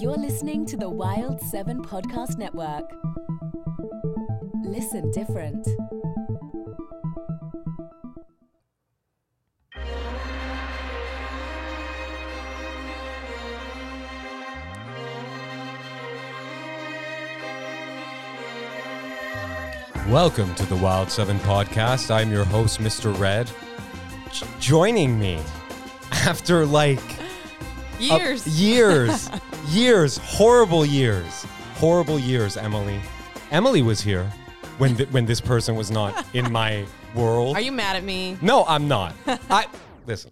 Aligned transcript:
You're 0.00 0.16
listening 0.16 0.64
to 0.66 0.78
the 0.78 0.88
Wild 0.88 1.42
7 1.42 1.82
Podcast 1.82 2.38
Network. 2.38 2.90
Listen 4.64 5.10
different. 5.10 5.66
Welcome 20.08 20.54
to 20.54 20.64
the 20.66 20.76
Wild 20.76 21.10
7 21.10 21.38
podcast. 21.40 22.10
I'm 22.10 22.32
your 22.32 22.44
host, 22.44 22.80
Mr. 22.80 23.18
Red. 23.18 23.50
J- 24.32 24.46
joining 24.60 25.18
me 25.18 25.42
after 26.12 26.64
like 26.64 27.00
Years. 27.98 28.46
years, 28.46 29.30
years, 29.68 30.18
horrible 30.18 30.84
years, 30.84 31.46
horrible 31.74 32.18
years, 32.18 32.56
Emily. 32.56 33.00
Emily 33.50 33.80
was 33.82 34.00
here 34.00 34.30
when, 34.78 34.96
th- 34.96 35.08
when 35.10 35.24
this 35.24 35.40
person 35.40 35.76
was 35.76 35.90
not 35.90 36.26
in 36.34 36.50
my 36.60 36.84
world. 37.14 37.56
Are 37.56 37.60
you 37.60 37.72
mad 37.72 37.96
at 37.96 38.04
me? 38.04 38.36
No, 38.42 38.64
I'm 38.66 38.86
not. 38.86 39.14
I 39.50 39.66
listen. 40.06 40.30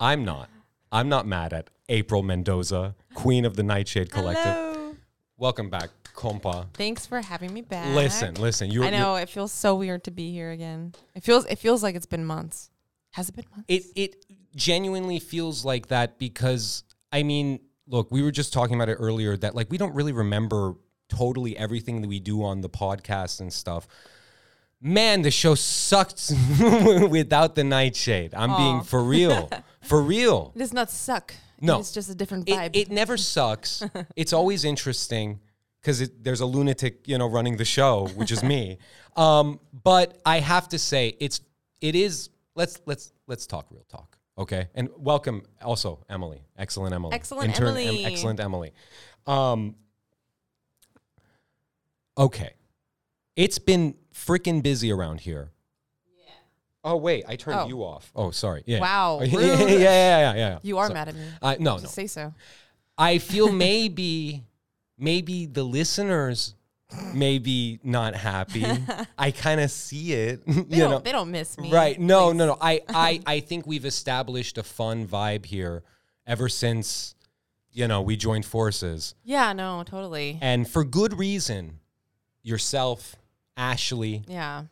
I'm 0.00 0.24
not. 0.24 0.48
I'm 0.90 1.08
not 1.08 1.26
mad 1.26 1.52
at 1.52 1.68
April 1.88 2.22
Mendoza, 2.22 2.94
Queen 3.14 3.44
of 3.44 3.56
the 3.56 3.62
Nightshade 3.62 4.10
Collective. 4.10 4.44
Hello. 4.44 4.94
Welcome 5.36 5.68
back, 5.68 5.90
compa. 6.14 6.66
Thanks 6.74 7.04
for 7.06 7.20
having 7.20 7.52
me 7.52 7.60
back. 7.60 7.94
Listen, 7.94 8.34
listen. 8.36 8.70
You, 8.70 8.84
I 8.84 8.90
know 8.90 9.16
it 9.16 9.28
feels 9.28 9.52
so 9.52 9.74
weird 9.74 10.04
to 10.04 10.10
be 10.10 10.32
here 10.32 10.50
again. 10.50 10.94
It 11.14 11.22
feels 11.22 11.44
it 11.46 11.58
feels 11.58 11.82
like 11.82 11.94
it's 11.96 12.06
been 12.06 12.24
months. 12.24 12.70
Has 13.10 13.28
it 13.28 13.36
been 13.36 13.44
months? 13.50 13.66
It 13.68 13.82
it 13.94 14.24
genuinely 14.54 15.18
feels 15.18 15.64
like 15.64 15.88
that 15.88 16.18
because 16.18 16.84
I 17.10 17.22
mean, 17.22 17.60
look, 17.86 18.10
we 18.10 18.22
were 18.22 18.30
just 18.30 18.52
talking 18.52 18.74
about 18.74 18.88
it 18.88 18.94
earlier 18.94 19.36
that 19.36 19.54
like 19.54 19.70
we 19.70 19.78
don't 19.78 19.94
really 19.94 20.12
remember 20.12 20.74
totally 21.08 21.56
everything 21.56 22.00
that 22.00 22.08
we 22.08 22.20
do 22.20 22.42
on 22.42 22.60
the 22.60 22.70
podcast 22.70 23.40
and 23.40 23.52
stuff. 23.52 23.86
Man, 24.80 25.22
the 25.22 25.30
show 25.30 25.54
sucked 25.54 26.32
without 27.10 27.54
the 27.54 27.62
nightshade. 27.64 28.34
I'm 28.34 28.56
being 28.56 28.82
for 28.82 29.02
real. 29.02 29.48
For 29.82 30.00
real. 30.00 30.52
It 30.54 30.60
does 30.60 30.72
not 30.72 30.90
suck. 30.92 31.34
No. 31.60 31.80
It's 31.80 31.90
just 31.90 32.08
a 32.08 32.14
different 32.14 32.48
It, 32.48 32.54
vibe. 32.54 32.70
it 32.76 32.90
never 32.92 33.16
sucks. 33.16 33.82
it's 34.16 34.32
always 34.32 34.64
interesting 34.64 35.40
because 35.80 36.08
there's 36.20 36.40
a 36.40 36.46
lunatic, 36.46 37.08
you 37.08 37.18
know, 37.18 37.28
running 37.28 37.56
the 37.56 37.64
show, 37.64 38.06
which 38.14 38.30
is 38.30 38.44
me. 38.44 38.78
Um, 39.16 39.58
but 39.82 40.20
I 40.24 40.38
have 40.38 40.68
to 40.68 40.78
say, 40.78 41.16
it's 41.18 41.40
it 41.80 41.96
is. 41.96 42.30
Let's 42.54 42.80
let's 42.86 43.12
let's 43.26 43.44
talk 43.48 43.66
real 43.72 43.84
talk, 43.88 44.16
okay? 44.38 44.68
And 44.74 44.88
welcome 44.96 45.42
also 45.62 46.04
Emily, 46.08 46.42
excellent 46.56 46.94
Emily, 46.94 47.14
Excellent 47.14 47.58
Em- 47.60 47.66
Emily. 47.66 48.04
excellent 48.04 48.40
Emily. 48.40 48.72
Um, 49.26 49.76
okay, 52.16 52.54
it's 53.36 53.58
been 53.58 53.94
freaking 54.14 54.62
busy 54.62 54.92
around 54.92 55.20
here. 55.20 55.50
Yeah. 56.24 56.32
Oh 56.84 56.96
wait, 56.96 57.24
I 57.28 57.36
turned 57.36 57.60
Oh. 57.60 57.68
you 57.68 57.78
off. 57.84 58.10
Oh, 58.14 58.30
sorry. 58.30 58.62
Yeah. 58.66 58.80
Wow, 58.80 59.20
yeah, 59.22 59.38
yeah, 59.38 59.68
yeah, 59.68 59.78
yeah, 59.78 60.34
yeah. 60.34 60.58
you 60.62 60.78
are 60.78 60.88
So- 60.88 60.94
mad 60.94 61.08
at 61.08 61.14
me. 61.14 61.24
Uh, 61.40 61.56
no, 61.58 61.76
no. 61.76 61.84
Say 61.84 62.06
so. 62.06 62.34
I 62.98 63.18
feel 63.18 63.50
maybe 63.68 64.42
maybe 64.98 65.46
the 65.46 65.64
listeners 65.64 66.54
maybe 67.14 67.78
not 67.82 68.14
happy. 68.14 68.64
I 69.18 69.30
kind 69.30 69.60
of 69.60 69.70
see 69.70 70.12
it. 70.12 70.42
They 70.46 70.76
you 70.76 70.82
don't 70.82 70.90
know. 70.90 70.98
they 71.00 71.12
don't 71.12 71.30
miss 71.30 71.58
me. 71.58 71.70
Right. 71.72 71.98
No, 72.00 72.28
Please. 72.30 72.36
no, 72.38 72.46
no. 72.46 72.58
I, 72.60 72.80
I 72.88 73.20
I 73.26 73.40
think 73.40 73.66
we've 73.66 73.84
established 73.84 74.58
a 74.58 74.62
fun 74.62 75.06
vibe 75.06 75.46
here 75.46 75.82
ever 76.26 76.48
since 76.48 77.14
you 77.74 77.88
know, 77.88 78.02
we 78.02 78.16
joined 78.16 78.44
forces. 78.44 79.14
Yeah, 79.24 79.54
no, 79.54 79.82
totally. 79.84 80.38
And 80.42 80.68
for 80.68 80.84
good 80.84 81.18
reason. 81.18 81.78
Yourself, 82.42 83.16
Ashley, 83.56 84.24
Yeah. 84.26 84.64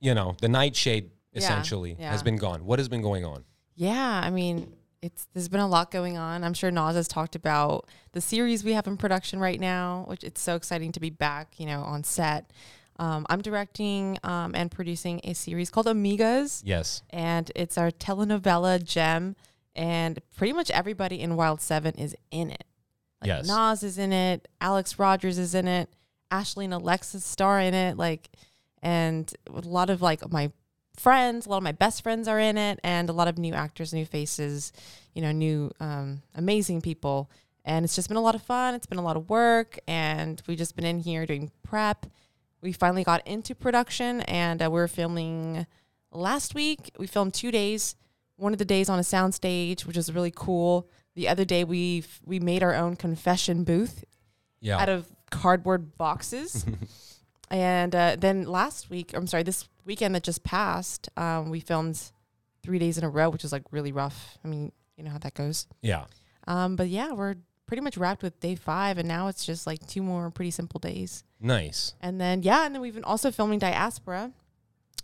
you 0.00 0.14
know, 0.14 0.36
the 0.40 0.48
nightshade 0.48 1.10
Yeah, 1.32 1.38
essentially 1.40 1.94
has 1.94 2.22
been 2.22 2.36
gone. 2.38 2.64
What 2.64 2.78
has 2.78 2.88
been 2.88 3.02
going 3.02 3.24
on? 3.24 3.44
Yeah, 3.76 4.20
I 4.24 4.30
mean, 4.30 4.72
it's 5.02 5.26
there's 5.32 5.48
been 5.48 5.60
a 5.60 5.68
lot 5.68 5.90
going 5.90 6.16
on. 6.18 6.44
I'm 6.44 6.54
sure 6.54 6.70
Nas 6.70 6.94
has 6.94 7.08
talked 7.08 7.34
about 7.34 7.88
the 8.12 8.20
series 8.20 8.64
we 8.64 8.72
have 8.74 8.86
in 8.86 8.96
production 8.96 9.38
right 9.40 9.58
now, 9.58 10.04
which 10.08 10.22
it's 10.24 10.40
so 10.40 10.56
exciting 10.56 10.92
to 10.92 11.00
be 11.00 11.10
back, 11.10 11.58
you 11.58 11.66
know, 11.66 11.82
on 11.82 12.04
set. 12.04 12.50
Um, 12.98 13.24
I'm 13.30 13.40
directing 13.40 14.18
um, 14.24 14.54
and 14.54 14.70
producing 14.70 15.20
a 15.24 15.32
series 15.34 15.70
called 15.70 15.86
Amigas, 15.86 16.60
Yes. 16.66 17.02
and 17.08 17.50
it's 17.56 17.78
our 17.78 17.90
telenovela 17.90 18.82
gem, 18.84 19.36
and 19.74 20.18
pretty 20.36 20.52
much 20.52 20.70
everybody 20.70 21.18
in 21.20 21.34
Wild 21.34 21.62
Seven 21.62 21.94
is 21.94 22.14
in 22.30 22.50
it. 22.50 22.64
Like 23.22 23.28
Yes. 23.28 23.46
Nas 23.48 23.82
is 23.82 23.96
in 23.96 24.12
it, 24.12 24.48
Alex 24.60 24.98
Rogers 24.98 25.38
is 25.38 25.54
in 25.54 25.66
it, 25.66 25.88
Ashley 26.30 26.66
and 26.66 26.74
Alexis 26.74 27.24
star 27.24 27.58
in 27.58 27.72
it, 27.72 27.96
like, 27.96 28.28
and 28.82 29.32
a 29.48 29.60
lot 29.60 29.88
of 29.88 30.02
like 30.02 30.30
my 30.30 30.52
friends, 31.00 31.46
a 31.46 31.48
lot 31.48 31.56
of 31.58 31.62
my 31.62 31.72
best 31.72 32.02
friends 32.02 32.28
are 32.28 32.38
in 32.38 32.56
it, 32.58 32.78
and 32.84 33.08
a 33.08 33.12
lot 33.12 33.28
of 33.28 33.38
new 33.38 33.54
actors, 33.54 33.92
new 33.92 34.06
faces, 34.06 34.72
you 35.14 35.22
know, 35.22 35.32
new 35.32 35.70
um, 35.80 36.22
amazing 36.34 36.80
people. 36.80 37.30
And 37.64 37.84
it's 37.84 37.94
just 37.94 38.08
been 38.08 38.16
a 38.16 38.22
lot 38.22 38.34
of 38.34 38.42
fun. 38.42 38.74
It's 38.74 38.86
been 38.86 38.98
a 38.98 39.02
lot 39.02 39.16
of 39.16 39.28
work, 39.28 39.78
and 39.86 40.40
we've 40.46 40.58
just 40.58 40.76
been 40.76 40.84
in 40.86 40.98
here 41.00 41.26
doing 41.26 41.50
prep. 41.62 42.06
We 42.62 42.72
finally 42.72 43.04
got 43.04 43.26
into 43.26 43.54
production, 43.54 44.20
and 44.22 44.62
uh, 44.62 44.70
we 44.70 44.80
are 44.80 44.88
filming 44.88 45.66
last 46.12 46.54
week. 46.54 46.90
We 46.98 47.06
filmed 47.06 47.34
two 47.34 47.50
days. 47.50 47.96
One 48.36 48.52
of 48.52 48.58
the 48.58 48.64
days 48.64 48.88
on 48.88 48.98
a 48.98 49.02
soundstage, 49.02 49.84
which 49.86 49.96
was 49.96 50.12
really 50.12 50.32
cool. 50.34 50.88
The 51.14 51.28
other 51.28 51.44
day, 51.44 51.64
we 51.64 52.04
we 52.24 52.40
made 52.40 52.62
our 52.62 52.74
own 52.74 52.96
confession 52.96 53.64
booth 53.64 54.04
Yeah. 54.60 54.78
out 54.78 54.88
of 54.88 55.06
cardboard 55.30 55.96
boxes. 55.98 56.64
and 57.50 57.94
uh, 57.94 58.16
then 58.18 58.44
last 58.44 58.90
week, 58.90 59.12
I'm 59.14 59.26
sorry, 59.26 59.42
this 59.42 59.68
weekend 59.84 60.14
that 60.14 60.22
just 60.22 60.42
passed, 60.44 61.08
um, 61.16 61.50
we 61.50 61.60
filmed 61.60 62.00
three 62.62 62.78
days 62.78 62.98
in 62.98 63.04
a 63.04 63.08
row, 63.10 63.30
which 63.30 63.42
was 63.42 63.52
like 63.52 63.62
really 63.70 63.92
rough. 63.92 64.38
I 64.44 64.48
mean, 64.48 64.72
you 64.96 65.04
know 65.04 65.10
how 65.10 65.18
that 65.18 65.34
goes. 65.34 65.66
yeah. 65.82 66.04
Um, 66.46 66.74
but 66.76 66.88
yeah, 66.88 67.12
we're 67.12 67.36
pretty 67.66 67.82
much 67.82 67.96
wrapped 67.96 68.22
with 68.22 68.40
day 68.40 68.54
five, 68.54 68.98
and 68.98 69.06
now 69.06 69.28
it's 69.28 69.44
just 69.44 69.66
like 69.66 69.86
two 69.86 70.02
more 70.02 70.30
pretty 70.30 70.50
simple 70.50 70.80
days. 70.80 71.22
Nice. 71.40 71.94
And 72.00 72.20
then 72.20 72.42
yeah, 72.42 72.66
and 72.66 72.74
then 72.74 72.82
we've 72.82 72.94
been 72.94 73.04
also 73.04 73.30
filming 73.30 73.58
Diaspora, 73.58 74.32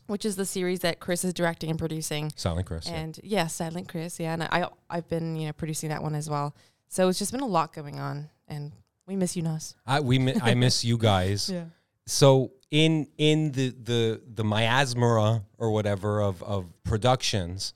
which 0.07 0.25
is 0.25 0.37
the 0.37 0.47
series 0.47 0.81
that 0.81 0.99
Chris 0.99 1.25
is 1.25 1.33
directing 1.35 1.71
and 1.71 1.79
producing. 1.79 2.33
Silent 2.37 2.67
Chris. 2.67 2.89
yeah. 2.89 2.95
And 2.97 3.21
yeah, 3.23 3.47
Silent 3.49 3.89
Chris, 3.89 4.19
yeah, 4.19 4.33
and 4.33 4.43
I 4.45 4.69
I've 4.91 5.09
been 5.09 5.37
you 5.37 5.47
know 5.47 5.53
producing 5.53 5.91
that 5.91 6.03
one 6.03 6.15
as 6.15 6.29
well. 6.29 6.55
So 6.89 7.09
it's 7.09 7.19
just 7.19 7.33
been 7.33 7.41
a 7.43 7.47
lot 7.47 7.73
going 7.75 8.01
on, 8.01 8.29
and 8.49 8.73
we 9.07 9.15
miss 9.17 9.37
you, 9.37 9.43
Nas. 9.43 9.75
I 9.87 10.01
we 10.01 10.19
mi- 10.19 10.41
I 10.43 10.55
miss 10.55 10.85
you 10.85 10.99
guys. 10.99 11.51
Yeah. 11.53 11.65
So 12.07 12.53
in 12.71 13.09
in 13.19 13.53
the 13.53 13.71
the 13.71 14.23
the 14.35 14.45
miasma 14.45 15.43
or 15.59 15.71
whatever 15.71 16.21
of 16.21 16.43
of 16.43 16.67
productions, 16.85 17.75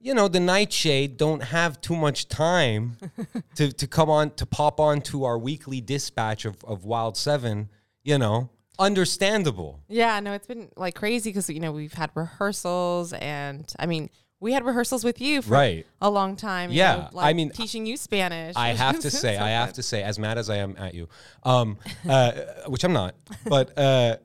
you 0.00 0.14
know, 0.14 0.28
the 0.28 0.40
Nightshade 0.40 1.16
don't 1.16 1.42
have 1.42 1.80
too 1.80 1.94
much 1.94 2.28
time 2.28 2.96
to 3.54 3.72
to 3.72 3.86
come 3.86 4.10
on 4.10 4.30
to 4.32 4.46
pop 4.46 4.80
on 4.80 5.00
to 5.02 5.24
our 5.24 5.38
weekly 5.38 5.80
dispatch 5.80 6.44
of 6.44 6.62
of 6.64 6.84
Wild 6.84 7.16
Seven. 7.16 7.68
You 8.02 8.18
know, 8.18 8.50
understandable. 8.78 9.80
Yeah, 9.88 10.18
no, 10.20 10.32
it's 10.32 10.46
been 10.46 10.70
like 10.76 10.94
crazy 10.94 11.30
because 11.30 11.48
you 11.50 11.60
know 11.60 11.70
we've 11.70 11.92
had 11.92 12.10
rehearsals, 12.14 13.12
and 13.12 13.72
I 13.78 13.86
mean 13.86 14.10
we 14.40 14.52
had 14.52 14.64
rehearsals 14.64 15.04
with 15.04 15.20
you 15.20 15.42
for 15.42 15.50
Right. 15.50 15.86
a 16.00 16.08
long 16.10 16.34
time. 16.34 16.70
you 16.70 16.78
Yeah, 16.78 17.08
know, 17.12 17.20
I 17.20 17.32
mean, 17.34 17.50
teaching 17.50 17.84
you 17.86 17.96
Spanish. 17.96 18.56
I 18.56 18.68
have 18.70 18.98
to 19.00 19.10
say, 19.22 19.36
I 19.36 19.50
have 19.50 19.74
to 19.74 19.82
say, 19.82 20.02
as 20.02 20.18
mad 20.18 20.38
as 20.38 20.48
I 20.50 20.56
am 20.56 20.74
at 20.78 20.94
you, 20.94 21.08
um, 21.44 21.78
uh, 22.08 22.32
which 22.66 22.82
I'm 22.84 22.92
not, 22.94 23.14
but 23.44 23.76
uh, 23.78 24.16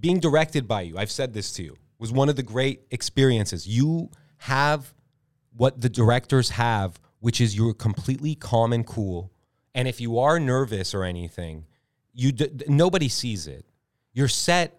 being 0.00 0.18
directed 0.20 0.66
by 0.66 0.82
you, 0.82 0.98
I've 0.98 1.10
said 1.10 1.32
this 1.32 1.52
to 1.52 1.62
you, 1.62 1.76
was 1.98 2.10
one 2.12 2.28
of 2.28 2.36
the 2.36 2.42
great 2.42 2.82
experiences. 2.90 3.66
You 3.66 4.10
have 4.38 4.92
what 5.56 5.80
the 5.80 5.88
directors 5.88 6.50
have, 6.50 6.98
which 7.20 7.40
is 7.40 7.56
you're 7.56 7.74
completely 7.74 8.34
calm 8.34 8.72
and 8.72 8.84
cool. 8.86 9.30
And 9.74 9.86
if 9.86 10.00
you 10.00 10.18
are 10.18 10.40
nervous 10.40 10.94
or 10.94 11.04
anything, 11.04 11.66
you 12.12 12.32
d- 12.32 12.50
nobody 12.66 13.08
sees 13.08 13.46
it. 13.46 13.64
Your 14.12 14.26
set 14.28 14.78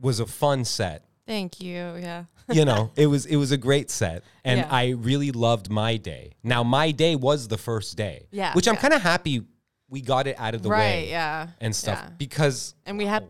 was 0.00 0.20
a 0.20 0.26
fun 0.26 0.64
set 0.64 1.04
Thank 1.26 1.60
you. 1.60 1.94
Yeah. 2.00 2.24
You 2.52 2.64
know, 2.64 2.90
it 2.96 3.06
was 3.06 3.26
it 3.26 3.36
was 3.36 3.52
a 3.52 3.56
great 3.56 3.90
set, 3.90 4.24
and 4.44 4.58
Yeah. 4.60 4.68
I 4.70 4.90
really 4.90 5.30
loved 5.32 5.70
my 5.70 5.96
day. 5.96 6.32
Now, 6.42 6.62
my 6.62 6.90
day 6.90 7.16
was 7.16 7.48
the 7.48 7.58
first 7.58 7.96
day, 7.96 8.26
Yeah, 8.30 8.54
which 8.54 8.66
I'm 8.68 8.74
yeah. 8.74 8.80
kind 8.80 8.94
of 8.94 9.02
happy 9.02 9.42
we 9.88 10.00
got 10.00 10.26
it 10.26 10.36
out 10.38 10.54
of 10.54 10.62
the 10.62 10.68
right. 10.70 10.78
way 10.78 11.10
Yeah. 11.10 11.48
and 11.60 11.74
stuff 11.74 11.98
Yeah. 12.02 12.10
because 12.16 12.74
And 12.86 12.96
we 12.98 13.06
had. 13.06 13.24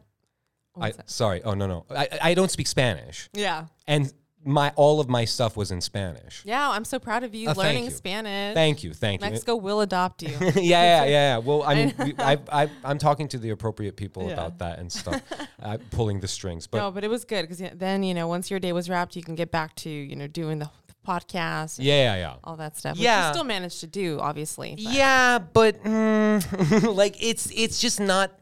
Oh. 0.77 0.83
I 0.83 0.93
sorry, 1.07 1.43
oh 1.43 1.55
no 1.55 1.67
no, 1.67 1.85
I 1.91 2.09
I 2.23 2.35
don't 2.35 2.51
speak 2.51 2.67
Spanish, 2.69 3.29
yeah. 3.33 3.67
and 3.89 4.13
my 4.45 4.73
all 4.77 5.01
of 5.01 5.09
my 5.09 5.25
stuff 5.27 5.57
was 5.57 5.71
in 5.71 5.81
Spanish. 5.81 6.43
Yeah. 6.47 6.71
I'm 6.71 6.85
so 6.85 6.99
proud 6.99 7.25
of 7.25 7.35
you 7.35 7.47
thank 7.47 7.59
learning 7.59 7.85
you. 7.85 7.91
Spanish. 7.91 8.55
Thank 8.55 8.83
you, 8.83 8.95
thank 8.95 9.21
you. 9.23 9.31
Mexico 9.31 9.57
will 9.57 9.81
adopt 9.83 10.23
you. 10.23 10.31
yeah, 10.41 10.51
yeah, 10.55 10.65
yeah, 10.65 11.05
yeah. 11.05 11.39
Well, 11.45 11.63
I 11.63 11.75
mean, 11.75 11.95
we, 11.99 12.15
I, 12.19 12.39
I, 12.51 12.71
I'm 12.85 12.99
talking 12.99 13.29
to 13.29 13.39
the 13.39 13.51
appropriate 13.51 13.97
people 13.97 14.25
Yeah. 14.27 14.33
about 14.35 14.59
that 14.59 14.79
and 14.79 14.91
stuff, 14.91 15.21
uh, 15.63 15.77
pulling 15.91 16.21
the 16.21 16.29
strings. 16.29 16.67
But 16.67 16.79
no, 16.79 16.91
but 16.91 17.05
it 17.05 17.09
was 17.09 17.25
good 17.25 17.43
because 17.49 17.63
then 17.79 18.03
you 18.03 18.15
know 18.15 18.29
once 18.29 18.51
your 18.51 18.61
day 18.61 18.73
was 18.73 18.89
wrapped, 18.89 19.15
you 19.17 19.23
can 19.23 19.35
get 19.35 19.51
back 19.51 19.75
to 19.77 19.91
you 19.91 20.17
know 20.17 20.27
doing 20.27 20.59
the 20.59 20.71
podcast, 21.07 21.79
and 21.79 21.87
Yeah, 21.87 22.15
yeah, 22.15 22.17
yeah. 22.17 22.35
all 22.45 22.57
that 22.57 22.77
stuff. 22.79 22.93
Which 22.97 23.03
Yeah. 23.03 23.29
we 23.29 23.35
still 23.35 23.45
managed 23.45 23.81
to 23.81 23.87
do, 23.87 24.19
obviously. 24.21 24.71
but- 24.75 24.81
Yeah, 24.95 25.39
but 25.39 25.83
mm, 25.85 26.95
like 26.95 27.23
it's 27.23 27.51
it's 27.55 27.79
just 27.81 28.01
not. 28.01 28.33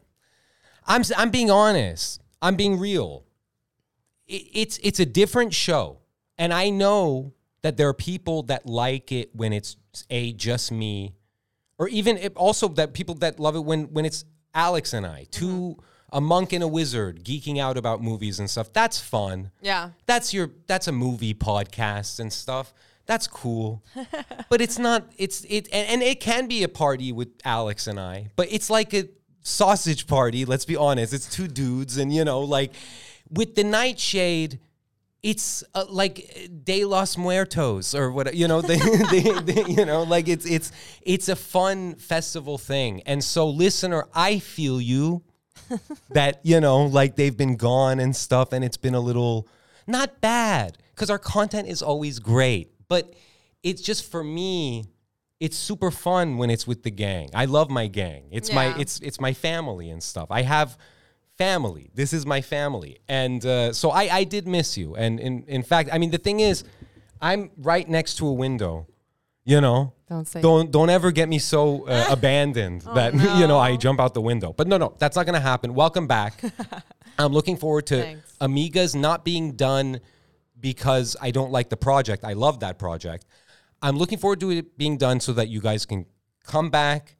I'm 0.87 1.03
I'm 1.17 1.29
being 1.29 1.51
honest. 1.51 2.21
I'm 2.41 2.55
being 2.55 2.79
real. 2.79 3.23
It, 4.29 4.47
it's 4.53 4.79
it's 4.81 4.99
a 4.99 5.05
different 5.05 5.53
show, 5.53 5.97
and 6.37 6.53
I 6.53 6.69
know 6.69 7.33
that 7.61 7.75
there 7.75 7.89
are 7.89 7.93
people 7.93 8.43
that 8.43 8.65
like 8.65 9.11
it 9.11 9.35
when 9.35 9.51
it's 9.51 9.75
a 10.09 10.31
just 10.33 10.71
me, 10.71 11.15
or 11.77 11.89
even 11.89 12.17
it, 12.17 12.35
also 12.37 12.67
that 12.69 12.93
people 12.93 13.15
that 13.15 13.39
love 13.39 13.55
it 13.55 13.65
when 13.65 13.91
when 13.91 14.05
it's 14.05 14.23
Alex 14.53 14.93
and 14.93 15.05
I, 15.05 15.25
2 15.31 15.45
mm-hmm. 15.45 15.81
a 16.11 16.21
monk 16.21 16.53
and 16.53 16.63
a 16.63 16.67
wizard 16.67 17.23
geeking 17.23 17.59
out 17.59 17.77
about 17.77 18.01
movies 18.01 18.39
and 18.39 18.49
stuff. 18.49 18.71
That's 18.73 18.99
fun. 18.99 19.51
Yeah. 19.61 19.91
that's 20.05 20.33
your 20.33 20.51
that's 20.67 20.87
a 20.87 20.91
movie 20.91 21.33
podcast 21.33 22.19
and 22.19 22.31
stuff. 22.31 22.73
That's 23.05 23.27
cool. 23.27 23.83
But 24.49 24.61
it's 24.61 24.79
not 24.79 25.11
it's 25.17 25.45
it 25.47 25.67
and, 25.71 25.87
and 25.87 26.01
it 26.01 26.19
can 26.19 26.47
be 26.47 26.63
a 26.63 26.67
party 26.67 27.11
with 27.11 27.29
alex 27.45 27.85
and 27.85 27.99
i 27.99 28.31
but 28.35 28.47
it's 28.49 28.71
like 28.71 28.95
a 28.95 29.07
sausage 29.41 30.07
party 30.07 30.43
let's 30.43 30.65
be 30.65 30.75
honest. 30.75 31.13
It's 31.13 31.29
two 31.29 31.47
dudes 31.47 31.97
and 31.97 32.13
you 32.13 32.25
know 32.25 32.41
like 32.41 32.73
with 33.29 33.55
the 33.55 33.63
nightshade 33.63 34.59
it's 35.21 35.65
uh, 35.75 35.83
like 35.89 36.49
De 36.63 36.85
Los 36.85 37.17
Muertos 37.17 37.93
or 37.93 38.09
what 38.09 38.33
you 38.33 38.47
know 38.47 38.61
they, 38.61 38.77
they, 39.11 39.21
they- 39.41 39.65
you 39.65 39.83
know 39.85 40.03
like 40.03 40.29
it's 40.29 40.45
it's 40.45 40.71
it's 41.01 41.27
a 41.27 41.35
fun 41.35 41.95
festival 41.95 42.57
thing. 42.57 43.01
And 43.05 43.21
so 43.21 43.49
listener 43.49 44.05
I 44.13 44.39
feel 44.39 44.79
you 44.79 45.23
that 46.11 46.39
you 46.43 46.61
know 46.61 46.85
like 46.85 47.17
they've 47.17 47.35
been 47.35 47.57
gone 47.57 47.99
and 47.99 48.15
stuff 48.15 48.53
and 48.53 48.63
it's 48.63 48.77
been 48.77 48.95
a 48.95 48.99
little 49.01 49.45
not 49.85 50.21
bad 50.21 50.77
because 50.95 51.09
our 51.09 51.19
content 51.19 51.67
is 51.67 51.81
always 51.81 52.19
great. 52.19 52.71
But 52.87 53.13
it's 53.61 53.81
just 53.81 54.09
for 54.09 54.23
me 54.23 54.85
it's 55.41 55.57
super 55.57 55.91
fun 55.91 56.37
when 56.37 56.49
it's 56.49 56.65
with 56.65 56.83
the 56.83 56.91
gang. 56.91 57.29
I 57.33 57.43
love 57.43 57.69
my 57.69 57.87
gang. 57.87 58.29
It's 58.31 58.53
my 58.53 58.73
it's 58.79 59.01
it's 59.01 59.19
my 59.19 59.33
family 59.33 59.89
and 59.89 60.01
stuff. 60.01 60.27
I 60.31 60.43
have 60.43 60.77
family 61.43 61.85
this 62.01 62.11
is 62.17 62.23
my 62.25 62.41
family 62.55 62.93
and 63.07 63.45
uh, 63.45 63.71
so 63.81 63.87
i 64.01 64.03
i 64.19 64.23
did 64.35 64.45
miss 64.55 64.77
you 64.81 64.89
and 65.03 65.19
in 65.27 65.33
in 65.47 65.63
fact 65.71 65.87
i 65.93 65.97
mean 66.01 66.11
the 66.17 66.23
thing 66.27 66.39
is 66.49 66.63
i'm 67.29 67.41
right 67.71 67.87
next 67.97 68.11
to 68.19 68.23
a 68.33 68.35
window 68.45 68.73
you 69.49 69.59
know 69.61 69.93
Don't 70.07 70.27
say 70.27 70.41
don't 70.41 70.69
don't 70.71 70.91
ever 70.97 71.11
get 71.11 71.27
me 71.27 71.39
so 71.39 71.87
uh, 71.87 72.05
abandoned 72.17 72.81
that 72.93 73.13
you 73.39 73.47
know 73.47 73.57
I 73.57 73.77
jump 73.77 73.99
out 73.99 74.13
the 74.13 74.21
window. 74.21 74.53
But 74.53 74.67
no, 74.67 74.77
no, 74.77 74.95
that's 74.99 75.15
not 75.15 75.25
gonna 75.25 75.39
happen. 75.39 75.73
Welcome 75.73 76.07
back. 76.07 76.33
I'm 77.17 77.33
looking 77.33 77.57
forward 77.57 77.85
to 77.87 77.97
Thanks. 78.01 78.37
Amigas 78.39 78.95
not 78.95 79.25
being 79.25 79.53
done 79.53 80.01
because 80.59 81.15
I 81.19 81.31
don't 81.31 81.51
like 81.51 81.69
the 81.69 81.77
project. 81.77 82.23
I 82.23 82.33
love 82.33 82.59
that 82.59 82.77
project. 82.77 83.25
I'm 83.81 83.97
looking 83.97 84.19
forward 84.19 84.39
to 84.41 84.51
it 84.51 84.77
being 84.77 84.97
done 84.97 85.19
so 85.19 85.33
that 85.33 85.47
you 85.47 85.61
guys 85.61 85.85
can 85.85 86.05
come 86.43 86.69
back, 86.69 87.15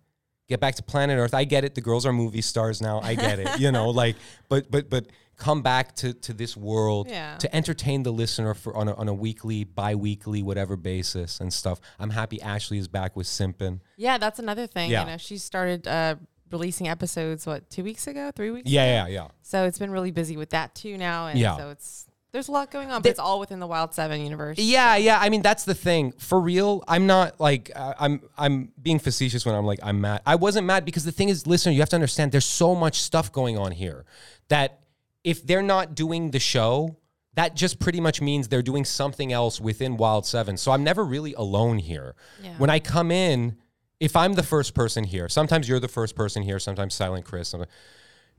get 0.50 0.60
back 0.60 0.75
to 0.75 0.84
planet 0.84 1.18
Earth. 1.18 1.34
I 1.34 1.46
get 1.46 1.63
it. 1.63 1.75
The 1.75 1.81
girls 1.81 2.06
are 2.06 2.12
movie 2.12 2.42
stars 2.42 2.81
now. 2.81 3.00
I 3.01 3.16
get 3.16 3.40
it. 3.40 3.60
You 3.60 3.72
know, 3.72 3.90
like, 4.04 4.18
but 4.50 4.69
but 4.69 4.90
but 4.90 5.06
come 5.38 5.62
back 5.62 5.96
to 5.96 6.13
to 6.13 6.34
this 6.34 6.57
world 6.57 7.07
Yeah. 7.10 7.38
to 7.38 7.56
entertain 7.56 8.04
the 8.04 8.12
listener 8.12 8.54
for 8.54 8.75
on 8.75 8.90
a, 8.90 8.94
on 8.96 9.07
a 9.07 9.13
weekly, 9.13 9.63
bi-weekly, 9.63 10.44
whatever 10.44 10.75
basis 10.75 11.40
and 11.40 11.54
stuff. 11.54 11.80
I'm 11.98 12.10
happy 12.10 12.42
Ashley 12.42 12.78
is 12.78 12.90
back 12.90 13.16
with 13.16 13.28
Simpin. 13.28 13.80
Yeah, 13.96 14.18
that's 14.18 14.40
another 14.40 14.68
thing. 14.68 14.90
Yeah. 14.92 15.06
You 15.06 15.12
know, 15.12 15.18
she 15.18 15.38
started 15.38 15.88
uh, 15.88 16.16
releasing 16.51 16.90
episodes 16.90 17.46
what 17.46 17.69
two 17.69 17.84
weeks 17.86 18.06
ago, 18.07 18.31
three 18.36 18.51
weeks. 18.51 18.69
Yeah, 18.69 18.84
ago? 18.84 19.10
yeah, 19.12 19.22
yeah. 19.24 19.28
So 19.44 19.63
it's 19.66 19.80
been 19.80 19.92
really 19.92 20.12
busy 20.12 20.36
with 20.36 20.50
that 20.50 20.75
too 20.75 20.98
now, 20.98 21.28
and 21.28 21.40
Yeah. 21.40 21.56
so 21.56 21.69
it's 21.69 22.06
there's 22.31 22.48
a 22.48 22.52
lot 22.52 22.70
going 22.72 22.90
on, 22.92 23.00
but 23.00 23.04
There- 23.04 23.12
it's 23.12 23.20
all 23.20 23.40
within 23.40 23.60
the 23.60 23.68
Wild 23.68 23.94
Seven 23.94 24.22
universe. 24.22 24.58
Yeah, 24.60 24.96
yeah. 24.98 25.18
I 25.20 25.30
mean, 25.30 25.42
that's 25.42 25.66
the 25.66 25.74
thing. 25.74 26.12
For 26.14 26.40
real, 26.40 26.84
I'm 26.88 27.08
not 27.08 27.40
like 27.40 27.72
uh, 27.76 27.94
I'm. 28.00 28.22
I'm 28.38 28.72
being 28.81 29.00
facetious 29.00 29.46
when 29.46 29.56
I'm 29.56 29.66
like 29.66 29.80
I'm 29.84 30.00
mad. 30.02 30.22
I 30.26 30.36
wasn't 30.36 30.68
mad 30.68 30.86
because 30.86 31.04
the 31.06 31.12
thing 31.12 31.30
is, 31.30 31.48
listener, 31.48 31.72
you 31.72 31.80
have 31.80 31.90
to 31.90 31.96
understand. 31.96 32.31
There's 32.31 32.46
so 32.46 32.76
much 32.76 33.02
stuff 33.02 33.31
going 33.31 33.58
on 33.58 33.72
here 33.72 34.06
that 34.50 34.80
if 35.24 35.46
they're 35.46 35.62
not 35.64 35.96
doing 35.96 36.31
the 36.31 36.40
show, 36.40 36.98
that 37.36 37.56
just 37.56 37.80
pretty 37.80 38.00
much 38.00 38.22
means 38.22 38.48
they're 38.48 38.62
doing 38.62 38.86
something 38.86 39.32
else 39.34 39.60
within 39.60 39.98
Wild 39.98 40.25
Seven. 40.25 40.56
So 40.58 40.72
I'm 40.72 40.84
never 40.84 41.04
really 41.04 41.34
alone 41.34 41.80
here. 41.80 42.16
Yeah. 42.44 42.56
When 42.58 42.70
I 42.70 42.80
come 42.80 43.12
in, 43.12 43.58
if 44.00 44.16
I'm 44.16 44.34
the 44.34 44.44
first 44.44 44.74
person 44.74 45.04
here, 45.04 45.30
sometimes 45.30 45.68
you're 45.68 45.80
the 45.80 45.88
first 45.88 46.16
person 46.16 46.44
here. 46.44 46.60
Sometimes 46.60 46.94
Silent 46.94 47.25
Chris. 47.25 47.50
sometimes- 47.50 47.72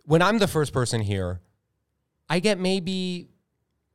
When 0.04 0.22
I'm 0.22 0.38
the 0.38 0.48
first 0.48 0.72
person 0.72 1.00
here, 1.02 1.40
I 2.28 2.38
get 2.40 2.58
maybe 2.58 3.28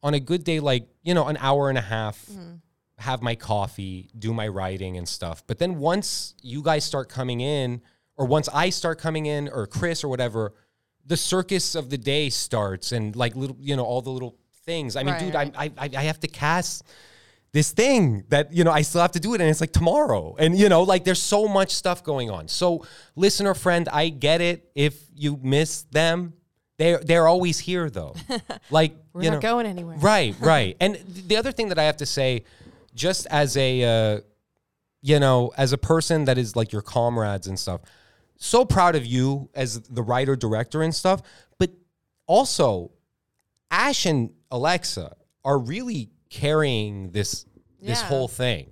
on 0.06 0.14
a 0.14 0.20
good 0.20 0.44
day, 0.44 0.60
like, 0.60 0.88
you 1.02 1.16
know, 1.16 1.26
an 1.26 1.36
hour 1.38 1.68
and 1.68 1.80
a 1.80 1.82
half, 1.82 2.24
mm-hmm. 2.28 2.58
have 3.00 3.24
my 3.24 3.34
coffee, 3.34 4.08
do 4.18 4.36
my 4.36 4.48
writing 4.48 4.98
and 4.98 5.10
stuff. 5.10 5.44
But 5.48 5.58
then 5.58 5.80
once 5.80 6.36
you 6.44 6.62
guys 6.62 6.84
start 6.84 7.10
coming 7.10 7.42
in, 7.42 7.82
or 8.16 8.28
once 8.28 8.48
I 8.54 8.70
start 8.70 9.00
coming 9.00 9.26
in, 9.26 9.50
or 9.50 9.66
Chris 9.66 10.04
or 10.04 10.08
whatever, 10.08 10.54
the 11.08 11.18
circus 11.18 11.74
of 11.74 11.90
the 11.90 11.98
day 11.98 12.30
starts 12.30 12.92
and 12.92 13.16
like 13.16 13.36
little, 13.36 13.58
you 13.60 13.76
know, 13.76 13.84
all 13.84 14.04
the 14.04 14.12
little 14.12 14.38
things. 14.64 14.96
I 14.96 15.02
mean, 15.02 15.16
Right, 15.16 15.20
dude. 15.20 15.36
I, 15.36 15.52
I, 15.58 15.90
I 15.98 16.04
have 16.04 16.20
to 16.20 16.28
cast 16.28 16.84
this 17.52 17.72
thing 17.72 18.26
that 18.30 18.54
you 18.54 18.64
know 18.64 18.72
I 18.72 18.84
still 18.84 19.02
have 19.02 19.14
to 19.14 19.20
do 19.20 19.34
it 19.34 19.40
and 19.40 19.50
it's 19.50 19.62
like 19.62 19.72
tomorrow 19.72 20.36
and 20.38 20.60
you 20.60 20.68
know 20.68 20.84
like 20.84 21.06
there's 21.06 21.22
so 21.22 21.48
much 21.48 21.72
stuff 21.72 22.04
going 22.04 22.30
on 22.30 22.50
so 22.50 22.86
listener 23.16 23.54
friend 23.54 23.88
I 23.88 24.10
get 24.10 24.42
it 24.42 24.70
if 24.76 25.02
you 25.16 25.40
miss 25.42 25.84
them 25.84 26.34
they're 26.78 27.00
they're 27.00 27.28
always 27.28 27.60
here 27.60 27.90
though 27.90 28.16
like 28.70 28.96
We're 29.14 29.24
you 29.24 29.30
not 29.30 29.36
know 29.38 29.42
going 29.42 29.66
anywhere. 29.66 29.98
right 29.98 30.36
right 30.42 30.76
and 30.80 30.96
the 31.28 31.38
other 31.38 31.52
thing 31.52 31.70
that 31.70 31.80
I 31.80 31.84
have 31.84 31.98
to 31.98 32.06
say 32.06 32.44
just 32.94 33.28
as 33.32 33.56
a 33.58 33.84
uh, 34.16 34.22
you 35.02 35.20
know 35.20 35.52
as 35.58 35.72
a 35.74 35.78
person 35.78 36.26
that 36.26 36.38
is 36.38 36.56
like 36.56 36.72
your 36.72 36.82
comrades 36.82 37.48
and 37.48 37.58
stuff 37.60 37.82
so 38.38 38.66
proud 38.66 38.96
of 38.96 39.06
you 39.06 39.50
as 39.54 39.80
the 39.82 40.02
writer 40.02 40.36
director 40.36 40.82
and 40.82 40.94
stuff 40.94 41.22
but 41.58 41.72
also 42.28 42.92
Ash 43.72 44.06
and 44.06 44.32
Alexa 44.52 45.16
are 45.44 45.58
really 45.58 46.10
carrying 46.30 47.12
this 47.12 47.46
this 47.82 48.02
Yeah. 48.02 48.08
whole 48.08 48.28
thing. 48.28 48.68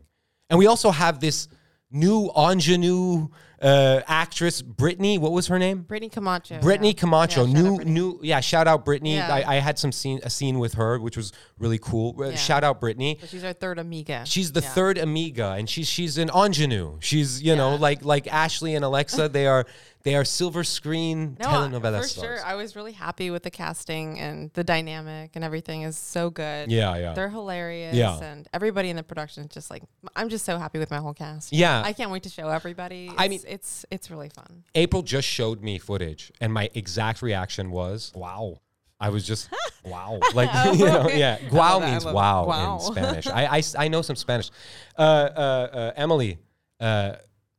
And 0.50 0.58
we 0.60 0.66
also 0.68 0.92
have 0.92 1.20
this 1.20 1.48
new 1.92 2.32
ingenue 2.36 3.28
uh, 3.64 4.02
actress, 4.08 4.62
Brittany. 4.62 5.18
What 5.18 5.32
was 5.32 5.48
her 5.48 5.58
name? 5.58 5.82
Brittany 5.82 6.10
Camacho. 6.10 6.60
Brittany 6.60 6.90
yeah. 6.90 6.94
Camacho. 6.94 7.46
Yeah, 7.46 7.62
new, 7.62 7.78
new. 7.80 8.20
Yeah, 8.22 8.40
shout 8.40 8.68
out 8.68 8.86
Brittany. 8.86 9.16
Yeah. 9.16 9.34
I, 9.34 9.56
I 9.56 9.60
had 9.60 9.80
some 9.80 9.92
scene, 9.92 10.20
a 10.24 10.30
scene 10.30 10.60
with 10.60 10.74
her, 10.74 11.00
which 11.00 11.18
was 11.18 11.32
really 11.60 11.80
cool. 11.80 12.22
Uh. 12.22 12.36
Shout 12.36 12.64
out 12.64 12.80
Brittany. 12.80 13.18
So 13.22 13.28
she's 13.28 13.44
our 13.44 13.54
third 13.54 13.80
amiga. 13.80 14.24
She's 14.26 14.52
the 14.52 14.62
third 14.62 14.98
Amiga, 14.98 15.52
and 15.58 15.70
she's 15.70 15.88
she's 15.88 16.18
an 16.18 16.30
ingenue. 16.30 16.98
She's 17.00 17.42
you 17.42 17.56
know 17.56 17.76
like 17.76 18.04
like 18.04 18.28
Ashley 18.28 18.76
and 18.76 18.84
Alexa. 18.84 19.30
They 19.30 19.48
are 19.48 19.66
they 20.04 20.16
are 20.16 20.26
silver 20.26 20.64
screen 20.66 21.38
No, 21.40 21.48
telenovela 21.48 22.02
for 22.02 22.08
stars. 22.08 22.40
sure. 22.40 22.46
I 22.46 22.56
was 22.56 22.76
really 22.76 22.92
happy 22.92 23.30
with 23.32 23.44
the 23.44 23.50
casting 23.52 24.20
and 24.20 24.52
the 24.54 24.64
dynamic 24.64 25.32
and 25.36 25.44
everything 25.46 25.84
is 25.84 25.98
so 25.98 26.30
good. 26.30 26.70
Yeah, 26.70 26.96
yeah. 26.98 27.14
They're 27.14 27.30
hilarious. 27.30 27.96
Yeah. 27.96 28.20
And 28.20 28.48
everybody 28.54 28.90
in 28.90 28.96
the 28.98 29.04
production 29.04 29.44
is 29.46 29.50
just 29.52 29.72
like, 29.72 29.84
I'm 30.16 30.28
just 30.30 30.44
so 30.44 30.58
happy 30.58 30.78
with 30.78 30.92
my 30.92 30.98
whole 30.98 31.14
cast. 31.14 31.54
Yeah. 31.54 31.82
I 31.86 31.94
can't 31.94 32.12
wait 32.12 32.24
to 32.24 32.30
show 32.30 32.50
everybody. 32.50 33.12
I 33.18 33.28
mean- 33.30 33.40
it's 33.48 33.86
it's 33.92 34.12
really 34.12 34.30
fun. 34.30 34.64
April 34.76 35.04
just 35.04 35.28
showed 35.28 35.62
me 35.62 35.80
footage, 35.80 36.32
and 36.42 36.52
my 36.54 36.70
exact 36.74 37.22
reaction 37.22 37.72
was, 37.72 38.12
"Wow." 38.16 38.60
I 39.00 39.10
was 39.10 39.26
just, 39.26 39.50
"Wow!" 39.86 40.20
Like 40.34 40.50
you 40.78 40.86
know, 40.86 41.10
yeah. 41.10 41.38
I 41.42 41.46
Guau. 41.50 41.82
I 41.82 41.92
means 41.92 42.06
wow, 42.06 42.46
Wow. 42.46 42.76
in 42.76 42.82
Spanish. 42.94 43.28
I 43.28 43.62
I 43.78 43.88
know 43.88 44.02
some 44.02 44.16
Spanish. 44.16 44.50
Uh, 44.98 45.02
uh, 45.02 45.40
uh, 45.74 45.92
Emily, 45.96 46.40
uh, 46.80 47.16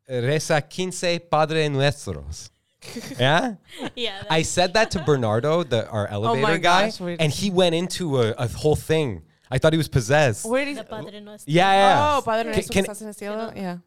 reza 0.08 0.60
quince 0.62 1.18
Padre 1.18 1.68
Nuestros. 1.68 2.50
Yeah, 3.18 3.54
Yeah. 3.96 4.22
I 4.28 4.42
said 4.42 4.74
that 4.74 4.90
to 4.90 4.98
Bernardo, 5.02 5.62
the 5.64 5.88
our 5.88 6.06
oh 6.10 6.14
elevator 6.14 6.42
my 6.42 6.58
guy, 6.58 6.86
gosh, 6.86 7.00
we- 7.00 7.16
and 7.18 7.32
he 7.32 7.50
went 7.50 7.74
into 7.74 8.20
a, 8.20 8.32
a 8.32 8.46
whole 8.48 8.76
thing. 8.76 9.22
I 9.50 9.58
thought 9.58 9.72
he 9.72 9.78
was 9.78 9.88
possessed. 9.88 10.44
Where 10.44 10.64
did 10.64 10.76
The 10.76 10.84
Padre 10.84 11.16
oh, 11.16 11.20
Nuestro. 11.20 11.50
Yeah, 11.50 11.72
yeah. 11.72 12.16
Oh, 12.18 12.22
Padre 12.22 12.44
Can- 12.44 12.52
Nuestro 12.52 12.72
can- 12.74 12.84
que 12.84 12.92
estás 12.92 13.02
en 13.02 13.08
el 13.08 13.14
cielo. 13.14 13.52
Yeah. 13.56 13.78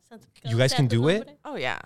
You 0.46 0.58
guys 0.58 0.74
can 0.74 0.88
do 0.88 1.10
it? 1.10 1.38
Oh 1.46 1.56
yeah. 1.58 1.78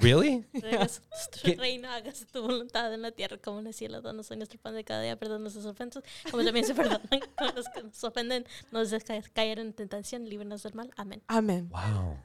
Really? 0.00 0.44
Regresa 0.52 1.00
¿Qué? 1.42 1.48
nuestro 1.56 1.62
reino, 1.62 1.88
hágase 1.90 2.26
tu 2.26 2.42
voluntad 2.42 2.92
en 2.92 3.02
la 3.02 3.10
tierra 3.12 3.36
como 3.38 3.60
en 3.60 3.66
el 3.68 3.74
cielo. 3.74 4.00
Danos 4.02 4.30
hoy 4.30 4.36
nuestro 4.36 4.58
pan 4.60 4.74
de 4.74 4.84
cada 4.84 5.02
día, 5.02 5.16
perdona 5.18 5.40
nuestras 5.40 5.66
ofensas, 5.66 6.02
como 6.30 6.44
también 6.44 6.66
se 6.66 6.74
perdonan 6.74 7.00
con 7.38 7.54
los 7.54 7.68
que 7.68 7.82
nos 7.82 8.04
ofenden. 8.04 8.44
No 8.70 8.80
nos 8.80 8.90
dejes 8.90 9.04
ca- 9.24 9.30
caer 9.32 9.58
en 9.58 9.72
tentación, 9.72 10.28
líbranos 10.28 10.62
del 10.62 10.74
mal. 10.74 10.90
Amén. 10.96 11.22
Amen. 11.28 11.68
Wow. 11.70 12.18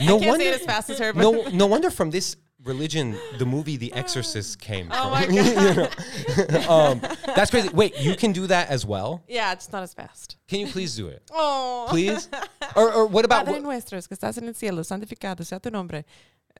No 0.00 0.16
wonder. 0.16 0.54
as 0.68 0.90
as 0.90 1.00
her. 1.00 1.14
No, 1.14 1.32
no 1.52 1.66
wonder 1.66 1.90
from 1.90 2.10
this 2.10 2.36
religion 2.64 3.16
the 3.38 3.46
movie 3.46 3.76
The 3.76 3.92
Exorcist 3.92 4.60
came 4.68 4.88
Oh 4.92 5.02
from. 5.02 5.10
my 5.10 5.26
You 5.42 6.46
know? 6.60 6.70
um, 6.70 7.00
that's 7.34 7.50
crazy. 7.50 7.68
Wait, 7.70 7.98
you 8.00 8.14
can 8.16 8.32
do 8.32 8.46
that 8.46 8.68
as 8.70 8.86
well? 8.86 9.22
yeah, 9.28 9.52
it's 9.52 9.70
not 9.72 9.82
as 9.82 9.94
fast. 9.94 10.36
Can 10.48 10.60
you 10.60 10.66
please 10.68 10.94
do 10.96 11.08
it, 11.08 11.22
Oh. 11.32 11.86
please? 11.88 12.28
Or, 12.76 12.92
or 12.92 13.06
what 13.06 13.24
about? 13.24 13.46
Padre 13.46 13.60
What, 13.60 13.62
nuestros 13.64 14.06
que 14.06 14.16
estás 14.16 14.38
en 14.38 14.46
el 14.48 14.54
cielo, 14.54 14.82
santificado 14.82 15.44
sea 15.44 15.58
tu 15.58 15.70
nombre. 15.70 16.04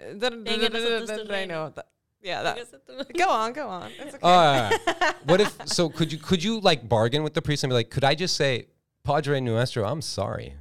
Eh, 0.01 0.15
reino. 1.29 1.73
Yeah, 2.23 2.43
that. 2.43 2.59
Go 3.19 3.29
on, 3.29 3.53
go 3.53 3.69
on. 3.69 3.91
It's 3.99 4.15
okay. 4.15 4.21
uh, 4.23 4.71
what 5.25 5.41
if? 5.41 5.57
So 5.67 5.89
could 5.89 6.13
you 6.13 6.19
could 6.19 6.43
you 6.43 6.61
like 6.61 6.89
bargain 6.89 7.23
with 7.25 7.35
the 7.35 7.43
priest 7.43 7.65
and 7.65 7.71
be 7.71 7.75
like, 7.75 7.91
could 7.91 8.05
I 8.05 8.15
just 8.15 8.37
say 8.37 8.67
Padre 9.05 9.41
Nuestro, 9.41 9.85
I'm 9.85 10.01
sorry. 10.01 10.55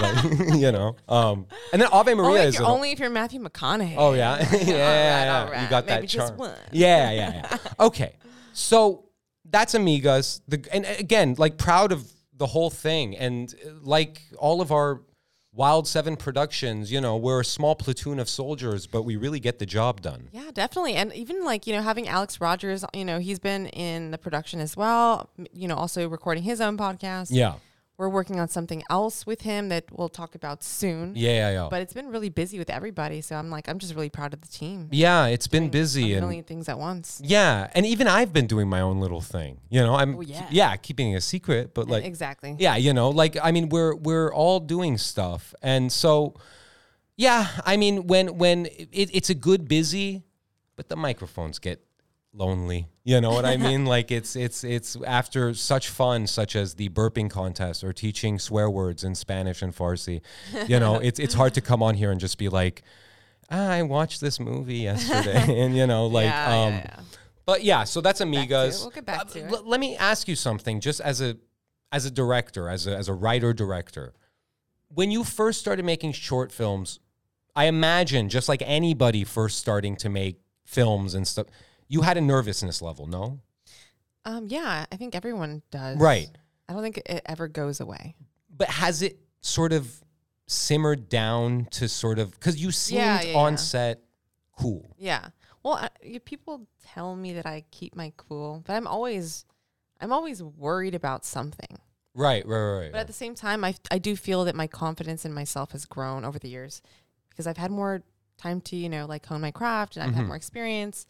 Like, 0.00 0.24
you 0.56 0.72
know. 0.72 0.96
Um, 1.08 1.46
and 1.72 1.80
then 1.82 1.88
Ave 1.92 2.14
Maria 2.14 2.28
only, 2.28 2.40
if 2.40 2.54
is 2.54 2.60
only 2.60 2.92
if 2.92 2.98
you're 2.98 3.10
Matthew 3.10 3.40
McConaughey. 3.40 3.94
Oh 3.96 4.14
yeah, 4.14 4.38
yeah, 4.52 4.64
yeah, 4.66 5.40
all 5.40 5.46
You 5.46 5.52
right. 5.52 5.70
got 5.70 5.86
that 5.86 5.96
Maybe 6.00 6.06
just 6.06 6.28
charm. 6.28 6.38
one. 6.38 6.54
Yeah, 6.72 7.10
yeah, 7.10 7.34
yeah. 7.50 7.56
okay, 7.80 8.16
so 8.52 9.04
that's 9.44 9.74
Amigas. 9.74 10.40
The 10.48 10.64
and 10.72 10.84
again, 10.98 11.34
like 11.38 11.58
proud 11.58 11.92
of 11.92 12.10
the 12.36 12.46
whole 12.46 12.70
thing, 12.70 13.16
and 13.16 13.54
uh, 13.66 13.70
like 13.82 14.22
all 14.38 14.60
of 14.60 14.70
our 14.72 15.02
Wild 15.52 15.88
Seven 15.88 16.14
productions, 16.16 16.92
you 16.92 17.00
know, 17.00 17.16
we're 17.16 17.40
a 17.40 17.44
small 17.44 17.74
platoon 17.74 18.20
of 18.20 18.28
soldiers, 18.28 18.86
but 18.86 19.02
we 19.02 19.16
really 19.16 19.40
get 19.40 19.58
the 19.58 19.66
job 19.66 20.02
done. 20.02 20.28
Yeah, 20.30 20.50
definitely. 20.54 20.94
And 20.94 21.12
even 21.14 21.44
like, 21.44 21.66
you 21.66 21.72
know, 21.72 21.82
having 21.82 22.06
Alex 22.06 22.40
Rogers, 22.40 22.84
you 22.94 23.04
know, 23.04 23.18
he's 23.18 23.40
been 23.40 23.66
in 23.68 24.12
the 24.12 24.18
production 24.18 24.60
as 24.60 24.76
well, 24.76 25.30
you 25.52 25.66
know, 25.66 25.74
also 25.74 26.08
recording 26.08 26.44
his 26.44 26.60
own 26.60 26.76
podcast. 26.78 27.28
Yeah, 27.30 27.54
We're 27.98 28.08
working 28.08 28.38
on 28.38 28.46
something 28.48 28.84
else 28.88 29.26
with 29.26 29.40
him 29.40 29.70
that 29.70 29.86
we'll 29.90 30.08
talk 30.08 30.36
about 30.36 30.62
soon. 30.62 31.14
yeah, 31.16 31.30
yeah, 31.32 31.50
yeah. 31.50 31.68
But 31.68 31.82
it's 31.82 31.92
been 31.92 32.06
really 32.10 32.28
busy 32.28 32.56
with 32.56 32.70
everybody. 32.70 33.20
So 33.20 33.34
I'm 33.34 33.50
like, 33.50 33.68
I'm 33.68 33.80
just 33.80 33.92
really 33.92 34.08
proud 34.08 34.32
of 34.32 34.40
the 34.40 34.46
team. 34.46 34.88
yeah, 34.92 35.26
it's 35.26 35.48
been 35.48 35.68
busy 35.68 36.12
A 36.12 36.18
and 36.18 36.26
million 36.26 36.44
things 36.44 36.68
at 36.68 36.78
once. 36.78 37.20
yeah, 37.24 37.66
and 37.74 37.84
even 37.84 38.06
I've 38.06 38.32
been 38.32 38.46
doing 38.46 38.68
my 38.68 38.80
own 38.80 39.00
little 39.00 39.20
thing. 39.20 39.58
You 39.68 39.80
know, 39.80 39.96
I'm 39.96 40.14
Oh, 40.16 40.20
yeah. 40.20 40.46
yeah 40.48 40.76
keeping 40.76 41.16
a 41.16 41.20
secret, 41.20 41.74
but 41.74 41.88
like 41.88 42.04
exactly. 42.04 42.54
yeah 42.60 42.76
you 42.76 42.92
know 42.92 43.10
like 43.10 43.36
i 43.42 43.50
mean 43.50 43.68
we're 43.68 43.94
we're 43.96 44.32
all 44.32 44.60
doing 44.60 44.96
stuff 44.96 45.52
and 45.62 45.90
so 45.92 46.34
yeah 47.16 47.48
i 47.66 47.76
mean 47.76 48.06
when 48.06 48.38
when 48.38 48.66
it, 48.66 49.10
it's 49.12 49.28
a 49.30 49.34
good 49.34 49.66
busy 49.68 50.22
but 50.76 50.88
the 50.88 50.96
microphones 50.96 51.58
get 51.58 51.82
lonely 52.38 52.86
you 53.04 53.20
know 53.20 53.30
what 53.30 53.44
i 53.44 53.56
mean 53.68 53.84
like 53.84 54.10
it's 54.10 54.36
it's 54.36 54.62
it's 54.64 54.96
after 55.06 55.52
such 55.54 55.88
fun 55.88 56.26
such 56.26 56.54
as 56.54 56.74
the 56.74 56.88
burping 56.88 57.28
contest 57.28 57.82
or 57.82 57.92
teaching 57.92 58.38
swear 58.38 58.70
words 58.70 59.02
in 59.04 59.14
spanish 59.14 59.60
and 59.60 59.74
farsi 59.76 60.20
you 60.68 60.78
know 60.78 60.94
it's 61.08 61.18
it's 61.18 61.34
hard 61.34 61.52
to 61.52 61.60
come 61.60 61.82
on 61.82 61.94
here 61.94 62.10
and 62.12 62.20
just 62.20 62.38
be 62.38 62.48
like 62.48 62.82
ah, 63.50 63.68
i 63.70 63.82
watched 63.82 64.20
this 64.20 64.38
movie 64.38 64.78
yesterday 64.78 65.44
and 65.62 65.76
you 65.76 65.86
know 65.86 66.06
like 66.06 66.26
Yeah, 66.26 66.48
yeah, 66.50 66.64
um 66.66 66.72
yeah. 66.74 67.00
but 67.44 67.64
yeah, 67.64 67.84
so 67.84 68.00
that's. 68.02 68.20
Amigas. 68.20 68.82
We'll 68.82 68.90
get 68.90 69.06
back 69.06 69.20
Uh, 69.20 69.24
to 69.24 69.38
it. 69.38 69.50
l- 69.52 69.62
let 69.64 69.80
me 69.80 69.96
ask 69.96 70.28
you 70.28 70.36
something, 70.36 70.80
just 70.80 71.00
as 71.00 71.22
a 71.22 71.38
as 71.90 72.04
a 72.04 72.10
director, 72.10 72.68
as 72.68 72.86
a 72.86 72.94
as 72.94 73.08
a 73.08 73.14
writer 73.14 73.54
director. 73.54 74.12
When 74.92 75.10
you 75.10 75.24
first 75.24 75.58
started 75.58 75.84
making 75.86 76.12
short 76.12 76.52
films, 76.52 77.00
I 77.56 77.64
imagine 77.64 78.28
just 78.28 78.50
like 78.50 78.62
anybody 78.66 79.24
first 79.24 79.56
starting 79.58 79.96
to 79.96 80.10
make 80.10 80.36
films 80.66 81.14
and 81.14 81.26
stuff, 81.26 81.46
you 81.88 82.02
had 82.02 82.16
a 82.16 82.20
nervousness 82.20 82.80
level, 82.82 83.06
no? 83.06 83.40
Um, 84.24 84.46
yeah, 84.48 84.84
I 84.92 84.96
think 84.96 85.14
everyone 85.14 85.62
does. 85.70 85.96
Right. 85.98 86.28
I 86.68 86.72
don't 86.74 86.82
think 86.82 86.98
it 86.98 87.22
ever 87.26 87.48
goes 87.48 87.80
away. 87.80 88.14
But 88.54 88.68
has 88.68 89.02
it 89.02 89.18
sort 89.40 89.72
of 89.72 90.02
simmered 90.46 91.08
down 91.08 91.66
to 91.72 91.88
sort 91.88 92.18
of 92.18 92.32
because 92.32 92.56
you 92.62 92.70
seemed 92.70 92.98
Yeah, 93.00 93.22
yeah, 93.22 93.36
on 93.38 93.52
yeah. 93.54 93.56
set 93.56 94.00
cool. 94.56 94.94
Yeah. 94.98 95.28
Well, 95.62 95.74
I, 95.74 96.18
people 96.24 96.66
tell 96.84 97.14
me 97.16 97.32
that 97.34 97.46
I 97.46 97.64
keep 97.70 97.94
my 97.96 98.12
cool, 98.16 98.62
but 98.66 98.74
I'm 98.74 98.86
always, 98.86 99.44
I'm 100.00 100.12
always 100.12 100.42
worried 100.42 100.94
about 100.94 101.24
something. 101.24 101.78
Right, 102.14 102.46
right, 102.46 102.58
right. 102.58 102.78
right. 102.80 102.92
But 102.92 102.98
at 103.02 103.06
the 103.06 103.12
same 103.12 103.34
time, 103.34 103.64
I, 103.64 103.74
I 103.90 103.98
do 103.98 104.16
feel 104.16 104.44
that 104.44 104.54
my 104.54 104.66
confidence 104.66 105.24
in 105.24 105.32
myself 105.32 105.72
has 105.72 105.84
grown 105.84 106.24
over 106.24 106.38
the 106.38 106.48
years 106.48 106.82
because 107.30 107.46
I've 107.46 107.56
had 107.58 107.70
more 107.70 108.02
time 108.38 108.60
to, 108.62 108.76
you 108.76 108.88
know, 108.88 109.06
like 109.06 109.26
hone 109.26 109.40
my 109.40 109.50
craft 109.50 109.96
and 109.96 110.02
I've 110.02 110.10
Mm-hmm. 110.10 110.18
had 110.18 110.26
more 110.26 110.36
experience. 110.36 111.06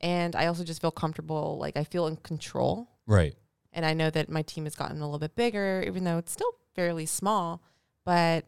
And 0.00 0.34
I 0.34 0.46
also 0.46 0.64
just 0.64 0.80
feel 0.80 0.90
comfortable, 0.90 1.58
like 1.58 1.76
I 1.76 1.84
feel 1.84 2.06
in 2.06 2.16
control. 2.16 2.88
right. 3.06 3.34
And 3.72 3.86
I 3.86 3.94
know 3.94 4.10
that 4.10 4.28
my 4.28 4.42
team 4.42 4.64
has 4.64 4.74
gotten 4.74 5.00
a 5.00 5.04
little 5.04 5.20
bit 5.20 5.36
bigger, 5.36 5.84
even 5.86 6.02
though 6.02 6.18
it's 6.18 6.32
still 6.32 6.50
fairly 6.74 7.06
small. 7.06 7.62
But 8.04 8.46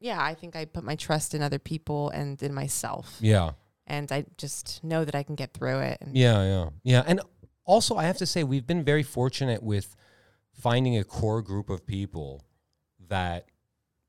yeah, 0.00 0.20
I 0.20 0.34
think 0.34 0.56
I 0.56 0.64
put 0.64 0.82
my 0.82 0.96
trust 0.96 1.32
in 1.32 1.42
other 1.42 1.60
people 1.60 2.10
and 2.10 2.42
in 2.42 2.52
myself. 2.52 3.16
Yeah. 3.20 3.52
And 3.86 4.10
I 4.10 4.24
just 4.36 4.82
know 4.82 5.04
that 5.04 5.14
I 5.14 5.22
can 5.22 5.36
get 5.36 5.52
through 5.54 5.78
it. 5.78 5.98
And 6.00 6.16
Yeah, 6.16 6.42
yeah, 6.42 6.68
yeah. 6.82 7.02
And 7.06 7.20
also, 7.64 7.94
I 7.96 8.02
have 8.04 8.16
to 8.18 8.26
say, 8.26 8.42
we've 8.42 8.66
been 8.66 8.82
very 8.82 9.04
fortunate 9.04 9.62
with 9.62 9.94
finding 10.52 10.98
a 10.98 11.04
core 11.04 11.40
group 11.42 11.70
of 11.70 11.86
people 11.86 12.42
that 13.08 13.46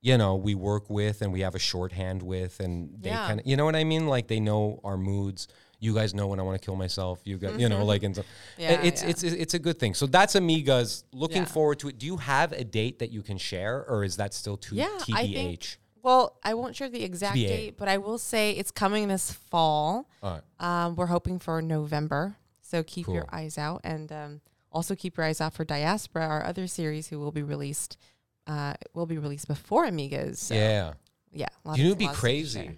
you 0.02 0.18
know 0.18 0.36
we 0.36 0.56
work 0.56 0.90
with 0.90 1.22
and 1.22 1.32
we 1.34 1.42
have 1.42 1.54
a 1.56 1.60
shorthand 1.60 2.24
with, 2.24 2.60
and 2.60 2.90
they 3.02 3.10
Yeah. 3.10 3.28
kind 3.28 3.40
of, 3.40 3.46
you 3.46 3.56
know 3.56 3.66
what 3.66 3.76
I 3.76 3.84
mean? 3.84 4.08
Like 4.08 4.28
they 4.30 4.40
know 4.40 4.80
our 4.84 4.98
moods. 4.98 5.48
You 5.86 5.94
guys 5.94 6.14
know 6.14 6.28
when 6.28 6.40
I 6.40 6.44
want 6.44 6.60
to 6.60 6.66
kill 6.66 6.76
myself. 6.76 7.22
You 7.24 7.38
got, 7.38 7.60
you 7.60 7.70
know, 7.70 7.86
like 7.86 8.04
and 8.04 8.16
so, 8.16 8.24
Yeah, 8.58 8.82
it's 8.82 9.02
yeah. 9.04 9.10
it's 9.10 9.24
it's 9.24 9.54
a 9.54 9.60
good 9.60 9.78
thing. 9.80 9.94
So 9.94 10.06
that's 10.08 10.34
Amigas. 10.36 11.04
Looking 11.14 11.44
Yeah. 11.44 11.56
forward 11.56 11.78
to 11.80 11.90
it. 11.90 11.98
Do 12.00 12.06
you 12.06 12.18
have 12.18 12.52
a 12.52 12.64
date 12.64 13.00
that 13.00 13.12
you 13.12 13.22
can 13.22 13.38
share, 13.38 13.86
or 13.88 14.04
is 14.04 14.16
that 14.18 14.34
still 14.34 14.58
too 14.58 14.76
Yeah, 14.76 14.90
I 15.14 15.28
think- 15.28 15.78
Well, 16.02 16.38
I 16.44 16.54
won't 16.54 16.76
share 16.76 16.90
the 16.90 17.04
exact 17.04 17.36
date, 17.36 17.78
but 17.78 17.88
I 17.88 17.98
will 17.98 18.20
say 18.20 18.52
it's 18.52 18.70
coming 18.72 19.08
this 19.08 19.32
fall. 19.32 20.08
Right. 20.22 20.42
Um, 20.60 20.96
we're 20.96 21.08
hoping 21.08 21.40
for 21.40 21.62
November, 21.64 22.36
so 22.62 22.84
keep 22.84 23.08
your 23.08 23.26
eyes 23.32 23.58
out, 23.58 23.82
and 23.84 24.12
um, 24.12 24.42
also 24.72 24.94
keep 24.96 25.18
your 25.18 25.26
eyes 25.26 25.42
out 25.42 25.54
for 25.54 25.66
Diaspora, 25.66 26.26
our 26.28 26.46
other 26.46 26.68
series, 26.68 27.08
who 27.08 27.18
will 27.20 27.32
be 27.32 27.42
released. 27.42 27.98
Uh, 28.46 28.74
will 28.94 29.08
be 29.08 29.18
released 29.18 29.48
before 29.48 29.88
Amigas. 29.88 30.38
So, 30.38 30.54
yeah. 30.54 30.94
yeah. 31.32 31.48
You 31.76 31.84
know, 31.84 31.90
it'd 31.90 31.98
be 31.98 32.08
crazy. 32.10 32.78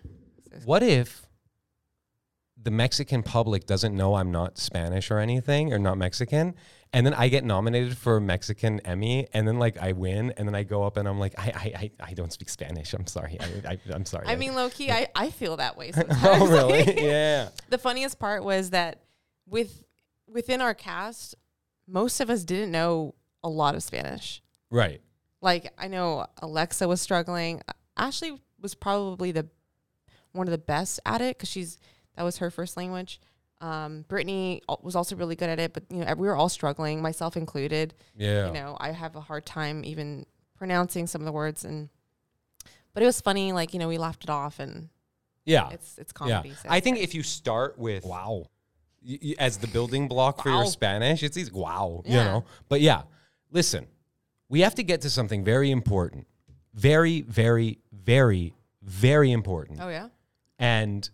What 0.63 0.81
if 0.81 1.26
the 2.67 2.71
Mexican 2.71 3.23
public 3.23 3.65
doesn't 3.65 3.95
know 3.95 4.15
I'm 4.15 4.29
not 4.29 4.57
Spanish 4.57 5.09
or 5.09 5.19
anything 5.19 5.71
or 5.71 5.79
not 5.79 5.97
Mexican? 5.97 6.53
And 6.91 7.05
then 7.05 7.13
I 7.13 7.29
get 7.29 7.45
nominated 7.45 7.97
for 7.97 8.17
a 8.17 8.21
Mexican 8.21 8.81
Emmy, 8.81 9.25
and 9.31 9.47
then 9.47 9.57
like 9.57 9.77
I 9.77 9.93
win, 9.93 10.33
and 10.35 10.45
then 10.45 10.53
I 10.53 10.63
go 10.63 10.83
up 10.83 10.97
and 10.97 11.07
I'm 11.07 11.17
like, 11.17 11.33
I 11.37 11.53
I, 11.55 11.79
I, 11.79 11.91
I 12.09 12.13
don't 12.13 12.33
speak 12.33 12.49
Spanish. 12.49 12.93
I'm 12.93 13.07
sorry. 13.07 13.37
I, 13.39 13.69
I 13.69 13.79
I'm 13.93 14.03
sorry. 14.03 14.27
I 14.27 14.35
mean, 14.35 14.53
low 14.53 14.69
key, 14.69 14.91
I, 14.91 15.07
I 15.15 15.29
feel 15.29 15.55
that 15.55 15.77
way 15.77 15.93
oh, 15.95 15.99
sometimes. 16.01 16.21
oh 16.41 16.47
really? 16.49 17.05
yeah. 17.05 17.47
the 17.69 17.77
funniest 17.77 18.19
part 18.19 18.43
was 18.43 18.71
that 18.71 18.99
with 19.47 19.85
within 20.27 20.59
our 20.59 20.73
cast, 20.73 21.35
most 21.87 22.19
of 22.19 22.29
us 22.29 22.43
didn't 22.43 22.71
know 22.71 23.15
a 23.45 23.49
lot 23.49 23.75
of 23.75 23.83
Spanish. 23.83 24.43
Right. 24.69 24.99
Like 25.41 25.71
I 25.77 25.87
know 25.87 26.25
Alexa 26.41 26.85
was 26.85 26.99
struggling. 26.99 27.61
Ashley 27.95 28.41
was 28.59 28.75
probably 28.75 29.31
the 29.31 29.47
one 30.33 30.47
of 30.47 30.51
the 30.51 30.57
best 30.57 30.99
at 31.05 31.21
it 31.21 31.37
because 31.37 31.47
she's 31.47 31.77
that 32.17 32.23
was 32.23 32.37
her 32.37 32.51
first 32.51 32.75
language. 32.75 33.21
Um, 33.61 34.05
Brittany 34.07 34.61
was 34.81 34.95
also 34.95 35.15
really 35.15 35.35
good 35.35 35.49
at 35.49 35.59
it, 35.59 35.73
but 35.73 35.83
you 35.89 36.03
know 36.03 36.13
we 36.15 36.27
were 36.27 36.35
all 36.35 36.49
struggling, 36.49 37.01
myself 37.01 37.37
included. 37.37 37.93
Yeah. 38.15 38.47
You 38.47 38.53
know, 38.53 38.77
I 38.79 38.91
have 38.91 39.15
a 39.15 39.21
hard 39.21 39.45
time 39.45 39.83
even 39.85 40.25
pronouncing 40.57 41.07
some 41.07 41.21
of 41.21 41.25
the 41.25 41.31
words, 41.31 41.63
and 41.63 41.89
but 42.93 43.01
it 43.01 43.05
was 43.05 43.21
funny. 43.21 43.53
Like 43.53 43.73
you 43.73 43.79
know, 43.79 43.87
we 43.87 43.97
laughed 43.97 44.23
it 44.23 44.29
off, 44.29 44.59
and 44.59 44.89
yeah. 45.45 45.69
it's 45.71 45.97
it's 45.97 46.13
Yeah. 46.19 46.35
comedy. 46.35 46.53
so 46.61 46.69
I 46.69 46.79
think 46.79 46.97
great. 46.97 47.03
if 47.03 47.15
you 47.15 47.23
start 47.23 47.79
with 47.79 48.03
wow 48.05 48.45
as 49.39 49.57
the 49.57 49.67
building 49.67 50.07
block 50.07 50.43
for 50.43 50.49
your 50.49 50.65
Spanish, 50.65 51.23
it's 51.23 51.37
easy. 51.37 51.51
Wow, 51.51 52.01
you 52.05 52.15
know. 52.15 52.45
But 52.67 52.81
yeah, 52.81 53.03
listen, 53.51 53.87
we 54.49 54.61
have 54.61 54.75
to 54.75 54.83
get 54.83 55.01
to 55.01 55.09
something 55.09 55.43
very 55.43 55.71
important, 55.71 56.27
very, 56.73 57.21
very, 57.21 57.79
very, 57.91 58.53
very 58.83 59.31
important, 59.31 59.79
oh 59.81 59.89
yeah, 59.89 60.09
and 60.59 61.09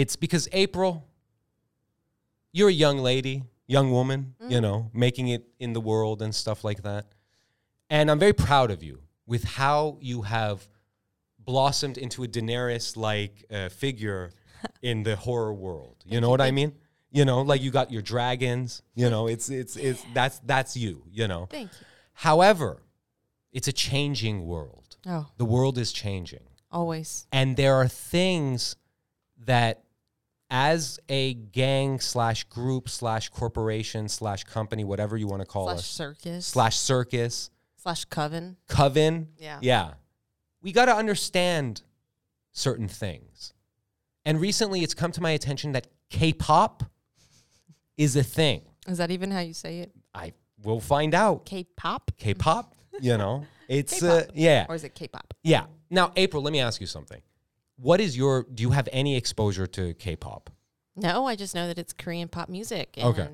it's 0.00 0.16
because 0.16 0.44
April, 0.52 0.92
you're 2.52 2.68
a 2.68 2.72
young 2.86 2.98
lady, 3.10 3.36
young 3.66 3.90
woman, 3.98 4.20
Mm. 4.40 4.50
you 4.52 4.60
know, 4.60 4.90
making 4.94 5.28
it 5.28 5.42
in 5.58 5.72
the 5.72 5.80
world 5.80 6.22
and 6.22 6.32
stuff 6.34 6.64
like 6.68 6.82
that, 6.82 7.04
and 7.90 8.10
I'm 8.10 8.18
very 8.18 8.32
proud 8.32 8.70
of 8.70 8.80
you 8.82 8.96
with 9.26 9.44
how 9.44 9.98
you 10.00 10.22
have 10.22 10.68
blossomed 11.38 11.98
into 11.98 12.22
a 12.24 12.28
Daenerys-like 12.28 13.34
uh, 13.50 13.68
figure 13.70 14.30
in 14.82 15.02
the 15.02 15.16
horror 15.16 15.54
world. 15.54 15.96
You 16.06 16.20
know 16.20 16.30
what 16.30 16.40
I 16.40 16.50
mean? 16.50 16.72
You 17.10 17.24
know, 17.24 17.40
like 17.42 17.62
you 17.62 17.70
got 17.70 17.90
your 17.90 18.02
dragons. 18.02 18.82
You 18.94 19.08
know, 19.10 19.26
it's 19.28 19.48
it's 19.48 19.76
it's 19.76 20.02
that's 20.14 20.38
that's 20.52 20.76
you. 20.76 20.94
You 21.10 21.26
know. 21.28 21.46
thank 21.50 21.70
you. 21.72 21.86
However, 22.12 22.82
it's 23.52 23.68
a 23.68 23.72
changing 23.72 24.46
world. 24.46 24.96
Oh, 25.06 25.26
The 25.38 25.44
world 25.56 25.78
is 25.78 25.90
changing, 25.92 26.44
always. 26.70 27.26
and 27.32 27.56
there 27.56 27.74
are 27.80 27.88
things 27.88 28.76
that, 29.46 29.84
as 30.50 30.98
a 31.08 31.34
gang 31.34 32.00
slash 32.00 32.44
group 32.44 32.88
slash 32.88 33.28
corporation 33.28 34.08
slash 34.08 34.44
company, 34.44 34.84
whatever 34.84 35.16
you 35.16 35.26
want 35.26 35.42
to 35.42 35.46
call 35.46 35.66
Slash 35.66 35.78
us, 35.78 35.86
circus. 35.86 36.46
slash 36.46 36.76
circus, 36.78 37.50
slash 37.76 38.04
coven. 38.06 38.56
coven. 38.68 39.28
Yeah. 39.38 39.58
Yeah. 39.60 39.94
We 40.62 40.72
got 40.72 40.86
to 40.86 40.94
understand 40.94 41.82
certain 42.52 42.88
things. 42.88 43.52
And 44.24 44.40
recently 44.40 44.82
it's 44.82 44.94
come 44.94 45.12
to 45.12 45.20
my 45.20 45.30
attention 45.30 45.72
that 45.72 45.86
K 46.10 46.32
pop 46.32 46.82
is 47.96 48.16
a 48.16 48.22
thing. 48.22 48.62
Is 48.86 48.98
that 48.98 49.10
even 49.10 49.30
how 49.30 49.40
you 49.40 49.52
say 49.54 49.80
it? 49.80 49.92
I 50.14 50.32
will 50.64 50.80
find 50.80 51.14
out. 51.14 51.44
K-pop, 51.44 52.10
K 52.16 52.32
pop, 52.34 52.74
you 53.00 53.16
know, 53.18 53.44
it's, 53.68 54.02
uh, 54.02 54.24
yeah. 54.34 54.66
or 54.68 54.74
is 54.74 54.84
it 54.84 54.94
K-pop? 54.94 55.34
Yeah. 55.42 55.66
Now, 55.90 56.12
April, 56.16 56.42
let 56.42 56.52
me 56.52 56.60
ask 56.60 56.80
you 56.80 56.86
something. 56.86 57.20
What 57.80 58.00
is 58.00 58.16
your, 58.16 58.44
do 58.52 58.62
you 58.62 58.70
have 58.70 58.88
any 58.92 59.16
exposure 59.16 59.66
to 59.68 59.94
K 59.94 60.16
pop? 60.16 60.50
No, 60.96 61.26
I 61.26 61.36
just 61.36 61.54
know 61.54 61.66
that 61.68 61.78
it's 61.78 61.92
Korean 61.92 62.28
pop 62.28 62.48
music. 62.48 62.94
And 62.96 63.06
Okay. 63.08 63.28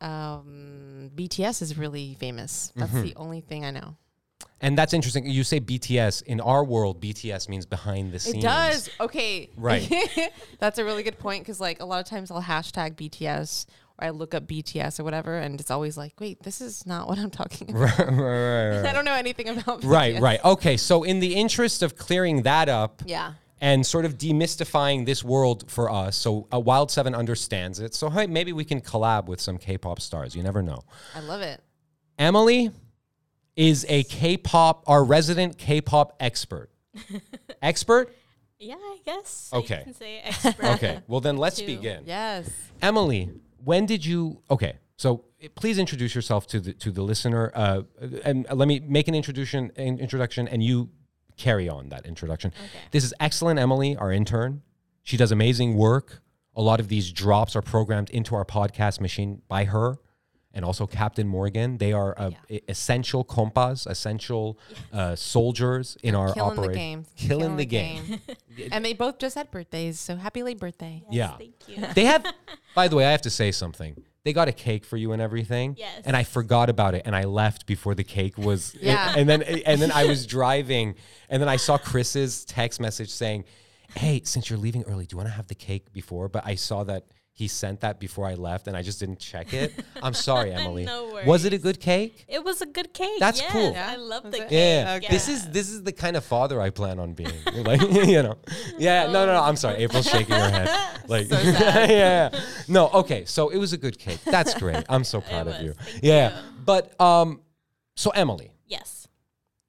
um, 0.00 1.10
BTS 1.14 1.62
is 1.62 1.76
really 1.76 2.16
famous. 2.18 2.72
That's 2.76 2.90
Mm-hmm. 2.92 3.02
the 3.02 3.14
only 3.16 3.40
thing 3.40 3.64
I 3.64 3.70
know. 3.70 3.96
And 4.60 4.76
that's 4.76 4.92
interesting. 4.92 5.28
You 5.28 5.44
say 5.44 5.60
BTS. 5.60 6.22
In 6.22 6.40
our 6.40 6.64
world, 6.64 7.00
BTS 7.00 7.48
means 7.48 7.64
behind 7.66 8.12
the 8.12 8.18
scenes. 8.18 8.36
It 8.36 8.42
does. 8.42 8.90
Okay. 8.98 9.50
Right. 9.56 9.88
That's 10.58 10.78
a 10.78 10.84
really 10.84 11.04
good 11.04 11.16
point 11.18 11.44
because, 11.44 11.60
like, 11.60 11.80
a 11.80 11.84
lot 11.84 12.00
of 12.00 12.06
times 12.06 12.30
I'll 12.32 12.42
hashtag 12.42 12.96
BTS 12.96 13.66
or 13.98 14.06
I 14.06 14.10
look 14.10 14.34
up 14.34 14.46
BTS 14.46 15.00
or 15.00 15.04
whatever, 15.04 15.36
and 15.36 15.60
it's 15.60 15.70
always 15.70 15.96
like, 15.96 16.12
wait, 16.20 16.42
this 16.42 16.60
is 16.60 16.86
not 16.86 17.08
what 17.08 17.18
I'm 17.18 17.30
talking 17.30 17.70
about. 17.70 17.98
right, 17.98 18.08
right, 18.08 18.68
right. 18.80 18.84
I 18.86 18.92
don't 18.92 19.04
know 19.04 19.14
anything 19.14 19.48
about 19.48 19.82
Right, 19.84 20.16
BTS. 20.16 20.20
right. 20.20 20.44
Okay, 20.44 20.76
so 20.76 21.02
in 21.02 21.20
the 21.20 21.34
interest 21.34 21.82
of 21.82 21.96
clearing 21.96 22.42
that 22.42 22.68
up 22.68 23.02
Yeah. 23.06 23.32
and 23.60 23.84
sort 23.86 24.04
of 24.04 24.16
demystifying 24.18 25.04
this 25.06 25.24
world 25.24 25.70
for 25.70 25.90
us, 25.90 26.16
so 26.16 26.46
uh, 26.52 26.58
Wild 26.60 26.90
Seven 26.90 27.14
understands 27.14 27.80
it. 27.80 27.94
So 27.94 28.08
hey, 28.10 28.26
maybe 28.26 28.52
we 28.52 28.64
can 28.64 28.80
collab 28.80 29.26
with 29.26 29.40
some 29.40 29.58
K-pop 29.58 30.00
stars. 30.00 30.34
You 30.36 30.42
never 30.42 30.62
know. 30.62 30.82
I 31.14 31.20
love 31.20 31.40
it. 31.42 31.60
Emily 32.18 32.70
is 33.56 33.84
a 33.88 34.04
K-pop, 34.04 34.84
our 34.86 35.02
resident 35.02 35.58
K-pop 35.58 36.16
expert. 36.20 36.70
expert? 37.60 38.14
Yeah, 38.60 38.74
I 38.76 38.98
guess. 39.04 39.50
Okay. 39.52 39.78
You 39.78 39.84
can 39.84 39.94
say 39.94 40.18
expert. 40.18 40.64
Okay. 40.64 41.00
Well, 41.06 41.20
then 41.20 41.36
let's 41.36 41.60
begin. 41.60 42.02
Yes. 42.06 42.48
Emily, 42.82 43.30
when 43.62 43.86
did 43.86 44.04
you? 44.04 44.42
Okay, 44.50 44.78
so 44.96 45.24
please 45.54 45.78
introduce 45.78 46.14
yourself 46.14 46.46
to 46.48 46.60
the 46.60 46.72
to 46.74 46.90
the 46.90 47.02
listener, 47.02 47.52
uh, 47.54 47.82
and 48.24 48.46
let 48.52 48.68
me 48.68 48.80
make 48.80 49.08
an 49.08 49.14
introduction. 49.14 49.72
An 49.76 49.98
introduction, 49.98 50.48
and 50.48 50.62
you 50.62 50.90
carry 51.36 51.68
on 51.68 51.88
that 51.90 52.04
introduction. 52.04 52.52
Okay. 52.58 52.68
This 52.90 53.04
is 53.04 53.14
excellent, 53.20 53.58
Emily, 53.60 53.96
our 53.96 54.12
intern. 54.12 54.62
She 55.02 55.16
does 55.16 55.32
amazing 55.32 55.76
work. 55.76 56.20
A 56.56 56.62
lot 56.62 56.80
of 56.80 56.88
these 56.88 57.12
drops 57.12 57.54
are 57.54 57.62
programmed 57.62 58.10
into 58.10 58.34
our 58.34 58.44
podcast 58.44 59.00
machine 59.00 59.42
by 59.48 59.64
her, 59.64 59.98
and 60.58 60.64
also 60.64 60.86
Captain 60.88 61.26
Morgan. 61.28 61.78
They 61.78 61.92
are 61.92 62.14
uh, 62.18 62.32
e- 62.50 62.60
essential 62.68 63.22
compas, 63.22 63.86
essential 63.86 64.58
uh, 64.92 65.14
soldiers 65.14 65.96
in 66.02 66.16
our 66.16 66.34
Killing 66.34 66.56
the 66.56 66.60
operation. 66.62 66.74
game. 66.74 67.06
Killing, 67.16 67.56
the 67.56 67.64
game. 67.64 68.20
and 68.72 68.84
they 68.84 68.92
both 68.92 69.18
just 69.18 69.36
had 69.36 69.52
birthdays, 69.52 70.00
so 70.00 70.16
happy 70.16 70.42
late 70.42 70.58
birthday. 70.58 71.04
Yeah. 71.10 71.36
Thank 71.36 71.54
you. 71.68 71.76
They 71.94 72.04
have, 72.06 72.26
by 72.74 72.88
the 72.88 72.96
way, 72.96 73.06
I 73.06 73.12
have 73.12 73.22
to 73.22 73.30
say 73.30 73.52
something. 73.52 74.02
They 74.24 74.32
got 74.32 74.48
a 74.48 74.52
cake 74.52 74.84
for 74.84 74.96
you 74.96 75.12
and 75.12 75.22
everything. 75.22 75.76
Yes. 75.78 76.02
And 76.04 76.16
I 76.16 76.24
forgot 76.24 76.68
about 76.68 76.96
it, 76.96 77.02
and 77.06 77.14
I 77.14 77.22
left 77.22 77.64
before 77.66 77.94
the 77.94 78.04
cake 78.04 78.36
was. 78.36 78.74
Yeah. 78.80 79.14
And 79.16 79.28
then 79.28 79.42
and 79.42 79.80
then 79.80 79.92
I 79.92 80.06
was 80.06 80.26
driving, 80.26 80.96
and 81.30 81.40
then 81.40 81.48
I 81.48 81.56
saw 81.56 81.78
Chris's 81.78 82.44
text 82.44 82.80
message 82.80 83.10
saying, 83.10 83.44
"Hey, 83.94 84.22
since 84.24 84.50
you're 84.50 84.58
leaving 84.58 84.82
early, 84.82 85.06
do 85.06 85.14
you 85.14 85.18
want 85.18 85.28
to 85.28 85.34
have 85.34 85.46
the 85.46 85.54
cake 85.54 85.92
before?" 85.92 86.28
But 86.28 86.44
I 86.44 86.56
saw 86.56 86.84
that 86.84 87.04
he 87.38 87.46
sent 87.46 87.82
that 87.82 88.00
before 88.00 88.26
I 88.26 88.34
left, 88.34 88.66
and 88.66 88.76
I 88.76 88.82
just 88.82 88.98
didn't 88.98 89.20
check 89.20 89.54
it. 89.54 89.72
I'm 90.02 90.12
sorry, 90.12 90.52
Emily. 90.52 90.84
No 90.84 91.20
Was 91.24 91.44
it 91.44 91.52
a 91.52 91.58
good 91.58 91.78
cake? 91.78 92.24
It 92.26 92.42
was 92.42 92.60
a 92.62 92.66
good 92.66 92.92
cake. 92.92 93.20
That's 93.20 93.40
yes, 93.40 93.52
cool. 93.52 93.70
Yeah? 93.70 93.90
I 93.92 93.94
love 93.94 94.24
Was 94.24 94.32
the 94.32 94.38
it? 94.38 94.48
cake. 94.48 94.84
Yeah, 94.86 94.94
Okay. 94.96 95.06
this 95.08 95.28
is 95.28 95.48
this 95.50 95.70
is 95.70 95.84
the 95.84 95.92
kind 95.92 96.16
of 96.16 96.24
father 96.24 96.60
I 96.60 96.70
plan 96.70 96.98
on 96.98 97.12
being. 97.14 97.30
like 97.54 97.80
you 98.14 98.24
know, 98.24 98.38
yeah. 98.76 99.06
No, 99.06 99.24
no, 99.24 99.34
no. 99.34 99.40
I'm 99.42 99.54
sorry. 99.54 99.76
April's 99.84 100.10
shaking 100.10 100.34
her 100.34 100.50
head. 100.50 100.68
Like, 101.06 101.26
So 101.28 101.36
sad. 101.36 101.90
yeah. 101.90 102.40
No, 102.66 102.88
okay. 102.88 103.24
So 103.24 103.50
it 103.50 103.58
was 103.58 103.72
a 103.72 103.78
good 103.78 104.00
cake. 104.00 104.18
That's 104.24 104.54
great. 104.54 104.84
I'm 104.88 105.04
so 105.04 105.20
proud 105.20 105.46
of 105.46 105.54
was. 105.54 105.62
you. 105.62 105.72
Thank 105.74 106.02
Yeah, 106.02 106.36
you. 106.36 106.44
but 106.64 107.00
um, 107.00 107.40
so 107.94 108.10
Emily, 108.10 108.50
Yes. 108.66 109.06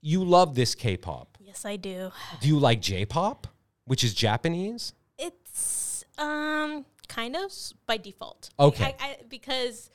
you 0.01 0.23
love 0.25 0.55
this 0.55 0.73
K-pop. 0.73 1.38
Yes, 1.39 1.65
I 1.65 1.75
do. 1.75 2.11
Do 2.41 2.47
you 2.47 2.57
like 2.57 2.81
J-pop, 2.81 3.45
which 3.85 4.03
is 4.03 4.13
Japanese? 4.15 4.93
Um 6.19 6.85
kind 7.07 7.35
of 7.35 7.51
by 7.85 7.97
default. 7.97 8.51
Okay. 8.59 8.95
I, 8.99 9.05
I, 9.05 9.17
because 9.27 9.89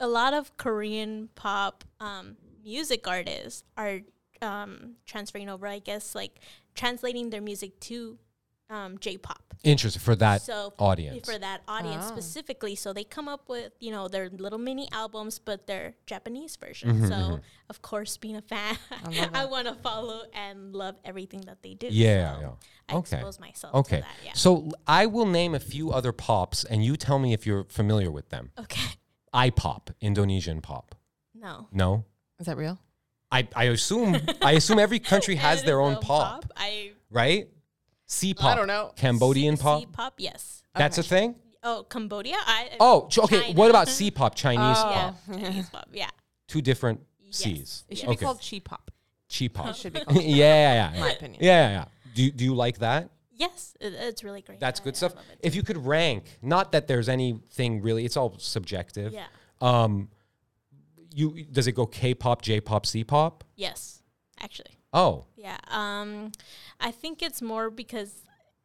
a 0.00 0.08
lot 0.08 0.34
of 0.34 0.54
Korean 0.56 1.30
pop 1.34 1.84
um, 2.00 2.36
music 2.62 3.06
artists 3.06 3.62
are 3.76 4.00
um, 4.42 4.96
transferring 5.06 5.48
over. 5.48 5.66
I 5.66 5.78
guess 5.78 6.14
like 6.14 6.40
translating 6.74 7.30
their 7.30 7.40
music 7.40 7.78
to 7.80 8.18
um, 8.72 8.98
J-pop. 8.98 9.42
Interesting 9.64 10.00
for 10.00 10.16
that 10.16 10.42
so 10.42 10.72
audience. 10.78 11.24
for 11.30 11.38
that 11.38 11.60
audience 11.68 12.04
Oh. 12.06 12.14
specifically 12.16 12.74
so 12.74 12.92
they 12.92 13.04
come 13.04 13.28
up 13.28 13.48
with 13.48 13.70
you 13.78 13.92
know 13.92 14.08
their 14.08 14.28
little 14.28 14.58
mini 14.58 14.88
albums 14.90 15.38
but 15.38 15.68
they're 15.68 15.94
japanese 16.04 16.56
version 16.56 16.88
Mm-hmm, 16.90 17.06
so 17.06 17.38
of 17.70 17.80
course 17.80 18.16
being 18.16 18.34
a 18.34 18.42
fan 18.42 18.76
love 19.04 19.30
i, 19.34 19.44
want 19.44 19.68
to 19.68 19.74
follow 19.76 20.22
and 20.34 20.74
love 20.74 20.96
everything 21.04 21.42
that 21.42 21.62
they 21.62 21.74
do 21.74 21.86
Yeah, 21.92 22.34
so 22.34 22.40
yeah. 22.40 22.48
i 22.88 22.94
Okay. 22.98 23.16
expose 23.18 23.38
myself 23.38 23.72
Okay, 23.82 23.98
to 23.98 24.02
that 24.02 24.16
yeah 24.24 24.32
so 24.34 24.50
I 24.84 25.06
will 25.06 25.26
name 25.26 25.54
a 25.54 25.60
few 25.60 25.92
other 25.92 26.10
pops, 26.12 26.64
and 26.64 26.84
you 26.84 26.96
tell 26.96 27.20
me 27.20 27.32
if 27.32 27.46
you're 27.46 27.64
familiar 27.80 28.10
with 28.10 28.30
them. 28.30 28.50
okay 28.58 28.88
I-pop, 29.32 29.90
Indonesian 30.00 30.60
pop. 30.60 30.96
no 31.34 31.68
No, 31.72 32.04
Is 32.40 32.46
that 32.46 32.56
real? 32.56 32.80
I, 33.30 33.46
I 33.54 33.64
assume 33.64 34.16
I 34.42 34.52
assume 34.52 34.78
every 34.80 34.98
country 34.98 35.36
has 35.46 35.62
their 35.62 35.80
own 35.80 35.96
pop, 36.00 36.46
i 36.56 36.92
right? 37.10 37.46
C 38.12 38.34
pop. 38.34 38.52
I 38.52 38.54
don't 38.54 38.66
know. 38.66 38.92
Cambodian 38.96 39.56
pop. 39.56 39.80
C-pop, 39.80 40.14
yes 40.18 40.62
That's 40.74 40.98
a 40.98 41.02
thing. 41.02 41.34
oh 41.62 41.84
cambodia 41.88 42.36
i 42.46 42.70
Oh, 42.80 43.06
ch- 43.08 43.18
okay. 43.24 43.40
China. 43.40 43.54
What 43.58 43.70
about 43.70 43.88
C 43.88 44.10
pop? 44.10 44.34
Chinese 44.34 44.76
Oh. 44.80 44.92
pop. 44.92 45.16
yeah 45.28 45.38
Chinese 45.48 45.70
pop 45.70 45.88
yeah 45.92 46.10
Two 46.48 46.60
different 46.60 47.00
Yes. 47.24 47.36
C's. 47.38 47.84
It 47.88 47.96
should 47.98 48.08
okay. 48.10 48.16
be 48.18 48.24
called 48.26 48.40
chi 48.50 48.58
pop. 48.58 48.90
Chi 49.34 49.48
pop. 49.48 49.68
It 49.68 49.76
should 49.76 49.92
be 49.94 50.00
yeah, 50.00 50.04
called. 50.04 50.24
yeah, 50.24 50.92
yeah. 50.94 51.00
my 51.00 51.10
opinion. 51.12 51.40
Yeah, 51.42 51.68
yeah, 51.68 51.70
yeah. 51.78 51.84
Do 52.14 52.22
you, 52.24 52.30
do 52.30 52.44
you 52.44 52.54
like 52.54 52.78
that? 52.78 53.08
yes 53.44 53.74
it, 53.80 53.94
it's 53.94 54.22
really 54.22 54.42
great 54.42 54.60
That's 54.60 54.78
I- 54.80 54.84
good 54.84 54.94
I 54.94 54.96
stuff. 54.98 55.14
love 55.16 55.24
it 55.32 55.38
If 55.42 55.54
you 55.54 55.62
could 55.62 55.78
rank, 55.78 56.24
not 56.42 56.72
that 56.72 56.86
there's 56.86 57.08
anything 57.08 57.80
really, 57.80 58.04
it's 58.04 58.16
all 58.18 58.36
subjective. 58.38 59.12
yeah 59.14 59.26
Um, 59.62 60.10
you 61.14 61.44
does 61.50 61.66
it 61.66 61.72
go 61.72 61.86
K-pop, 61.86 62.42
J-pop, 62.42 62.84
C-pop? 62.86 63.44
yes 63.56 64.02
actually 64.40 64.76
Oh, 64.92 65.24
Yeah. 65.36 65.58
Um, 65.68 66.32
I 66.80 66.90
think 66.90 67.22
it's 67.22 67.40
more 67.42 67.70
because, 67.70 68.22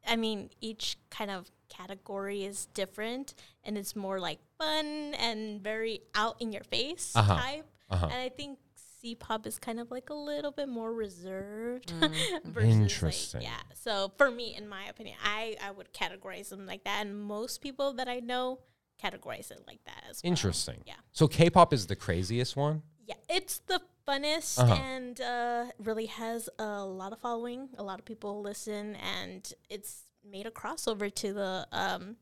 I 0.08 0.16
mean, 0.16 0.50
each 0.62 0.98
kind 1.10 1.32
of 1.32 1.50
category 1.70 2.44
is 2.44 2.66
different, 2.74 3.34
and 3.64 3.78
it's 3.78 3.96
more 3.96 4.20
like 4.20 4.40
fun 4.58 5.14
and 5.16 5.62
very 5.62 6.02
out 6.16 6.36
in 6.42 6.52
your 6.52 6.64
face 6.64 7.14
Uh-huh. 7.16 7.36
type. 7.38 7.66
Uh-huh. 7.90 8.06
And 8.12 8.14
I 8.22 8.30
think 8.30 8.60
C-pop 9.02 9.46
is 9.46 9.60
kind 9.60 9.80
of 9.80 9.92
like 9.92 10.10
a 10.10 10.14
little 10.14 10.52
bit 10.52 10.68
more 10.68 10.92
reserved. 10.94 11.94
Mm-hmm. 11.94 12.52
versus 12.52 12.76
Interesting. 12.76 13.42
Like, 13.42 13.50
yeah. 13.50 13.76
So 13.76 14.12
for 14.18 14.30
me, 14.32 14.56
in 14.56 14.68
my 14.68 14.86
opinion, 14.88 15.18
I 15.24 15.56
I 15.62 15.72
would 15.72 15.94
categorize 15.94 16.50
them 16.50 16.66
like 16.66 16.84
that, 16.86 17.06
and 17.06 17.16
most 17.18 17.62
people 17.62 17.94
that 17.94 18.08
I 18.10 18.20
know 18.20 18.60
categorize 19.02 19.52
it 19.52 19.62
like 19.68 19.80
that 19.86 20.04
as 20.10 20.22
well. 20.24 20.30
interesting. 20.32 20.82
Yeah. 20.86 20.96
So 21.12 21.28
K-pop 21.28 21.72
is 21.74 21.86
the 21.88 21.96
craziest 21.96 22.56
one. 22.58 22.82
Yeah, 23.06 23.16
it's 23.30 23.60
the 23.60 23.80
funnest 24.08 24.60
Uh-huh. 24.60 24.74
and 24.74 25.20
uh, 25.22 25.66
really 25.80 26.06
has 26.08 26.50
a 26.60 26.84
lot 26.86 27.12
of 27.14 27.20
following. 27.20 27.70
A 27.78 27.84
lot 27.84 28.00
of 28.00 28.06
people 28.06 28.42
listen, 28.42 28.96
and 28.96 29.52
it's 29.70 30.04
made 30.30 30.46
a 30.46 30.52
crossover 30.52 31.14
to 31.16 31.34
the 31.34 31.68
um, 31.72 32.16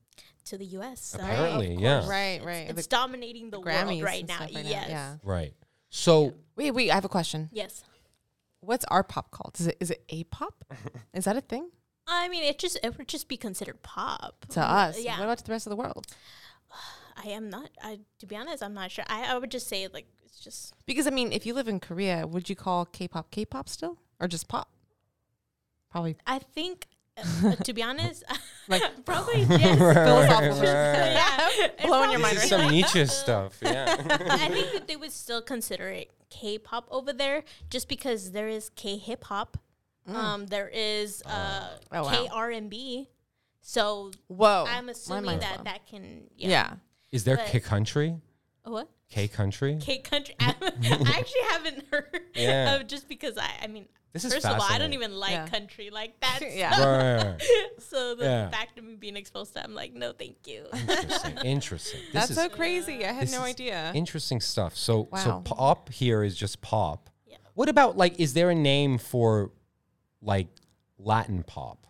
to 0.45 0.57
the 0.57 0.65
U.S. 0.77 1.01
So 1.01 1.19
Apparently, 1.19 1.75
yeah. 1.75 1.99
course, 1.99 2.09
Right, 2.09 2.25
it's, 2.37 2.45
right. 2.45 2.69
It's 2.69 2.83
The 2.83 2.87
dominating 2.89 3.49
the, 3.49 3.59
Grammys 3.59 3.85
world 3.87 4.03
right 4.03 4.27
now. 4.27 4.39
right 4.39 4.51
yes. 4.51 4.87
Yeah. 4.89 5.15
Right. 5.23 5.53
So 5.89 6.33
Wait, 6.55 6.71
wait. 6.71 6.91
I 6.91 6.95
have 6.95 7.05
a 7.05 7.09
question. 7.09 7.49
Yes. 7.51 7.83
What's 8.59 8.85
our 8.85 9.03
pop 9.03 9.31
called? 9.31 9.55
Is 9.59 9.67
it 9.67 9.77
is 9.79 9.91
it 9.91 10.03
a 10.09 10.23
pop? 10.25 10.65
is 11.13 11.25
that 11.25 11.37
a 11.37 11.41
thing 11.41 11.69
I 12.07 12.27
mean, 12.29 12.43
it 12.43 12.59
just 12.59 12.77
it 12.83 12.97
would 12.97 13.07
just 13.07 13.27
be 13.27 13.37
considered 13.37 13.81
pop 13.81 14.45
to 14.49 14.61
us? 14.61 14.99
Yeah. 14.99 15.17
What 15.17 15.23
about 15.25 15.37
to 15.39 15.43
the 15.43 15.51
rest 15.51 15.65
of 15.67 15.69
the 15.71 15.75
world? 15.75 16.05
I 17.15 17.30
am 17.30 17.49
not. 17.49 17.69
I 17.82 17.99
to 18.19 18.25
be 18.25 18.36
honest, 18.36 18.62
I'm 18.63 18.73
not 18.73 18.91
sure. 18.91 19.06
I, 19.08 19.23
I 19.34 19.38
would 19.38 19.51
just 19.51 19.67
say 19.67 19.88
like 19.88 20.06
it's 20.25 20.39
just 20.39 20.73
Because 20.86 21.08
I 21.08 21.12
mean, 21.12 21.32
if 21.32 21.45
you 21.45 21.54
live 21.54 21.67
in 21.67 21.80
Korea, 21.80 22.28
would 22.28 22.49
you 22.49 22.56
call 22.56 22.86
K-pop 22.86 23.32
K-pop 23.32 23.69
still, 23.69 23.97
or 24.19 24.28
just 24.28 24.47
pop? 24.47 24.69
Probably. 25.89 26.17
I 26.28 26.39
think. 26.39 26.88
Uh, 27.17 27.56
to 27.63 27.71
be 27.71 27.82
honest, 27.82 28.25
Like- 28.67 28.84
probably 29.06 29.43
yes. 29.43 29.78
Philosophical. 29.78 30.63
yeah, 30.63 31.49
Blowing 31.86 32.12
your 32.12 32.19
mind 32.19 32.36
this 32.36 32.43
is 32.45 32.51
right 32.51 32.60
some 32.62 32.69
Nietzsche 32.71 33.06
stuff. 33.06 33.58
Yeah. 33.62 33.95
I 34.30 34.49
think 34.49 34.73
that 34.73 34.88
they 34.88 34.97
would 34.97 35.13
still 35.13 35.41
consider 35.41 35.88
it 35.88 36.12
K-pop 36.30 36.89
over 36.91 37.13
there, 37.13 37.45
just 37.69 37.88
because 37.88 38.32
there 38.32 38.49
is 38.49 38.69
K-hip 38.75 39.23
hop, 39.23 39.58
um, 40.08 40.47
there 40.47 40.67
is 40.73 41.23
uh, 41.25 41.69
Oh, 41.93 42.04
wow. 42.04 42.10
K-R&B. 42.12 43.08
So 43.62 44.12
Whoa. 44.28 44.65
I'm 44.67 44.89
assuming 44.89 45.39
that 45.39 45.54
blown. 45.54 45.63
that 45.63 45.88
can 45.88 46.23
Yeah. 46.36 46.49
yeah. 46.49 46.73
Is 47.15 47.23
there 47.23 47.38
K 47.38 47.60
country? 47.60 48.17
What 48.63 48.89
K 49.10 49.28
country? 49.28 49.78
K 49.80 49.99
country? 49.99 50.36
I, 50.39 50.54
I 50.62 51.19
actually 51.19 51.41
haven't 51.49 51.86
heard 51.91 52.21
Yeah. 52.36 52.75
of 52.75 52.88
just 52.88 53.08
because 53.08 53.38
I 53.38 53.49
I 53.63 53.67
mean. 53.67 53.86
This 54.13 54.23
is 54.23 54.34
First 54.34 54.45
of 54.45 54.54
all, 54.62 54.65
I 54.69 54.78
don't 54.78 54.93
even 54.93 55.13
like 55.13 55.32
Yeah. 55.32 55.47
country 55.47 55.89
like 55.89 56.17
that. 56.21 56.39
Yeah. 56.54 56.75
so- 56.78 56.84
Right, 56.86 57.13
right, 57.13 57.25
right. 57.25 57.82
So 57.82 58.15
the 58.15 58.23
Yeah. 58.23 58.49
fact 58.49 58.80
of 58.80 58.86
me 58.86 58.95
being 58.95 59.17
exposed 59.17 59.51
to, 59.54 59.60
it, 59.60 59.65
I'm 59.65 59.75
like, 59.75 59.93
no, 59.93 60.13
thank 60.13 60.38
you. 60.47 60.67
Interesting. 60.73 61.38
Interesting. 61.43 61.99
This 62.06 62.13
That's 62.13 62.30
is 62.32 62.38
so 62.38 62.47
crazy. 62.49 63.04
I 63.06 63.12
had 63.12 63.23
this 63.28 63.34
no 63.34 63.41
idea. 63.41 63.91
interesting 63.93 64.39
stuff. 64.39 64.78
So 64.78 65.10
so 65.21 65.41
pop 65.41 65.89
here 65.89 66.23
is 66.23 66.36
just 66.36 66.62
pop. 66.62 67.10
Yeah. 67.28 67.38
What 67.56 67.67
about 67.69 67.97
like 67.97 68.17
is 68.19 68.34
there 68.34 68.49
a 68.49 68.56
name 68.56 68.97
for 68.97 69.51
like 70.21 70.47
Latin 70.97 71.43
pop? 71.43 71.86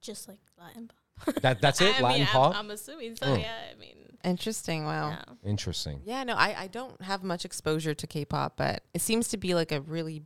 Just 0.00 0.28
like 0.28 0.40
Latin 0.58 0.88
pop. 0.88 0.96
That 1.42 1.60
that's 1.60 1.80
it? 1.80 1.98
I 1.98 2.02
Latin 2.02 2.18
mean, 2.20 2.26
pop? 2.28 2.54
I'm, 2.54 2.66
I'm 2.66 2.70
assuming 2.70 3.16
so. 3.16 3.26
Mm. 3.26 3.40
Yeah, 3.40 3.54
I 3.74 3.78
mean, 3.78 3.94
Interesting. 4.24 4.84
Wow. 4.84 5.10
yeah. 5.10 5.48
Interesting. 5.48 6.00
Yeah, 6.04 6.24
no, 6.24 6.34
I, 6.34 6.62
I 6.62 6.66
don't 6.66 7.00
have 7.02 7.22
much 7.22 7.44
exposure 7.44 7.94
to 7.94 8.06
K-pop, 8.06 8.56
but 8.56 8.82
it 8.92 9.00
seems 9.00 9.28
to 9.28 9.36
be 9.36 9.54
like 9.54 9.70
a 9.70 9.80
really 9.80 10.22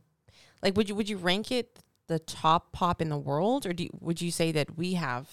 Like, 0.63 0.75
would 0.75 0.89
you 0.89 0.95
would 0.95 1.07
you 1.09 1.17
rank 1.17 1.51
it 1.51 1.79
the 2.07 2.19
top 2.19 2.71
pop 2.73 3.01
in 3.01 3.09
the 3.09 3.17
world, 3.17 3.65
or 3.65 3.73
do 3.73 3.83
you, 3.83 3.89
would 4.01 4.21
you 4.21 4.31
say 4.31 4.51
that 4.51 4.77
we 4.77 4.93
have? 4.93 5.29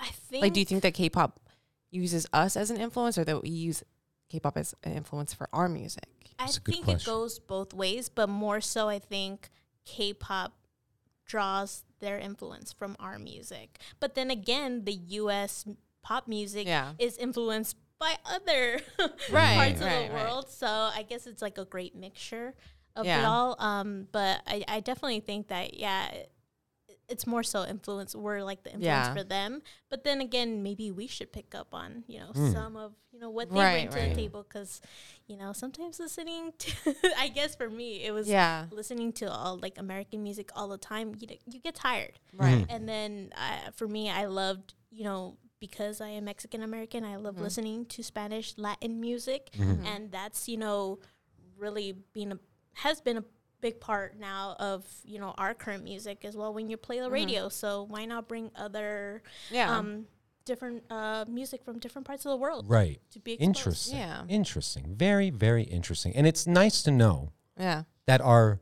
I 0.00 0.06
think 0.08 0.42
Like, 0.42 0.52
do 0.52 0.60
you 0.60 0.66
think 0.66 0.82
that 0.82 0.94
K-pop 0.94 1.40
uses 1.90 2.26
us 2.32 2.56
as 2.56 2.70
an 2.70 2.76
influence, 2.76 3.18
or 3.18 3.24
that 3.24 3.42
we 3.42 3.48
use 3.50 3.82
K-pop 4.28 4.56
as 4.56 4.74
an 4.84 4.92
influence 4.92 5.34
for 5.34 5.48
our 5.52 5.68
music? 5.68 6.04
I 6.38 6.44
That's 6.44 6.58
a 6.58 6.60
good 6.60 6.72
think 6.74 6.84
question. 6.84 7.00
it 7.00 7.14
goes 7.14 7.38
both 7.38 7.72
ways, 7.74 8.08
but 8.08 8.28
more 8.28 8.60
so 8.60 8.88
I 8.88 8.98
think 8.98 9.48
K-pop 9.86 10.52
draws 11.24 11.82
their 12.00 12.18
influence 12.18 12.72
from 12.72 12.96
our 13.00 13.18
music. 13.18 13.78
But 14.00 14.14
then 14.14 14.30
again, 14.30 14.84
the 14.84 14.92
US 14.92 15.64
pop 16.02 16.28
music 16.28 16.66
Yeah. 16.66 16.92
is 16.98 17.16
influenced 17.16 17.76
by 17.98 18.16
other 18.24 18.80
Right, 19.30 19.56
parts 19.56 19.72
of 19.80 19.80
the 19.80 19.86
right. 19.86 20.12
world. 20.12 20.50
So 20.50 20.66
I 20.66 21.04
guess 21.08 21.26
it's 21.26 21.42
like 21.42 21.58
a 21.58 21.64
great 21.64 21.94
mixture 21.94 22.54
of 22.94 23.06
it 23.06 23.24
all. 23.24 23.56
Um, 23.58 24.08
but 24.12 24.42
I, 24.46 24.64
I 24.68 24.80
definitely 24.80 25.20
think 25.20 25.48
that 25.48 25.78
yeah, 25.78 26.10
it's 27.08 27.26
more 27.26 27.42
so 27.42 27.64
influence. 27.64 28.14
We're 28.16 28.42
like 28.42 28.62
the 28.64 28.70
influence 28.72 29.06
Yeah. 29.08 29.14
for 29.14 29.22
them. 29.24 29.62
But 29.88 30.02
then 30.04 30.20
again, 30.20 30.62
maybe 30.62 30.90
we 30.90 31.06
should 31.06 31.32
pick 31.32 31.54
up 31.54 31.68
on 31.72 32.04
you 32.08 32.18
know 32.20 32.32
Hmm. 32.34 32.52
some 32.52 32.76
of 32.76 32.92
you 33.12 33.20
know 33.20 33.30
what 33.30 33.50
they 33.52 33.60
Right, 33.60 33.72
bring 33.74 33.88
to 33.90 33.96
right. 33.98 34.08
the 34.14 34.22
table 34.22 34.42
because 34.48 34.80
you 35.26 35.36
know 35.36 35.52
sometimes 35.52 35.98
listening 36.00 36.52
to 36.58 36.94
I 37.18 37.28
guess 37.28 37.54
for 37.54 37.70
me 37.70 38.02
it 38.04 38.12
was 38.12 38.28
Yeah, 38.28 38.66
listening 38.70 39.12
to 39.14 39.30
all 39.32 39.56
like 39.58 39.78
American 39.78 40.22
music 40.22 40.50
all 40.56 40.68
the 40.68 40.78
time. 40.78 41.14
You 41.20 41.26
know, 41.28 41.36
you 41.50 41.60
get 41.60 41.74
tired. 41.76 42.18
right. 42.34 42.66
And 42.68 42.88
then 42.88 43.30
uh, 43.36 43.70
for 43.74 43.86
me, 43.88 44.10
I 44.10 44.26
loved, 44.26 44.74
you 44.90 45.04
know, 45.04 45.36
because 45.60 46.00
I 46.00 46.08
am 46.08 46.24
Mexican 46.24 46.62
American, 46.62 47.02
I 47.04 47.16
love 47.16 47.40
listening 47.40 47.86
to 47.86 48.02
Spanish 48.02 48.58
Latin 48.58 49.00
music, 49.00 49.48
and 49.58 50.10
that's 50.12 50.48
you 50.48 50.56
know 50.58 50.98
really 51.56 51.94
being 52.12 52.32
a 52.32 52.38
has 52.74 53.00
been 53.00 53.16
a 53.16 53.24
big 53.60 53.80
part 53.80 54.18
now 54.18 54.54
of 54.58 54.84
you 55.04 55.18
know 55.18 55.34
our 55.38 55.54
current 55.54 55.82
music 55.84 56.24
as 56.24 56.36
well 56.36 56.52
when 56.52 56.68
you 56.68 56.76
play 56.76 57.00
the 57.00 57.10
radio. 57.10 57.48
So 57.48 57.84
why 57.88 58.04
not 58.04 58.28
bring 58.28 58.50
other 58.56 59.22
Yeah, 59.50 59.76
um 59.76 60.06
different 60.44 60.84
uh 60.90 61.24
music 61.28 61.64
from 61.64 61.78
different 61.78 62.06
parts 62.06 62.24
of 62.24 62.30
the 62.30 62.36
world 62.36 62.66
Right. 62.68 63.00
to 63.12 63.18
be 63.18 63.32
exposed. 63.32 63.48
Interesting. 63.48 63.98
Yeah. 63.98 64.22
Interesting. 64.28 64.94
Very, 64.96 65.30
very 65.30 65.64
interesting. 65.64 66.14
And 66.14 66.26
it's 66.26 66.46
nice 66.46 66.82
to 66.82 66.90
know 66.90 67.32
yeah. 67.58 67.82
that 68.06 68.20
our 68.20 68.60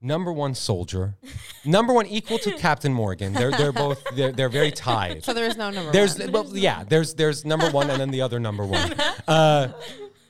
number 0.00 0.32
one 0.32 0.54
soldier, 0.54 1.16
number 1.64 1.92
one 1.92 2.06
equal 2.06 2.38
to 2.38 2.52
Captain 2.58 2.92
Morgan. 2.92 3.32
They're 3.32 3.50
they're 3.52 3.72
both 3.72 4.02
they're 4.14 4.32
they're 4.32 4.48
very 4.48 4.70
tied. 4.88 5.24
So 5.24 5.32
there 5.32 5.46
is 5.46 5.56
no 5.56 5.70
number. 5.70 5.92
There's 5.92 6.18
one. 6.18 6.32
well, 6.32 6.56
yeah, 6.56 6.84
there's 6.84 7.14
there's 7.14 7.44
number 7.44 7.70
one 7.70 7.88
and 7.90 8.00
then 8.00 8.10
the 8.10 8.20
other 8.22 8.38
number 8.40 8.64
one. 8.66 8.94
Uh, 9.28 9.68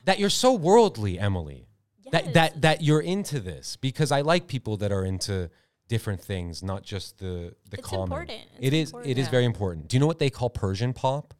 that 0.07 0.19
you're 0.19 0.29
so 0.31 0.55
worldly, 0.55 1.21
Emily. 1.21 1.68
That 2.13 2.25
Yes. 2.27 2.35
that 2.35 2.61
that 2.63 2.83
you're 2.83 3.01
into 3.01 3.41
this 3.41 3.77
because 3.77 4.11
I 4.13 4.21
like 4.23 4.47
people 4.47 4.77
that 4.79 4.93
are 4.93 5.05
into 5.05 5.51
different 5.89 6.21
things, 6.21 6.63
not 6.63 6.83
just 6.83 7.19
the 7.19 7.55
the 7.71 7.79
It's 7.79 7.87
common. 7.89 8.03
important. 8.05 8.41
It's 8.57 8.67
It 8.67 8.73
is 8.75 8.89
important. 8.91 9.11
it 9.11 9.19
is 9.19 9.27
Yeah. 9.27 9.31
very 9.31 9.45
important. 9.45 9.89
Do 9.89 9.97
you 9.97 10.01
know 10.01 10.07
what 10.07 10.19
they 10.19 10.31
call 10.31 10.51
Persian 10.51 10.93
pop? 10.93 11.35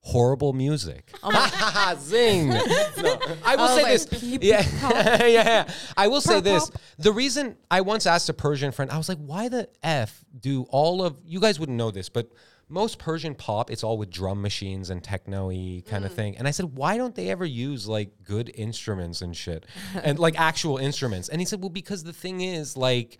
Horrible 0.00 0.52
music. 0.52 1.12
Oh 1.22 1.96
Zing. 2.00 2.48
No, 2.96 3.18
I 3.44 3.56
will 3.56 3.64
Oh, 3.64 3.76
say 3.76 3.82
like 3.82 4.00
this. 4.10 4.22
Yeah. 4.42 4.64
yeah, 4.80 5.26
yeah. 5.26 5.68
I 5.96 6.06
will 6.08 6.20
say 6.20 6.40
this. 6.40 6.70
The 6.98 7.12
reason 7.12 7.56
I 7.70 7.80
once 7.80 8.06
asked 8.06 8.28
a 8.28 8.32
Persian 8.32 8.70
friend, 8.72 8.90
I 8.90 8.98
was 8.98 9.08
like, 9.08 9.18
why 9.18 9.48
the 9.48 9.68
F 9.82 10.24
do 10.38 10.62
all 10.70 11.02
of 11.02 11.18
you 11.24 11.40
guys 11.40 11.58
wouldn't 11.58 11.76
know 11.76 11.90
this, 11.90 12.08
but 12.08 12.30
most 12.68 12.98
Persian 12.98 13.34
pop, 13.34 13.70
it's 13.70 13.84
all 13.84 13.96
with 13.96 14.10
drum 14.10 14.42
machines 14.42 14.90
and 14.90 15.02
techno 15.02 15.48
y 15.48 15.82
kind 15.86 16.02
Mm. 16.02 16.06
of 16.06 16.14
thing. 16.14 16.36
And 16.36 16.48
I 16.48 16.50
said, 16.50 16.76
why 16.76 16.96
don't 16.96 17.14
they 17.14 17.30
ever 17.30 17.44
use 17.44 17.86
like 17.86 18.10
good 18.24 18.50
instruments 18.54 19.22
and 19.22 19.36
shit? 19.36 19.66
and 20.02 20.18
like 20.18 20.38
actual 20.38 20.76
instruments. 20.78 21.28
And 21.28 21.40
he 21.40 21.44
said, 21.44 21.60
well, 21.60 21.70
because 21.70 22.02
the 22.04 22.12
thing 22.12 22.40
is, 22.40 22.76
like, 22.76 23.18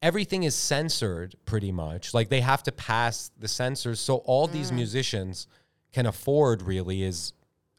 everything 0.00 0.44
is 0.44 0.54
censored 0.54 1.34
pretty 1.44 1.72
much. 1.72 2.14
Like 2.14 2.28
they 2.30 2.40
have 2.40 2.62
to 2.62 2.72
pass 2.72 3.30
the 3.38 3.48
censors. 3.48 4.00
So 4.00 4.16
all 4.18 4.46
these 4.46 4.70
musicians 4.72 5.48
can 5.92 6.06
afford 6.06 6.62
really 6.62 7.02
is 7.02 7.32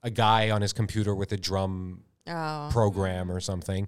a 0.03 0.09
guy 0.11 0.49
on 0.51 0.61
his 0.61 0.73
computer 0.73 1.15
with 1.15 1.31
a 1.31 1.37
drum 1.37 2.03
Oh. 2.27 2.69
program 2.71 3.31
or 3.31 3.39
something. 3.39 3.87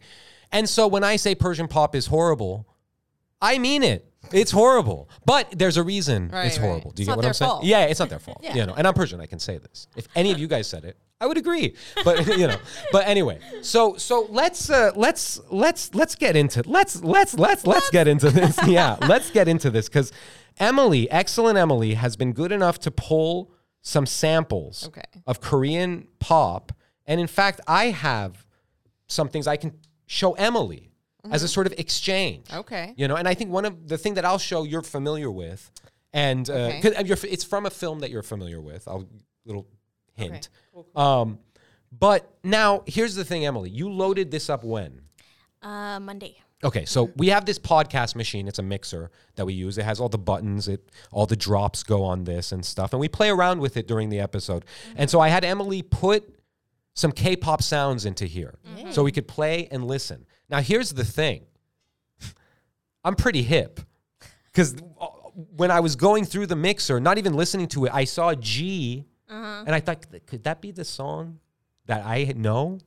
And 0.51 0.67
so 0.67 0.87
when 0.87 1.03
I 1.03 1.17
say 1.17 1.35
Persian 1.35 1.67
pop 1.67 1.93
is 1.95 2.07
horrible, 2.07 2.65
I 3.41 3.57
mean 3.57 3.83
it. 3.83 4.07
It's 4.31 4.51
horrible. 4.51 5.09
But 5.25 5.47
there's 5.57 5.77
a 5.77 5.83
reason 5.83 6.29
Right, 6.29 6.45
it's 6.45 6.57
right. 6.59 6.65
horrible. 6.67 6.91
Do 6.91 7.01
you 7.01 7.03
It's 7.03 7.07
get 7.07 7.11
not 7.11 7.17
what 7.17 7.21
their 7.23 7.29
I'm 7.29 7.33
saying? 7.33 7.49
fault. 7.49 7.63
Yeah, 7.65 7.85
it's 7.85 7.99
not 7.99 8.09
their 8.09 8.19
fault. 8.27 8.39
Yeah. 8.43 8.55
You 8.55 8.65
know, 8.67 8.73
and 8.75 8.87
I'm 8.87 8.93
Persian, 8.93 9.19
I 9.19 9.25
can 9.25 9.39
say 9.39 9.57
this. 9.57 9.87
If 9.95 10.07
any 10.15 10.31
of 10.31 10.39
you 10.39 10.47
guys 10.47 10.67
said 10.67 10.85
it, 10.85 10.97
I 11.19 11.25
would 11.27 11.37
agree. 11.37 11.75
But 12.05 12.25
you 12.37 12.47
know, 12.47 12.57
but 12.91 13.07
anyway, 13.07 13.39
so 13.61 13.95
so 13.97 14.27
let's 14.29 14.69
uh 14.69 14.91
let's 14.95 15.39
let's 15.49 15.93
let's 15.93 16.15
get 16.15 16.35
into 16.35 16.63
let's 16.65 17.03
let's 17.03 17.33
let's 17.37 17.65
let's 17.67 17.89
get 17.89 18.07
into 18.07 18.29
this. 18.29 18.57
Yeah, 18.67 18.95
let's 19.07 19.31
get 19.31 19.47
into 19.47 19.69
this 19.69 19.89
cuz 19.89 20.11
Emily, 20.59 21.09
excellent 21.11 21.57
Emily 21.57 21.95
has 21.95 22.15
been 22.15 22.31
good 22.33 22.51
enough 22.51 22.79
to 22.79 22.91
pull 22.91 23.51
some 23.81 24.05
samples 24.05 24.87
Okay. 24.87 25.01
of 25.25 25.41
Korean 25.41 26.07
pop. 26.19 26.71
And 27.07 27.19
in 27.19 27.27
fact, 27.27 27.59
I 27.67 27.85
have 27.85 28.45
some 29.07 29.27
things 29.27 29.47
I 29.47 29.57
can 29.57 29.73
show 30.05 30.33
Emily 30.33 30.90
as 31.29 31.43
a 31.43 31.47
sort 31.47 31.67
of 31.67 31.73
exchange. 31.77 32.47
Okay. 32.53 32.93
You 32.97 33.07
know, 33.07 33.15
and 33.15 33.27
I 33.27 33.33
think 33.33 33.51
one 33.51 33.65
of 33.65 33.87
the 33.87 33.97
thing 33.97 34.15
that 34.15 34.25
I'll 34.25 34.37
show 34.39 34.63
you're 34.63 34.81
familiar 34.81 35.29
with, 35.29 35.69
and 36.13 36.49
uh, 36.49 36.53
Okay. 36.53 36.81
'cause 36.81 37.07
you're, 37.07 37.17
it's 37.31 37.43
from 37.43 37.65
a 37.65 37.69
film 37.69 37.99
that 37.99 38.09
you're 38.09 38.23
familiar 38.23 38.59
with. 38.59 38.87
I'll 38.87 39.07
little 39.45 39.67
hint. 40.13 40.49
Cool, 40.73 40.87
Um, 40.95 41.39
but 41.91 42.29
now 42.43 42.83
here's 42.85 43.15
the 43.15 43.25
thing, 43.25 43.45
Emily. 43.45 43.69
You 43.69 43.89
loaded 43.91 44.31
this 44.31 44.49
up 44.49 44.63
when? 44.63 45.01
Uh, 45.61 45.99
Monday. 45.99 46.37
Okay, 46.63 46.85
so 46.85 47.11
we 47.15 47.29
have 47.29 47.45
this 47.45 47.57
podcast 47.57 48.15
machine. 48.15 48.47
It's 48.47 48.59
a 48.59 48.63
mixer 48.63 49.09
that 49.35 49.45
we 49.47 49.53
use. 49.53 49.79
It 49.79 49.83
has 49.85 49.99
all 49.99 50.09
the 50.09 50.19
buttons. 50.19 50.67
It 50.67 50.89
all 51.11 51.25
the 51.25 51.35
drops 51.35 51.81
go 51.81 52.03
on 52.03 52.23
this 52.23 52.51
and 52.51 52.63
stuff, 52.63 52.93
and 52.93 52.99
we 52.99 53.07
play 53.07 53.29
around 53.29 53.59
with 53.61 53.77
it 53.77 53.87
during 53.87 54.09
the 54.09 54.19
episode. 54.19 54.65
And 54.95 55.09
so 55.09 55.19
I 55.19 55.29
had 55.29 55.43
Emily 55.43 55.81
put 55.81 56.23
some 56.93 57.11
K-pop 57.11 57.63
sounds 57.63 58.05
into 58.05 58.25
here, 58.25 58.59
so 58.91 59.01
we 59.03 59.11
could 59.11 59.27
play 59.27 59.67
and 59.71 59.85
listen. 59.87 60.25
Now 60.51 60.59
here's 60.59 60.91
the 60.91 61.05
thing. 61.05 61.45
I'm 63.03 63.15
pretty 63.15 63.41
hip 63.41 63.79
because 64.51 64.75
when 65.33 65.71
I 65.71 65.79
was 65.79 65.95
going 65.95 66.25
through 66.25 66.47
the 66.47 66.55
mixer, 66.55 66.99
not 66.99 67.17
even 67.17 67.33
listening 67.33 67.67
to 67.69 67.85
it, 67.85 67.91
I 67.93 68.03
saw 68.03 68.35
Gee, 68.35 69.05
and 69.27 69.73
I 69.73 69.79
thought, 69.79 70.05
could 70.27 70.43
that 70.43 70.61
be 70.61 70.71
the 70.71 70.83
song 70.83 71.39
that 71.85 72.05
I 72.05 72.33
know? 72.35 72.79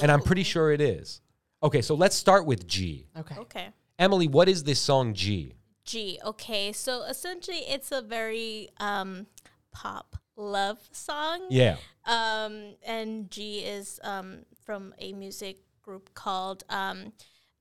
And 0.00 0.10
I'm 0.10 0.22
pretty 0.22 0.44
sure 0.44 0.70
it 0.70 0.80
is. 0.80 1.20
Okay, 1.62 1.82
so 1.82 1.94
let's 1.94 2.14
start 2.16 2.46
with 2.46 2.66
Gee. 2.66 3.08
Okay. 3.18 3.36
Okay. 3.36 3.68
Emily, 3.98 4.28
what 4.28 4.48
is 4.48 4.64
this 4.64 4.78
song 4.78 5.12
Gee? 5.12 5.56
Gee. 5.84 6.18
Okay, 6.24 6.72
so 6.72 7.02
essentially, 7.02 7.58
it's 7.68 7.90
a 7.92 8.00
very 8.00 8.68
um, 8.78 9.26
pop 9.72 10.16
love 10.36 10.78
song. 10.92 11.48
Yeah. 11.50 11.76
Um, 12.06 12.76
and 12.86 13.30
Gee 13.30 13.58
is 13.58 14.00
um, 14.04 14.46
from 14.64 14.94
a 14.98 15.12
music 15.12 15.58
group 15.90 16.14
called. 16.14 16.62
Um, 16.68 17.12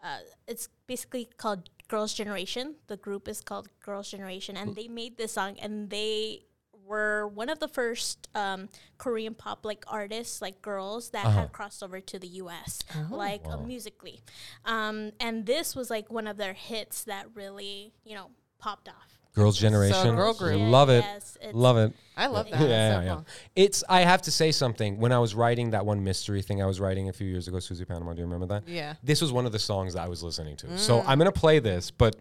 uh, 0.04 0.20
it's 0.48 0.70
basically 0.88 1.28
called 1.38 1.70
Girls' 1.88 2.14
Generation. 2.14 2.76
The 2.88 2.98
group 2.98 3.28
is 3.28 3.42
called 3.42 3.68
Girls' 3.84 4.10
Generation, 4.12 4.56
and 4.56 4.76
they 4.76 4.88
made 4.88 5.18
this 5.18 5.34
song, 5.34 5.58
and 5.62 5.90
they 5.90 6.44
were 6.86 7.28
one 7.28 7.50
of 7.50 7.60
the 7.60 7.68
first 7.68 8.28
um, 8.36 8.70
Korean 8.98 9.34
pop 9.34 9.66
like 9.66 9.84
artists, 9.88 10.42
like 10.42 10.62
girls 10.62 11.10
that 11.10 11.26
had 11.26 11.52
crossed 11.52 11.84
over 11.84 12.00
to 12.00 12.18
the 12.20 12.28
U.S. 12.44 12.80
like 13.10 13.42
uh, 13.46 13.58
musically, 13.68 14.22
um, 14.66 15.12
and 15.20 15.46
this 15.46 15.76
was 15.76 15.90
like 15.90 16.10
one 16.12 16.28
of 16.28 16.38
their 16.38 16.54
hits 16.54 17.04
that 17.06 17.26
really 17.36 17.94
you 18.06 18.16
know 18.16 18.28
popped 18.60 18.88
off. 18.90 19.19
Girls' 19.34 19.58
Generation. 19.58 20.16
girl 20.16 20.34
group. 20.34 20.60
Yeah, 20.60 20.68
Love 20.68 20.90
it. 20.90 21.04
yes, 21.04 21.38
Love 21.54 21.78
it. 21.78 21.94
I 22.18 22.28
love 22.28 22.50
that. 22.50 22.60
Yeah, 22.60 22.68
yeah, 22.68 23.02
yeah. 23.02 23.22
It's. 23.56 23.84
I 23.88 24.02
have 24.02 24.22
to 24.24 24.32
say 24.32 24.52
something. 24.52 25.00
When 25.00 25.12
I 25.14 25.20
was 25.20 25.36
writing 25.36 25.70
that 25.72 25.86
one 25.86 26.04
mystery 26.04 26.42
thing 26.42 26.62
I 26.62 26.66
was 26.66 26.80
writing 26.82 27.08
a 27.08 27.14
few 27.14 27.28
years 27.28 27.48
ago, 27.48 27.60
Susie 27.60 27.86
Panama. 27.86 28.12
Do 28.14 28.20
you 28.20 28.26
remember 28.26 28.46
that? 28.48 28.68
Yeah. 28.68 28.96
This 29.04 29.22
was 29.22 29.32
one 29.32 29.46
of 29.46 29.52
the 29.54 29.60
songs 29.60 29.94
that 29.94 30.04
I 30.04 30.10
was 30.10 30.22
listening 30.22 30.58
to. 30.58 30.78
So 30.78 31.00
mm. 31.00 31.06
I'm 31.08 31.18
gonna 31.18 31.32
play 31.32 31.60
this, 31.60 31.92
but 31.92 32.18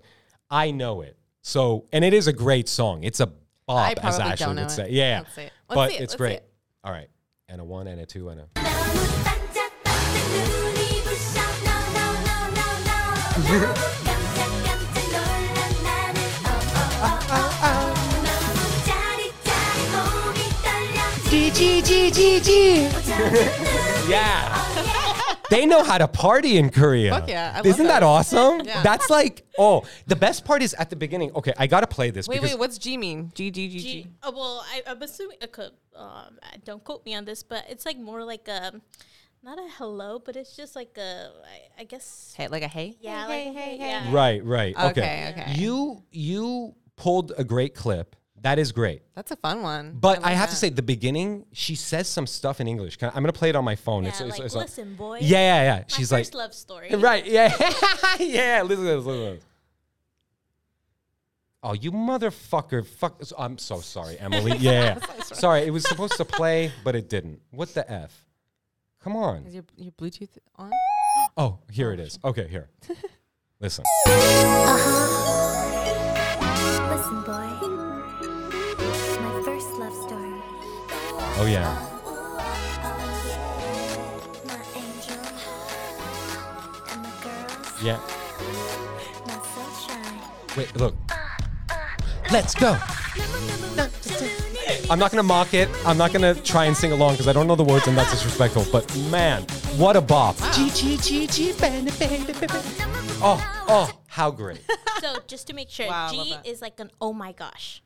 I 0.50 0.70
know 0.70 1.00
it. 1.00 1.16
So 1.42 1.86
and 1.92 2.04
it 2.04 2.14
is 2.14 2.28
a 2.28 2.32
great 2.32 2.68
song. 2.68 3.02
It's 3.02 3.18
a 3.20 3.32
bop, 3.66 3.88
as 3.88 3.94
probably 4.16 4.32
Ashley 4.32 4.46
don't 4.46 4.56
know 4.56 4.62
would 4.62 4.70
it. 4.70 4.74
say. 4.74 4.88
Yeah, 4.90 5.20
Let's 5.20 5.34
see 5.34 5.42
it. 5.42 5.52
Let's 5.68 5.76
but 5.76 5.90
it. 5.90 5.94
it's 5.94 6.00
Let's 6.00 6.12
see 6.12 6.18
great. 6.18 6.32
it. 6.34 6.50
All 6.84 6.92
right, 6.92 7.08
and 7.48 7.60
a 7.60 7.64
one 7.64 7.88
and 7.88 8.00
a 8.00 8.06
two 8.06 8.28
and 8.28 8.42
a. 8.42 8.48
G 21.30 21.50
G 21.50 21.82
G 21.82 22.10
G 22.10 22.40
G 22.40 22.82
Yeah. 24.08 24.64
They 25.50 25.66
know 25.66 25.82
how 25.82 25.98
to 25.98 26.08
party 26.08 26.56
in 26.56 26.70
Korea. 26.70 27.10
Fuck 27.10 27.28
yeah, 27.28 27.52
I 27.52 27.56
love 27.58 27.66
Isn't 27.66 27.86
that, 27.86 28.00
that. 28.00 28.06
awesome? 28.06 28.60
Yeah. 28.64 28.82
That's 28.82 29.10
like, 29.10 29.44
oh, 29.58 29.82
the 30.06 30.16
best 30.16 30.46
part 30.46 30.62
is 30.62 30.72
at 30.74 30.88
the 30.88 30.96
beginning. 30.96 31.32
Okay, 31.34 31.52
I 31.58 31.66
got 31.66 31.80
to 31.80 31.86
play 31.86 32.10
this 32.10 32.28
Wait, 32.28 32.36
because 32.36 32.52
wait. 32.52 32.58
What's 32.58 32.78
G 32.78 32.96
mean? 32.96 33.30
G 33.34 33.50
G 33.50 33.68
G 33.68 33.78
G. 33.78 34.02
G. 34.04 34.06
Uh, 34.22 34.32
well, 34.34 34.64
I, 34.66 34.82
I'm 34.86 35.02
assuming. 35.02 35.36
I 35.42 35.68
um, 35.96 36.38
don't 36.64 36.82
quote 36.82 37.04
me 37.04 37.14
on 37.14 37.24
this, 37.26 37.42
but 37.42 37.64
it's 37.68 37.84
like 37.84 37.98
more 37.98 38.24
like 38.24 38.48
a, 38.48 38.80
not 39.42 39.58
a 39.58 39.68
hello, 39.76 40.18
but 40.24 40.34
it's 40.36 40.56
just 40.56 40.74
like 40.76 40.96
a 40.96 41.30
I, 41.44 41.82
I 41.82 41.84
guess 41.84 42.34
Hey, 42.36 42.48
like 42.48 42.62
a 42.62 42.68
hey. 42.68 42.96
yeah, 43.00 43.26
Hey, 43.26 43.46
like 43.46 43.56
hey, 43.56 43.76
hey, 43.76 43.88
yeah. 43.90 44.12
Right, 44.12 44.44
right. 44.44 44.74
Okay. 44.76 44.90
Okay, 44.90 45.34
okay. 45.36 45.52
You 45.60 46.02
you 46.10 46.74
pulled 46.96 47.32
a 47.36 47.44
great 47.44 47.74
clip. 47.74 48.16
That 48.42 48.58
is 48.58 48.72
great. 48.72 49.02
That's 49.14 49.30
a 49.30 49.36
fun 49.36 49.62
one. 49.62 49.96
But 49.98 50.18
I, 50.18 50.22
like 50.22 50.36
have 50.36 50.50
to 50.50 50.56
say, 50.56 50.68
the 50.70 50.82
beginning, 50.82 51.46
she 51.52 51.74
says 51.74 52.08
some 52.08 52.26
stuff 52.26 52.60
in 52.60 52.68
English. 52.68 52.96
Can 52.96 53.10
I, 53.10 53.16
am 53.16 53.22
gonna 53.22 53.32
play 53.32 53.50
it 53.50 53.56
on 53.56 53.64
my 53.64 53.76
phone. 53.76 54.04
Yeah, 54.04 54.10
it's, 54.10 54.20
it's, 54.20 54.38
like 54.38 54.46
it's 54.46 54.54
listen, 54.54 54.94
boy. 54.94 55.18
yeah, 55.20 55.38
yeah, 55.38 55.62
yeah. 55.62 55.78
My 55.78 55.84
She's 55.88 56.12
like, 56.12 56.20
first 56.20 56.34
love 56.34 56.54
story. 56.54 56.94
right, 56.94 57.26
yeah, 57.26 57.54
yeah. 58.20 58.62
Listen 58.62 58.84
to 58.84 58.96
this. 58.96 59.04
Listen. 59.04 59.40
Oh, 61.62 61.72
you 61.72 61.90
motherfucker! 61.90 62.86
Fuck. 62.86 63.20
I'm 63.36 63.58
so 63.58 63.80
sorry, 63.80 64.18
Emily. 64.18 64.56
Yeah, 64.58 64.98
sorry. 65.22 65.62
It 65.62 65.70
was 65.70 65.88
supposed 65.88 66.16
to 66.18 66.24
play, 66.24 66.72
but 66.84 66.94
it 66.94 67.08
didn't. 67.08 67.40
What 67.50 67.74
the 67.74 67.90
f? 67.90 68.24
Come 69.02 69.16
on. 69.16 69.44
Is 69.46 69.54
your, 69.54 69.64
your 69.76 69.92
Bluetooth 69.92 70.38
on? 70.56 70.70
Oh, 71.36 71.58
here 71.70 71.92
it 71.92 72.00
is. 72.00 72.18
Oh, 72.22 72.30
okay, 72.30 72.48
here. 72.48 72.68
Listen. 73.60 73.84
Uh-huh. 74.06 75.58
Listen, 76.94 77.22
boy. 77.22 77.97
My 79.78 79.88
first 79.90 80.00
love 80.00 80.08
story. 80.08 80.32
Oh 81.38 81.46
yeah. 81.48 81.62
My 84.44 84.60
angel. 84.74 85.16
And 86.90 87.02
my 87.02 87.12
girls. 87.22 87.82
Yeah. 87.82 88.00
Wait, 90.56 90.74
look. 90.76 90.96
Let's 92.32 92.54
go. 92.56 92.76
I'm 94.90 94.98
not 94.98 95.12
gonna 95.12 95.22
mock 95.22 95.54
it. 95.54 95.68
I'm 95.86 95.96
not 95.96 96.12
gonna 96.12 96.34
try 96.34 96.64
and 96.64 96.76
sing 96.76 96.90
along 96.90 97.12
because 97.12 97.28
I 97.28 97.32
don't 97.32 97.46
know 97.46 97.54
the 97.54 97.62
words 97.62 97.86
and 97.86 97.96
that's 97.96 98.10
disrespectful. 98.10 98.66
But 98.72 98.92
man, 99.10 99.42
what 99.76 99.96
a 99.96 100.00
bop! 100.00 100.36
G 100.54 100.70
G 100.70 100.96
G 100.96 101.26
G 101.28 101.52
baby 101.52 101.92
baby 101.98 102.32
baby. 102.32 102.46
Oh 103.20 103.64
oh, 103.68 103.90
how 104.08 104.30
great! 104.30 104.60
so 105.00 105.18
just 105.26 105.46
to 105.48 105.52
make 105.52 105.70
sure, 105.70 105.86
Wow, 105.86 106.08
I 106.08 106.16
love 106.16 106.26
G 106.26 106.32
that. 106.32 106.46
is 106.46 106.62
like 106.62 106.80
an 106.80 106.90
oh 107.00 107.12
my 107.12 107.32
gosh. 107.32 107.82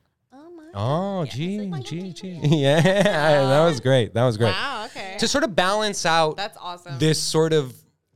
Oh 0.74 1.22
it's 1.22 1.34
G 1.34 1.60
like 1.60 1.84
G 1.84 2.12
G. 2.12 2.40
Yeah, 2.42 2.80
that 2.82 3.64
was 3.64 3.80
oh. 3.80 3.82
great. 3.82 4.14
That 4.14 4.24
was 4.24 4.36
great. 4.36 4.50
Wow, 4.52 4.86
okay. 4.86 5.16
To 5.18 5.28
sort 5.28 5.44
of 5.44 5.54
balance 5.54 6.04
out 6.06 6.36
That's 6.36 6.56
awesome. 6.60 6.98
this 6.98 7.20
sort 7.20 7.52
of 7.52 7.74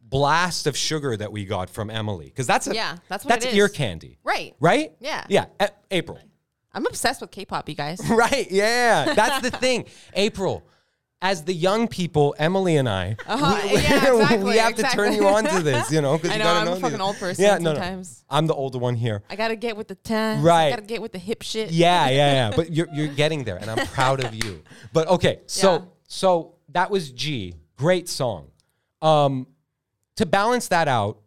blast 0.09 0.67
of 0.67 0.77
sugar 0.77 1.17
that 1.17 1.31
we 1.33 1.45
got 1.45 1.69
from 1.71 1.91
Emily, 1.91 2.27
because 2.27 2.47
that's 2.47 2.67
a 2.67 2.75
Yeah, 2.75 2.97
that's 3.09 3.25
what 3.25 3.45
ear 3.53 3.69
candy, 3.69 4.19
right. 4.25 4.55
right? 4.61 4.93
Yeah. 5.01 5.25
Yeah. 5.29 5.47
A- 5.61 5.71
April. 5.91 6.19
I'm 6.73 6.87
obsessed 6.87 7.21
with 7.23 7.31
K-pop, 7.31 7.69
you 7.69 7.75
guys. 7.75 8.01
Right. 8.11 8.51
Yeah. 8.51 9.15
That's 9.15 9.49
the 9.49 9.57
thing. 9.59 9.87
April, 10.15 10.63
as 11.23 11.45
the 11.45 11.53
young 11.55 11.89
people, 11.89 12.35
Emily 12.39 12.77
and 12.77 12.89
I, 12.89 13.17
Uh-huh, 13.27 13.61
we, 13.65 13.73
yeah, 13.75 14.13
exactly, 14.13 14.45
we 14.45 14.57
have 14.59 14.75
to 14.77 14.83
turn 14.85 15.13
you 15.15 15.27
on 15.27 15.45
to 15.45 15.61
this, 15.63 15.91
you 15.91 16.01
know? 16.03 16.15
I 16.25 16.33
you 16.35 16.39
know, 16.39 16.55
I'm 16.55 16.69
a 16.69 16.73
these- 16.73 16.81
fucking 16.81 17.01
old 17.01 17.17
person 17.17 17.43
Yeah, 17.45 17.59
no, 17.59 17.73
no. 17.73 18.03
I'm 18.29 18.47
the 18.47 18.55
older 18.55 18.79
one 18.79 18.95
here. 18.97 19.23
I 19.31 19.37
gotta 19.37 19.57
get 19.57 19.77
with 19.77 19.89
the 19.89 19.95
times. 19.95 20.43
Right. 20.43 20.67
I 20.67 20.71
gotta 20.71 20.83
get 20.83 21.01
with 21.01 21.13
the 21.13 21.19
hip 21.19 21.43
shit. 21.43 21.71
Yeah, 21.71 22.09
yeah, 22.11 22.33
yeah. 22.51 22.53
But 22.55 22.73
you're 22.73 22.89
you're 22.93 23.09
getting 23.09 23.45
there, 23.45 23.57
and 23.57 23.71
I'm 23.71 23.87
proud 23.89 24.23
of 24.23 24.35
you. 24.35 24.63
But 24.93 25.09
okay, 25.09 25.41
so 25.47 25.73
Yeah. 25.73 25.81
so 26.07 26.55
that 26.71 26.91
was 26.91 27.11
Gee. 27.11 27.55
Great 27.77 28.09
song. 28.09 28.49
Um, 29.03 29.47
to 30.17 30.27
balance 30.27 30.69
that 30.69 30.89
out, 30.89 31.21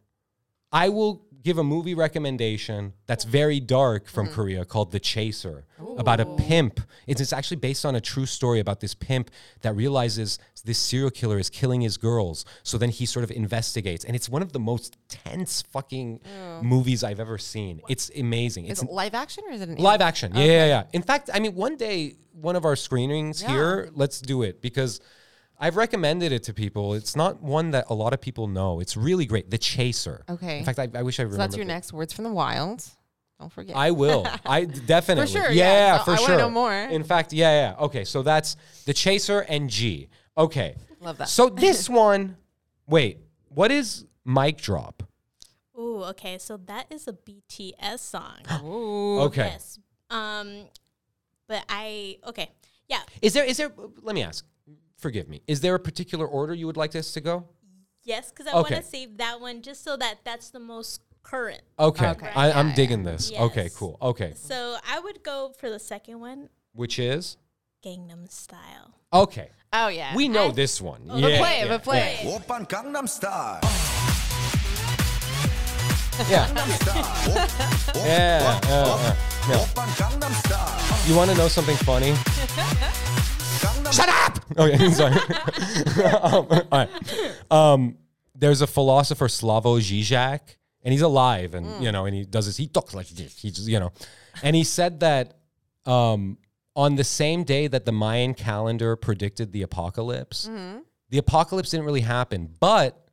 I 0.72 0.90
will 0.90 1.24
give 1.42 1.58
a 1.58 1.64
movie 1.64 1.94
recommendation 1.96 2.94
that's 3.06 3.24
very 3.24 3.60
dark 3.60 4.08
from 4.08 4.26
Mm-hmm. 4.26 4.36
Korea 4.36 4.66
called 4.66 4.92
The 4.92 5.00
Chaser 5.00 5.66
about 5.98 6.20
a 6.20 6.26
pimp. 6.26 6.82
It's, 7.08 7.22
it's 7.22 7.32
actually 7.32 7.58
based 7.58 7.86
on 7.86 7.96
a 7.96 8.02
true 8.02 8.26
story 8.26 8.60
about 8.60 8.80
this 8.82 8.94
pimp 8.94 9.32
that 9.62 9.74
realizes 9.76 10.38
this 10.66 10.78
serial 10.78 11.10
killer 11.10 11.40
is 11.40 11.50
killing 11.50 11.80
his 11.82 11.96
girls. 11.98 12.44
So 12.64 12.78
then 12.78 12.90
he 12.90 13.06
sort 13.06 13.24
of 13.24 13.32
investigates, 13.32 14.04
and 14.04 14.16
it's 14.16 14.28
one 14.28 14.42
of 14.42 14.52
the 14.52 14.60
most 14.60 14.98
tense 15.08 15.62
fucking 15.62 16.20
movies 16.62 17.04
I've 17.04 17.20
ever 17.22 17.38
seen. 17.38 17.82
It's 17.88 18.12
amazing. 18.18 18.66
Is 18.66 18.72
It's 18.72 18.84
it 18.84 18.92
live 18.92 19.14
action 19.14 19.44
or 19.48 19.54
is 19.54 19.62
it 19.62 19.70
an 19.70 19.76
Live 19.78 20.02
action. 20.02 20.34
Yeah, 20.36 20.44
yeah, 20.44 20.66
yeah. 20.66 20.84
In 20.92 21.02
fact, 21.02 21.30
I 21.34 21.40
mean, 21.40 21.56
one 21.56 21.78
day, 21.78 22.16
one 22.34 22.56
of 22.58 22.66
our 22.66 22.76
screenings 22.76 23.42
Yeah. 23.42 23.50
here, 23.50 23.90
let's 23.94 24.20
do 24.20 24.44
it 24.44 24.62
because 24.62 25.00
I've 25.60 25.76
recommended 25.76 26.32
it 26.32 26.44
to 26.44 26.54
people. 26.54 26.94
It's 26.94 27.16
not 27.16 27.42
one 27.44 27.72
that 27.72 27.86
a 27.90 27.94
lot 27.94 28.14
of 28.14 28.22
people 28.22 28.48
know. 28.48 28.80
It's 28.80 28.96
really 28.96 29.26
great. 29.26 29.50
The 29.52 29.58
Chaser. 29.58 30.24
Okay. 30.30 30.60
In 30.60 30.66
fact, 30.66 30.80
I, 30.80 30.88
I 30.96 31.04
wish 31.04 31.20
I 31.20 31.24
So 31.24 31.26
remembered. 31.26 31.40
that's 31.44 31.56
your 31.58 31.66
the- 31.66 31.74
next 31.74 31.92
words 31.94 32.14
from 32.14 32.24
the 32.24 32.32
wild. 32.32 32.84
Don't 33.40 33.52
forget. 33.52 33.76
I 33.76 33.92
will. 33.92 34.26
I 34.46 34.66
definitely. 34.66 35.26
For 35.34 35.40
sure, 35.44 35.52
Yeah, 35.52 35.72
yeah. 35.74 35.98
So 36.00 36.04
for 36.06 36.12
I 36.12 36.16
sure. 36.18 36.28
wanna 36.30 36.38
know 36.40 36.50
more. 36.50 36.74
In 36.74 37.04
fact, 37.04 37.32
yeah, 37.34 37.70
yeah. 37.72 37.86
Okay, 37.86 38.04
so 38.04 38.22
that's 38.22 38.56
the 38.86 38.94
Chaser 38.94 39.40
and 39.42 39.70
Gee. 39.70 40.10
Okay. 40.38 40.76
Love 41.02 41.18
that. 41.20 41.30
So 41.30 41.50
this 41.50 41.90
one, 42.06 42.36
wait, 42.88 43.20
what 43.48 43.72
is 43.72 44.06
mic 44.26 44.58
drop? 44.58 45.04
Ooh, 45.78 46.04
okay. 46.06 46.38
So 46.38 46.58
that 46.66 46.88
is 46.90 47.08
a 47.08 47.14
BTS 47.14 48.00
song. 48.00 48.40
Ooh. 48.66 49.20
Okay. 49.22 49.48
Yes. 49.54 49.80
Um, 50.10 50.66
but 51.48 51.64
I 51.70 52.18
okay. 52.28 52.50
Yeah. 52.90 53.00
Is 53.22 53.32
there? 53.34 53.46
Is 53.46 53.56
there? 53.58 53.72
Let 54.02 54.16
me 54.16 54.24
ask 54.24 54.46
forgive 55.00 55.28
me. 55.28 55.42
Is 55.48 55.62
there 55.62 55.76
a 55.76 55.80
particular 55.80 56.28
order 56.28 56.54
you 56.54 56.68
would 56.68 56.78
like 56.78 56.92
this 56.92 57.14
to 57.14 57.22
go? 57.22 57.46
Yes, 58.04 58.30
because 58.30 58.48
I 58.48 58.58
okay. 58.58 58.76
want 58.76 58.86
to 58.86 58.90
save 58.90 59.18
that 59.18 59.42
one 59.42 59.62
just 59.62 59.84
so 59.84 59.98
that 59.98 60.20
that's 60.24 60.52
the 60.52 60.60
most 60.60 61.02
current. 61.24 61.62
Okay, 61.78 62.08
okay. 62.10 62.32
I, 62.36 62.52
am 62.60 62.70
yeah, 62.70 62.76
digging 62.76 63.04
yeah. 63.04 63.12
this. 63.12 63.32
Yes. 63.32 63.42
Okay, 63.42 63.70
cool. 63.76 63.98
Okay. 64.02 64.34
So 64.36 64.78
I 64.90 65.00
would 65.00 65.24
go 65.24 65.54
for 65.60 65.70
the 65.70 65.80
second 65.80 66.20
one, 66.20 66.50
which 66.74 67.00
is 67.00 67.38
Gangnam 67.84 68.30
Style. 68.32 68.96
Okay. 69.14 69.50
Oh 69.72 69.88
yeah, 69.88 70.16
we 70.16 70.28
know 70.28 70.48
I, 70.48 70.52
this 70.52 70.82
one. 70.82 71.02
Oh, 71.10 71.18
yeah, 71.18 71.38
play 71.38 71.66
yeah, 71.66 71.78
play 71.78 72.18
yeah. 72.24 72.40
Gangnam 72.66 73.08
Style. 73.08 73.60
Yeah. 76.30 76.48
yeah. 77.96 78.60
yeah. 79.48 79.66
You 81.08 81.16
want 81.16 81.32
to 81.32 81.38
know 81.38 81.48
something 81.48 81.78
funny? 81.78 82.14
Shut 83.92 84.10
up. 84.10 84.40
Okay, 84.58 84.90
sorry. 84.92 85.14
um, 86.22 86.48
all 86.50 86.66
right. 86.72 86.90
Um, 87.52 87.98
there's 88.36 88.62
a 88.62 88.68
philosopher 88.68 89.28
Slavoj 89.28 89.82
Žižek, 89.82 90.40
and 90.84 90.92
he's 90.92 91.02
alive, 91.02 91.54
and 91.56 91.84
you 91.84 91.92
know, 91.92 92.06
and 92.06 92.16
he 92.16 92.26
does 92.26 92.46
this. 92.46 92.58
He 92.58 92.68
talks 92.68 92.94
like 92.94 93.08
this. 93.10 93.38
He 93.40 93.52
just, 93.52 93.68
you 93.68 93.80
know, 93.80 93.92
and 94.44 94.56
he 94.56 94.64
said 94.64 95.02
that 95.02 95.36
um, 95.86 96.38
on 96.76 96.96
the 96.96 97.04
same 97.04 97.44
day 97.44 97.68
that 97.68 97.86
the 97.86 97.92
Mayan 97.92 98.34
calendar 98.34 98.96
predicted 98.96 99.52
the 99.52 99.64
apocalypse, 99.64 100.50
the 101.10 101.18
apocalypse 101.18 101.72
didn't 101.72 101.86
really 101.86 102.02
happen, 102.02 102.54
but 102.60 103.09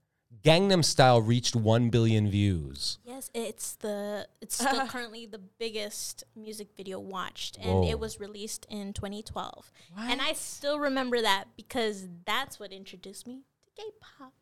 Gangnam 0.46 0.84
Style 0.84 1.20
reached 1.20 1.56
one 1.56 1.90
billion 1.90 2.30
views. 2.30 2.98
Yes, 3.04 3.30
it's 3.34 3.74
the 3.74 4.28
it's 4.40 4.54
still 4.54 4.86
currently 4.88 5.26
the 5.26 5.40
biggest 5.40 6.22
music 6.36 6.68
video 6.76 7.00
watched, 7.00 7.58
and 7.58 7.80
Whoa. 7.80 7.88
it 7.88 7.98
was 7.98 8.20
released 8.20 8.64
in 8.70 8.92
2012. 8.92 9.72
And 9.98 10.22
I 10.22 10.34
still 10.34 10.78
remember 10.78 11.20
that 11.20 11.48
because 11.56 12.06
that's 12.24 12.60
what 12.60 12.72
introduced 12.72 13.26
me 13.26 13.42
to 13.76 13.82
K-pop. 13.82 14.32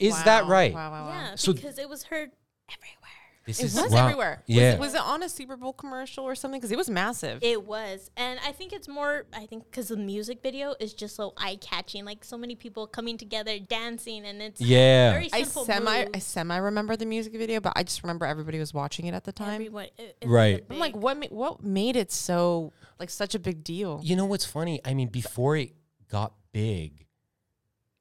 Is 0.00 0.20
that 0.24 0.46
right? 0.46 0.74
Wow, 0.74 0.90
wow, 0.90 1.06
wow. 1.06 1.10
Yeah, 1.10 1.34
So- 1.36 1.52
because 1.52 1.78
it 1.78 1.88
was 1.88 2.04
heard 2.04 2.32
everywhere. 2.68 3.23
This 3.44 3.60
It 3.60 3.66
is 3.66 3.74
was 3.74 3.92
wow. 3.92 4.04
everywhere. 4.06 4.42
Was 4.48 4.56
Yeah. 4.56 4.72
it- 4.72 4.78
Was, 4.80 4.94
it 4.94 5.00
on 5.02 5.22
a 5.22 5.28
Super 5.28 5.56
Bowl 5.58 5.74
commercial 5.74 6.24
or 6.24 6.34
something? 6.34 6.58
Because 6.58 6.72
it 6.72 6.78
was 6.78 6.88
massive. 6.88 7.40
It 7.42 7.64
was, 7.66 8.10
and 8.16 8.40
I 8.42 8.52
think 8.52 8.72
it's 8.72 8.88
more. 8.88 9.26
I 9.34 9.44
think 9.44 9.64
because 9.70 9.88
the 9.88 9.98
music 9.98 10.42
video 10.42 10.74
is 10.80 10.94
just 10.94 11.14
so 11.14 11.34
eye 11.36 11.58
catching, 11.60 12.06
like 12.06 12.24
so 12.24 12.38
many 12.38 12.54
people 12.54 12.86
coming 12.86 13.18
together, 13.18 13.58
dancing, 13.58 14.24
and 14.24 14.40
it's 14.40 14.62
Yeah. 14.62 15.12
very 15.12 15.28
simple 15.28 15.38
I 15.38 15.42
simple. 15.44 15.64
semi, 15.66 16.06
I 16.14 16.18
semi 16.20 16.56
remember 16.56 16.96
the 16.96 17.04
music 17.04 17.34
video, 17.34 17.60
but 17.60 17.74
I 17.76 17.82
just 17.82 18.02
remember 18.02 18.24
everybody 18.24 18.58
was 18.58 18.72
watching 18.72 19.04
it 19.06 19.12
at 19.14 19.24
the 19.24 19.32
time. 19.32 19.54
Everyone, 19.56 19.88
it- 19.98 20.16
Right. 20.24 20.64
a 20.68 20.72
I'm 20.72 20.78
like, 20.78 20.96
what? 20.96 21.18
Ma- 21.18 21.26
what 21.28 21.62
made 21.62 21.96
it 21.96 22.10
so 22.12 22.72
like 22.98 23.10
such 23.10 23.34
a 23.34 23.38
big 23.38 23.62
deal? 23.62 24.00
You 24.02 24.16
know 24.16 24.24
what's 24.24 24.46
funny? 24.46 24.80
I 24.86 24.94
mean, 24.94 25.08
before 25.08 25.56
it 25.58 25.72
got 26.08 26.32
big, 26.52 27.04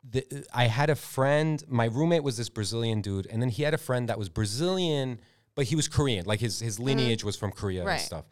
the, 0.10 0.46
I 0.54 0.68
had 0.68 0.90
a 0.90 0.96
friend. 0.96 1.64
My 1.68 1.86
roommate 1.86 2.24
was 2.24 2.38
this 2.38 2.50
Brazilian 2.50 3.02
dude, 3.02 3.26
and 3.28 3.42
then 3.42 3.50
he 3.50 3.64
had 3.64 3.74
a 3.74 3.78
friend 3.78 4.08
that 4.10 4.18
was 4.20 4.30
Brazilian, 4.30 5.20
but 5.56 5.66
he 5.66 5.76
was 5.76 5.88
Korean. 5.88 6.26
Like 6.26 6.40
his 6.40 6.60
his 6.60 6.80
mm. 6.80 6.86
lineage 6.86 7.24
was 7.24 7.36
from 7.36 7.52
Korea 7.52 7.86
and 7.86 8.02
stuff. 8.02 8.26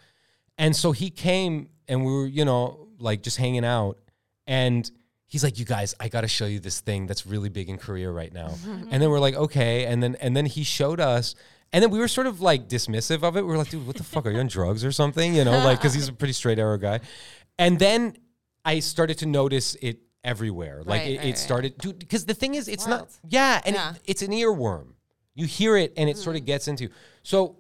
And 0.58 0.76
so 0.76 0.92
he 0.92 1.10
came, 1.10 1.70
and 1.88 2.06
we 2.06 2.12
were, 2.12 2.28
you 2.28 2.46
know, 2.46 2.88
like 3.00 3.24
just 3.24 3.38
hanging 3.38 3.66
out, 3.66 3.98
and 4.46 4.90
he's 5.28 5.44
like, 5.44 5.58
"You 5.58 5.66
guys, 5.66 5.96
I 6.00 6.08
got 6.08 6.22
to 6.22 6.28
show 6.28 6.46
you 6.46 6.60
this 6.60 6.82
thing 6.82 7.08
that's 7.08 7.26
really 7.26 7.50
big 7.50 7.70
in 7.70 7.78
Korea 7.78 8.12
right 8.12 8.34
now." 8.34 8.54
and 8.66 9.02
then 9.02 9.10
we're 9.10 9.20
like, 9.20 9.36
"Okay," 9.36 9.86
and 9.86 10.02
then 10.02 10.16
and 10.22 10.36
then 10.36 10.46
he 10.46 10.64
showed 10.64 11.00
us. 11.00 11.36
And 11.74 11.82
then 11.82 11.90
we 11.90 12.00
were 12.00 12.10
sort 12.10 12.28
of 12.28 12.42
like 12.42 12.68
dismissive 12.68 13.24
of 13.24 13.38
it. 13.38 13.44
We 13.44 13.48
were 13.48 13.58
like, 13.58 13.70
dude, 13.70 13.88
what 13.88 13.96
the 13.96 14.04
fuck? 14.04 14.26
Are 14.26 14.32
you 14.32 14.40
on 14.40 14.48
drugs 14.58 14.84
or 14.84 14.92
something? 14.92 15.34
You 15.34 15.46
know, 15.46 15.64
like, 15.64 15.78
because 15.78 15.94
he's 15.94 16.10
a 16.10 16.12
pretty 16.12 16.34
straight 16.34 16.60
arrow 16.60 16.78
guy. 16.78 17.00
And 17.58 17.80
then 17.80 18.18
I 18.66 18.80
started 18.80 19.20
to 19.20 19.26
notice 19.26 19.76
it 19.76 20.00
everywhere. 20.24 20.84
Like, 20.84 21.02
Right, 21.02 21.12
it, 21.12 21.18
right, 21.18 21.26
it 21.26 21.30
right. 21.30 21.38
started, 21.38 21.78
dude, 21.78 22.00
because 22.00 22.26
the 22.26 22.34
thing 22.34 22.56
is, 22.56 22.68
it's 22.68 22.88
not, 22.88 23.10
yeah, 23.28 23.62
and 23.66 23.76
Yeah. 23.76 23.92
It, 23.92 24.02
it's 24.06 24.22
an 24.22 24.32
earworm. 24.32 24.94
You 25.34 25.46
hear 25.46 25.78
it 25.78 25.94
and 25.96 26.10
it 26.10 26.18
sort 26.18 26.36
of 26.36 26.42
mm. 26.42 26.48
gets 26.48 26.68
into. 26.68 26.90
So, 27.24 27.58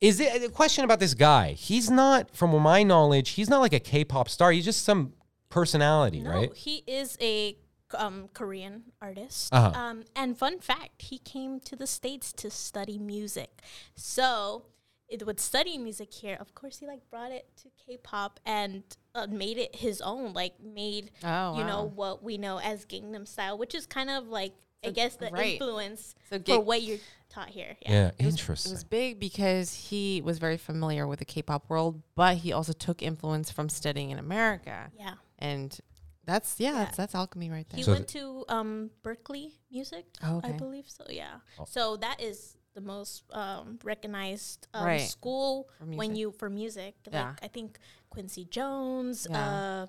is 0.00 0.20
it 0.20 0.42
a 0.42 0.48
question 0.48 0.84
about 0.84 1.00
this 1.00 1.14
guy? 1.14 1.52
He's 1.52 1.90
not, 1.90 2.34
from 2.34 2.50
my 2.62 2.82
knowledge, 2.82 3.30
he's 3.30 3.50
not 3.50 3.60
like 3.60 3.72
a 3.72 3.80
K 3.80 4.04
pop 4.04 4.28
star. 4.28 4.52
He's 4.52 4.64
just 4.64 4.84
some 4.84 5.12
personality, 5.48 6.20
no, 6.20 6.30
right? 6.30 6.54
he 6.54 6.84
is 6.86 7.16
a 7.20 7.56
um, 7.94 8.28
Korean 8.32 8.84
artist. 9.00 9.52
Uh-huh. 9.52 9.78
Um, 9.78 10.04
and 10.14 10.36
fun 10.36 10.60
fact, 10.60 11.02
he 11.02 11.18
came 11.18 11.60
to 11.60 11.76
the 11.76 11.86
states 11.86 12.32
to 12.34 12.50
study 12.50 12.98
music. 12.98 13.60
So 13.94 14.66
it 15.08 15.24
would 15.26 15.40
study 15.40 15.78
music 15.78 16.12
here. 16.12 16.36
Of 16.38 16.54
course, 16.54 16.78
he 16.78 16.86
like 16.86 17.08
brought 17.10 17.32
it 17.32 17.46
to 17.62 17.68
K-pop 17.86 18.40
and 18.44 18.82
uh, 19.14 19.26
made 19.28 19.56
it 19.58 19.74
his 19.76 20.00
own. 20.00 20.32
Like 20.32 20.54
made 20.62 21.10
Oh, 21.24 21.56
you 21.56 21.64
know 21.64 21.90
what 21.94 22.22
we 22.22 22.36
know 22.36 22.58
as 22.58 22.84
Gangnam 22.84 23.26
Style, 23.26 23.56
which 23.56 23.74
is 23.74 23.86
kind 23.86 24.10
of 24.10 24.28
like 24.28 24.52
I 24.84 24.90
guess 24.90 25.16
the 25.16 25.30
right. 25.30 25.52
influence 25.54 26.14
So 26.30 26.38
for 26.38 26.60
what 26.60 26.82
you're 26.82 26.98
taught 27.28 27.48
here. 27.50 27.76
Yeah, 27.82 28.12
It 28.18 28.24
was- 28.24 28.34
interesting. 28.34 28.72
It 28.72 28.74
was 28.74 28.84
big 28.84 29.18
because 29.20 29.74
he 29.74 30.22
was 30.22 30.38
very 30.38 30.56
familiar 30.56 31.06
with 31.06 31.18
the 31.18 31.24
K-pop 31.24 31.68
world, 31.68 32.02
but 32.14 32.38
he 32.38 32.52
also 32.52 32.72
took 32.72 33.02
influence 33.02 33.50
from 33.50 33.68
studying 33.68 34.10
in 34.10 34.18
America, 34.18 34.90
yeah. 34.98 35.14
and 35.38 35.78
that's 36.24 36.60
yeah, 36.60 36.72
That's, 36.72 36.96
that's 36.96 37.14
alchemy 37.14 37.48
right 37.50 37.66
there. 37.70 37.76
He 37.78 37.82
So 37.84 37.92
went 37.92 38.08
to 38.08 38.44
um, 38.48 38.90
Berklee 39.02 39.52
Music, 39.70 40.04
Oh, 40.22 40.40
I 40.44 40.52
believe 40.52 40.88
so. 40.88 41.04
Yeah. 41.08 41.36
Oh. 41.58 41.64
So 41.66 41.96
that 41.96 42.20
is 42.20 42.56
the 42.74 42.80
most 42.82 43.24
um, 43.32 43.78
recognized 43.82 44.68
um, 44.74 44.84
Right. 44.86 45.00
school 45.00 45.68
For 45.78 45.84
when 45.86 46.10
music. 46.12 46.16
you 46.18 46.32
for 46.38 46.50
music. 46.50 46.94
Like 47.06 47.14
Yeah. 47.14 47.34
I 47.42 47.48
think 47.48 47.78
Quincy 48.10 48.44
Jones. 48.44 49.26
Yeah. 49.28 49.86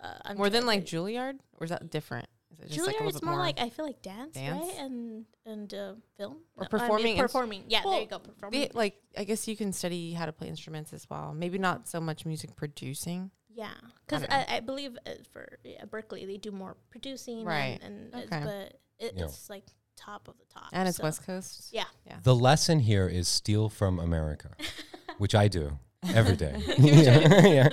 Uh, 0.00 0.04
uh, 0.04 0.34
more 0.34 0.50
than 0.50 0.66
like 0.66 0.84
Juilliard, 0.84 1.38
or 1.58 1.64
is 1.64 1.70
that 1.70 1.88
different? 1.90 2.26
Is 2.64 2.72
it 2.76 2.80
Juilliard 2.80 2.86
like 2.86 3.00
a 3.00 3.06
is 3.08 3.14
bit 3.14 3.24
more, 3.24 3.36
like 3.38 3.60
I 3.60 3.68
feel 3.70 3.84
like 3.86 4.02
dance, 4.02 4.34
dance? 4.34 4.60
right? 4.62 4.74
And 4.78 5.24
and 5.44 5.72
uh, 5.74 5.92
film 6.16 6.38
Or 6.56 6.62
No, 6.62 6.62
I 6.62 6.62
mean, 6.62 6.68
performing 6.68 7.12
ins- 7.16 7.20
performing. 7.22 7.64
Yeah, 7.68 7.82
there 7.84 8.00
you 8.00 8.06
go. 8.06 8.18
Performing. 8.18 8.60
They- 8.60 8.70
like 8.74 8.96
I 9.16 9.24
guess 9.24 9.46
you 9.48 9.56
can 9.56 9.72
study 9.72 10.12
how 10.12 10.26
to 10.26 10.32
play 10.32 10.48
instruments 10.48 10.92
as 10.92 11.08
well. 11.10 11.32
Maybe 11.34 11.58
not 11.58 11.88
so 11.88 12.00
much 12.00 12.24
music 12.26 12.54
producing. 12.56 13.30
Yeah, 13.54 13.68
because 14.06 14.20
don't. 14.22 14.32
I, 14.32 14.56
I, 14.56 14.60
believe 14.60 14.98
uh, 15.06 15.10
for 15.32 15.58
yeah, 15.64 15.82
Berklee 15.86 16.26
they 16.26 16.36
do 16.36 16.50
more 16.52 16.76
producing, 16.90 17.42
Right. 17.44 17.78
And, 17.82 18.12
and 18.12 18.22
it's, 18.24 18.30
but 18.30 18.78
it, 18.98 19.12
Yeah. 19.16 19.24
it's 19.24 19.48
like 19.48 19.64
top 19.96 20.28
of 20.28 20.34
the 20.36 20.44
top, 20.52 20.68
And 20.72 20.86
it's 20.86 20.98
so- 20.98 21.04
West 21.04 21.24
Coast. 21.24 21.70
Yeah, 21.72 21.84
The 22.22 22.34
lesson 22.34 22.80
here 22.80 23.08
is 23.08 23.28
steal 23.28 23.70
from 23.70 23.98
America, 23.98 24.50
which 25.18 25.34
I 25.34 25.48
do 25.48 25.78
every 26.14 26.36
day. 26.36 26.54
yeah. 26.78 27.70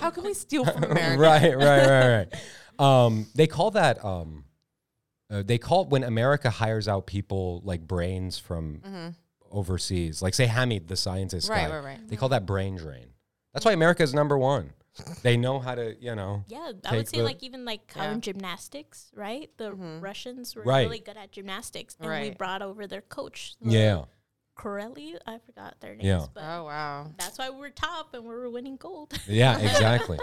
How 0.00 0.08
can 0.10 0.24
we 0.24 0.32
steal 0.32 0.64
from 0.64 0.84
America? 0.90 1.20
right, 1.20 1.54
right, 1.54 1.86
right, 1.86 2.16
right. 2.16 2.34
Um, 2.78 3.26
they 3.34 3.46
call 3.46 3.70
that. 3.72 4.04
Um, 4.04 4.44
uh, 5.30 5.42
they 5.44 5.58
call 5.58 5.82
it 5.82 5.88
when 5.88 6.04
America 6.04 6.50
hires 6.50 6.86
out 6.88 7.06
people 7.06 7.60
like 7.64 7.86
brains 7.86 8.38
from 8.38 9.14
overseas, 9.50 10.20
like 10.22 10.34
say 10.34 10.46
Hamid, 10.46 10.88
the 10.88 10.96
scientist 10.96 11.48
Right, 11.48 11.68
guy. 11.68 11.74
right, 11.76 11.84
right. 11.84 12.08
They 12.08 12.16
call 12.16 12.28
that 12.30 12.44
brain 12.46 12.76
drain. 12.76 13.08
That's 13.52 13.64
why 13.64 13.72
America 13.72 14.02
is 14.02 14.12
number 14.14 14.36
one. 14.36 14.72
They 15.22 15.36
know 15.36 15.58
how 15.58 15.74
to, 15.74 15.96
you 16.00 16.14
know. 16.14 16.44
Yeah, 16.46 16.70
I 16.84 16.88
take 16.90 16.92
would 16.98 17.08
say 17.08 17.18
the- 17.18 17.24
like 17.24 17.42
even 17.42 17.64
like 17.64 17.92
how 17.94 18.04
Yeah. 18.04 18.12
in 18.12 18.20
gymnastics, 18.20 19.10
right? 19.14 19.50
The 19.56 19.72
Russians 19.72 20.54
were 20.54 20.62
Right. 20.62 20.82
really 20.86 21.00
good 21.00 21.16
at 21.16 21.32
gymnastics, 21.32 21.96
and 21.98 22.08
we 22.08 22.14
Right. 22.14 22.38
brought 22.38 22.62
over 22.62 22.86
their 22.86 23.00
coach. 23.02 23.56
the 23.60 23.70
Yeah. 23.70 24.04
Karolyi, 24.56 25.16
I 25.26 25.38
forgot 25.44 25.74
their 25.80 25.92
names, 25.94 26.04
Yeah. 26.04 26.26
but 26.32 26.42
Oh 26.44 26.64
wow. 26.64 27.10
that's 27.18 27.38
why 27.38 27.50
we're 27.50 27.70
top 27.70 28.14
and 28.14 28.24
we're 28.24 28.48
winning 28.48 28.76
gold. 28.76 29.12
Yeah, 29.26 29.58
exactly. 29.68 30.18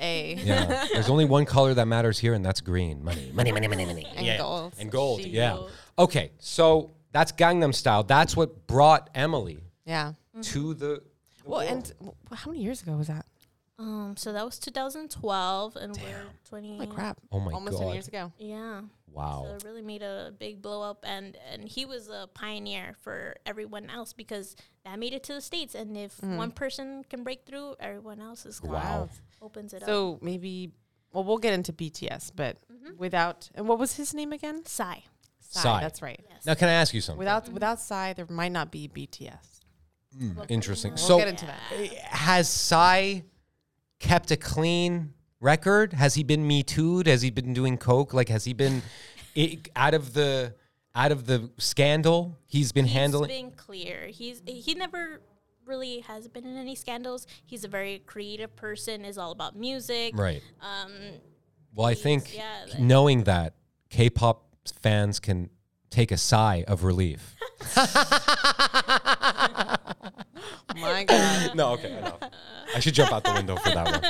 A. 0.00 0.34
Yeah. 0.34 0.86
There's 0.92 1.10
only 1.10 1.24
one 1.26 1.44
color 1.44 1.74
that 1.74 1.86
matters 1.86 2.18
here, 2.18 2.34
and 2.34 2.44
that's 2.44 2.60
green. 2.60 3.04
Money, 3.04 3.30
money, 3.34 3.52
money, 3.52 3.68
money, 3.68 3.84
money. 3.84 4.06
And 4.16 4.26
yeah. 4.26 4.38
gold. 4.38 4.74
And 4.78 4.90
gold. 4.90 5.22
She- 5.22 5.28
Yeah. 5.30 5.54
Gold. 5.56 5.70
Okay, 5.98 6.32
so 6.38 6.90
that's 7.12 7.32
Gangnam 7.32 7.74
Style. 7.74 8.02
That's 8.02 8.36
what 8.36 8.66
brought 8.66 9.10
Emily 9.14 9.58
Yeah. 9.84 10.12
to 10.42 10.74
the. 10.74 10.86
the 10.86 11.02
Well, 11.44 11.60
world. 11.60 11.70
and 11.72 11.92
w- 11.98 12.14
how 12.32 12.50
many 12.50 12.62
years 12.62 12.82
ago 12.82 12.96
was 12.96 13.08
that? 13.08 13.26
Um, 13.78 14.14
so 14.16 14.32
that 14.32 14.42
was 14.42 14.58
2012, 14.58 15.76
and 15.76 15.94
we're 15.98 16.22
20. 16.48 16.72
Holy 16.76 16.86
crap! 16.86 17.18
Oh 17.30 17.38
my 17.40 17.50
god. 17.50 17.54
Almost 17.56 17.76
God. 17.76 17.84
ten 17.84 17.92
years 17.92 18.08
ago. 18.08 18.32
Yeah. 18.38 18.80
Wow. 19.16 19.46
So 19.48 19.54
it 19.56 19.64
really 19.64 19.82
made 19.82 20.02
a 20.02 20.32
big 20.38 20.60
blow 20.62 20.82
up, 20.82 21.04
and 21.06 21.36
and 21.52 21.64
he 21.68 21.84
was 21.86 22.08
a 22.08 22.28
pioneer 22.34 22.94
for 23.02 23.34
everyone 23.46 23.88
else 23.90 24.12
because 24.12 24.54
that 24.84 24.98
made 24.98 25.12
it 25.12 25.22
to 25.24 25.32
the 25.34 25.40
states. 25.40 25.74
And 25.74 25.96
if 25.96 26.16
Mm-hmm. 26.18 26.36
one 26.36 26.50
person 26.52 27.04
can 27.10 27.24
break 27.24 27.44
through, 27.46 27.76
everyone 27.80 28.20
else 28.20 28.46
is 28.46 28.62
Wow. 28.62 29.08
opens 29.42 29.72
it 29.72 29.82
up. 29.82 29.88
So 29.88 30.18
maybe, 30.22 30.70
well, 31.12 31.24
we'll 31.24 31.38
get 31.38 31.54
into 31.54 31.72
BTS, 31.72 32.32
but 32.36 32.56
Mm-hmm. 32.72 32.96
without, 32.98 33.50
and 33.54 33.66
what 33.68 33.78
was 33.78 33.96
his 33.96 34.12
name 34.14 34.32
again? 34.32 34.64
Psy. 34.64 34.98
Psy. 35.40 35.80
That's 35.80 36.02
right. 36.02 36.20
Yes. 36.28 36.44
Now, 36.44 36.54
can 36.54 36.68
I 36.68 36.72
ask 36.72 36.92
you 36.92 37.00
something? 37.00 37.18
Without 37.18 37.48
without 37.48 37.80
Psy, 37.80 38.12
there 38.12 38.26
might 38.28 38.52
not 38.52 38.70
be 38.70 38.88
BTS. 38.88 39.60
Interesting. 40.48 40.92
We'll 40.92 40.98
so, 40.98 41.18
get 41.18 41.28
into 41.28 41.46
that. 41.46 41.60
uh, 41.72 41.86
has 42.16 42.48
Psy 42.48 43.20
kept 43.98 44.30
a 44.30 44.36
clean 44.36 45.12
record? 45.40 45.92
Has 45.92 46.14
he 46.14 46.22
been 46.22 46.46
me 46.46 46.62
too'd? 46.62 47.06
Has 47.06 47.22
he 47.22 47.30
been 47.30 47.52
doing 47.54 47.76
coke? 47.78 48.12
Like, 48.14 48.28
has 48.28 48.44
he 48.44 48.52
been 48.52 48.82
i- 49.36 49.58
out 49.74 49.94
of 49.94 50.12
the 50.14 50.54
out 50.94 51.12
of 51.12 51.26
the 51.26 51.50
scandal? 51.58 52.38
He's 52.46 52.72
been 52.72 52.86
He's 52.86 52.94
handling. 52.94 53.28
been 53.28 53.50
clear. 53.52 54.06
He's 54.06 54.42
he 54.46 54.74
never 54.74 55.20
really 55.64 56.00
has 56.00 56.28
been 56.28 56.44
in 56.46 56.56
any 56.56 56.74
scandals. 56.74 57.26
He's 57.44 57.64
a 57.64 57.68
very 57.68 57.98
creative 58.00 58.54
person. 58.56 59.04
Is 59.04 59.18
all 59.18 59.32
about 59.32 59.56
music. 59.56 60.16
right. 60.16 60.42
Um. 60.60 60.92
Well, 61.74 61.86
I 61.86 61.94
think 61.94 62.34
yeah, 62.34 62.64
like- 62.70 62.78
knowing 62.78 63.24
that 63.24 63.52
K-pop 63.90 64.44
fans 64.80 65.20
can 65.20 65.50
take 65.90 66.10
a 66.10 66.16
sigh 66.16 66.64
of 66.66 66.84
relief. 66.84 67.34
My 70.80 71.04
God. 71.04 71.54
no, 71.54 71.72
okay, 71.72 71.96
enough. 71.96 72.18
I 72.74 72.80
should 72.80 72.94
jump 72.94 73.12
out 73.12 73.24
the 73.24 73.32
window 73.32 73.56
for 73.56 73.70
that 73.70 74.02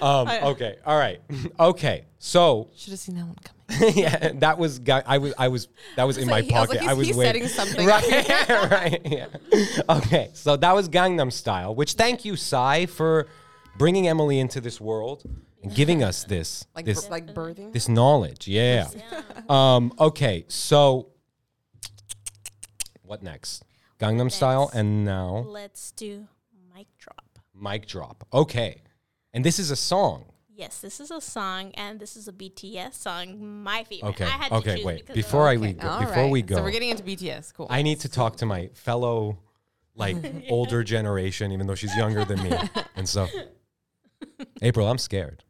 one. 0.00 0.28
Um, 0.28 0.28
okay, 0.52 0.76
all 0.86 0.98
right, 0.98 1.20
okay. 1.60 2.04
So 2.18 2.68
Should 2.76 2.90
have 2.90 3.00
seen 3.00 3.16
that 3.16 3.24
one 3.26 3.36
coming. 3.36 3.94
yeah, 3.96 4.32
that 4.34 4.58
was 4.58 4.78
guy. 4.78 5.02
I 5.06 5.18
was, 5.18 5.32
I 5.38 5.48
was, 5.48 5.68
that 5.96 6.04
was 6.04 6.18
in 6.18 6.28
my 6.28 6.42
he- 6.42 6.52
I 6.52 6.60
was 6.60 6.68
pocket. 6.68 6.82
like, 6.82 6.90
I 6.90 6.94
was, 6.94 7.06
he's- 7.06 7.16
he's 7.16 7.26
waiting. 7.26 7.48
setting 7.48 7.74
something 7.74 7.86
right, 7.86 8.70
right, 8.70 9.00
yeah. 9.04 9.26
Okay, 9.88 10.30
so 10.34 10.56
that 10.56 10.74
was 10.74 10.88
Gangnam 10.88 11.32
Style. 11.32 11.74
Which 11.74 11.94
thank 11.94 12.24
you, 12.24 12.36
Psy, 12.36 12.86
for 12.86 13.26
bringing 13.78 14.06
Emily 14.08 14.38
into 14.38 14.60
this 14.60 14.80
world 14.80 15.22
and 15.62 15.74
giving 15.74 16.02
us 16.02 16.24
this, 16.24 16.66
Like 16.74 16.84
this, 16.84 17.08
like 17.08 17.32
birthing. 17.34 17.72
this 17.72 17.88
knowledge. 17.88 18.46
Yeah. 18.46 18.88
Um. 19.48 19.92
Okay. 19.98 20.44
So, 20.48 21.08
what 23.02 23.22
next? 23.22 23.64
Gangnam 24.02 24.30
Style, 24.32 24.70
and 24.74 25.04
now 25.04 25.44
Let's 25.48 25.92
do 25.92 26.26
mic 26.74 26.88
drop. 26.98 27.38
mic 27.54 27.86
drop. 27.86 28.26
Okay, 28.32 28.82
and 29.32 29.44
this 29.44 29.58
is 29.58 29.70
a 29.70 29.76
song. 29.76 30.24
Yes, 30.54 30.80
this 30.80 31.00
is 31.00 31.10
a 31.10 31.20
song, 31.20 31.70
and 31.74 31.98
this 32.00 32.16
is 32.16 32.28
a 32.28 32.32
BTS 32.32 32.94
song. 32.94 33.62
My 33.62 33.84
favorite. 33.84 34.10
Okay. 34.10 34.24
I 34.24 34.28
had 34.28 34.52
Okay. 34.52 34.76
choose 34.76 34.84
Wait. 34.84 35.06
Before 35.14 35.48
I 35.48 35.54
of, 35.54 35.60
we 35.62 35.72
go, 35.72 35.88
All 35.88 36.00
before 36.00 36.28
we 36.28 36.42
go, 36.42 36.56
So 36.56 36.62
we're 36.62 36.70
getting 36.72 36.90
into 36.90 37.02
BTS. 37.04 37.54
Cool. 37.54 37.66
I 37.70 37.82
need 37.82 38.00
to 38.00 38.08
talk 38.08 38.36
to 38.38 38.46
my 38.46 38.68
fellow, 38.74 39.38
like 39.94 40.16
older 40.50 40.82
generation, 40.84 41.52
even 41.52 41.66
though 41.66 41.74
she's 41.74 41.94
younger 41.96 42.24
than 42.24 42.42
me. 42.42 42.52
And 42.96 43.08
so, 43.08 43.26
April, 44.60 44.86
I'm 44.88 44.98
scared 44.98 45.44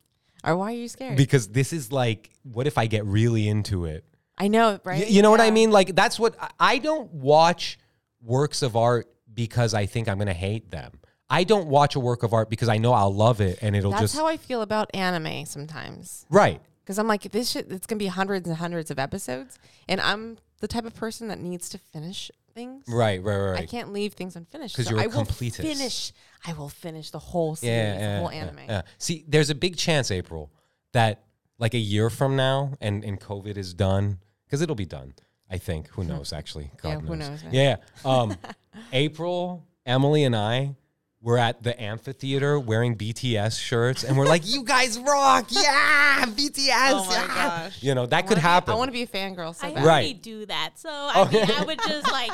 or 0.44 0.56
why 0.56 0.72
are 0.72 0.76
you 0.76 0.88
scared? 0.88 1.16
because 1.16 1.48
this 1.48 1.72
is 1.72 1.90
like, 1.92 2.30
what 2.42 2.66
if 2.66 2.76
I 2.78 2.86
get 2.86 3.04
really 3.04 3.48
into 3.48 3.84
it? 3.86 4.04
I 4.38 4.48
know, 4.48 4.78
right? 4.84 5.00
Y- 5.04 5.08
you 5.10 5.22
know 5.22 5.30
what 5.30 5.40
I 5.40 5.50
mean? 5.50 5.70
Like 5.70 5.94
that's 5.94 6.18
what 6.18 6.36
I- 6.40 6.50
I 6.74 6.78
don't 6.78 7.12
watch 7.12 7.78
works 8.22 8.62
of 8.62 8.76
art 8.76 9.08
because 9.32 9.74
I 9.74 9.86
think 9.86 10.08
I'm 10.08 10.18
gonna 10.18 10.32
hate 10.32 10.70
them. 10.70 11.00
I 11.30 11.44
don't 11.44 11.68
watch 11.68 11.94
a 11.96 12.00
work 12.00 12.22
of 12.22 12.32
art 12.34 12.50
because 12.50 12.68
I 12.68 12.76
know 12.78 12.92
I'll 12.92 13.14
love 13.14 13.40
it 13.40 13.58
and 13.62 13.74
it'll 13.74 13.90
That's 13.92 14.02
just 14.02 14.16
how 14.16 14.26
I 14.26 14.36
feel 14.36 14.60
about 14.62 14.90
anime 14.94 15.46
sometimes. 15.46 16.26
right. 16.30 16.60
Because 16.84 16.98
I'm 16.98 17.06
like, 17.06 17.22
this 17.30 17.50
shit, 17.52 17.70
it's 17.70 17.86
gonna 17.86 18.00
be 18.00 18.08
hundreds 18.08 18.48
and 18.48 18.56
hundreds 18.56 18.90
of 18.90 18.98
episodes, 18.98 19.56
and 19.88 20.00
I'm 20.00 20.36
the 20.58 20.66
type 20.66 20.84
of 20.84 20.94
person 20.96 21.28
that 21.28 21.38
needs 21.38 21.68
to 21.70 21.78
finish 21.78 22.28
things. 22.54 22.84
Right, 22.88 23.22
right, 23.22 23.36
right. 23.36 23.60
I 23.60 23.66
can't 23.66 23.92
leave 23.92 24.14
things 24.14 24.34
unfinished. 24.34 24.74
'Cause 24.74 24.86
So 24.86 24.90
you're 24.90 25.00
a 25.00 25.04
I 25.04 25.06
will 25.06 25.24
finish. 25.24 26.12
I 26.44 26.52
will 26.54 26.68
finish 26.68 27.10
the 27.10 27.20
whole 27.20 27.54
series, 27.54 27.72
yeah, 27.76 27.94
the 27.94 28.00
yeah, 28.00 28.18
whole 28.18 28.32
yeah, 28.32 28.38
anime. 28.40 28.58
yeah. 28.68 28.82
See, 28.98 29.24
there's 29.28 29.48
a 29.48 29.54
big 29.54 29.76
chance, 29.76 30.10
April, 30.10 30.50
that 30.92 31.22
like 31.58 31.72
a 31.74 31.78
year 31.78 32.10
from 32.10 32.34
now, 32.34 32.72
and 32.80 33.04
and 33.04 33.20
COVID 33.20 33.56
is 33.56 33.72
done 33.74 34.18
because 34.44 34.60
it'll 34.60 34.74
be 34.74 34.84
done. 34.84 35.14
I 35.52 35.58
think. 35.58 35.88
Who 35.90 36.02
knows? 36.10 36.32
Actually, 36.32 36.70
God 36.82 36.88
Yeah, 36.88 36.98
who 37.00 37.16
knows, 37.16 37.44
man. 37.44 37.52
Yeah. 37.54 37.76
Um, 38.04 38.36
April, 38.92 39.64
Emily, 39.86 40.24
and 40.24 40.34
I 40.34 40.76
were 41.20 41.38
at 41.38 41.62
the 41.62 41.80
amphitheater 41.80 42.58
wearing 42.58 42.96
BTS 42.96 43.60
shirts, 43.60 44.02
and 44.02 44.16
we're 44.18 44.26
like, 44.26 44.42
"You 44.44 44.64
guys 44.64 44.98
rock! 44.98 45.46
Yeah, 45.50 46.24
BTS! 46.26 46.90
Oh 46.90 47.04
my 47.06 47.14
yeah." 47.14 47.26
gosh. 47.28 47.80
You 47.82 47.94
know 47.94 48.06
that 48.06 48.16
I 48.16 48.22
could 48.22 48.30
wanna 48.30 48.40
be- 48.40 48.40
happen. 48.42 48.72
I 48.74 48.76
want 48.76 48.88
to 48.88 48.92
be 48.92 49.02
a 49.02 49.06
fangirl 49.06 49.54
so 49.54 49.68
I 49.68 49.74
bad. 49.74 49.84
Right. 49.84 50.20
do 50.20 50.46
that, 50.46 50.70
so 50.76 50.88
I 50.90 51.30
mean, 51.30 51.48
I 51.48 51.62
would 51.64 51.78
just 51.86 52.10
like 52.10 52.32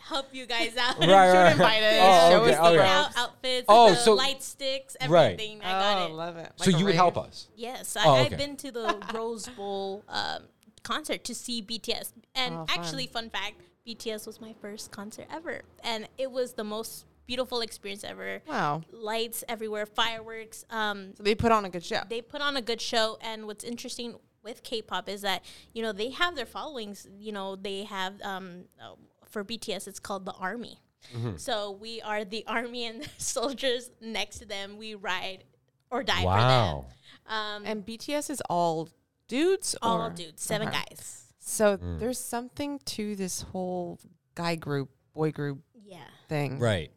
help 0.00 0.26
you 0.34 0.44
guys 0.44 0.76
out. 0.76 0.98
Right, 0.98 1.08
right, 1.08 1.32
right. 1.32 1.52
invite 1.52 1.82
us, 1.82 1.98
Oh, 2.02 2.30
show 2.30 2.42
okay, 2.42 2.52
us 2.52 2.58
the 2.58 2.64
okay. 2.80 2.88
Out, 2.88 3.16
outfits, 3.16 3.64
Oh, 3.68 3.90
the 3.90 3.96
so- 3.96 4.14
light 4.14 4.42
sticks, 4.42 4.96
Right. 5.08 5.32
everything. 5.32 5.60
I 5.62 5.70
got 5.70 5.96
Oh, 6.02 6.04
it. 6.06 6.12
love 6.12 6.36
it. 6.36 6.52
so 6.56 6.66
Like 6.66 6.74
a 6.74 6.78
you 6.80 6.84
would 6.84 6.94
help 6.96 7.16
us. 7.16 7.48
Yes, 7.56 7.96
I, 7.96 8.04
Oh, 8.04 8.12
I've 8.14 8.26
okay. 8.26 8.36
been 8.36 8.56
to 8.56 8.70
the 8.72 8.96
Rose 9.14 9.46
Bowl 9.48 10.02
um, 10.08 10.42
concert 10.92 11.20
to 11.24 11.34
see 11.34 11.56
BTS, 11.62 12.12
and 12.34 12.54
Oh, 12.54 12.66
fun. 12.66 12.78
actually, 12.78 13.06
fun 13.06 13.28
fact: 13.30 13.56
BTS 13.86 14.26
was 14.26 14.40
my 14.40 14.52
first 14.62 14.90
concert 14.98 15.26
ever, 15.38 15.62
and 15.90 16.00
it 16.24 16.30
was 16.38 16.48
the 16.54 16.64
most 16.64 17.04
beautiful 17.26 17.60
experience 17.60 18.04
ever. 18.04 18.40
Wow. 18.46 18.82
Lights 18.90 19.44
everywhere, 19.48 19.86
fireworks. 19.86 20.64
Um, 20.70 20.98
So 21.16 21.22
they 21.22 21.34
put 21.34 21.52
on 21.52 21.64
a 21.64 21.70
good 21.74 21.84
show. 21.84 22.00
they 22.08 22.22
put 22.22 22.40
on 22.48 22.56
a 22.56 22.62
good 22.70 22.80
show, 22.80 23.18
and 23.20 23.46
what's 23.46 23.64
interesting 23.64 24.10
with 24.42 24.62
K-pop 24.62 25.08
is 25.08 25.20
that 25.22 25.40
you 25.74 25.82
know 25.84 25.92
they 25.92 26.10
have 26.22 26.32
their 26.38 26.46
followings. 26.58 27.06
You 27.26 27.32
know 27.32 27.48
they 27.56 27.84
have 27.84 28.12
um, 28.32 28.46
uh, 28.80 28.94
for 29.32 29.44
BTS 29.44 29.86
it's 29.90 30.00
called 30.00 30.24
the 30.24 30.36
army. 30.50 30.76
Mm-hmm. 31.14 31.36
So 31.36 31.54
we 31.84 32.00
are 32.02 32.24
the 32.24 32.44
army 32.58 32.82
and 32.90 33.02
the 33.02 33.08
soldiers 33.18 33.90
next 34.00 34.38
to 34.40 34.46
them. 34.46 34.78
We 34.78 34.94
ride 34.94 35.44
or 35.90 36.02
die 36.02 36.24
Wow. 36.24 36.34
for 36.36 36.44
them. 36.48 37.36
Um, 37.38 37.60
And 37.70 37.86
BTS 37.86 38.30
is 38.30 38.40
all 38.48 38.88
dudes 39.28 39.76
all 39.82 40.00
or 40.06 40.10
dudes, 40.10 40.42
seven 40.42 40.68
Okay. 40.68 40.78
guys. 40.88 41.24
So 41.38 41.76
Mm. 41.78 41.98
there's 42.00 42.18
something 42.18 42.78
to 42.86 43.14
this 43.16 43.42
whole 43.42 43.98
guy 44.34 44.54
group, 44.56 44.90
boy 45.14 45.30
group 45.32 45.60
Yeah, 45.84 46.00
thing. 46.28 46.58
Right. 46.58 46.90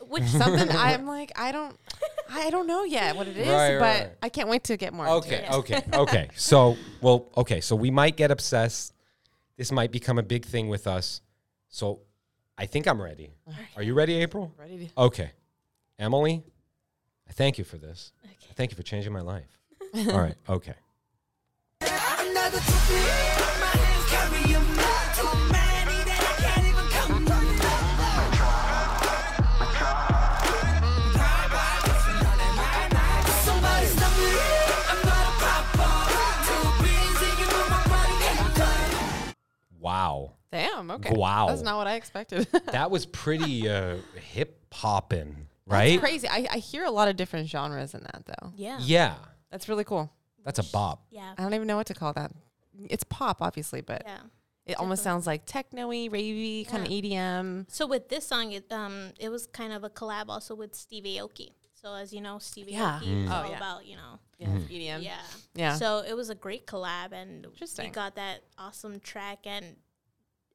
which 0.00 0.24
Something 0.42 0.68
I'm 0.70 1.06
like, 1.18 1.32
I 1.36 1.52
don't 1.52 1.76
I 2.28 2.50
don't 2.50 2.66
know 2.66 2.84
yet 2.84 3.14
what 3.14 3.28
it 3.28 3.36
is, 3.36 3.46
Right, 3.46 3.76
right, 3.76 3.78
but 3.78 4.08
right. 4.08 4.18
I 4.22 4.28
can't 4.30 4.48
wait 4.48 4.64
to 4.64 4.76
get 4.76 4.92
more. 4.94 5.06
into 5.06 5.18
Okay, 5.18 5.44
it. 5.44 5.50
okay, 5.52 5.82
okay. 5.92 6.28
So, 6.34 6.76
well, 7.02 7.30
okay. 7.36 7.60
So 7.60 7.76
we 7.76 7.90
might 7.90 8.16
get 8.16 8.30
obsessed. 8.30 8.94
This 9.56 9.70
might 9.70 9.92
become 9.92 10.18
a 10.18 10.22
big 10.22 10.44
thing 10.46 10.68
with 10.68 10.86
us. 10.86 11.20
So, 11.68 12.00
I 12.56 12.64
think 12.66 12.86
I'm 12.88 13.00
ready. 13.02 13.34
Are 13.76 13.82
you 13.82 13.92
ready, 13.94 14.14
April? 14.16 14.52
Ready 14.58 14.86
to 14.86 15.00
Okay, 15.02 15.30
Emily. 15.98 16.42
I 17.28 17.32
thank 17.32 17.58
you 17.58 17.64
for 17.64 17.76
this. 17.76 18.12
Okay. 18.24 18.34
I 18.50 18.54
thank 18.54 18.70
you 18.70 18.76
for 18.76 18.82
changing 18.82 19.12
my 19.12 19.20
life. 19.20 19.58
All 19.94 20.20
right. 20.20 20.34
Okay. 20.48 20.74
Wow. 39.80 40.32
Damn, 40.50 40.90
okay. 40.92 41.14
Wow. 41.14 41.48
That's 41.48 41.62
not 41.62 41.76
what 41.78 41.86
I 41.86 41.94
expected. 41.94 42.46
That 42.72 42.90
was 42.90 43.04
pretty 43.06 43.68
uh, 43.68 43.96
hip 44.14 44.66
hopping, 44.72 45.46
That's 45.66 45.78
right? 45.78 46.00
crazy. 46.00 46.28
I, 46.28 46.46
I 46.50 46.58
hear 46.58 46.84
a 46.84 46.90
lot 46.90 47.08
of 47.08 47.16
different 47.16 47.48
genres 47.48 47.94
in 47.94 48.02
that 48.02 48.22
though. 48.26 48.52
yeah, 48.56 48.78
Yeah. 48.80 49.14
That's 49.50 49.68
really 49.68 49.84
cool. 49.84 50.10
That's 50.44 50.58
a 50.58 50.64
bop. 50.64 51.04
yeah, 51.10 51.34
I 51.36 51.42
don't 51.42 51.54
even 51.54 51.66
know 51.68 51.76
what 51.76 51.86
to 51.88 51.94
call 51.94 52.12
that. 52.14 52.32
It's 52.88 53.04
pop, 53.04 53.42
obviously, 53.42 53.80
but 53.80 54.02
yeah. 54.04 54.18
it 54.66 54.76
almost 54.78 55.02
sounds 55.02 55.26
like 55.26 55.44
techno-y, 55.46 56.08
ravey, 56.10 56.66
kind 56.66 56.84
of 56.86 56.90
E 56.90 57.02
EDM. 57.02 57.70
So 57.70 57.86
with 57.86 58.08
this 58.08 58.26
song, 58.26 58.52
it 58.52 58.70
um 58.72 59.12
it 59.20 59.28
was 59.28 59.46
kind 59.46 59.72
of 59.72 59.84
a 59.84 59.90
collab 59.90 60.26
also 60.28 60.54
with 60.54 60.74
Steve 60.74 61.04
Aoki. 61.04 61.50
So 61.74 61.94
as 61.94 62.12
you 62.12 62.20
know, 62.20 62.38
Steve 62.38 62.68
Yeah. 62.68 63.00
Aoki 63.02 63.24
is 63.24 63.30
Oh, 63.30 63.34
all 63.34 63.50
yeah. 63.50 63.56
about 63.56 63.86
you 63.86 63.96
know 63.96 64.18
Yeah, 64.38 64.48
EDM. 64.48 65.02
yeah 65.02 65.20
Yeah. 65.54 65.74
So 65.76 65.98
it 66.06 66.14
was 66.16 66.30
a 66.30 66.34
great 66.34 66.66
collab, 66.66 67.12
and 67.12 67.44
we 67.46 67.52
Interesting. 67.52 67.92
got 67.92 68.14
that 68.16 68.40
awesome 68.56 69.00
track. 69.00 69.40
And 69.46 69.76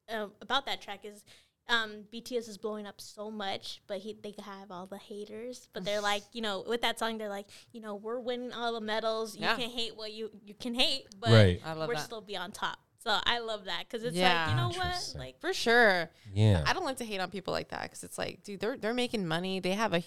uh, 0.08 0.28
about 0.40 0.66
that 0.66 0.80
track 0.80 1.04
is. 1.04 1.24
Um, 1.70 2.04
BTS 2.12 2.48
is 2.48 2.56
blowing 2.56 2.86
up 2.86 3.00
so 3.00 3.30
much, 3.30 3.82
but 3.86 3.98
he 3.98 4.16
they 4.22 4.34
have 4.42 4.70
all 4.70 4.86
the 4.86 4.96
haters. 4.98 5.68
But 5.72 5.84
they're 5.84 6.00
like, 6.12 6.22
you 6.32 6.40
know, 6.40 6.64
with 6.66 6.80
that 6.82 6.98
song, 6.98 7.18
they're 7.18 7.28
like, 7.28 7.46
you 7.72 7.80
know, 7.80 7.94
we're 7.94 8.18
winning 8.20 8.52
all 8.52 8.72
the 8.72 8.80
medals. 8.80 9.36
You 9.36 9.42
Yeah. 9.42 9.56
can 9.56 9.68
hate 9.70 9.96
what 9.96 10.12
you 10.12 10.30
you 10.44 10.54
can 10.54 10.74
hate, 10.74 11.06
but 11.20 11.30
Right. 11.30 11.60
I 11.64 11.72
love 11.74 11.88
we're 11.88 11.94
that. 11.94 12.04
still 12.04 12.20
be 12.22 12.36
on 12.36 12.52
top. 12.52 12.78
So 13.04 13.16
I 13.24 13.38
love 13.38 13.66
that 13.66 13.84
because 13.88 14.02
it's 14.02 14.16
Yeah. 14.16 14.46
like, 14.46 14.50
you 14.50 14.56
know 14.56 14.68
what, 14.84 15.14
like 15.16 15.40
For 15.40 15.52
sure. 15.52 16.10
Yeah. 16.34 16.64
I 16.66 16.72
don't 16.72 16.84
like 16.84 16.96
to 16.98 17.04
hate 17.04 17.20
on 17.20 17.30
people 17.30 17.52
like 17.52 17.68
that 17.68 17.82
because 17.82 18.02
it's 18.02 18.18
like, 18.18 18.42
dude, 18.44 18.60
they're 18.60 18.76
they're 18.76 18.94
making 18.94 19.26
money. 19.26 19.60
They 19.60 19.72
have 19.74 19.92
a, 19.94 20.02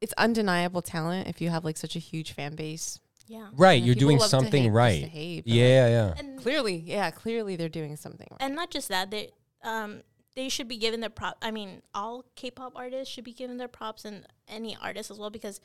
it's 0.00 0.12
undeniable 0.18 0.82
talent 0.82 1.26
if 1.28 1.40
you 1.40 1.48
have 1.50 1.64
like 1.64 1.76
such 1.76 1.96
a 1.96 1.98
huge 2.00 2.32
fan 2.32 2.54
base. 2.54 2.98
yeah. 3.28 3.38
Yeah, 3.38 3.48
Right. 3.54 3.82
You're 3.82 3.94
doing 3.94 4.18
love 4.18 4.28
to 4.30 4.36
hate 4.36 4.42
something 4.42 4.72
right. 4.72 5.04
hate, 5.04 5.44
but, 5.44 5.52
yeah, 5.54 5.88
yeah. 5.88 6.14
And 6.18 6.38
Clearly, 6.40 6.76
yeah, 6.76 7.10
clearly 7.10 7.56
they're 7.56 7.68
doing 7.70 7.96
something 7.96 8.26
right. 8.30 8.42
and 8.42 8.54
not 8.54 8.70
just 8.70 8.88
that 8.88 9.10
they 9.10 9.30
um 9.64 10.02
they 10.34 10.48
should 10.48 10.68
be 10.68 10.76
given 10.76 11.00
their 11.00 11.10
prop 11.10 11.36
i 11.42 11.50
mean 11.50 11.82
all 11.94 12.24
k-pop 12.36 12.72
artists 12.76 13.12
should 13.12 13.24
be 13.24 13.32
given 13.32 13.56
their 13.58 13.68
props 13.68 14.04
and 14.04 14.26
any 14.48 14.76
artist 14.80 15.10
as 15.10 15.18
well 15.18 15.30
because 15.30 15.60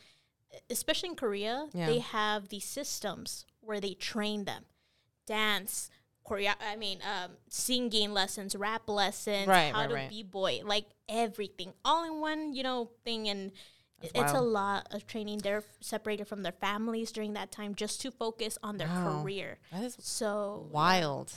especially 0.70 1.10
in 1.10 1.16
korea 1.16 1.68
Yeah. 1.74 1.88
they 1.88 2.00
have 2.00 2.50
these 2.50 2.66
systems 2.66 3.46
where 3.62 3.80
they 3.80 3.94
train 3.94 4.46
them 4.46 4.64
dance 5.26 5.90
choreo- 6.26 6.56
i 6.62 6.76
mean 6.76 7.00
um, 7.04 7.32
singing 7.50 8.14
lessons 8.14 8.56
rap 8.56 8.84
lessons 8.88 9.48
Right, 9.48 9.74
how 9.74 9.82
right, 9.82 9.90
to 9.90 9.96
right. 9.96 10.10
b-boy 10.10 10.62
like 10.66 10.86
everything 11.10 11.74
all 11.86 12.04
in 12.06 12.20
one 12.20 12.54
you 12.54 12.64
know 12.64 12.90
thing 13.04 13.28
and 13.30 13.52
That's 14.02 14.12
it's 14.16 14.34
a 14.34 14.42
lot 14.42 14.88
of 14.92 15.08
training 15.08 15.40
they're 15.40 15.64
separated 15.82 16.28
from 16.28 16.44
their 16.44 16.52
families 16.54 17.12
during 17.12 17.34
that 17.34 17.52
time 17.52 17.76
just 17.76 18.02
to 18.02 18.12
focus 18.12 18.58
on 18.64 18.78
their 18.78 18.88
Wow. 18.88 19.22
career 19.22 19.60
That 19.72 19.84
is 19.84 19.98
so 20.00 20.68
wild. 20.72 21.32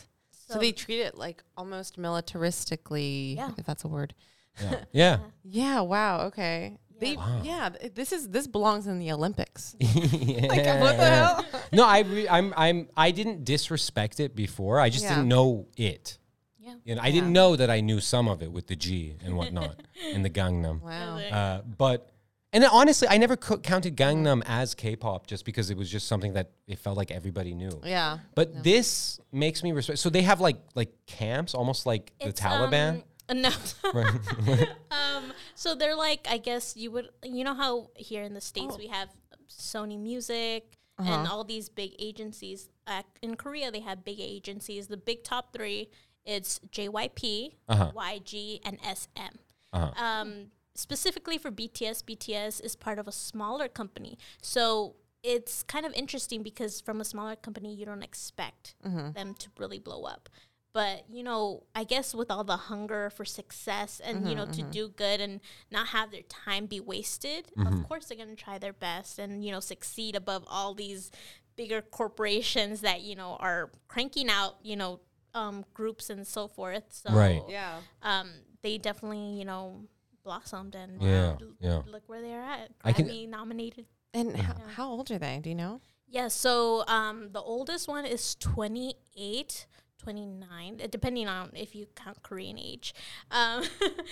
So, 0.51 0.55
so- 0.55 0.61
they 0.61 0.73
treat 0.73 1.01
it 1.01 1.17
like 1.17 1.43
almost 1.57 1.99
militaristically, 1.99 3.37
Yeah. 3.37 3.51
if 3.57 3.67
that's 3.67 3.85
a 3.85 3.89
word. 3.89 4.15
Yeah. 4.61 4.85
yeah. 4.93 5.19
Yeah. 5.45 5.81
Wow. 5.81 6.23
Okay. 6.27 6.77
They, 6.99 7.17
Wow. 7.17 7.41
yeah. 7.43 7.71
This 7.95 8.13
is 8.13 8.29
this 8.29 8.47
belongs 8.47 8.87
in 8.87 8.99
the 8.99 9.11
Olympics. 9.13 9.75
yeah. 9.81 10.47
Like, 10.49 10.81
what 10.81 10.97
the 10.99 11.07
hell? 11.07 11.47
no, 11.73 11.85
I 11.87 12.01
re- 12.01 12.29
I'm 12.29 12.53
I'm 12.57 12.89
I 12.97 13.11
didn't 13.11 13.45
disrespect 13.45 14.21
it 14.21 14.37
before. 14.37 14.79
I 14.81 14.91
just 14.91 15.05
Yeah. 15.05 15.15
didn't 15.15 15.29
know 15.29 15.67
it. 15.79 16.19
yeah 16.59 16.75
You 16.85 16.95
know, 16.97 17.01
I 17.03 17.11
didn't 17.11 17.33
know 17.33 17.57
that 17.57 17.71
I 17.71 17.81
knew 17.81 18.01
some 18.01 18.29
of 18.29 18.43
it 18.43 18.53
with 18.53 18.67
the 18.67 18.77
G 18.77 19.17
and 19.25 19.35
whatnot 19.37 19.81
and 20.13 20.23
the 20.25 20.31
Gangnam. 20.31 20.83
Wow. 20.83 21.17
Uh, 21.19 21.63
but 21.63 22.11
and 22.53 22.63
then 22.63 22.71
honestly, 22.73 23.07
I 23.09 23.17
never 23.19 23.37
co- 23.37 23.59
counted 23.59 23.97
Gangnam 23.97 24.43
as 24.47 24.75
K-pop 24.75 25.27
just 25.27 25.45
because 25.45 25.71
it 25.71 25.77
was 25.77 25.91
just 25.91 26.09
something 26.09 26.33
that 26.35 26.51
it 26.67 26.79
felt 26.79 26.97
like 26.97 27.11
everybody 27.11 27.55
knew. 27.55 27.81
Yeah. 27.85 28.19
But 28.35 28.65
this 28.65 29.21
makes 29.33 29.63
me 29.63 29.73
respect. 29.73 29.99
So 30.01 30.11
they 30.11 30.23
have 30.23 30.41
like 30.41 30.57
like 30.75 30.91
camps, 31.07 31.55
almost 31.55 31.87
like 31.87 32.13
the 32.21 32.33
Taliban. 32.33 33.03
Um, 33.29 33.43
no. 33.43 33.51
um, 34.91 35.33
so 35.55 35.75
they're 35.75 35.95
like, 35.97 36.27
I 36.29 36.39
guess 36.39 36.77
you 36.77 36.91
would, 36.91 37.09
you 37.25 37.45
know 37.45 37.55
how 37.55 37.91
here 37.97 38.23
in 38.25 38.35
the 38.35 38.41
states 38.41 38.77
we 38.77 38.89
have 38.89 39.09
Sony 39.49 39.99
Music 39.99 40.77
and 40.99 41.29
all 41.29 41.45
these 41.45 41.69
big 41.69 41.93
agencies. 41.99 42.69
Uh, 42.87 43.03
in 43.23 43.37
Korea, 43.37 43.71
they 43.71 43.81
have 43.81 44.05
big 44.05 44.21
agencies. 44.21 44.89
The 44.89 44.97
big 44.97 45.25
top 45.25 45.53
three, 45.53 45.89
it's 46.27 46.59
JYP, 46.71 47.55
Uh-huh. 47.69 47.93
YG, 47.95 48.61
and 48.65 48.79
SM. 48.83 49.37
Uh-huh. 49.73 50.05
Um, 50.05 50.47
specifically 50.75 51.39
for 51.39 51.51
BTS, 51.51 52.03
BTS 52.05 52.63
is 52.65 52.77
part 52.77 52.99
of 52.99 53.09
a 53.09 53.13
smaller 53.13 53.69
company. 53.69 54.19
So 54.43 54.97
it's 55.23 55.63
kind 55.65 55.85
of 55.85 55.93
interesting 55.95 56.43
because 56.43 56.81
from 56.81 57.01
a 57.01 57.05
smaller 57.05 57.37
company, 57.37 57.75
you 57.75 57.85
don't 57.85 58.03
expect 58.03 58.75
them 59.13 59.35
to 59.35 59.49
really 59.59 59.79
blow 59.79 60.05
up. 60.05 60.29
But, 60.73 61.05
you 61.11 61.25
know, 61.25 61.65
I 61.75 61.83
guess 61.83 62.15
with 62.15 62.31
all 62.31 62.45
the 62.45 62.57
hunger 62.57 63.11
for 63.11 63.25
success 63.25 64.01
and, 64.03 64.29
you 64.29 64.37
know, 64.37 64.47
to 64.47 64.63
do 64.71 64.89
good 64.89 65.21
and 65.21 65.41
not 65.71 65.89
have 65.89 66.13
their 66.13 66.23
time 66.23 66.67
be 66.67 66.79
wasted, 66.79 67.51
of 67.67 67.89
course 67.89 68.07
they're 68.07 68.17
going 68.17 68.35
to 68.35 68.37
try 68.43 68.57
their 68.57 68.73
best 68.73 69.19
and, 69.19 69.45
you 69.45 69.51
know, 69.51 69.59
succeed 69.59 70.15
above 70.15 70.45
all 70.49 70.75
these 70.75 71.11
bigger 71.57 71.83
corporations 71.83 72.83
that, 72.83 73.01
you 73.03 73.17
know, 73.17 73.37
are 73.41 73.71
cranking 73.89 74.31
out, 74.31 74.59
you 74.63 74.77
know, 74.77 75.01
um, 75.35 75.65
groups 75.75 76.09
and 76.09 76.25
so 76.27 76.47
forth. 76.47 76.85
So, 76.91 77.13
Right. 77.13 77.43
Yeah. 77.49 77.81
um, 78.03 78.31
they 78.63 78.79
definitely, 78.79 79.39
you 79.39 79.45
know, 79.45 79.83
blossomed 80.23 80.75
and 80.75 81.01
Yeah, 81.03 81.37
l- 81.41 81.55
yeah. 81.61 81.83
look 81.87 82.03
where 82.09 82.21
they're 82.23 82.43
at. 82.43 82.71
I 82.85 82.93
can- 82.93 83.07
Grammy 83.09 83.29
nominated. 83.29 83.87
And 84.13 84.37
how, 84.37 84.55
how 84.77 84.89
old 84.91 85.11
are 85.11 85.19
they? 85.19 85.39
Do 85.43 85.49
you 85.49 85.55
know? 85.55 85.81
Yeah, 86.09 86.29
so 86.29 86.85
um, 86.89 87.31
the 87.33 87.41
oldest 87.41 87.87
one 87.87 88.05
is 88.05 88.35
28, 88.35 89.67
29, 89.99 90.81
uh, 90.83 90.87
depending 90.91 91.29
on 91.29 91.51
if 91.55 91.75
you 91.77 91.87
count 91.95 92.21
Korean 92.23 92.59
age. 92.59 92.93
Because 93.31 93.69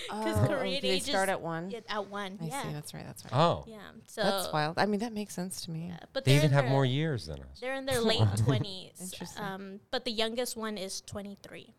Oh, 0.09 0.45
Korean 0.47 0.81
they 0.81 0.89
age 0.91 1.03
start 1.03 1.27
is 1.29 1.33
at 1.33 1.41
one? 1.41 1.69
yeah, 1.71 1.79
at 1.89 2.07
one. 2.07 2.37
I 2.41 2.45
yeah. 2.45 2.63
see. 2.63 2.73
That's 2.73 2.93
right. 2.93 3.05
That's 3.05 3.25
right. 3.25 3.33
Oh, 3.35 3.65
yeah. 3.67 3.77
So 4.07 4.23
That's 4.23 4.53
wild. 4.53 4.77
I 4.79 4.85
mean, 4.85 5.01
that 5.01 5.11
makes 5.13 5.33
sense 5.33 5.61
to 5.65 5.71
me. 5.71 5.87
yeah, 5.89 5.97
but 6.13 6.23
they 6.25 6.35
even 6.37 6.51
have 6.51 6.65
more 6.65 6.85
years 6.85 7.25
than 7.25 7.39
us. 7.41 7.59
They're 7.59 7.75
in 7.75 7.85
their 7.85 7.99
late 8.11 8.19
20s. 8.47 9.01
Interesting. 9.01 9.43
Um, 9.43 9.79
but 9.91 10.05
the 10.05 10.11
youngest 10.11 10.55
one 10.55 10.77
is 10.77 11.01
23. 11.01 11.73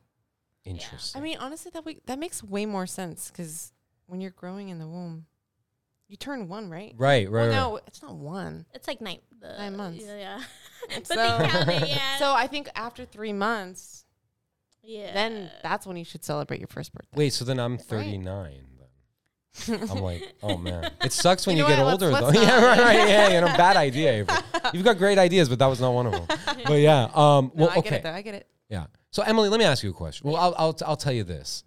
Interesting. 0.67 1.19
I 1.21 1.25
mean, 1.25 1.39
honestly, 1.39 1.71
that 1.73 1.85
we, 1.87 2.01
that 2.07 2.19
makes 2.19 2.43
way 2.45 2.67
more 2.67 2.87
sense 2.87 3.31
because 3.31 3.73
when 4.11 4.21
you're 4.21 4.33
growing 4.33 4.69
in 4.69 4.79
the 4.79 4.89
womb, 4.89 5.27
you 6.09 6.17
turn 6.17 6.49
one, 6.49 6.69
right? 6.69 6.93
right, 6.99 7.31
right, 7.31 7.49
Well, 7.49 7.49
right. 7.49 7.55
no, 7.55 7.81
it's 7.87 8.03
not 8.03 8.17
one. 8.17 8.67
It's 8.75 8.89
like 8.89 9.01
nine, 9.01 9.19
the, 9.41 9.57
Nine 9.57 9.77
months. 9.77 10.05
Yeah. 10.05 10.17
yeah. 10.19 10.43
but 10.97 11.07
So- 11.07 11.15
they 11.39 11.47
count 11.49 11.69
it, 11.71 11.89
yeah. 11.89 12.17
So 12.19 12.33
I 12.33 12.47
think 12.49 12.69
after 12.75 13.05
three 13.05 13.33
months, 13.33 14.05
yeah. 14.83 15.13
then 15.15 15.51
that's 15.63 15.87
when 15.87 15.97
you 15.97 16.05
should 16.05 16.25
celebrate 16.25 16.59
your 16.59 16.67
first 16.67 16.93
birthday. 16.93 17.17
Wait, 17.17 17.33
so 17.33 17.45
then 17.45 17.61
I'm 17.61 17.79
39 17.79 18.51
then. 19.69 19.89
I'm 19.91 19.99
like, 20.03 20.35
oh 20.43 20.57
man. 20.57 20.91
It 21.05 21.13
sucks 21.13 21.47
when 21.47 21.57
You 21.57 21.63
you, 21.65 21.69
know 21.71 21.77
get 21.77 21.85
what? 21.85 21.93
older 21.93 22.09
Let's- 22.11 22.21
though. 22.27 22.41
let's 22.41 22.41
yeah, 22.43 22.65
right, 22.65 22.79
right. 22.81 23.09
Yeah, 23.09 23.29
you 23.35 23.41
know, 23.43 23.47
bad 23.57 23.77
idea, 23.77 24.13
Avery. 24.13 24.37
You've 24.73 24.85
got 24.85 24.99
great 24.99 25.19
ideas, 25.19 25.49
but 25.49 25.59
that 25.61 25.67
was 25.67 25.81
not 25.81 25.91
one 25.93 26.07
of 26.07 26.13
them. 26.13 26.27
But 26.67 26.81
yeah. 26.81 27.05
Um 27.15 27.53
No, 27.55 27.67
well 27.67 27.71
I 27.71 27.75
get 27.77 27.87
okay. 27.87 27.97
it 27.97 28.03
though. 28.03 28.13
I 28.13 28.23
get 28.23 28.35
it. 28.35 28.47
Yeah. 28.69 28.87
So 29.13 29.23
Emily, 29.23 29.49
let 29.49 29.59
me 29.59 29.65
ask 29.67 29.83
you 29.85 29.91
a 29.91 29.93
question. 29.93 30.29
Well, 30.31 30.37
I'll 30.41 30.55
I'll, 30.59 30.77
I'll 30.87 30.97
tell 30.97 31.13
you 31.13 31.25
this. 31.25 31.65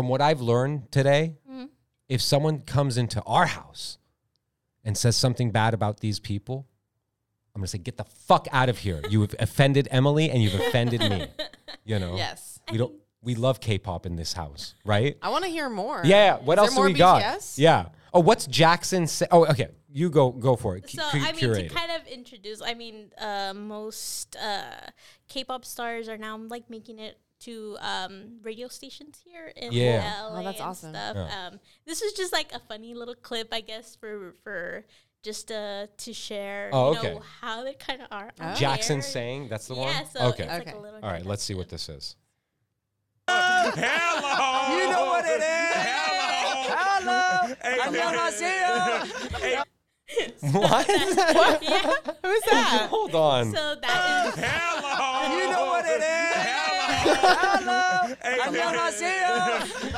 From 0.00 0.08
what 0.08 0.22
I've 0.22 0.40
learned 0.40 0.90
today, 0.90 1.36
Mhm. 1.46 1.68
if 2.08 2.22
someone 2.22 2.60
comes 2.62 2.96
into 2.96 3.20
our 3.24 3.44
house 3.44 3.98
and 4.82 4.96
says 4.96 5.14
something 5.14 5.50
bad 5.50 5.74
about 5.74 6.00
these 6.00 6.18
people, 6.18 6.66
I'm 7.54 7.60
gonna 7.60 7.66
say, 7.68 7.76
get 7.76 7.98
the 7.98 8.04
fuck 8.04 8.48
out 8.50 8.70
of 8.70 8.78
here. 8.78 9.02
You 9.10 9.20
have 9.20 9.34
offended 9.38 9.88
Emily 9.90 10.30
and 10.30 10.42
you've 10.42 10.54
offended 10.54 11.02
me. 11.02 11.26
You 11.84 11.98
know? 11.98 12.16
Yes. 12.16 12.60
We 12.72 12.78
don't 12.78 12.94
we 13.20 13.34
love 13.34 13.60
K-pop 13.60 14.06
in 14.06 14.16
this 14.16 14.32
house, 14.32 14.74
right? 14.86 15.18
I 15.20 15.28
want 15.28 15.44
to 15.44 15.50
hear 15.50 15.68
more. 15.68 16.00
Yeah. 16.02 16.38
What 16.38 16.56
Is 16.58 16.64
else 16.68 16.74
do 16.76 16.80
we 16.82 16.94
got? 16.94 17.44
Yeah. 17.58 17.90
Oh, 18.14 18.20
what's 18.20 18.46
Jackson 18.46 19.06
say? 19.06 19.26
Oh, 19.30 19.44
okay. 19.48 19.68
You 19.90 20.08
go 20.08 20.30
go 20.30 20.56
for 20.56 20.76
it. 20.78 20.88
So 20.88 21.02
Cu- 21.10 21.18
I 21.18 21.32
mean, 21.32 21.40
to 21.40 21.52
it. 21.52 21.74
kind 21.74 21.90
of 21.92 22.06
introduce, 22.06 22.62
I 22.62 22.72
mean, 22.72 23.10
uh, 23.18 23.52
most 23.54 24.34
uh, 24.36 24.88
K-pop 25.28 25.66
stars 25.66 26.08
are 26.08 26.16
now 26.16 26.38
like 26.38 26.70
making 26.70 26.98
it 27.00 27.18
to 27.40 27.76
um, 27.80 28.38
radio 28.42 28.68
stations 28.68 29.20
here 29.24 29.52
in 29.56 29.72
Yeah. 29.72 30.28
LA 30.30 30.40
Oh, 30.40 30.44
that's 30.44 30.60
and 30.60 30.68
awesome. 30.68 30.90
stuff. 30.94 31.16
Yeah. 31.16 31.46
Um, 31.48 31.60
this 31.86 32.02
is 32.02 32.12
just 32.12 32.32
like 32.32 32.52
a 32.52 32.58
funny 32.60 32.94
little 32.94 33.14
clip, 33.14 33.48
I 33.52 33.60
guess, 33.60 33.96
for 33.96 34.34
for 34.44 34.84
just 35.22 35.50
uh, 35.52 35.86
to 35.98 36.12
share, 36.14 36.70
Oh, 36.72 36.92
you 36.92 36.98
okay. 36.98 37.14
know, 37.14 37.20
how 37.40 37.62
they 37.64 37.74
kind 37.74 38.00
of 38.00 38.08
are. 38.10 38.30
on 38.40 38.56
Jackson 38.56 38.96
air. 38.96 39.02
saying 39.02 39.48
that's 39.48 39.66
the 39.68 39.74
yeah, 39.74 40.00
one. 40.00 40.06
so 40.10 40.20
okay. 40.28 40.44
it's 40.44 40.52
like 40.52 40.62
Okay. 40.68 40.76
a 40.76 40.80
little 40.80 41.00
All 41.02 41.10
right. 41.10 41.26
Let's 41.26 41.42
see 41.42 41.54
what 41.54 41.68
this 41.68 41.88
is. 41.90 42.16
Hello. 43.28 44.76
You 44.76 44.90
know 44.90 45.04
what 45.06 45.24
it 45.24 45.40
is. 45.40 45.76
Hello. 45.76 47.54
Hello. 47.62 47.90
what? 50.52 50.88
yeah. 51.62 51.94
Who's 52.24 52.42
that? 52.50 52.86
Hold 52.90 53.14
on. 53.14 53.54
So 53.54 53.74
that 53.80 54.26
is 54.36 54.44
Hello. 54.44 55.36
You 55.38 55.50
know 55.50 55.66
what 55.66 55.84
it 55.86 56.02
is. 57.06 57.16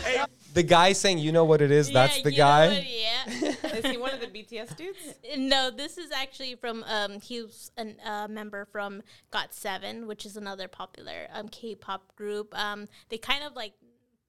Hello. 0.04 0.24
the 0.54 0.62
guy 0.62 0.92
saying, 0.92 1.18
"You 1.18 1.32
know 1.32 1.44
what 1.44 1.60
it 1.62 1.70
is." 1.70 1.90
that's 1.90 2.22
the 2.22 2.32
you 2.32 2.38
know 2.38 2.44
guy. 2.44 2.68
what, 2.68 2.90
yeah. 2.90 3.76
Is 3.78 3.86
he 3.86 3.96
one 3.96 4.12
of 4.12 4.20
the 4.20 4.26
BTS 4.26 4.76
dudes? 4.76 4.98
No, 5.36 5.70
this 5.70 5.98
is 5.98 6.10
actually 6.12 6.54
from 6.56 6.84
um 6.84 7.20
he 7.20 7.42
was 7.42 7.70
a 7.78 7.94
uh, 8.04 8.28
member 8.28 8.64
from 8.66 9.02
GOT7, 9.32 10.06
which 10.06 10.26
is 10.26 10.36
another 10.36 10.68
popular 10.68 11.28
um 11.32 11.48
K-pop 11.48 12.14
group. 12.16 12.56
Um, 12.58 12.88
they 13.08 13.18
kind 13.18 13.44
of 13.44 13.54
like 13.54 13.72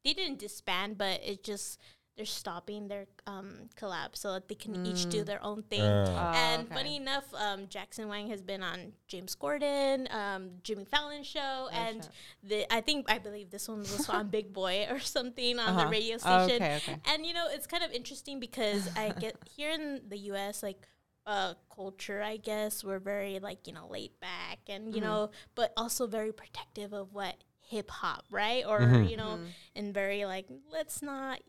they 0.04 0.14
didn't 0.14 0.40
disband, 0.40 0.98
but 0.98 1.22
it 1.24 1.44
just 1.44 1.80
they're 2.16 2.26
stopping 2.26 2.88
their 2.88 3.06
um 3.26 3.70
collab 3.76 4.16
so 4.16 4.34
that 4.34 4.48
they 4.48 4.56
can 4.56 4.86
each 4.86 5.10
do 5.10 5.24
their 5.24 5.44
own 5.44 5.64
thing. 5.64 5.82
Uh. 5.82 6.34
and 6.36 6.66
okay. 6.66 6.74
funny 6.76 6.96
enough, 6.98 7.26
um, 7.34 7.68
Jackson 7.68 8.08
Wang 8.08 8.30
has 8.30 8.42
been 8.42 8.62
on 8.62 8.94
James 9.08 9.36
Corden, 9.36 10.14
um, 10.14 10.52
Jimmy 10.64 10.86
Fallon 10.86 11.24
show, 11.24 11.70
and 11.74 12.08
the 12.44 12.72
I 12.74 12.82
think 12.82 13.10
I 13.12 13.18
believe 13.18 13.50
this 13.50 13.68
one 13.68 13.80
was 13.80 14.08
on 14.10 14.28
Big 14.30 14.54
Boy 14.62 14.86
or 14.90 15.00
something 15.00 15.58
on 15.60 15.76
the 15.76 15.82
Uh-huh. 15.82 15.90
radio 15.92 16.18
Oh, 16.24 16.46
station. 16.48 16.62
okay, 16.64 16.76
okay. 16.78 16.98
And 17.06 17.26
you 17.26 17.34
know, 17.34 17.48
it's 17.50 17.66
kind 17.68 17.84
of 17.84 17.92
interesting 17.92 18.40
because 18.40 18.88
I 18.96 19.10
get 19.20 19.36
here 19.56 19.72
in 19.72 20.02
the 20.08 20.18
U.S. 20.34 20.62
like 20.62 20.86
uh, 21.26 21.54
culture, 21.74 22.22
I 22.22 22.38
guess 22.38 22.84
we're 22.84 23.00
very 23.00 23.40
like 23.40 23.66
you 23.66 23.74
know 23.74 23.88
laid 23.90 24.12
back 24.20 24.60
and 24.68 24.94
you 24.94 25.02
Mm-hmm. 25.02 25.10
know, 25.10 25.32
but 25.56 25.74
also 25.78 26.06
very 26.06 26.32
protective 26.32 26.94
of 26.94 27.14
what 27.14 27.36
hip 27.66 27.90
hop, 27.90 28.26
right? 28.30 28.64
Or 28.68 28.82
Mm-hmm. 28.82 29.06
you 29.08 29.18
know, 29.18 29.40
Mm-hmm. 29.40 29.46
and 29.78 29.94
very 29.94 30.26
like 30.26 30.46
let's 30.72 31.02
not. 31.02 31.40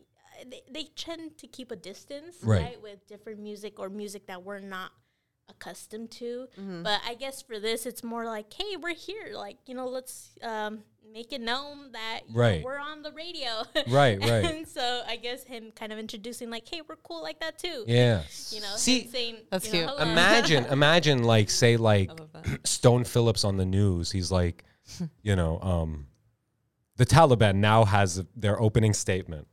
They, 0.49 0.61
they 0.71 0.83
tend 0.95 1.37
to 1.39 1.47
keep 1.47 1.71
a 1.71 1.75
distance, 1.75 2.37
Right. 2.43 2.61
right. 2.63 2.81
with 2.81 3.05
different 3.07 3.39
music 3.39 3.79
or 3.79 3.89
music 3.89 4.27
that 4.27 4.43
we're 4.43 4.59
not 4.59 4.91
accustomed 5.49 6.09
to. 6.11 6.47
Mm-hmm. 6.59 6.83
But 6.83 7.01
I 7.07 7.13
guess 7.13 7.41
for 7.41 7.59
this, 7.59 7.85
it's 7.85 8.03
more 8.03 8.25
like, 8.25 8.51
hey, 8.53 8.75
we're 8.81 8.95
here. 8.95 9.31
Like, 9.33 9.57
you 9.67 9.75
know, 9.75 9.87
let's 9.87 10.31
um, 10.41 10.79
make 11.13 11.31
it 11.31 11.39
known 11.41 11.91
that 11.91 12.21
you 12.27 12.33
know, 12.33 12.39
Right. 12.39 12.63
we're 12.63 12.79
on 12.79 13.03
the 13.03 13.11
radio. 13.11 13.63
Right, 13.87 14.19
right. 14.19 14.43
and 14.51 14.67
so 14.67 15.03
I 15.07 15.17
guess 15.17 15.43
him 15.43 15.71
kind 15.75 15.93
of 15.93 15.99
introducing, 15.99 16.49
like, 16.49 16.67
hey, 16.67 16.81
we're 16.87 16.95
cool 16.95 17.21
like 17.21 17.39
that 17.41 17.59
too. 17.59 17.83
Yeah. 17.87 18.23
You 18.51 18.61
know, 18.61 18.73
See, 18.75 19.07
saying, 19.07 19.37
That's 19.51 19.71
you 19.71 19.85
know, 19.85 19.95
cute. 19.95 20.07
imagine, 20.07 20.65
imagine, 20.65 21.23
like, 21.23 21.49
say, 21.49 21.77
like. 21.77 22.09
Stone 22.63 23.03
Phillips 23.05 23.43
on 23.43 23.57
the 23.57 23.65
news. 23.65 24.11
He's 24.11 24.31
like, 24.31 24.63
you 25.21 25.35
know, 25.35 25.59
um, 25.61 26.07
the 26.97 27.05
Taliban 27.05 27.55
now 27.55 27.85
has 27.85 28.23
their 28.35 28.59
opening 28.59 28.93
statement. 28.93 29.47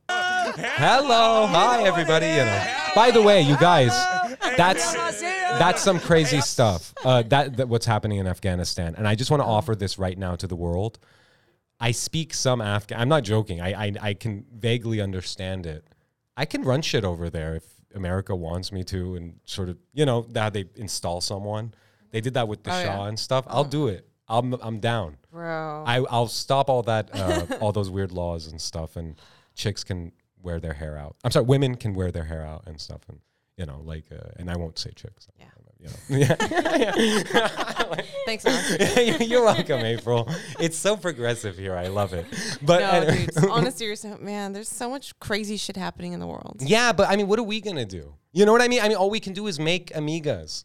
Hello, 0.55 1.47
hi 1.47 1.83
everybody. 1.83 2.27
You 2.27 2.45
know. 2.45 2.67
By 2.95 3.09
the 3.11 3.21
way, 3.21 3.41
you 3.41 3.57
guys, 3.57 3.91
that's 4.55 4.93
that's 4.93 5.81
some 5.81 5.99
crazy 5.99 6.41
stuff. 6.41 6.93
Uh, 7.03 7.23
that, 7.23 7.57
that 7.57 7.67
what's 7.69 7.85
happening 7.85 8.19
in 8.19 8.27
Afghanistan, 8.27 8.93
and 8.95 9.07
I 9.07 9.15
just 9.15 9.31
want 9.31 9.41
to 9.41 9.45
offer 9.47 9.75
this 9.75 9.97
right 9.97 10.17
now 10.17 10.35
to 10.35 10.45
the 10.47 10.55
world. 10.55 10.99
I 11.79 11.91
speak 11.91 12.33
some 12.33 12.61
Afghan. 12.61 12.99
I'm 12.99 13.09
not 13.09 13.23
joking. 13.23 13.61
I, 13.61 13.87
I 13.87 13.93
I 14.01 14.13
can 14.13 14.45
vaguely 14.55 15.01
understand 15.01 15.65
it. 15.65 15.85
I 16.37 16.45
can 16.45 16.61
run 16.63 16.81
shit 16.81 17.03
over 17.03 17.29
there 17.29 17.55
if 17.55 17.63
America 17.95 18.35
wants 18.35 18.71
me 18.71 18.83
to, 18.85 19.15
and 19.15 19.39
sort 19.45 19.69
of 19.69 19.77
you 19.93 20.05
know 20.05 20.21
that 20.31 20.53
they 20.53 20.65
install 20.75 21.19
someone. 21.21 21.73
They 22.11 22.21
did 22.21 22.35
that 22.35 22.47
with 22.47 22.63
the 22.63 22.71
Oh, 22.71 22.79
yeah. 22.79 22.95
Shah 22.95 23.05
and 23.05 23.17
stuff. 23.19 23.45
I'll 23.47 23.63
do 23.63 23.87
it. 23.87 24.07
I'm 24.27 24.53
I'm 24.61 24.79
down. 24.79 25.17
Bro. 25.31 25.83
I 25.87 26.05
I'll 26.11 26.27
stop 26.27 26.69
all 26.69 26.83
that 26.83 27.09
uh, 27.11 27.45
all 27.59 27.71
those 27.71 27.89
weird 27.89 28.11
laws 28.11 28.47
and 28.47 28.61
stuff, 28.61 28.95
and 28.95 29.19
chicks 29.55 29.83
can 29.83 30.11
wear 30.43 30.59
their 30.59 30.73
hair 30.73 30.97
out. 30.97 31.15
I'm 31.23 31.31
sorry, 31.31 31.45
women 31.45 31.75
can 31.75 31.95
wear 31.95 32.11
their 32.11 32.25
hair 32.25 32.45
out 32.45 32.63
and 32.67 32.79
stuff, 32.79 33.01
and 33.09 33.19
you 33.57 33.65
know, 33.65 33.81
like, 33.83 34.05
uh, 34.11 34.29
and 34.37 34.49
I 34.51 34.57
won't 34.57 34.77
say 34.77 34.91
chicks. 34.95 35.27
Yeah. 35.39 35.45
You 35.79 35.89
know. 35.89 35.95
yeah. 36.17 37.97
Thanks, 38.25 38.45
You're 39.27 39.43
welcome, 39.43 39.81
April. 39.81 40.29
It's 40.59 40.77
so 40.77 40.95
progressive 40.95 41.57
here. 41.57 41.75
I 41.75 41.87
love 41.87 42.13
it. 42.13 42.25
But 42.61 42.79
No, 42.81 42.89
anyway- 42.89 43.25
dude. 43.25 43.49
On 43.49 43.67
a 43.67 43.71
serious 43.71 44.03
note, 44.05 44.21
man, 44.21 44.53
there's 44.53 44.69
so 44.69 44.89
much 44.89 45.17
crazy 45.19 45.57
shit 45.57 45.75
happening 45.75 46.13
in 46.13 46.19
the 46.19 46.27
world. 46.27 46.61
Yeah, 46.61 46.93
but 46.93 47.09
I 47.09 47.15
mean, 47.17 47.27
what 47.27 47.37
are 47.39 47.43
we 47.43 47.59
gonna 47.61 47.85
do? 47.85 48.13
You 48.31 48.45
know 48.45 48.51
what 48.53 48.61
I 48.61 48.67
mean? 48.67 48.81
I 48.81 48.87
mean, 48.87 48.97
all 48.97 49.09
we 49.09 49.19
can 49.19 49.33
do 49.33 49.47
is 49.47 49.59
make 49.59 49.91
amigas. 49.93 50.63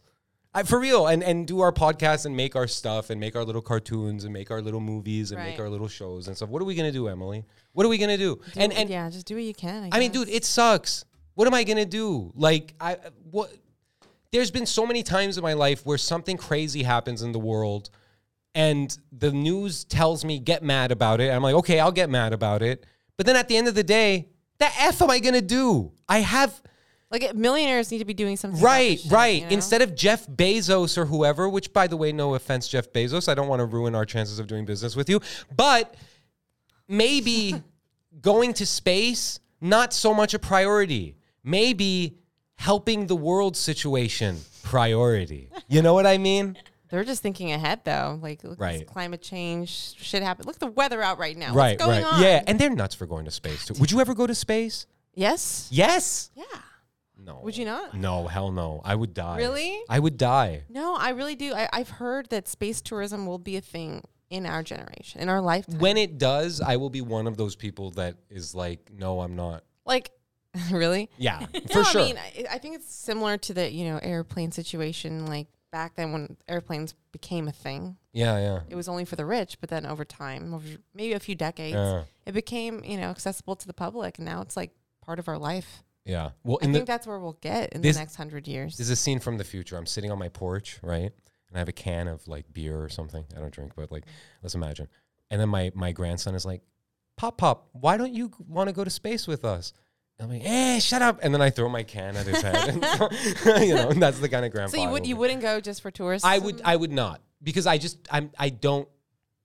I, 0.54 0.62
for 0.62 0.80
real, 0.80 1.06
and, 1.06 1.22
and 1.22 1.46
do 1.46 1.60
our 1.60 1.72
podcast 1.72 2.24
and 2.26 2.36
make 2.36 2.56
our 2.56 2.66
stuff 2.66 3.10
and 3.10 3.20
make 3.20 3.36
our 3.36 3.44
little 3.44 3.60
cartoons 3.60 4.24
and 4.24 4.32
make 4.32 4.50
our 4.50 4.62
little 4.62 4.80
movies 4.80 5.30
and 5.30 5.42
make 5.42 5.60
our 5.60 5.68
little 5.68 5.88
shows 5.88 6.26
and 6.26 6.36
stuff. 6.36 6.48
What 6.48 6.62
are 6.62 6.64
we 6.64 6.74
gonna 6.74 6.90
do, 6.92 7.08
Emily? 7.08 7.44
What 7.72 7.84
are 7.84 7.88
we 7.88 7.98
gonna 7.98 8.16
do? 8.16 8.36
Do- 8.36 8.60
and 8.60 8.72
and 8.72 8.88
yeah, 8.88 9.08
just 9.10 9.26
do 9.26 9.34
what 9.34 9.44
you 9.44 9.54
can. 9.54 9.84
I, 9.84 9.96
I 9.96 9.98
mean, 10.00 10.10
dude, 10.10 10.28
it 10.28 10.44
sucks. 10.44 11.04
What 11.34 11.46
am 11.46 11.54
I 11.54 11.64
gonna 11.64 11.86
do? 11.86 12.32
Like, 12.34 12.74
I 12.80 12.96
what? 13.30 13.52
There's 14.32 14.50
been 14.50 14.66
so 14.66 14.86
many 14.86 15.02
times 15.02 15.38
in 15.38 15.42
my 15.42 15.52
life 15.54 15.84
where 15.86 15.98
something 15.98 16.36
crazy 16.36 16.82
happens 16.82 17.22
in 17.22 17.32
the 17.32 17.38
world, 17.38 17.90
and 18.54 18.96
the 19.12 19.30
news 19.30 19.84
tells 19.84 20.24
me 20.24 20.38
get 20.38 20.62
mad 20.62 20.92
about 20.92 21.20
it. 21.20 21.30
I'm 21.30 21.42
like, 21.42 21.54
okay, 21.56 21.78
I'll 21.78 21.92
get 21.92 22.10
mad 22.10 22.32
about 22.32 22.62
it. 22.62 22.84
But 23.16 23.26
then 23.26 23.36
at 23.36 23.48
the 23.48 23.56
end 23.56 23.68
of 23.68 23.74
the 23.74 23.84
day, 23.84 24.28
the 24.58 24.66
f 24.66 25.02
am 25.02 25.10
I 25.10 25.18
gonna 25.20 25.42
do? 25.42 25.92
I 26.08 26.20
have 26.20 26.60
like 27.10 27.34
millionaires 27.34 27.90
need 27.90 27.98
to 27.98 28.04
be 28.04 28.14
doing 28.14 28.36
something. 28.36 28.60
right, 28.60 28.98
shit, 29.00 29.10
right. 29.10 29.42
you 29.42 29.48
know? 29.48 29.54
Instead 29.54 29.82
of 29.82 29.94
Jeff 29.94 30.26
Bezos 30.26 30.98
or 30.98 31.06
whoever, 31.06 31.48
which 31.48 31.72
by 31.72 31.86
the 31.86 31.96
way, 31.96 32.12
no 32.12 32.34
offense, 32.34 32.68
Jeff 32.68 32.92
Bezos, 32.92 33.28
I 33.28 33.34
don't 33.34 33.48
want 33.48 33.60
to 33.60 33.66
ruin 33.66 33.94
our 33.94 34.04
chances 34.04 34.38
of 34.38 34.46
doing 34.46 34.64
business 34.64 34.94
with 34.94 35.08
you, 35.08 35.20
but 35.56 35.94
maybe 36.86 37.62
going 38.20 38.52
to 38.54 38.66
space 38.66 39.40
not 39.60 39.92
so 39.92 40.12
much 40.14 40.34
a 40.34 40.38
priority. 40.38 41.16
Maybe 41.44 42.18
helping 42.56 43.06
the 43.06 43.16
world 43.16 43.56
situation 43.56 44.38
priority. 44.62 45.48
You 45.68 45.80
know 45.82 45.94
what 45.94 46.06
I 46.06 46.18
mean? 46.18 46.58
they're 46.90 47.04
just 47.04 47.22
thinking 47.22 47.52
ahead, 47.52 47.80
though. 47.84 48.18
Like, 48.20 48.44
look, 48.44 48.60
Right. 48.60 48.86
climate 48.86 49.22
change 49.22 49.94
shit 49.96 50.22
happen. 50.22 50.44
Look 50.46 50.56
at 50.56 50.60
the 50.60 50.66
weather 50.66 51.02
out 51.02 51.18
right 51.18 51.36
now. 51.36 51.54
right, 51.54 51.78
What's 51.78 51.84
going 51.84 52.02
right. 52.04 52.12
on? 52.14 52.22
Yeah, 52.22 52.42
and 52.46 52.58
they're 52.58 52.70
nuts 52.70 52.94
for 52.94 53.06
going 53.06 53.24
to 53.24 53.30
space 53.30 53.64
too. 53.66 53.74
Would 53.80 53.90
you 53.90 54.00
ever 54.00 54.14
go 54.14 54.26
to 54.26 54.34
space? 54.34 54.86
Yes. 55.14 55.68
Yes. 55.70 56.30
Yeah. 56.36 56.44
No. 57.28 57.40
Would 57.42 57.58
you 57.58 57.66
not? 57.66 57.92
No, 57.92 58.26
hell 58.26 58.50
no. 58.50 58.80
I 58.84 58.94
would 58.94 59.12
die. 59.12 59.36
Really? 59.36 59.78
I 59.88 59.98
would 59.98 60.16
die. 60.16 60.62
No, 60.70 60.96
I 60.96 61.10
really 61.10 61.34
do. 61.36 61.52
I, 61.52 61.68
I've 61.74 61.90
heard 61.90 62.30
that 62.30 62.48
space 62.48 62.80
tourism 62.80 63.26
will 63.26 63.38
be 63.38 63.56
a 63.56 63.60
thing 63.60 64.02
in 64.30 64.46
our 64.46 64.62
generation, 64.62 65.20
in 65.20 65.28
our 65.28 65.42
lifetime. 65.42 65.78
When 65.78 65.98
it 65.98 66.16
does, 66.16 66.62
I 66.62 66.76
will 66.76 66.88
be 66.88 67.02
one 67.02 67.26
of 67.26 67.36
those 67.36 67.54
people 67.54 67.90
that 67.92 68.16
is 68.30 68.54
like, 68.54 68.90
no, 68.96 69.20
I'm 69.20 69.36
not. 69.36 69.62
like, 69.84 70.10
really? 70.72 71.10
Yeah, 71.18 71.44
for 71.70 71.78
no, 71.78 71.82
sure. 71.82 72.00
I 72.00 72.04
mean, 72.06 72.16
I, 72.16 72.54
I 72.54 72.58
think 72.58 72.76
it's 72.76 72.92
similar 72.92 73.36
to 73.36 73.52
the 73.52 73.70
you 73.70 73.84
know 73.84 73.98
airplane 74.02 74.50
situation. 74.50 75.26
Like 75.26 75.48
back 75.70 75.96
then 75.96 76.12
when 76.12 76.38
airplanes 76.48 76.94
became 77.12 77.46
a 77.46 77.52
thing, 77.52 77.98
yeah, 78.14 78.38
yeah. 78.38 78.60
it 78.70 78.74
was 78.74 78.88
only 78.88 79.04
for 79.04 79.16
the 79.16 79.26
rich. 79.26 79.58
But 79.60 79.68
then 79.68 79.84
over 79.84 80.06
time, 80.06 80.54
over 80.54 80.66
maybe 80.94 81.12
a 81.12 81.20
few 81.20 81.34
decades, 81.34 81.76
Yeah. 81.76 82.04
it 82.24 82.32
became 82.32 82.82
you 82.82 82.96
know 82.96 83.10
accessible 83.10 83.56
to 83.56 83.66
the 83.66 83.74
public, 83.74 84.16
and 84.18 84.24
now 84.24 84.40
it's 84.40 84.56
like 84.56 84.70
part 85.04 85.18
of 85.18 85.28
our 85.28 85.38
life. 85.38 85.84
Yeah. 86.08 86.30
Well, 86.42 86.58
I 86.60 86.64
in 86.64 86.72
think 86.72 86.86
the, 86.86 86.92
that's 86.92 87.06
where 87.06 87.20
we'll 87.20 87.38
get 87.40 87.72
in 87.74 87.82
This- 87.82 87.94
the 87.96 88.00
next 88.02 88.16
hundred 88.16 88.48
years. 88.48 88.76
there's 88.76 88.90
a 88.90 88.96
scene 88.96 89.20
from 89.20 89.36
the 89.38 89.44
future. 89.44 89.76
I'm 89.76 89.86
sitting 89.86 90.10
on 90.10 90.18
my 90.18 90.28
porch, 90.30 90.78
right? 90.82 91.12
And 91.48 91.56
I 91.56 91.58
have 91.60 91.68
a 91.68 91.72
can 91.72 92.08
of 92.08 92.26
like 92.26 92.52
beer 92.52 92.82
or 92.82 92.88
something. 92.88 93.24
I 93.36 93.40
don't 93.40 93.52
drink, 93.52 93.72
but 93.76 93.92
like, 93.92 94.04
let's 94.42 94.54
imagine. 94.54 94.88
And 95.30 95.40
then 95.40 95.48
my 95.50 95.70
my 95.74 95.92
grandson 95.92 96.34
is 96.34 96.44
like, 96.44 96.62
"Pop, 97.16 97.38
pop, 97.38 97.68
why 97.72 97.96
don't 97.96 98.12
you 98.14 98.30
want 98.48 98.68
to 98.68 98.72
go 98.74 98.82
to 98.84 98.90
space 98.90 99.26
with 99.26 99.44
us?" 99.44 99.72
I'm 100.20 100.28
like, 100.30 100.42
"Eh, 100.44 100.78
shut 100.80 101.00
up!" 101.02 101.20
And 101.22 101.32
then 101.32 101.40
I 101.40 101.50
throw 101.50 101.68
my 101.68 101.82
can 101.84 102.16
at 102.16 102.26
his 102.26 102.40
head. 102.42 102.74
You 103.68 103.74
know, 103.76 103.88
and 103.90 104.02
that's 104.02 104.18
the 104.18 104.28
kind 104.28 104.44
of 104.44 104.50
grandpa. 104.52 104.76
so 104.76 104.82
you 104.82 104.88
would 104.90 105.06
you 105.06 105.16
wouldn't 105.16 105.42
go 105.42 105.60
just 105.60 105.80
for 105.82 105.90
tourists? 105.90 106.26
I 106.26 106.38
would 106.38 106.60
I 106.64 106.74
would 106.76 106.90
not 106.92 107.20
because 107.42 107.66
I 107.66 107.76
just 107.78 107.98
I'm 108.10 108.30
I 108.38 108.48
don't 108.48 108.88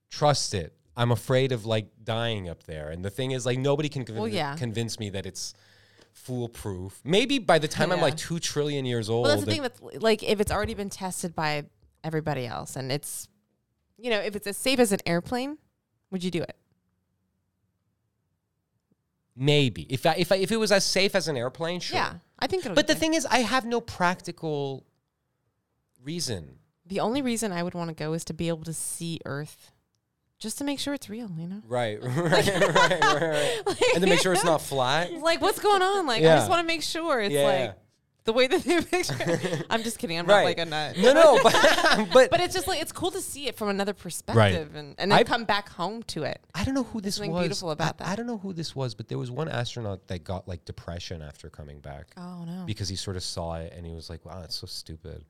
trust 0.10 0.54
it. 0.54 0.74
I'm 0.96 1.12
afraid 1.12 1.52
of 1.52 1.66
like 1.66 1.88
dying 2.04 2.50
up 2.50 2.64
there. 2.64 2.90
And 2.90 3.04
the 3.04 3.10
thing 3.10 3.32
is 3.32 3.46
like 3.46 3.58
nobody 3.60 3.90
can 3.90 4.04
convince, 4.06 4.22
Well, 4.22 4.28
yeah. 4.32 4.56
convince 4.56 5.00
me 5.00 5.10
that 5.12 5.26
it's 5.26 5.54
foolproof. 6.14 7.02
Maybe 7.04 7.38
by 7.38 7.60
the 7.60 7.68
time 7.68 7.92
I'm 7.92 8.02
like 8.02 8.16
2 8.16 8.40
trillion 8.40 8.86
years 8.86 9.10
old. 9.10 9.26
Well, 9.26 9.36
that's 9.36 9.46
the 9.46 9.52
thing. 9.52 9.62
That's 9.62 9.82
like 10.02 10.24
if 10.24 10.40
it's 10.40 10.52
already 10.52 10.74
been 10.74 10.90
tested 10.90 11.36
by 11.36 11.66
everybody 12.04 12.48
else. 12.48 12.76
And 12.76 12.92
it's, 12.92 13.28
you 13.98 14.10
know, 14.10 14.20
if 14.20 14.36
it's 14.36 14.48
as 14.48 14.58
safe 14.58 14.80
as 14.80 14.92
an 14.92 15.00
airplane, 15.06 15.58
would 16.12 16.24
you 16.24 16.32
do 16.32 16.42
it? 16.42 16.56
Maybe 19.36 19.84
if 19.92 20.06
I, 20.06 20.14
if 20.18 20.32
I, 20.32 20.36
if 20.36 20.52
it 20.52 20.58
was 20.58 20.72
as 20.72 20.86
safe 20.86 21.16
as 21.16 21.28
an 21.28 21.36
airplane, 21.36 21.80
sure. 21.80 21.98
Yeah, 21.98 22.14
I 22.40 22.48
think. 22.48 22.72
But 22.74 22.88
the 22.88 22.96
thing 22.96 23.16
is, 23.16 23.26
I 23.26 23.40
have 23.40 23.66
no 23.66 23.82
practical 23.82 24.86
reason. 26.04 26.60
the 26.86 27.00
only 27.00 27.22
reason 27.22 27.52
I 27.52 27.64
would 27.64 27.74
want 27.74 27.90
to 27.90 27.96
go 27.96 28.14
is 28.14 28.24
to 28.26 28.34
be 28.34 28.48
able 28.48 28.64
to 28.66 28.74
see 28.74 29.20
Earth, 29.26 29.72
just 30.44 30.60
to 30.60 30.64
make 30.64 30.80
sure 30.80 30.94
it's 30.94 31.10
real. 31.10 31.32
You 31.38 31.48
know, 31.48 31.62
Right, 31.68 31.98
right, 32.04 32.16
right, 32.16 32.76
right, 32.76 33.62
right. 33.66 33.82
and 33.96 34.04
to 34.04 34.08
make 34.10 34.20
sure 34.20 34.34
it's 34.34 34.44
not 34.44 34.62
flat. 34.72 35.12
like 35.14 35.42
what's 35.42 35.60
going 35.60 35.82
on? 35.82 36.06
Like 36.06 36.20
I 36.22 36.36
just 36.38 36.50
want 36.50 36.62
to 36.62 36.68
make 36.68 36.84
sure 36.84 37.20
it's 37.22 37.34
Yeah. 37.34 37.48
like 37.48 37.78
the 38.26 38.32
way 38.32 38.48
that 38.48 38.64
they 38.64 38.80
picture. 38.82 39.64
I'm 39.70 39.84
just 39.84 40.00
kidding. 40.00 40.18
I'm 40.18 40.26
Right. 40.26 40.38
not 40.40 40.46
like 40.46 40.58
a 40.60 40.66
nut. 40.66 40.98
No, 40.98 41.12
no, 41.14 41.40
but 41.44 42.08
but, 42.14 42.30
But 42.32 42.40
it's 42.40 42.54
just 42.54 42.68
like 42.70 42.82
it's 42.82 42.94
cool 42.94 43.12
to 43.12 43.20
see 43.22 43.48
it 43.48 43.58
from 43.58 43.68
another 43.70 43.94
perspective 43.94 44.76
and, 44.76 44.96
and 44.98 45.12
then 45.12 45.20
I- 45.20 45.24
come 45.24 45.44
back 45.44 45.68
home 45.70 46.04
to 46.04 46.24
it. 46.24 46.40
I 46.56 46.64
don't 46.64 46.74
know 46.74 46.84
who 46.84 47.02
this 47.02 47.20
was. 47.20 47.28
beautiful 47.28 47.72
about 47.72 47.96
I, 48.00 48.04
that. 48.06 48.08
I 48.12 48.16
don't 48.16 48.28
know 48.28 48.38
who 48.38 48.54
this 48.54 48.74
was, 48.76 48.96
but 48.96 49.08
there 49.10 49.18
was 49.18 49.30
one 49.32 49.50
astronaut 49.50 50.08
that 50.08 50.24
got 50.24 50.48
like 50.48 50.64
depression 50.66 51.22
after 51.22 51.50
coming 51.50 51.80
back 51.80 52.12
Oh 52.16 52.46
no. 52.46 52.64
because 52.66 52.88
he 52.88 52.96
sort 52.96 53.18
of 53.18 53.24
saw 53.24 53.56
it 53.56 53.74
and 53.76 53.86
he 53.86 53.94
was 53.94 54.10
like, 54.10 54.24
"Wow, 54.26 54.42
it's 54.44 54.56
so 54.56 54.68
stupid," 54.68 55.26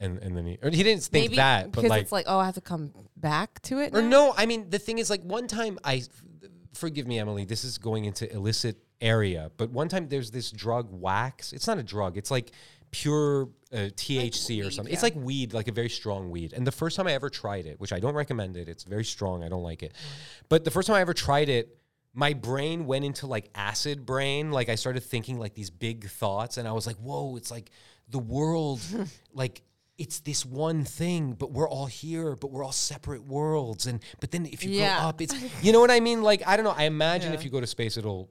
and 0.00 0.18
and 0.18 0.36
then 0.36 0.46
he 0.46 0.58
or 0.62 0.70
he 0.70 0.82
didn't 0.82 1.02
think 1.02 1.24
Maybe 1.24 1.36
that, 1.36 1.72
but 1.72 1.82
because 1.82 1.90
like, 1.90 2.02
it's 2.02 2.12
like, 2.12 2.26
oh, 2.28 2.38
I 2.38 2.46
have 2.46 2.54
to 2.54 2.60
come 2.60 2.92
back 3.16 3.60
to 3.62 3.80
it. 3.80 3.94
or 3.94 4.02
now? 4.02 4.08
no, 4.08 4.34
I 4.36 4.46
mean 4.46 4.70
the 4.70 4.78
thing 4.78 4.98
is 4.98 5.10
like 5.10 5.22
one 5.22 5.46
time 5.46 5.78
I, 5.84 6.02
forgive 6.74 7.06
me, 7.06 7.18
Emily, 7.18 7.44
this 7.44 7.64
is 7.64 7.78
going 7.78 8.04
into 8.04 8.32
illicit 8.32 8.76
area, 9.00 9.50
but 9.56 9.70
one 9.70 9.88
time 9.88 10.08
there's 10.08 10.30
this 10.30 10.50
drug 10.50 10.88
wax. 10.90 11.52
It's 11.52 11.66
not 11.66 11.78
a 11.78 11.82
drug. 11.82 12.16
It's 12.16 12.30
like 12.30 12.52
pure 12.90 13.48
uh, 13.72 13.90
THC 13.96 14.66
or 14.66 14.70
something. 14.70 14.92
It's 14.92 15.02
like 15.02 15.14
weed, 15.14 15.52
like 15.52 15.68
a 15.68 15.72
very 15.72 15.90
strong 15.90 16.30
weed. 16.30 16.52
And 16.52 16.66
the 16.66 16.72
first 16.72 16.96
time 16.96 17.06
I 17.06 17.12
ever 17.12 17.30
tried 17.30 17.66
it, 17.66 17.80
which 17.80 17.92
I 17.92 18.00
don't 18.00 18.14
recommend 18.14 18.56
it, 18.56 18.68
it's 18.68 18.84
very 18.84 19.04
strong. 19.04 19.44
I 19.44 19.48
don't 19.48 19.62
like 19.62 19.82
it. 19.82 19.94
But 20.48 20.64
the 20.64 20.70
first 20.70 20.86
time 20.86 20.96
I 20.96 21.00
ever 21.00 21.14
tried 21.14 21.48
it, 21.48 21.76
my 22.14 22.32
brain 22.32 22.86
went 22.86 23.04
into 23.04 23.26
like 23.26 23.50
acid 23.54 24.06
brain. 24.06 24.50
Like 24.50 24.68
I 24.68 24.74
started 24.74 25.02
thinking 25.02 25.38
like 25.38 25.54
these 25.54 25.70
big 25.70 26.08
thoughts, 26.08 26.56
and 26.56 26.66
I 26.66 26.72
was 26.72 26.86
like, 26.86 26.96
whoa, 26.96 27.36
it's 27.36 27.50
like 27.50 27.70
the 28.08 28.18
world, 28.18 28.80
like 29.32 29.62
it's 29.98 30.20
this 30.20 30.46
one 30.46 30.84
thing, 30.84 31.32
but 31.32 31.50
we're 31.52 31.68
all 31.68 31.86
here, 31.86 32.36
but 32.36 32.50
we're 32.52 32.64
all 32.64 32.72
separate 32.72 33.24
worlds. 33.24 33.86
And 33.86 34.00
but 34.20 34.30
then 34.30 34.46
if 34.46 34.64
you 34.64 34.70
Yeah. 34.70 35.00
go 35.02 35.08
up, 35.08 35.20
it's 35.20 35.34
you 35.62 35.72
know 35.72 35.80
what 35.80 35.90
I 35.90 36.00
mean? 36.00 36.22
Like 36.22 36.42
I 36.46 36.56
don't 36.56 36.64
know. 36.64 36.74
I 36.76 36.84
imagine 36.84 37.32
Yeah. 37.32 37.38
if 37.38 37.44
you 37.44 37.50
go 37.50 37.60
to 37.60 37.66
space, 37.66 37.96
it'll 37.96 38.30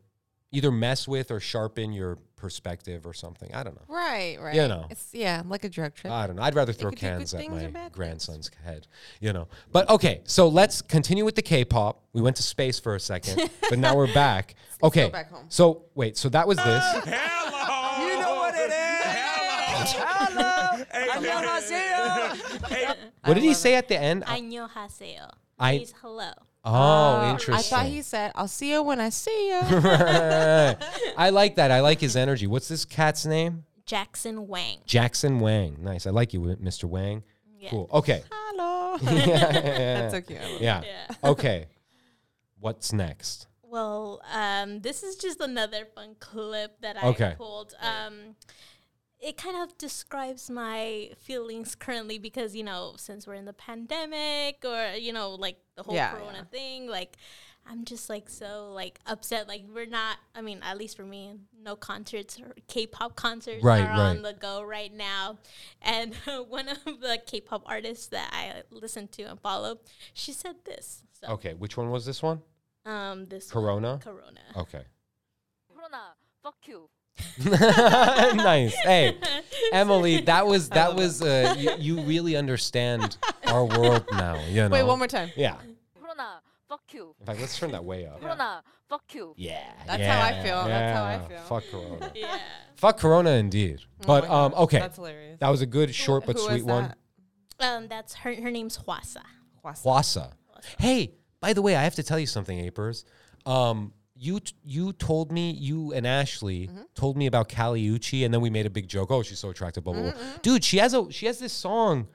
either 0.51 0.71
mess 0.71 1.09
with 1.09 1.29
or 1.29 1.41
sharpen 1.41 1.91
your 1.91 2.17
perspective 2.37 3.05
or 3.05 3.13
something. 3.13 3.53
I 3.53 3.63
don't 3.63 3.75
know. 3.75 3.81
Right, 3.93 4.37
right. 4.39 4.55
You 4.55 4.67
know. 4.69 4.85
It's 4.89 5.09
yeah, 5.11 5.41
like 5.45 5.65
a 5.65 5.69
drug 5.69 5.93
trip. 5.93 6.13
I 6.13 6.25
don't 6.25 6.37
know. 6.37 6.41
I'd 6.43 6.55
rather 6.55 6.71
throw 6.71 6.89
could 6.91 6.99
do 6.99 7.05
good 7.07 7.17
cans 7.17 7.33
at 7.33 7.49
my 7.49 7.67
bad 7.67 7.73
things. 7.73 7.91
grandson's 7.95 8.49
head, 8.63 8.87
you 9.19 9.33
know. 9.33 9.49
But 9.73 9.89
okay, 9.89 10.21
so 10.23 10.47
let's 10.47 10.81
continue 10.81 11.25
with 11.25 11.35
the 11.35 11.41
K-pop. 11.41 12.01
We 12.13 12.21
went 12.21 12.37
to 12.37 12.43
space 12.43 12.79
for 12.79 12.95
a 12.95 12.99
second, 12.99 13.49
but 13.69 13.77
now 13.77 13.95
we're 13.95 14.13
back. 14.13 14.55
Okay. 14.83 15.09
back 15.09 15.31
home. 15.31 15.47
So 15.49 15.85
wait, 15.95 16.17
so 16.17 16.29
that 16.29 16.47
was 16.47 16.57
this. 16.57 16.83
You 17.05 18.19
know 18.21 18.35
what 18.35 18.53
it 18.55 18.69
is. 18.69 19.76
Hello. 19.95 20.83
What 23.23 23.33
did 23.33 23.43
he 23.43 23.53
say 23.53 23.75
at 23.75 23.87
the 23.87 23.99
end? 23.99 24.23
Annyeonghaseyo. 24.23 25.29
I, 25.59 25.77
He's 25.77 25.93
hello. 26.01 26.31
Oh, 26.63 27.31
interesting. 27.31 27.55
I 27.55 27.61
thought 27.83 27.89
he 27.89 28.01
said, 28.01 28.31
I'll 28.35 28.47
see 28.47 28.71
you 28.71 28.83
when 28.83 28.99
I 28.99 29.09
see 29.09 29.49
you. 29.49 29.59
I 29.63 31.29
like 31.31 31.55
that. 31.55 31.71
I 31.71 31.81
like 31.81 31.99
his 31.99 32.15
energy. 32.15 32.47
What's 32.47 32.67
this 32.67 32.85
cat's 32.85 33.25
name? 33.25 33.63
Jackson 33.85 34.47
Wang. 34.47 34.79
Jackson 34.85 35.39
Wang. 35.39 35.77
Nice. 35.79 36.05
I 36.05 36.11
like 36.11 36.33
you, 36.33 36.41
Mr. 36.41 36.85
Wang. 36.85 37.23
Yeah. 37.57 37.69
Cool. 37.69 37.89
Okay. 37.93 38.23
Hello. 38.29 38.97
That's 39.01 40.13
so 40.13 40.21
cute. 40.21 40.39
Yeah. 40.59 40.83
Okay. 41.23 41.67
What's 42.59 42.91
next? 42.91 43.47
Well, 43.63 44.21
um, 44.33 44.81
this 44.81 45.03
is 45.03 45.15
just 45.15 45.41
another 45.41 45.85
fun 45.95 46.15
clip 46.19 46.81
that 46.81 47.01
I 47.01 47.35
pulled. 47.35 47.73
Um, 47.81 48.35
it 49.19 49.35
kind 49.37 49.57
of 49.57 49.77
describes 49.77 50.49
my 50.49 51.09
feelings 51.17 51.73
currently 51.75 52.19
because 52.19 52.55
you 52.55 52.63
know 52.63 52.93
since 52.97 53.25
we're 53.25 53.33
in 53.33 53.45
the 53.45 53.53
pandemic 53.53 54.63
or 54.63 54.93
you 54.97 55.11
know 55.13 55.31
like 55.31 55.57
the 55.75 55.83
whole 55.83 55.95
Yeah, 55.95 56.11
corona 56.11 56.37
yeah. 56.39 56.43
thing 56.59 56.87
like 56.87 57.17
i'm 57.69 57.83
just 57.83 58.09
like 58.09 58.29
so 58.29 58.71
like 58.73 58.99
upset 59.07 59.47
like 59.47 59.63
we're 59.73 59.85
not 59.87 60.17
i 60.35 60.41
mean 60.41 60.59
at 60.63 60.77
least 60.77 60.95
for 60.97 61.03
me 61.03 61.33
no 61.61 61.75
concerts 61.75 62.39
or 62.39 62.53
k-pop 62.67 63.15
concerts 63.15 63.63
Right, 63.63 63.81
are 63.81 63.91
on 63.91 64.21
the 64.21 64.33
go 64.33 64.61
right 64.63 64.93
now 64.93 65.39
and 65.81 66.13
one 66.47 66.69
of 66.69 66.83
the 66.85 67.19
k-pop 67.25 67.63
artists 67.65 68.07
that 68.07 68.29
i 68.31 68.61
listen 68.71 69.07
to 69.09 69.23
and 69.23 69.39
follow 69.39 69.79
she 70.13 70.31
said 70.31 70.55
this 70.65 71.03
so 71.19 71.33
Okay. 71.33 71.55
Which 71.55 71.75
one 71.77 71.89
was 71.89 72.05
this 72.05 72.21
one? 72.21 72.41
um 72.85 73.25
this 73.25 73.49
Corona? 73.51 73.89
one, 73.93 73.99
corona 73.99 74.41
Okay. 74.55 74.83
Corona, 75.73 76.13
fuck 76.43 76.57
you. 76.67 76.89
nice. 77.45 78.75
Hey, 78.75 79.17
Emily, 79.71 80.21
that 80.21 80.45
was 80.45 80.69
that 80.69 80.95
was 80.95 81.21
uh, 81.21 81.55
you, 81.57 81.71
you 81.77 82.01
really 82.01 82.35
understand 82.35 83.17
our 83.45 83.65
world 83.65 84.05
now. 84.11 84.43
You 84.47 84.63
know. 84.63 84.69
Wait, 84.69 84.83
one 84.83 84.97
more 84.99 85.07
time. 85.07 85.31
Yeah. 85.35 85.55
Corona, 85.99 86.41
fuck 86.67 86.81
you. 86.91 87.15
In 87.19 87.25
fact, 87.25 87.39
let's 87.39 87.57
turn 87.57 87.71
that 87.71 87.83
way 87.83 88.05
up. 88.05 88.21
Corona, 88.21 88.63
fuck 88.89 89.03
you. 89.13 89.33
Yeah. 89.37 89.63
That's 89.85 89.99
yeah, 89.99 90.19
how 90.19 90.25
I 90.39 90.43
feel. 90.43 90.65
That's 90.65 90.97
how 90.97 91.03
I 91.03 91.27
feel. 91.27 91.39
Fuck 91.39 91.63
Corona. 91.71 92.11
yeah 92.15 92.39
Fuck 92.75 92.99
Corona, 92.99 93.31
indeed. 93.31 93.81
But 94.05 94.25
Oh 94.27 94.33
um, 94.35 94.53
okay, 94.53 94.79
That's 94.79 94.95
hilarious. 94.95 95.39
that 95.39 95.49
was 95.49 95.61
a 95.61 95.65
good, 95.65 95.93
short 95.93 96.25
but 96.25 96.37
Who 96.37 96.43
was 96.43 96.51
sweet 96.51 96.65
one. 96.65 96.93
um 97.59 97.87
that's 97.87 98.13
her 98.13 98.35
her 98.35 98.51
name's 98.51 98.77
hwasa 98.77 99.23
Hwasa. 99.65 99.83
Hwasa. 99.83 100.31
Hey, 100.79 101.13
by 101.39 101.53
the 101.53 101.61
way, 101.61 101.75
I 101.75 101.83
have 101.83 101.95
to 101.95 102.03
tell 102.03 102.19
you 102.19 102.27
something, 102.27 102.57
Apers. 102.69 103.03
Um, 103.45 103.93
you 104.19 104.39
t- 104.39 104.53
you 104.63 104.93
told 104.93 105.31
me 105.31 105.51
you 105.51 105.93
and 105.93 106.05
Ashley 106.07 106.67
Mm-hmm. 106.67 106.81
told 106.95 107.17
me 107.17 107.25
about 107.27 107.49
Kali 107.49 107.87
Uchis, 107.87 108.25
and 108.25 108.33
then 108.33 108.41
we 108.41 108.49
made 108.49 108.65
a 108.65 108.69
big 108.69 108.87
joke. 108.87 109.11
Oh, 109.11 109.21
she's 109.23 109.39
so 109.39 109.49
attractive, 109.49 109.83
blah 109.83 109.93
blah 109.93 110.11
Mm-hmm. 110.11 110.37
Dude, 110.41 110.63
she 110.63 110.77
has 110.77 110.93
a 110.93 111.11
she 111.11 111.25
has 111.27 111.39
this 111.39 111.53
song, 111.53 112.07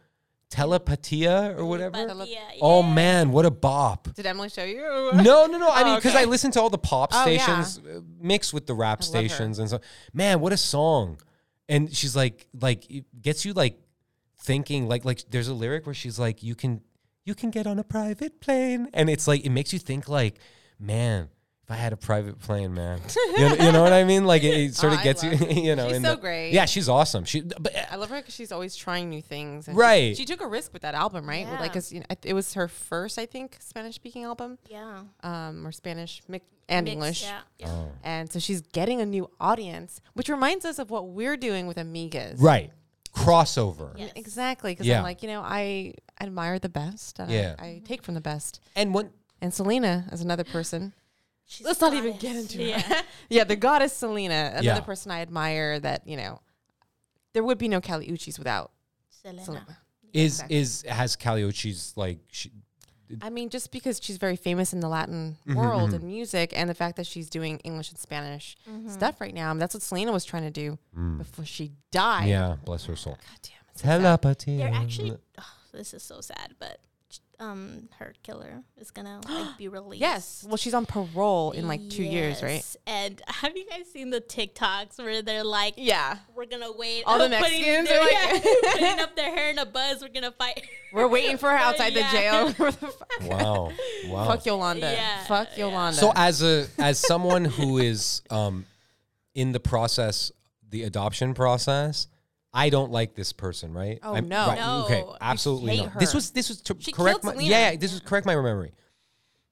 Telepatia 0.51 1.57
or 1.59 1.65
whatever. 1.65 1.97
Telepatia, 1.97 2.37
Oh 2.61 2.83
yeah. 2.83 2.93
man, 2.95 3.33
what 3.33 3.45
a 3.47 3.51
bop! 3.51 4.13
Did 4.15 4.27
Emily 4.27 4.49
show 4.49 4.65
you? 4.65 4.83
No, 5.15 5.47
no, 5.47 5.59
no. 5.59 5.69
I 5.71 5.81
Oh, 5.83 5.85
mean, 5.85 5.95
because 5.97 6.15
okay. 6.15 6.23
I 6.23 6.27
listen 6.27 6.51
to 6.53 6.61
all 6.61 6.71
the 6.71 6.79
pop 6.79 7.11
Oh, 7.13 7.27
yeah. 7.27 7.45
stations 7.63 7.79
uh, 7.87 8.01
mixed 8.21 8.53
with 8.53 8.67
the 8.67 8.75
rap 8.75 8.99
I 9.01 9.05
stations, 9.05 9.59
and 9.59 9.69
so 9.71 9.81
man, 10.13 10.41
what 10.41 10.53
a 10.53 10.57
song! 10.57 11.19
And 11.69 11.95
she's 11.95 12.15
like, 12.15 12.47
like 12.61 12.89
it 12.91 13.05
gets 13.21 13.45
you 13.45 13.53
like 13.55 13.79
thinking, 14.41 14.89
like, 14.89 15.05
like 15.05 15.25
there's 15.31 15.49
a 15.49 15.55
lyric 15.55 15.87
where 15.87 15.95
she's 15.95 16.19
like, 16.19 16.43
you 16.43 16.55
can, 16.55 16.81
you 17.25 17.35
can 17.35 17.51
get 17.51 17.67
on 17.67 17.79
a 17.79 17.85
private 17.85 18.41
plane, 18.41 18.89
and 18.93 19.09
it's 19.09 19.27
like 19.27 19.45
it 19.47 19.51
makes 19.51 19.73
you 19.73 19.79
think, 19.79 20.09
like, 20.09 20.39
man. 20.79 21.29
If 21.73 21.79
I 21.79 21.83
had 21.83 21.93
a 21.93 21.97
private 21.97 22.39
plane, 22.41 22.75
man, 22.75 23.01
you 23.17 23.39
know, 23.39 23.55
you 23.55 23.73
know 23.73 23.83
what 23.83 23.93
I 23.93 24.05
mean? 24.05 24.25
Like 24.27 24.43
it, 24.43 24.55
it 24.55 24.75
sort 24.75 24.93
Oh, 24.93 24.97
of 24.97 25.03
gets 25.03 25.23
you, 25.25 25.31
you 25.51 25.75
know. 25.77 25.89
She's 25.89 26.03
so 26.03 26.15
the- 26.15 26.21
great. 26.21 26.53
Yeah, 26.53 26.67
she's 26.67 26.89
awesome. 26.89 27.25
She, 27.25 27.41
but 27.41 27.75
uh, 27.75 27.85
I 27.91 27.97
love 27.97 28.11
her 28.11 28.17
because 28.17 28.35
she's 28.35 28.53
always 28.53 28.77
trying 28.77 29.09
new 29.09 29.23
things. 29.23 29.69
and 29.69 29.75
she- 29.75 29.81
Right. 29.81 30.17
She, 30.17 30.25
took 30.25 30.41
a 30.43 30.47
risk 30.47 30.73
with 30.73 30.83
that 30.83 30.95
album, 30.95 31.27
right? 31.29 31.49
With, 31.49 31.61
Like, 31.61 31.71
Yeah. 31.71 31.73
'cause, 31.75 31.93
you 31.93 32.01
know, 32.01 32.07
it 32.23 32.35
was 32.35 32.55
her 32.55 32.69
first, 32.69 33.19
I 33.19 33.27
think, 33.27 33.57
Spanish 33.61 33.95
speaking 33.95 34.25
album, 34.25 34.59
yeah 34.69 35.03
um, 35.23 35.67
or 35.67 35.73
Spanish 35.73 36.21
mi- 36.29 36.43
and 36.69 36.85
Mixed, 36.85 36.93
English. 36.93 37.23
yeah, 37.23 37.41
yeah. 37.59 37.69
Oh. 37.71 37.93
And 38.05 38.31
so 38.31 38.39
she's 38.39 38.61
getting 38.61 39.01
a 39.01 39.07
new 39.07 39.31
audience, 39.41 40.01
which 40.15 40.29
reminds 40.29 40.65
us 40.65 40.79
of 40.79 40.91
what 40.91 41.09
we're 41.09 41.37
doing 41.37 41.67
with 41.67 41.77
Amigas. 41.79 42.35
right, 42.39 42.71
crossover, 43.15 43.93
Yes. 43.97 44.13
Exactly. 44.17 44.73
Because 44.73 44.87
Yeah. 44.87 44.99
I'm 44.99 45.05
like, 45.05 45.23
you 45.23 45.29
know, 45.29 45.43
I 45.43 45.95
admire 46.21 46.59
the 46.59 46.69
best. 46.69 47.19
And 47.19 47.31
Yeah. 47.31 47.55
I, 47.59 47.65
I 47.67 47.83
take 47.85 48.03
from 48.03 48.15
the 48.15 48.21
best. 48.21 48.61
and 48.77 48.95
when 48.95 49.11
And 49.41 49.53
Selena 49.53 50.07
is 50.13 50.21
another 50.21 50.45
person. 50.45 50.93
She's 51.47 51.67
Let's 51.67 51.81
not 51.81 51.93
even 51.95 52.17
get 52.19 52.35
into 52.37 52.63
yeah. 52.63 52.83
it. 53.01 53.05
yeah, 53.29 53.45
the 53.45 53.57
goddess 53.57 53.93
Selena, 53.93 54.51
another 54.53 54.65
Yeah. 54.67 54.81
person 54.81 55.11
I 55.13 55.21
admire 55.21 55.79
that, 55.81 56.07
you 56.07 56.17
know, 56.17 56.41
there 57.35 57.43
would 57.45 57.59
be 57.59 57.69
no 57.69 57.81
Kali 57.81 58.07
Uchis 58.09 58.39
without 58.39 58.73
Selena. 59.11 59.45
Selena. 59.45 59.79
is 60.15 60.35
Exactly. 60.41 60.57
is 60.57 60.83
has 60.89 61.17
Kali 61.17 61.43
Uchis's 61.43 61.93
like 61.97 62.19
she, 62.31 62.51
I 63.21 63.29
mean, 63.29 63.51
just 63.51 63.71
because 63.73 64.01
she's 64.03 64.17
very 64.17 64.37
famous 64.37 64.73
in 64.73 64.81
the 64.81 64.89
Latin 64.89 65.37
Mhm, 65.47 65.57
world 65.57 65.91
mhm. 65.91 65.95
and 65.97 66.05
music, 66.05 66.53
and 66.57 66.71
the 66.71 66.75
fact 66.75 66.97
that 66.97 67.07
she's 67.07 67.29
doing 67.29 67.59
English 67.59 67.91
and 67.91 67.99
Spanish 67.99 68.57
Mm-hmm. 68.69 68.89
stuff 68.89 69.21
right 69.21 69.35
now, 69.35 69.51
I 69.51 69.53
mean, 69.53 69.59
that's 69.61 69.75
what 69.75 69.83
Selena 69.83 70.13
was 70.13 70.25
trying 70.25 70.45
to 70.45 70.51
do 70.51 70.79
Mm. 70.97 71.19
before 71.19 71.45
she 71.45 71.73
died. 71.91 72.29
yeah, 72.29 72.57
bless 72.65 72.87
her 72.87 72.97
soul. 72.97 73.15
God 73.15 73.39
damn 73.43 73.53
it. 73.69 73.79
so 73.79 73.83
sad. 73.83 74.01
Telepathy. 74.01 74.57
They're 74.57 74.73
actually. 74.73 75.19
oh, 75.39 75.45
this 75.73 75.93
is 75.93 76.03
so 76.03 76.21
sad, 76.23 76.55
but 76.59 76.81
um, 77.43 77.89
her 77.99 78.15
killer 78.23 78.63
is 78.79 78.91
gonna 78.91 79.21
like 79.29 79.57
be 79.59 79.69
released. 79.69 80.01
Yes. 80.01 80.45
Well, 80.49 80.57
she's 80.57 80.75
on 80.75 80.87
parole 80.87 81.51
in 81.53 81.67
like 81.67 81.89
two 81.91 82.05
years, 82.05 82.43
right? 82.43 82.55
Yes. 82.55 82.77
And 82.87 83.21
have 83.29 83.57
you 83.57 83.67
guys 83.69 83.91
seen 83.93 84.11
the 84.11 84.21
TikToks 84.21 84.99
where 84.99 85.23
they're 85.23 85.43
like, 85.45 85.75
Yeah. 85.77 86.19
"We're 86.35 86.47
gonna 86.47 86.73
wait." 86.73 87.03
All 87.07 87.19
the 87.19 87.25
putting 87.37 87.61
Mexicans 87.63 87.91
are 87.91 88.01
like- 88.01 88.13
yeah, 88.13 88.41
putting 88.73 89.01
up 89.01 89.17
their 89.17 89.35
hair 89.35 89.51
in 89.51 89.59
a 89.59 89.67
buzz. 89.67 90.03
We're 90.03 90.09
gonna 90.09 90.33
fight. 90.33 90.63
We're 90.93 91.09
waiting 91.09 91.37
for 91.39 91.51
her 91.51 91.57
outside 91.57 91.93
Yeah. 91.95 92.11
the 92.11 92.17
jail. 92.17 92.53
What 92.65 92.81
the 92.81 92.87
fuck? 92.89 93.21
Wow. 93.23 93.73
Wow. 94.07 94.27
Fuck 94.27 94.47
Yolanda. 94.47 94.93
Yeah, 94.93 95.25
Fuck. 95.25 95.57
Yolanda. 95.59 95.99
So 95.99 96.13
as 96.15 96.43
a 96.43 96.67
as 96.79 96.99
someone 96.99 97.45
who 97.45 97.79
is 97.79 98.23
um 98.31 98.67
in 99.35 99.53
the 99.53 99.61
process, 99.61 100.31
the 100.69 100.83
adoption 100.85 101.35
process, 101.35 102.07
I 102.55 102.69
don't 102.69 102.91
like 102.93 103.15
this 103.15 103.33
person, 103.33 103.73
right? 103.73 103.99
Oh, 104.03 104.15
I'm- 104.15 104.29
no. 104.29 104.47
right, 104.47 104.59
No. 104.59 104.85
Okay, 104.85 105.05
absolutely 105.21 105.77
hate 105.77 105.85
no. 105.95 106.01
This 106.01 106.13
was 106.15 106.31
this 106.33 106.49
was 106.51 106.61
to 106.63 106.77
She 106.79 106.93
correct 106.93 107.25
my 107.25 107.33
Selena. 107.33 107.51
yeah, 107.51 107.71
yeah, 107.71 107.77
this 107.77 107.93
was 107.93 108.01
correct 108.01 108.27
my 108.27 108.35
memory. 108.35 108.73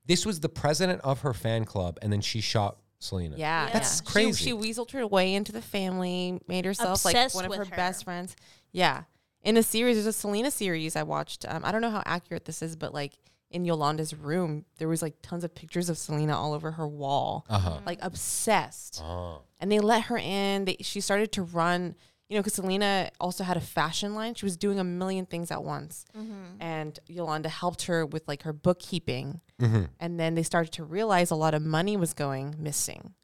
This 0.07 0.27
was 0.27 0.41
the 0.41 0.49
president 0.49 1.01
of 1.03 1.21
her 1.21 1.33
fan 1.33 1.65
club, 1.65 1.99
and 2.03 2.13
then 2.13 2.21
she 2.21 2.41
shot 2.41 2.77
Selena. 2.99 3.37
Yeah, 3.39 3.71
That's 3.73 4.01
yeah. 4.03 4.07
She- 4.09 4.13
crazy. 4.13 4.45
She, 4.45 4.53
weaseled 4.53 4.91
her 4.91 5.07
way 5.07 5.35
into 5.35 5.53
the 5.53 5.63
family, 5.63 6.41
made 6.47 6.65
herself 6.67 7.05
Obsessed 7.05 7.35
like 7.35 7.43
one 7.43 7.45
of 7.47 7.53
her, 7.57 7.61
with 7.61 7.69
her. 7.71 7.77
best 7.77 8.05
friends. 8.05 8.37
Yeah, 8.73 9.05
in 9.43 9.57
a 9.57 9.63
series, 9.63 9.97
there's 9.97 10.07
a 10.07 10.13
Selena 10.13 10.51
series 10.51 10.95
I 10.97 11.03
watched. 11.05 11.47
Um, 11.49 11.65
I 11.65 11.73
don't 11.73 11.81
know 11.81 11.91
how 11.91 12.03
accurate 12.05 12.45
this 12.45 12.61
is, 12.61 12.77
but 12.77 12.93
like 12.93 13.15
in 13.51 13.65
Yolanda's 13.65 14.15
room, 14.15 14.67
there 14.79 14.89
was 14.89 15.01
like 15.01 15.15
tons 15.23 15.43
of 15.45 15.55
pictures 15.55 15.89
of 15.89 15.97
Selena 15.97 16.37
all 16.39 16.53
over 16.53 16.73
her 16.73 16.87
wall, 16.87 17.47
Uh 17.49 17.59
huh. 17.59 17.79
like 17.87 17.99
obsessed. 18.03 19.01
Oh. 19.03 19.41
And 19.59 19.73
they 19.73 19.79
let 19.81 20.03
her 20.05 20.19
in. 20.19 20.67
They, 20.67 20.77
she 20.81 21.01
started 21.01 21.33
to 21.33 21.43
run. 21.43 21.95
You 22.31 22.37
know, 22.37 22.43
because 22.43 22.55
Selena 22.55 23.11
also 23.21 23.43
had 23.45 23.57
a 23.57 23.61
fashion 23.61 24.15
line. 24.15 24.35
She 24.37 24.47
was 24.47 24.57
doing 24.57 24.79
a 24.79 24.85
million 24.85 25.27
things 25.27 25.51
at 25.51 25.65
once, 25.65 26.05
and 26.61 26.97
Yolanda 27.09 27.49
helped 27.49 27.83
her 27.87 28.07
with 28.07 28.27
like 28.29 28.45
her 28.45 28.53
bookkeeping. 28.53 29.41
Mm-hmm. 29.61 29.85
And 29.99 30.19
then 30.19 30.37
they 30.37 30.45
started 30.45 30.73
to 30.75 30.85
realize 30.85 31.33
a 31.33 31.35
lot 31.35 31.55
of 31.55 31.63
money 31.63 31.97
was 31.97 32.15
going 32.15 32.55
missing. 32.57 33.15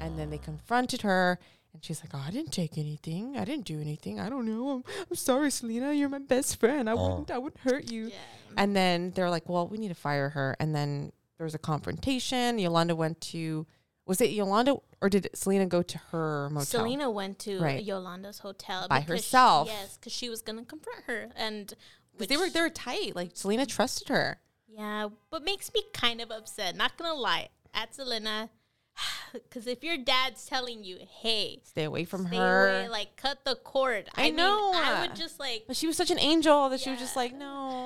And 0.00 0.18
then 0.18 0.28
they 0.28 0.36
confronted 0.38 1.00
her, 1.02 1.38
and 1.72 1.82
she's 1.82 2.02
like, 2.02 2.10
"Oh, 2.12 2.22
I 2.24 2.30
didn't 2.30 2.52
take 2.52 2.76
anything. 2.76 3.36
I 3.38 3.46
didn't 3.46 3.64
do 3.64 3.80
anything. 3.80 4.20
I 4.20 4.28
don't 4.28 4.44
know. 4.44 4.68
I'm, 4.70 4.84
I'm 5.08 5.16
sorry, 5.16 5.50
Selena. 5.50 5.94
You're 5.94 6.10
my 6.10 6.18
best 6.18 6.60
friend. 6.60 6.90
I 6.90 6.94
wouldn't. 6.94 7.30
I 7.30 7.38
wouldn't 7.38 7.62
hurt 7.62 7.90
you." 7.90 8.08
Yeah. 8.08 8.16
And 8.58 8.76
then 8.76 9.12
they're 9.14 9.30
like, 9.30 9.48
"Well, 9.48 9.66
we 9.68 9.78
need 9.78 9.88
to 9.88 9.94
fire 9.94 10.28
her." 10.28 10.54
And 10.60 10.74
then 10.74 11.12
there 11.38 11.46
was 11.46 11.54
a 11.54 11.58
confrontation. 11.58 12.58
Yolanda 12.58 12.94
went 12.94 13.22
to. 13.32 13.66
Was 14.06 14.20
it 14.20 14.30
Yolanda 14.30 14.76
or 15.00 15.08
did 15.08 15.30
Selena 15.34 15.66
go 15.66 15.82
to 15.82 15.98
her 16.10 16.48
motel? 16.50 16.66
Selena 16.66 17.10
went 17.10 17.38
to 17.40 17.58
Right. 17.60 17.82
Yolanda's 17.82 18.40
hotel 18.40 18.86
By 18.88 19.00
because 19.00 19.24
she- 19.24 19.28
herself. 19.28 19.68
yes, 19.68 19.96
because 19.96 20.12
she 20.12 20.28
was 20.28 20.42
gonna 20.42 20.64
confront 20.64 21.04
her, 21.04 21.30
and 21.36 21.72
they 22.18 22.36
were 22.36 22.50
they 22.50 22.60
were 22.60 22.70
tight. 22.70 23.16
Like 23.16 23.30
Selena 23.34 23.64
trusted 23.66 24.08
her. 24.08 24.40
Yeah, 24.68 25.08
but 25.30 25.42
makes 25.44 25.72
me 25.72 25.82
kind 25.94 26.20
of 26.20 26.30
upset. 26.30 26.76
Not 26.76 26.96
gonna 26.98 27.14
lie, 27.14 27.48
at 27.72 27.94
Selena, 27.94 28.50
because 29.32 29.66
if 29.66 29.82
your 29.82 29.96
dad's 29.96 30.46
telling 30.46 30.84
you, 30.84 30.98
"Hey, 31.22 31.60
Stay 31.64 31.84
away 31.84 32.04
from 32.04 32.26
stay 32.26 32.36
her. 32.36 32.68
away, 32.80 32.88
like 32.88 33.16
cut 33.16 33.44
the 33.44 33.56
cord," 33.56 34.08
I 34.16 34.24
mean, 34.24 34.36
know. 34.36 34.72
I 34.74 35.00
would 35.06 35.16
just 35.16 35.38
like. 35.40 35.64
but 35.66 35.76
she 35.76 35.86
was 35.86 35.96
such 35.96 36.10
an 36.10 36.18
angel 36.18 36.68
that 36.68 36.80
she 36.80 36.90
was 36.90 36.98
just 36.98 37.16
like, 37.16 37.34
no. 37.34 37.83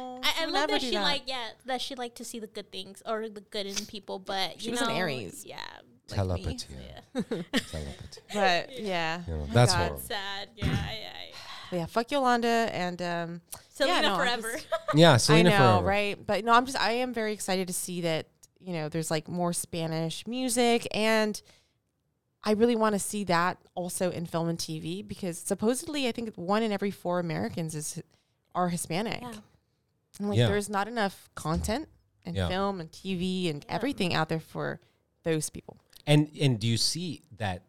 I, 0.48 0.50
I 0.50 0.52
would 0.52 0.60
love 0.60 0.68
never 0.70 0.72
that 0.72 0.80
do 0.80 0.90
she 0.90 0.98
like 0.98 1.22
yeah 1.26 1.48
that 1.66 1.80
she 1.80 1.94
liked 1.94 2.16
to 2.16 2.24
see 2.24 2.38
the 2.38 2.46
good 2.46 2.70
things 2.72 3.02
or 3.06 3.28
the 3.28 3.40
good 3.40 3.66
in 3.66 3.74
people, 3.86 4.18
but 4.18 4.60
She 4.60 4.66
you 4.66 4.70
was 4.72 4.80
an 4.82 4.88
know, 4.88 4.94
Aries. 4.94 5.44
Yeah, 5.46 5.58
Telepathy. 6.06 6.66
yeah. 7.14 7.22
Telepathy. 7.70 8.20
But 8.34 8.80
yeah, 8.80 9.22
You 9.26 9.34
know, 9.34 9.46
Oh 9.48 9.52
that's 9.52 9.74
God. 9.74 10.00
sad. 10.00 10.48
Yeah, 10.56 10.66
I, 10.66 10.70
I, 11.72 11.76
yeah, 11.76 11.86
fuck 11.86 12.10
Yolanda 12.10 12.68
and 12.72 13.00
um, 13.02 13.40
Selena 13.74 14.02
no, 14.08 14.16
forever. 14.16 14.52
just- 14.52 14.66
Yeah, 14.94 15.16
Selena 15.18 15.50
I 15.50 15.52
know, 15.52 15.58
forever. 15.74 15.86
right? 15.86 16.26
But 16.26 16.44
no, 16.44 16.52
I'm 16.52 16.64
just 16.66 16.80
I 16.80 16.92
am 16.92 17.12
very 17.12 17.32
excited 17.32 17.66
to 17.68 17.74
see 17.74 18.00
that 18.02 18.26
you 18.60 18.72
know 18.72 18.88
there's 18.88 19.10
like 19.10 19.28
more 19.28 19.52
Spanish 19.52 20.26
music, 20.26 20.86
and 20.92 21.40
I 22.44 22.52
really 22.52 22.76
want 22.76 22.94
to 22.94 22.98
see 22.98 23.24
that 23.24 23.58
also 23.74 24.10
in 24.10 24.24
film 24.26 24.48
and 24.48 24.58
TV 24.58 25.06
because 25.06 25.38
supposedly 25.38 26.08
I 26.08 26.12
think 26.12 26.32
one 26.36 26.62
in 26.62 26.72
every 26.72 26.90
four 26.90 27.18
Americans 27.20 27.74
is 27.74 28.00
are 28.54 28.68
Hispanic. 28.70 29.20
Yeah. 29.20 29.32
And 30.18 30.28
like 30.28 30.38
Yeah. 30.38 30.48
there's 30.48 30.68
not 30.68 30.88
enough 30.88 31.28
content 31.34 31.88
and 32.24 32.36
Yeah. 32.36 32.48
film 32.48 32.80
and 32.80 32.90
TV 32.90 33.48
and 33.50 33.64
Yeah. 33.66 33.74
everything 33.74 34.14
out 34.14 34.28
there 34.28 34.40
for 34.40 34.80
those 35.24 35.50
people. 35.50 35.78
And 36.06 36.30
and 36.40 36.58
do 36.58 36.66
you 36.66 36.76
see 36.76 37.22
that 37.36 37.62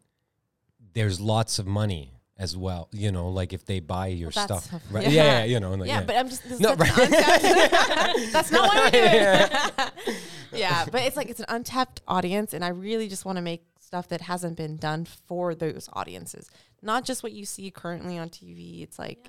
there's 0.94 1.20
lots 1.20 1.60
of 1.60 1.68
money 1.68 2.14
as 2.38 2.56
well? 2.58 2.88
You 2.92 3.12
know, 3.12 3.30
like 3.30 3.54
if 3.54 3.66
they 3.66 3.80
buy 3.80 4.08
your 4.08 4.32
Well, 4.36 4.46
stuff, 4.46 4.82
right? 4.92 5.04
yeah. 5.04 5.10
Yeah, 5.10 5.24
yeah, 5.40 5.44
you 5.46 5.60
know, 5.60 5.74
like, 5.76 5.88
yeah, 5.90 6.04
but 6.04 6.16
I'm 6.16 6.30
just 6.30 6.44
this 6.48 6.60
No, 6.60 6.72
is 6.74 6.80
such 6.80 6.98
an 6.98 7.04
untapped- 7.14 8.32
that's 8.32 8.52
not 8.52 8.70
why 8.70 8.82
we're 8.86 8.92
doing 8.92 9.14
it. 10.08 10.16
yeah, 10.54 10.86
but 10.92 11.02
it's 11.04 11.18
like 11.18 11.30
it's 11.30 11.40
an 11.40 11.46
untapped 11.50 12.02
audience, 12.08 12.54
and 12.54 12.64
I 12.66 12.70
really 12.70 13.08
just 13.10 13.26
want 13.26 13.36
to 13.38 13.42
make 13.42 13.64
stuff 13.80 14.08
that 14.10 14.22
hasn't 14.22 14.56
been 14.56 14.78
done 14.78 15.04
for 15.06 15.54
those 15.56 15.90
audiences, 15.94 16.50
not 16.82 17.04
just 17.06 17.24
what 17.24 17.32
you 17.34 17.44
see 17.46 17.70
currently 17.72 18.18
on 18.18 18.30
TV. 18.30 18.84
It's 18.84 18.98
like, 19.00 19.28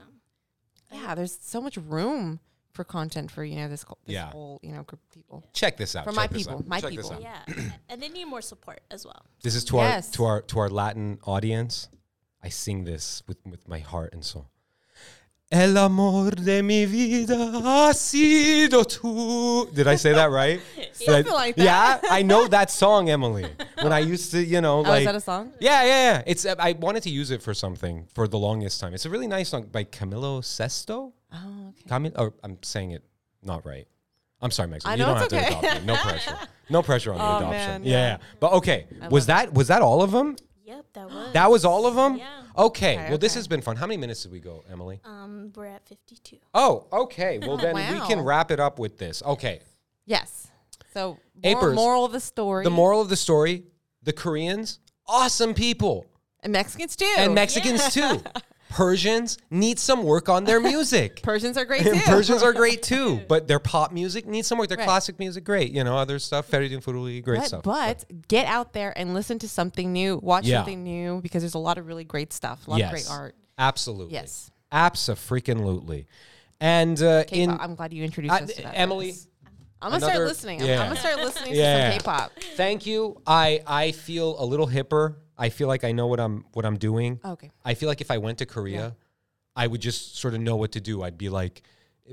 yeah, 0.93 1.15
there's 1.15 1.39
so 1.41 1.61
much 1.61 1.77
room 1.79 2.41
for 2.73 2.85
content 2.85 3.31
for 3.31 3.45
you 3.45 3.57
know 3.57 3.69
this, 3.69 3.85
co- 3.85 3.99
this 4.07 4.15
Yeah. 4.15 4.31
whole 4.31 4.61
you 4.63 4.71
know 4.73 4.83
group 4.85 5.01
of 5.03 5.11
people. 5.11 5.45
check 5.53 5.77
this 5.77 5.95
out. 5.97 6.05
For 6.05 6.11
check 6.11 6.17
my 6.17 6.27
people, 6.29 6.55
out, 6.59 6.67
my 6.67 6.81
check 6.81 6.91
people. 6.91 7.19
yeah, 7.21 7.43
and 7.89 8.01
they 8.03 8.09
need 8.09 8.27
more 8.27 8.43
support 8.43 8.81
as 8.91 9.05
well. 9.05 9.25
This 9.43 9.55
is 9.55 9.65
to 9.65 9.77
Yes. 9.77 10.09
our 10.09 10.13
to 10.17 10.25
our 10.25 10.43
to 10.43 10.59
our 10.61 10.69
Latin 10.71 11.19
audience. 11.25 11.89
I 12.43 12.49
sing 12.49 12.85
this 12.85 13.23
with 13.29 13.39
with 13.45 13.69
my 13.69 13.81
heart 13.81 14.13
and 14.13 14.25
soul. 14.25 14.49
El 15.53 15.77
amor 15.79 16.37
de 16.37 16.63
mi 16.63 16.87
vida 16.87 17.35
ha 17.65 17.93
sido 17.93 18.85
tú. 18.85 19.69
Did 19.75 19.89
I 19.89 19.97
say 19.97 20.13
that 20.13 20.31
right? 20.31 20.61
Something 20.93 21.33
like 21.33 21.57
that. 21.57 21.65
Yeah, 22.05 22.09
I 22.09 22.23
know 22.23 22.47
that 22.47 22.71
song, 22.71 23.11
Emily. 23.11 23.47
When 23.83 23.93
I 23.93 23.99
used 23.99 24.31
to, 24.31 24.41
you 24.45 24.61
know, 24.61 24.79
Oh, 24.79 24.83
like 24.83 25.01
is 25.01 25.07
that 25.07 25.15
a 25.17 25.21
song? 25.21 25.53
yeah, 25.59 25.83
yeah, 25.83 26.13
yeah. 26.13 26.23
It's 26.25 26.47
uh, 26.47 26.55
I 26.57 26.73
wanted 26.75 27.03
to 27.03 27.11
use 27.11 27.33
it 27.33 27.43
for 27.43 27.53
something 27.53 28.07
for 28.15 28.29
the 28.29 28.39
longest 28.39 28.81
time. 28.81 28.95
It's 28.95 29.07
a 29.07 29.11
really 29.11 29.27
nice 29.27 29.49
song 29.49 29.65
by 29.73 29.83
Camilo 29.83 30.41
Sesto. 30.45 31.15
Oh, 31.33 31.39
okay. 31.71 31.89
Camilo, 31.89 32.17
or 32.17 32.35
I'm 32.45 32.59
saying 32.63 32.93
it 32.93 33.03
not 33.43 33.67
right. 33.67 33.89
I'm 34.41 34.53
sorry, 34.53 34.69
Max. 34.69 34.85
You 34.85 34.97
know 34.99 35.07
don't 35.07 35.17
have 35.17 35.25
it's 35.25 35.33
to 35.33 35.39
okay. 35.41 35.49
adopt 35.69 35.81
me. 35.81 35.87
No 35.87 35.97
pressure. 35.97 36.37
No 36.71 36.83
pressure 36.83 37.11
on 37.13 37.19
the 37.19 37.25
Oh, 37.25 37.37
adoption. 37.39 37.53
man, 37.53 37.83
yeah. 37.83 37.91
yeah. 37.93 38.17
But 38.39 38.53
okay, 38.53 38.87
I 39.03 39.09
was 39.09 39.27
that 39.27 39.53
was 39.53 39.67
that 39.67 39.83
all 39.83 40.03
of 40.03 40.13
them? 40.13 40.37
Yep, 40.71 40.87
that 40.95 41.11
was. 41.11 41.33
That 41.33 41.51
was 41.51 41.65
all 41.65 41.87
of 41.87 41.95
them. 41.95 42.17
Yeah. 42.19 42.29
Okay. 42.57 42.95
Okay, 42.95 43.09
well, 43.09 43.19
this 43.19 43.33
okay. 43.33 43.39
has 43.41 43.49
been 43.49 43.61
fun. 43.61 43.77
How 43.77 43.87
many 43.87 43.97
minutes 43.97 44.23
did 44.23 44.33
we 44.33 44.41
go, 44.41 44.63
Emily? 44.71 45.01
Um, 45.05 45.53
we're 45.57 45.67
at 45.67 45.87
fifty-two. 45.87 46.39
Oh, 46.55 46.87
okay. 46.93 47.39
Well, 47.39 47.57
then 47.65 47.75
we 47.75 47.83
Wow. 47.99 48.07
can 48.07 48.21
wrap 48.21 48.51
it 48.51 48.61
up 48.61 48.79
with 48.79 48.99
this. 48.99 49.23
Okay. 49.23 49.61
Yes. 50.07 50.49
So 50.95 51.19
Apers, 51.45 51.61
moral, 51.61 51.75
moral 51.75 52.05
of 52.05 52.13
the 52.13 52.21
story. 52.21 52.65
The 52.65 52.71
moral 52.71 53.01
of 53.01 53.09
the 53.09 53.17
story: 53.17 53.65
the 54.03 54.13
Koreans, 54.13 54.79
awesome 55.07 55.55
people, 55.55 56.07
and 56.41 56.53
Mexicans 56.53 56.97
too. 56.97 57.15
and 57.19 57.35
Mexicans 57.35 57.93
too. 57.95 58.23
Persians 58.71 59.37
need 59.51 59.79
some 59.79 60.03
work 60.05 60.29
on 60.29 60.45
their 60.45 60.61
music. 60.61 61.23
Persians 61.25 61.57
are 61.59 61.65
great 61.65 61.83
too. 61.85 62.01
Persians 62.07 62.43
are 62.43 62.53
great 62.53 62.83
too, 62.83 63.21
but 63.29 63.47
their 63.49 63.59
pop 63.59 63.93
music 63.93 64.27
needs 64.27 64.49
some 64.49 64.59
work. 64.59 64.69
Their 64.69 64.79
Right. 64.79 64.87
classic 64.87 65.19
music, 65.19 65.45
great. 65.45 65.73
You 65.73 65.85
know, 65.85 65.97
other 65.99 66.19
stuff, 66.19 66.49
Fereydoun 66.51 66.83
Foroughi, 66.83 67.21
great 67.23 67.41
but, 67.41 67.47
stuff. 67.49 67.63
but 67.65 68.05
get 68.29 68.47
out 68.47 68.73
there 68.73 68.97
and 68.97 69.13
listen 69.13 69.39
to 69.41 69.49
something 69.49 69.93
new, 69.93 70.19
watch 70.23 70.47
Yeah. 70.47 70.59
something 70.59 70.83
new 70.85 71.21
because 71.21 71.43
there's 71.43 71.55
a 71.55 71.59
lot 71.59 71.77
of 71.79 71.87
really 71.87 72.05
great 72.05 72.33
stuff, 72.33 72.67
a 72.67 72.71
lot 72.71 72.81
of 72.81 72.91
great 72.91 73.07
art. 73.11 73.35
Absolutely. 73.59 74.15
Yes. 74.15 74.51
Absolutely. 74.73 76.07
And 76.61 77.03
uh, 77.03 77.25
in 77.33 77.51
I'm 77.51 77.75
glad 77.75 77.93
you 77.93 78.05
introduced 78.05 78.35
I- 78.35 78.41
us 78.45 78.55
to 78.55 78.63
that. 78.63 78.79
Emily, 78.79 79.15
I'm 79.83 79.91
gonna 79.91 80.05
start 80.05 80.19
listening. 80.21 80.63
I'm. 80.63 80.69
I'm 80.71 80.89
gonna 80.89 80.97
start 81.01 81.17
listening 81.17 81.55
Yeah. 81.55 81.87
to 81.87 81.91
some 81.93 82.01
K-pop. 82.01 82.33
thank 82.57 82.85
you. 82.87 83.21
I 83.27 83.63
I 83.67 83.93
feel 83.93 84.41
a 84.41 84.45
little 84.45 84.67
hipper. 84.69 85.17
I 85.41 85.49
feel 85.49 85.69
like 85.69 85.85
I 85.85 85.93
know 85.93 86.07
what 86.07 86.21
I'm 86.21 86.45
what 86.53 86.67
I'm 86.67 86.77
doing. 86.77 87.19
Okay. 87.25 87.51
I 87.65 87.73
feel 87.75 87.89
like 87.89 88.03
if 88.03 88.11
I 88.11 88.19
went 88.19 88.39
to 88.39 88.47
Korea, 88.47 88.95
I 89.57 89.67
would 89.67 89.81
just 89.81 90.19
sort 90.19 90.35
of 90.35 90.41
know 90.41 90.57
what 90.57 90.73
to 90.73 90.81
do. 90.81 91.03
I'd 91.03 91.17
be 91.17 91.31
like, 91.31 91.63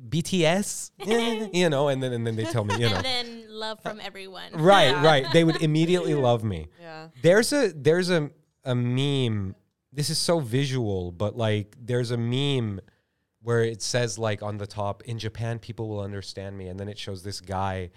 BTS, 0.10 0.92
Eh, 1.08 1.50
you 1.54 1.70
know, 1.70 1.90
and 1.90 2.02
then 2.02 2.14
and 2.14 2.26
then 2.26 2.38
they 2.38 2.46
tell 2.46 2.64
me, 2.64 2.76
you 2.76 2.90
know, 2.90 2.96
And 2.96 3.06
then 3.06 3.46
love 3.50 3.82
from 3.82 4.00
everyone. 4.00 4.52
right, 4.54 4.96
right. 5.04 5.26
They 5.34 5.44
would 5.44 5.62
immediately 5.62 6.16
love 6.16 6.44
me. 6.44 6.68
Yeah. 6.82 7.10
There's 7.22 7.52
a 7.52 7.74
there's 7.74 8.10
a 8.10 8.32
a 8.64 8.74
meme. 8.74 9.56
This 9.92 10.10
is 10.10 10.18
so 10.18 10.40
visual, 10.40 11.12
but 11.12 11.36
like 11.36 11.76
there's 11.82 12.12
a 12.12 12.18
meme 12.18 12.80
where 13.42 13.64
it 13.64 13.82
says 13.82 14.18
like 14.18 14.42
on 14.42 14.58
the 14.58 14.68
top, 14.68 15.04
in 15.04 15.20
Japan 15.20 15.60
people 15.60 15.90
will 15.90 16.02
understand 16.02 16.58
me, 16.58 16.68
and 16.68 16.80
then 16.80 16.88
it 16.88 16.98
shows 16.98 17.24
this 17.24 17.42
guy, 17.42 17.90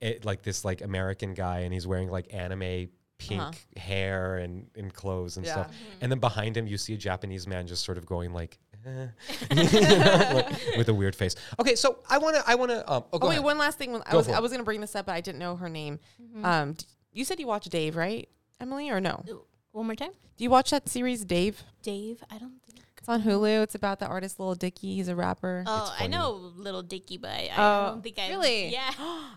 it, 0.00 0.24
like 0.24 0.42
this 0.42 0.64
like 0.64 0.82
American 0.82 1.32
guy, 1.34 1.60
and 1.60 1.72
he's 1.72 1.86
wearing 1.86 2.10
like 2.10 2.32
anime 2.34 2.88
pink 3.18 3.40
Uh-huh. 3.42 3.52
hair 3.80 4.36
and, 4.36 4.68
and 4.76 4.92
clothes 4.94 5.36
and 5.36 5.44
Yeah. 5.46 5.52
stuff, 5.52 5.72
and 6.00 6.10
then 6.10 6.18
behind 6.20 6.56
him 6.56 6.66
you 6.66 6.78
see 6.78 6.94
a 6.94 6.96
Japanese 6.96 7.46
man 7.46 7.66
just 7.66 7.84
sort 7.84 7.98
of 7.98 8.06
going 8.06 8.32
like. 8.32 8.58
eh, 8.86 9.06
you 9.50 9.80
know, 9.80 10.30
like, 10.34 10.76
with 10.76 10.88
a 10.88 10.94
weird 10.94 11.14
face. 11.16 11.34
Okay, 11.60 11.74
so 11.74 11.98
I 12.08 12.18
want 12.18 12.36
to. 12.36 12.44
I 12.46 12.54
want 12.54 12.70
to. 12.70 12.78
Um, 12.90 13.04
oh, 13.12 13.18
go 13.18 13.26
Oh 13.26 13.28
wait, 13.30 13.34
ahead. 13.36 13.44
one 13.44 13.58
last 13.58 13.76
thing. 13.76 13.94
I 14.06 14.12
Go 14.12 14.18
was. 14.18 14.28
I 14.28 14.38
was 14.40 14.52
gonna 14.52 14.62
bring 14.62 14.80
this 14.80 14.94
up, 14.94 15.06
but 15.06 15.12
I 15.16 15.20
didn't 15.20 15.40
know 15.40 15.56
her 15.56 15.68
name. 15.68 15.98
Mm-hmm. 16.22 16.44
Um, 16.44 16.72
d- 16.74 16.86
you 17.12 17.24
said 17.24 17.40
you 17.40 17.48
watched 17.48 17.68
Dave, 17.70 17.96
right, 17.96 18.28
Emily, 18.60 18.88
or 18.90 19.00
no? 19.00 19.24
One 19.72 19.86
more 19.86 19.96
time, 19.96 20.12
Do 20.36 20.44
you 20.44 20.50
watch 20.50 20.70
that 20.70 20.88
series, 20.88 21.24
Dave? 21.24 21.62
Dave. 21.82 22.22
I 22.30 22.38
don't 22.38 22.62
think. 22.66 22.80
It's 22.98 23.08
on 23.08 23.22
Hulu. 23.22 23.62
It's 23.64 23.74
about 23.74 23.98
the 24.00 24.06
artist 24.06 24.38
Little 24.38 24.54
Dicky. 24.54 24.94
He's 24.96 25.08
a 25.08 25.14
rapper. 25.16 25.64
Oh, 25.66 25.94
I 25.98 26.06
know 26.06 26.32
Little 26.56 26.82
Dicky, 26.82 27.16
but 27.16 27.30
I, 27.30 27.50
I 27.52 27.54
Oh, 27.56 27.86
don't 27.92 28.02
think 28.02 28.18
I 28.18 28.28
really? 28.28 28.68
Yeah. 28.72 28.90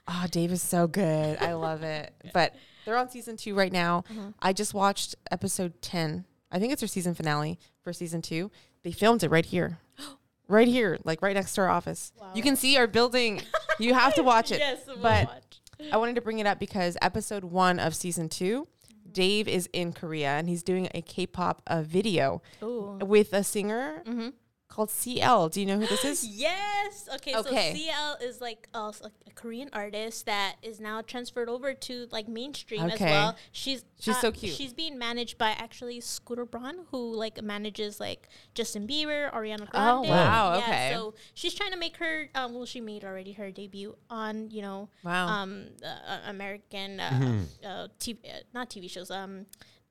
Oh, 0.07 0.25
Dave 0.31 0.51
is 0.51 0.61
so 0.61 0.87
good. 0.87 1.37
I 1.41 1.53
love 1.53 1.81
it. 1.83 2.13
But 2.33 2.55
they're 2.85 2.97
on 2.97 3.09
season 3.09 3.37
two 3.37 3.55
right 3.55 3.71
now. 3.71 4.03
I 4.41 4.53
just 4.53 4.73
watched 4.73 5.15
episode 5.31 5.81
10. 5.81 6.25
I 6.51 6.59
think 6.59 6.73
it's 6.73 6.81
their 6.81 6.87
season 6.87 7.13
finale 7.13 7.59
for 7.83 7.93
season 7.93 8.21
two. 8.21 8.51
They 8.83 8.91
filmed 8.91 9.23
it 9.23 9.29
right 9.29 9.45
here. 9.45 9.79
Right 10.47 10.67
here, 10.67 10.97
like 11.05 11.21
right 11.21 11.33
next 11.33 11.53
to 11.55 11.61
our 11.61 11.69
office. 11.69 12.11
You 12.35 12.43
can 12.43 12.57
see 12.57 12.75
our 12.75 12.85
building. 12.85 13.41
You 13.79 13.93
have 13.93 14.15
to 14.15 14.21
watch 14.21 14.51
it. 14.51 14.59
yes, 14.59 14.79
we'll 14.85 14.97
but 14.97 15.27
watch. 15.27 15.61
I 15.93 15.95
wanted 15.95 16.15
to 16.15 16.21
bring 16.21 16.39
it 16.39 16.45
up 16.45 16.59
because 16.59 16.97
episode 17.01 17.45
one 17.45 17.79
of 17.79 17.95
season 17.95 18.27
two, 18.27 18.67
Dave 19.09 19.47
is 19.47 19.69
in 19.71 19.93
Korea 19.93 20.31
and 20.31 20.49
he's 20.49 20.61
doing 20.61 20.89
a 20.93 21.01
K-pop 21.01 21.61
uh, 21.67 21.83
video 21.83 22.41
Ooh. 22.61 22.99
with 23.01 23.31
a 23.31 23.45
singer 23.45 24.03
Mm-hmm. 24.05 24.29
Called 24.71 24.89
CL. 24.89 25.49
Do 25.49 25.59
you 25.59 25.65
know 25.67 25.77
who 25.79 25.85
this 25.87 26.03
is? 26.05 26.25
Yes. 26.41 27.07
Okay, 27.15 27.35
Okay. 27.35 27.73
So 27.73 27.77
CL 27.77 28.17
is 28.29 28.41
like 28.41 28.67
a, 28.73 28.79
a 29.03 29.31
Korean 29.35 29.69
artist 29.73 30.25
that 30.25 30.55
is 30.63 30.79
now 30.79 31.01
transferred 31.01 31.49
over 31.49 31.73
to 31.73 32.07
like 32.11 32.27
mainstream 32.27 32.89
as 32.89 32.99
well. 32.99 33.35
She's 33.51 33.83
She's 33.99 34.15
uh, 34.15 34.21
so 34.21 34.31
cute. 34.31 34.55
She's 34.55 34.73
being 34.73 34.97
managed 34.97 35.37
by 35.37 35.51
actually 35.51 35.99
Scooter 36.01 36.45
Braun, 36.45 36.85
who 36.89 37.13
like 37.13 37.41
manages 37.43 37.99
like 37.99 38.29
Justin 38.55 38.87
Bieber, 38.87 39.31
Ariana 39.31 39.69
Grande. 39.69 39.75
Oh, 39.75 39.99
Grande. 40.01 40.09
wow, 40.09 40.53
Yeah, 40.57 40.63
okay. 40.63 40.91
So 40.95 41.13
she's 41.35 41.53
trying 41.53 41.71
to 41.71 41.77
make 41.77 41.97
her. 41.97 42.29
Um, 42.33 42.53
well, 42.55 42.65
she 42.65 42.81
made 42.81 43.03
already 43.03 43.33
her 43.33 43.51
debut 43.51 43.95
on 44.09 44.49
you 44.49 44.61
know 44.63 44.89
Wow. 45.03 45.27
um 45.27 45.65
uh, 45.85 46.19
American 46.27 46.99
uh, 46.99 47.09
Mm-hmm. 47.11 47.39
uh, 47.65 47.87
TV 47.99 48.17
uh, 48.25 48.39
not 48.53 48.69
TV 48.69 48.89
shows 48.89 49.11
um 49.11 49.45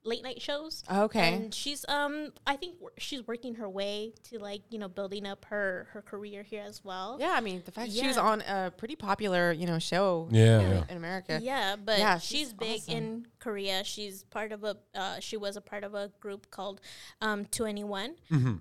late 0.05 0.23
night 0.23 0.41
shows. 0.41 0.83
Okay. 0.91 1.35
And 1.35 1.55
she's 1.55 1.85
um 1.89 2.33
I 2.47 2.57
think 2.57 2.77
wor- 2.81 2.93
she's 2.99 3.27
working 3.27 3.57
her 3.57 3.69
way 3.69 4.13
to 4.31 4.39
like 4.39 4.63
you 4.71 4.79
know 4.79 4.89
building 4.89 5.27
up 5.27 5.45
her 5.47 5.89
her 5.93 6.03
career 6.03 6.43
here 6.43 6.65
as 6.67 6.83
well. 6.85 7.19
Yeah, 7.21 7.33
I 7.33 7.41
mean 7.41 7.63
the 7.65 7.73
fact 7.73 7.93
she 7.93 8.07
was 8.07 8.17
on 8.19 8.41
a 8.43 8.73
pretty 8.77 8.97
popular, 8.97 9.53
you 9.53 9.67
know, 9.67 9.79
show 9.79 10.29
Yeah, 10.31 10.61
in, 10.61 10.71
yeah. 10.71 10.85
in 10.89 10.97
America. 10.97 11.39
Yeah, 11.43 11.77
but 11.77 11.99
Yeah, 11.99 12.19
she's, 12.19 12.39
she's 12.39 12.53
big 12.55 12.81
awesome. 12.81 12.95
in 12.97 13.27
Korea. 13.41 13.85
She's 13.85 14.25
part 14.25 14.53
of 14.53 14.65
a. 14.65 14.77
Uh, 14.95 15.19
she 15.21 15.37
was 15.37 15.57
a 15.57 15.61
part 15.63 15.83
of 15.85 15.95
a 15.95 16.11
group 16.21 16.51
called 16.51 16.81
um, 17.23 17.47
2NE1. 17.47 18.11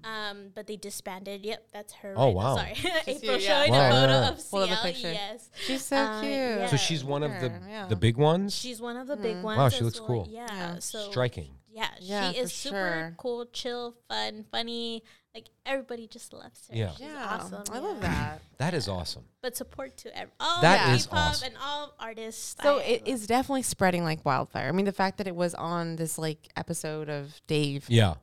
Um, 0.03 0.51
but 0.55 0.67
they 0.67 0.75
disbanded. 0.77 1.45
Yep, 1.45 1.67
that's 1.73 1.93
her. 1.95 2.09
Mm-hmm. 2.09 2.19
Oh, 2.21 2.25
right 2.27 2.35
wow. 2.35 2.55
Sorry, 2.55 2.75
April 3.07 3.37
you, 3.37 3.43
yeah. 3.43 3.59
showing 3.59 3.71
Wow, 3.71 3.87
a 3.87 3.91
photo 3.91 4.11
yeah. 4.13 4.29
of 4.29 4.49
Pull 4.51 4.59
up 4.63 4.69
a 4.69 4.73
CL. 4.75 4.83
picture. 4.83 5.11
Yes, 5.11 5.49
She's 5.65 5.85
so 5.85 5.97
Uh, 5.97 6.21
cute. 6.21 6.33
yeah. 6.33 6.67
So 6.67 6.77
she's 6.77 7.03
one 7.03 7.23
of 7.23 7.31
the 7.41 7.51
yeah. 7.67 7.85
the 7.87 7.95
big 7.95 8.17
ones. 8.17 8.55
she's 8.55 8.81
one 8.81 8.95
of 8.97 9.07
the 9.07 9.17
big 9.17 9.41
ones. 9.43 9.57
Wow, 9.57 9.69
she 9.69 9.83
looks 9.83 9.99
well. 9.99 10.07
cool. 10.07 10.27
Yeah, 10.29 10.47
Yeah. 10.49 10.79
so 10.79 11.11
Striking. 11.31 11.51
yeah, 11.71 11.87
Yeah, 11.99 12.31
she 12.31 12.37
for 12.37 12.43
is 12.43 12.53
super 12.53 12.75
sure. 12.75 13.13
cool, 13.17 13.45
chill, 13.53 13.95
fun, 14.07 14.45
funny. 14.51 15.03
Like 15.35 15.47
everybody 15.65 16.07
just 16.07 16.33
loves 16.33 16.67
her. 16.69 16.75
Yeah. 16.75 16.91
she's 16.91 17.01
Yeah, 17.01 17.37
awesome. 17.39 17.63
I 17.71 17.79
love 17.79 18.01
that. 18.01 18.41
That 18.57 18.73
is 18.73 18.89
awesome. 18.89 19.23
But 19.41 19.55
support 19.55 19.95
to 19.97 20.17
ev- 20.17 20.31
all 20.39 20.59
That 20.61 20.87
that 20.87 20.95
is 20.95 21.05
K-pop 21.05 21.19
awesome. 21.29 21.47
and 21.49 21.55
all 21.63 21.93
artists. 21.99 22.57
So 22.61 22.79
I 22.79 22.81
it 22.81 23.01
love. 23.07 23.07
is 23.15 23.27
definitely 23.27 23.61
spreading 23.61 24.03
like 24.03 24.25
wildfire. 24.25 24.67
I 24.67 24.71
mean, 24.73 24.85
the 24.85 24.91
fact 24.91 25.17
that 25.19 25.27
it 25.27 25.35
was 25.35 25.53
on 25.55 25.95
this 25.95 26.17
like 26.17 26.49
episode 26.57 27.09
of 27.09 27.39
Dave. 27.47 27.85
Yeah, 27.89 28.15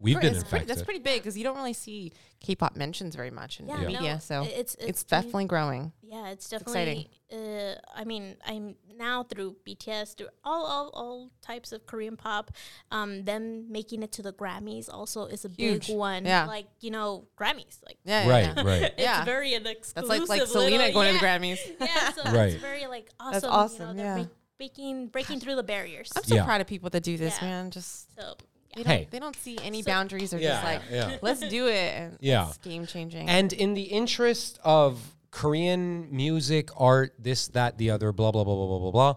we've 0.00 0.18
been 0.20 0.34
it's 0.34 0.44
pretty, 0.44 0.64
that's 0.64 0.82
pretty 0.82 1.00
big 1.00 1.20
because 1.20 1.36
you 1.36 1.44
don't 1.44 1.56
really 1.56 1.72
see 1.74 2.12
K-pop 2.44 2.76
mentions 2.76 3.14
very 3.16 3.30
much 3.30 3.58
in 3.58 3.66
Yeah, 3.66 3.76
the 3.76 3.82
no, 3.82 3.88
media. 3.88 4.20
So 4.20 4.42
it's- 4.42 4.60
it's, 4.60 4.74
it's 4.76 5.02
doing- 5.04 5.20
definitely 5.22 5.44
growing. 5.46 5.92
Yeah, 6.02 6.28
it's 6.28 6.52
exciting. 6.52 7.08
definitely. 7.32 7.72
Uh, 7.72 7.74
I 7.96 8.04
mean, 8.04 8.36
I'm 8.46 8.76
now 8.96 9.24
through 9.24 9.56
BTS, 9.66 10.14
through 10.16 10.28
all, 10.44 10.64
all, 10.66 10.90
all 10.92 11.30
types 11.42 11.72
of 11.72 11.86
Korean 11.86 12.16
pop. 12.16 12.50
Um, 12.92 13.24
them 13.24 13.72
making 13.72 14.02
it 14.02 14.12
to 14.12 14.22
the 14.22 14.32
Grammys 14.32 14.88
also 14.92 15.24
is 15.26 15.44
a 15.44 15.48
Huge. 15.48 15.88
big 15.88 15.96
one. 15.96 16.24
Yeah. 16.26 16.44
like 16.46 16.66
you 16.80 16.90
know, 16.90 17.26
Grammys. 17.36 17.78
Like 17.84 17.98
Yeah, 18.04 18.26
yeah, 18.26 18.30
right, 18.30 18.52
yeah. 18.56 18.62
right. 18.62 18.82
it's 18.96 19.02
Yeah. 19.02 19.24
very 19.24 19.54
an 19.54 19.62
That's 19.64 19.78
exclusive. 19.78 20.08
like 20.28 20.28
like 20.28 20.46
Selena 20.46 20.76
little- 20.76 20.92
going 20.92 21.06
yeah. 21.08 21.12
to 21.14 21.18
the 21.20 21.26
Grammys. 21.26 21.58
Yeah, 21.80 22.12
so 22.12 22.22
Right. 22.30 22.52
it's 22.52 22.62
very 22.62 22.86
like 22.86 23.08
awesome. 23.18 23.32
That's 23.32 23.44
You 23.44 23.50
awesome, 23.50 23.96
know, 23.96 24.02
they're 24.02 24.18
yeah. 24.18 24.24
breaking 24.58 25.08
breaking 25.08 25.40
through 25.40 25.56
the 25.56 25.62
barriers. 25.64 26.12
I'm 26.14 26.22
so 26.24 26.34
Yeah. 26.36 26.44
proud 26.44 26.60
of 26.60 26.66
people 26.68 26.90
that 26.90 27.02
do 27.02 27.16
this, 27.16 27.38
Yeah. 27.40 27.48
man. 27.48 27.70
Just 27.72 28.14
So 28.16 28.36
they 28.74 28.80
yeah. 28.82 28.88
don't, 28.88 28.96
Hey. 28.98 29.08
they 29.10 29.18
don't 29.18 29.36
see 29.36 29.58
any 29.62 29.82
So- 29.82 29.86
boundaries. 29.86 30.30
They're 30.30 30.40
Yeah, 30.40 30.50
just 30.50 30.64
like, 30.64 30.82
yeah. 30.90 31.16
let's 31.22 31.40
do 31.48 31.68
it. 31.68 31.94
And 31.94 32.18
Yeah. 32.20 32.48
it's 32.48 32.58
game 32.58 32.86
changing. 32.86 33.28
And 33.28 33.52
in 33.52 33.74
the 33.74 33.82
interest 33.82 34.58
of 34.64 35.14
Korean 35.30 36.08
music, 36.14 36.70
art, 36.76 37.14
this, 37.18 37.48
that, 37.48 37.78
the 37.78 37.90
other, 37.90 38.12
blah, 38.12 38.30
blah, 38.32 38.44
blah, 38.44 38.54
blah, 38.54 38.66
blah, 38.66 38.78
blah, 38.78 38.90
blah, 38.90 39.14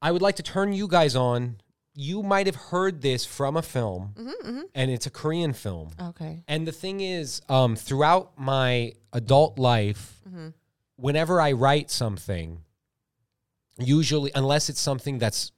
I 0.00 0.10
would 0.12 0.22
like 0.22 0.36
to 0.36 0.42
turn 0.42 0.72
you 0.72 0.88
guys 0.88 1.14
on. 1.16 1.56
You 1.96 2.22
might 2.22 2.46
have 2.46 2.56
heard 2.56 3.02
this 3.02 3.24
from 3.24 3.56
a 3.56 3.62
film, 3.62 4.14
Mm-hmm, 4.16 4.60
and 4.74 4.90
it's 4.90 5.06
a 5.06 5.10
Korean 5.10 5.52
film. 5.52 5.90
okay. 6.00 6.42
And 6.48 6.66
the 6.66 6.72
thing 6.72 7.00
is, 7.00 7.40
um, 7.48 7.76
throughout 7.76 8.32
my 8.38 8.94
adult 9.12 9.58
life, 9.58 10.20
Mm-hmm. 10.28 10.48
whenever 10.96 11.40
I 11.40 11.52
write 11.52 11.90
something, 11.90 12.60
usually, 13.78 14.30
unless 14.34 14.68
it's 14.68 14.80
something 14.80 15.18
that's 15.18 15.52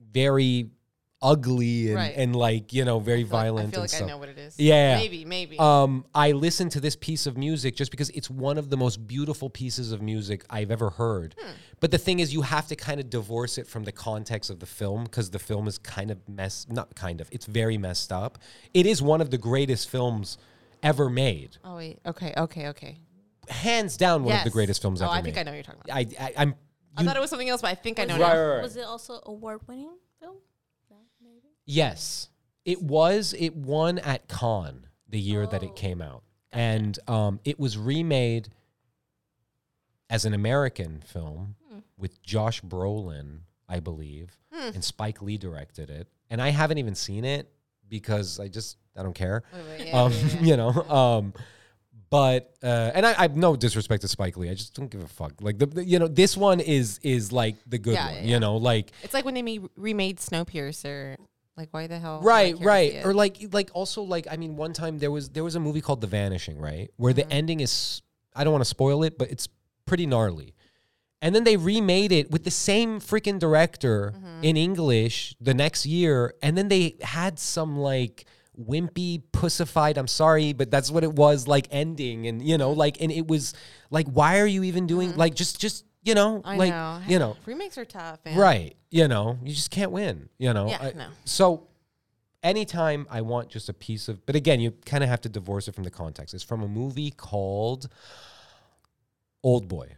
very 0.00 0.70
ugly 1.24 1.88
and, 1.88 1.96
Right. 1.96 2.14
and 2.16 2.36
like, 2.36 2.72
you 2.72 2.84
know, 2.84 3.00
very 3.00 3.20
I 3.20 3.22
feel 3.22 3.30
like- 3.32 3.42
violent 3.42 3.68
I 3.68 3.70
feel 3.70 3.80
and 3.80 3.82
like 3.82 3.90
stuff. 3.90 4.02
I 4.02 4.06
know 4.10 4.18
what 4.18 4.28
it 4.28 4.38
is. 4.38 4.60
Yeah. 4.60 4.96
Maybe, 4.96 5.24
maybe. 5.24 5.58
Um, 5.58 6.04
I 6.14 6.32
listen 6.32 6.68
to 6.68 6.80
this 6.80 6.94
piece 6.94 7.26
of 7.26 7.36
music 7.36 7.74
just 7.74 7.90
because 7.90 8.10
it's 8.10 8.28
one 8.30 8.58
of 8.58 8.70
the 8.70 8.76
most 8.76 9.06
beautiful 9.06 9.48
pieces 9.50 9.90
of 9.90 10.02
music 10.02 10.44
I've 10.50 10.70
ever 10.70 10.90
heard. 10.90 11.34
Hmm. 11.40 11.50
But 11.80 11.90
the 11.90 11.98
thing 11.98 12.20
is, 12.20 12.32
you 12.32 12.42
have 12.42 12.66
to 12.68 12.76
kind 12.76 13.00
of 13.00 13.10
divorce 13.10 13.58
it 13.58 13.66
from 13.66 13.84
the 13.84 13.92
context 13.92 14.50
of 14.50 14.60
the 14.60 14.66
film 14.66 15.04
because 15.04 15.30
the 15.30 15.38
film 15.38 15.66
is 15.66 15.78
kind 15.78 16.10
of 16.10 16.18
mess. 16.28 16.66
not 16.68 16.94
kind 16.94 17.20
of, 17.20 17.28
it's 17.32 17.46
very 17.46 17.78
messed 17.78 18.12
up. 18.12 18.38
It 18.74 18.86
is 18.86 19.00
one 19.02 19.20
of 19.20 19.30
the 19.30 19.38
greatest 19.38 19.88
films 19.90 20.38
ever 20.82 21.08
made, 21.08 21.56
oh 21.64 21.76
wait. 21.76 21.98
Okay. 22.04 22.34
Okay. 22.36 22.68
Okay. 22.68 22.98
hands 23.48 23.96
down, 23.96 24.24
one 24.24 24.36
of 24.36 24.44
the 24.44 24.50
greatest 24.50 24.80
films 24.82 25.00
oh, 25.02 25.06
ever 25.06 25.12
I 25.14 25.16
made. 25.16 25.20
I 25.20 25.22
think 25.24 25.38
I 25.38 25.42
know 25.42 25.50
what 25.50 25.54
you're 25.56 25.62
talking 25.64 25.80
about. 25.84 25.96
I, 25.96 26.06
I, 26.26 26.32
I'm. 26.42 26.54
I 26.96 27.02
thought 27.04 27.16
it 27.16 27.20
was 27.20 27.30
something 27.30 27.48
else, 27.48 27.60
but 27.62 27.70
I 27.70 27.74
think 27.74 27.98
I 27.98 28.04
know. 28.04 28.14
Was 28.14 28.20
now. 28.20 28.26
it- 28.26 28.36
Right, 28.36 28.38
right, 28.46 28.54
right. 28.56 28.62
Was 28.62 28.76
it 28.76 28.84
also 28.84 29.20
award 29.26 29.60
winning 29.66 29.84
film? 29.84 29.94
No, 29.94 29.94
maybe. 29.94 29.98
Yes, 31.66 32.28
it 32.64 32.82
was. 32.82 33.34
It 33.38 33.56
won 33.56 33.98
at 33.98 34.28
Cannes 34.28 34.86
the 35.08 35.20
year 35.20 35.46
that 35.46 35.62
Oh. 35.62 35.66
it 35.66 35.76
came 35.76 36.02
out, 36.02 36.22
and 36.52 36.98
um, 37.08 37.40
it 37.44 37.58
was 37.58 37.76
remade 37.78 38.48
as 40.10 40.24
an 40.24 40.34
American 40.34 41.00
film 41.06 41.56
Hmm. 41.70 41.78
with 41.96 42.22
Josh 42.22 42.60
Brolin, 42.62 43.40
I 43.68 43.80
believe, 43.80 44.38
Hmm. 44.52 44.70
and 44.74 44.84
Spike 44.84 45.22
Lee 45.22 45.38
directed 45.38 45.90
it. 45.90 46.08
And 46.30 46.40
I 46.42 46.50
haven't 46.50 46.78
even 46.78 46.94
seen 46.94 47.24
it 47.24 47.50
because 47.88 48.38
I 48.40 48.48
just 48.48 48.76
I 48.96 49.02
don't 49.02 49.14
care. 49.14 49.42
Wait, 49.52 49.64
wait, 49.78 49.86
yeah, 49.88 50.00
um, 50.02 50.12
yeah, 50.12 50.18
yeah. 50.26 50.40
you 50.42 50.56
know. 50.56 50.70
Um, 50.70 51.32
but 52.10 52.54
uh, 52.62 52.92
and 52.94 53.04
I, 53.04 53.10
I 53.18 53.22
have 53.22 53.36
no 53.36 53.56
disrespect 53.56 54.02
to 54.02 54.08
Spike 54.08 54.36
Lee. 54.36 54.48
I 54.50 54.54
just 54.54 54.74
don't 54.74 54.88
give 54.90 55.02
a 55.02 55.08
fuck. 55.08 55.32
Like 55.40 55.58
the, 55.58 55.66
the- 55.66 55.84
you 55.84 55.98
know 55.98 56.06
this 56.06 56.36
one 56.36 56.60
is 56.60 57.00
is 57.02 57.32
like 57.32 57.56
the 57.66 57.78
good 57.78 57.96
one. 57.96 58.24
You 58.28 58.38
know, 58.38 58.56
like 58.56 58.92
It's 59.02 59.14
like 59.14 59.24
when 59.24 59.34
they 59.34 59.42
made, 59.42 59.62
remade 59.76 60.18
Snowpiercer. 60.18 61.16
Like, 61.56 61.68
why 61.70 61.86
the 61.86 61.98
hell? 61.98 62.20
right 62.22 62.46
care 62.46 62.52
to 62.54 62.58
see 62.90 62.96
right 62.98 63.06
or 63.06 63.14
like 63.14 63.36
like 63.52 63.70
also 63.74 64.02
like 64.02 64.26
i 64.30 64.36
mean 64.36 64.56
one 64.56 64.72
time 64.72 64.98
there 64.98 65.10
was 65.10 65.28
there 65.30 65.44
was 65.44 65.54
a 65.54 65.60
movie 65.60 65.80
called 65.80 66.00
the 66.00 66.06
vanishing 66.08 66.58
right 66.58 66.90
where 66.96 67.12
Mm-hmm. 67.12 67.28
the 67.28 67.32
ending 67.34 67.60
is 67.60 68.02
i 68.34 68.42
don't 68.42 68.52
want 68.52 68.62
to 68.64 68.68
spoil 68.78 69.04
it 69.04 69.16
but 69.18 69.30
it's 69.30 69.48
pretty 69.86 70.06
gnarly 70.06 70.54
and 71.22 71.34
then 71.34 71.44
they 71.44 71.56
remade 71.56 72.10
it 72.12 72.30
with 72.30 72.42
the 72.44 72.50
same 72.50 72.98
freaking 73.00 73.38
director 73.38 74.12
Mm-hmm. 74.16 74.44
in 74.44 74.56
english 74.56 75.36
the 75.40 75.54
next 75.54 75.86
year 75.86 76.34
and 76.42 76.58
then 76.58 76.68
they 76.68 76.96
had 77.02 77.38
some 77.38 77.78
like 77.78 78.24
wimpy 78.58 79.22
pussified 79.32 79.96
i'm 79.98 80.06
sorry 80.08 80.52
but 80.52 80.70
that's 80.70 80.90
what 80.90 81.02
it 81.04 81.12
was 81.12 81.46
like 81.48 81.66
ending 81.70 82.26
and 82.26 82.42
you 82.42 82.56
know 82.58 82.72
like 82.72 83.00
and 83.00 83.10
it 83.12 83.26
was 83.26 83.52
like 83.90 84.06
why 84.08 84.38
are 84.40 84.46
you 84.46 84.62
even 84.64 84.86
doing 84.86 85.14
like 85.16 85.34
just 85.34 85.60
just 85.60 85.84
you 86.04 86.14
know. 86.14 86.42
I 86.44 86.56
like 86.56 86.70
know. 86.70 87.00
you 87.06 87.18
know 87.18 87.36
remakes 87.46 87.78
are 87.78 87.84
tough. 87.84 88.20
Man. 88.24 88.36
Right. 88.36 88.76
You 88.90 89.08
know, 89.08 89.38
you 89.42 89.54
just 89.54 89.70
can't 89.70 89.90
win, 89.90 90.28
you 90.38 90.52
know. 90.52 90.68
Yeah, 90.68 90.78
I- 90.80 90.92
no. 90.92 91.08
So 91.24 91.66
anytime 92.42 93.06
I 93.10 93.22
want 93.22 93.48
just 93.48 93.68
a 93.68 93.74
piece 93.74 94.08
of 94.08 94.24
but 94.26 94.36
again, 94.36 94.60
you 94.60 94.72
kind 94.84 95.02
of 95.02 95.10
have 95.10 95.22
to 95.22 95.28
divorce 95.28 95.66
it 95.68 95.74
from 95.74 95.84
the 95.84 95.90
context. 95.90 96.34
It's 96.34 96.44
from 96.44 96.62
a 96.62 96.68
movie 96.68 97.10
called 97.10 97.88
Old 99.42 99.68
Boy. 99.68 99.96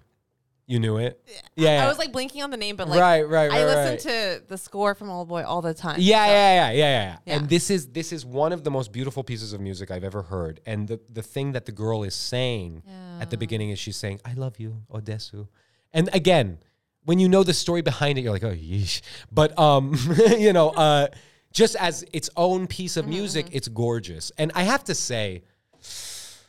You 0.69 0.81
knew 0.81 0.97
it? 0.97 1.23
Yeah. 1.55 1.85
I 1.85 1.89
was 1.89 1.97
like 1.97 2.11
blinking 2.11 2.43
on 2.43 2.51
the 2.51 2.57
name, 2.57 2.75
but 2.75 2.89
like, 2.89 2.99
right, 2.99 3.23
right, 3.23 3.49
right. 3.49 3.61
I 3.61 3.65
right. 3.65 3.93
listen 3.93 4.11
to 4.11 4.43
the 4.49 4.59
score 4.59 4.97
from 4.97 5.11
Old 5.11 5.29
Boy 5.29 5.45
all 5.45 5.63
the 5.63 5.73
time. 5.73 5.99
Yeah, 6.01 6.27
so- 6.27 6.33
yeah, 6.33 6.55
yeah, 6.55 6.71
yeah, 6.71 6.73
yeah, 6.73 7.17
Yeah. 7.25 7.37
And 7.37 7.49
this 7.49 7.71
is 7.71 7.89
this 7.89 8.13
is 8.13 8.27
one 8.27 8.53
of 8.53 8.65
the 8.65 8.71
most 8.71 8.93
beautiful 8.93 9.23
pieces 9.23 9.53
of 9.53 9.61
music 9.61 9.93
I've 9.93 10.03
ever 10.03 10.23
heard. 10.23 10.61
And 10.67 10.89
the 10.89 11.01
the 11.09 11.23
thing 11.23 11.53
that 11.53 11.67
the 11.67 11.73
girl 11.73 12.03
is 12.03 12.15
saying 12.17 12.83
at 13.21 13.31
the 13.31 13.37
beginning 13.37 13.71
is 13.71 13.79
she's 13.79 13.97
saying, 13.97 14.21
"I 14.25 14.33
love 14.33 14.59
you, 14.59 14.83
Odessu." 14.91 15.47
And 15.93 16.09
again, 16.13 16.59
when 17.05 17.19
you 17.19 17.29
know 17.29 17.43
the 17.43 17.55
story 17.55 17.83
behind 17.83 18.19
it, 18.19 18.23
you're 18.23 18.33
like, 18.33 18.45
"Oh, 18.45 18.55
yeesh." 18.55 19.01
But 19.31 19.59
um, 19.59 19.97
you 20.39 20.53
know, 20.53 20.71
uh, 20.71 21.09
just 21.53 21.77
as 21.77 22.05
its 22.13 22.29
own 22.37 22.67
piece 22.67 22.97
of 22.97 23.05
Mm-hmm, 23.05 23.15
music, 23.15 23.47
it's 23.53 23.69
gorgeous. 23.69 24.33
And 24.37 24.53
I 24.55 24.65
have 24.65 24.85
to 24.85 24.95
say, 24.95 25.45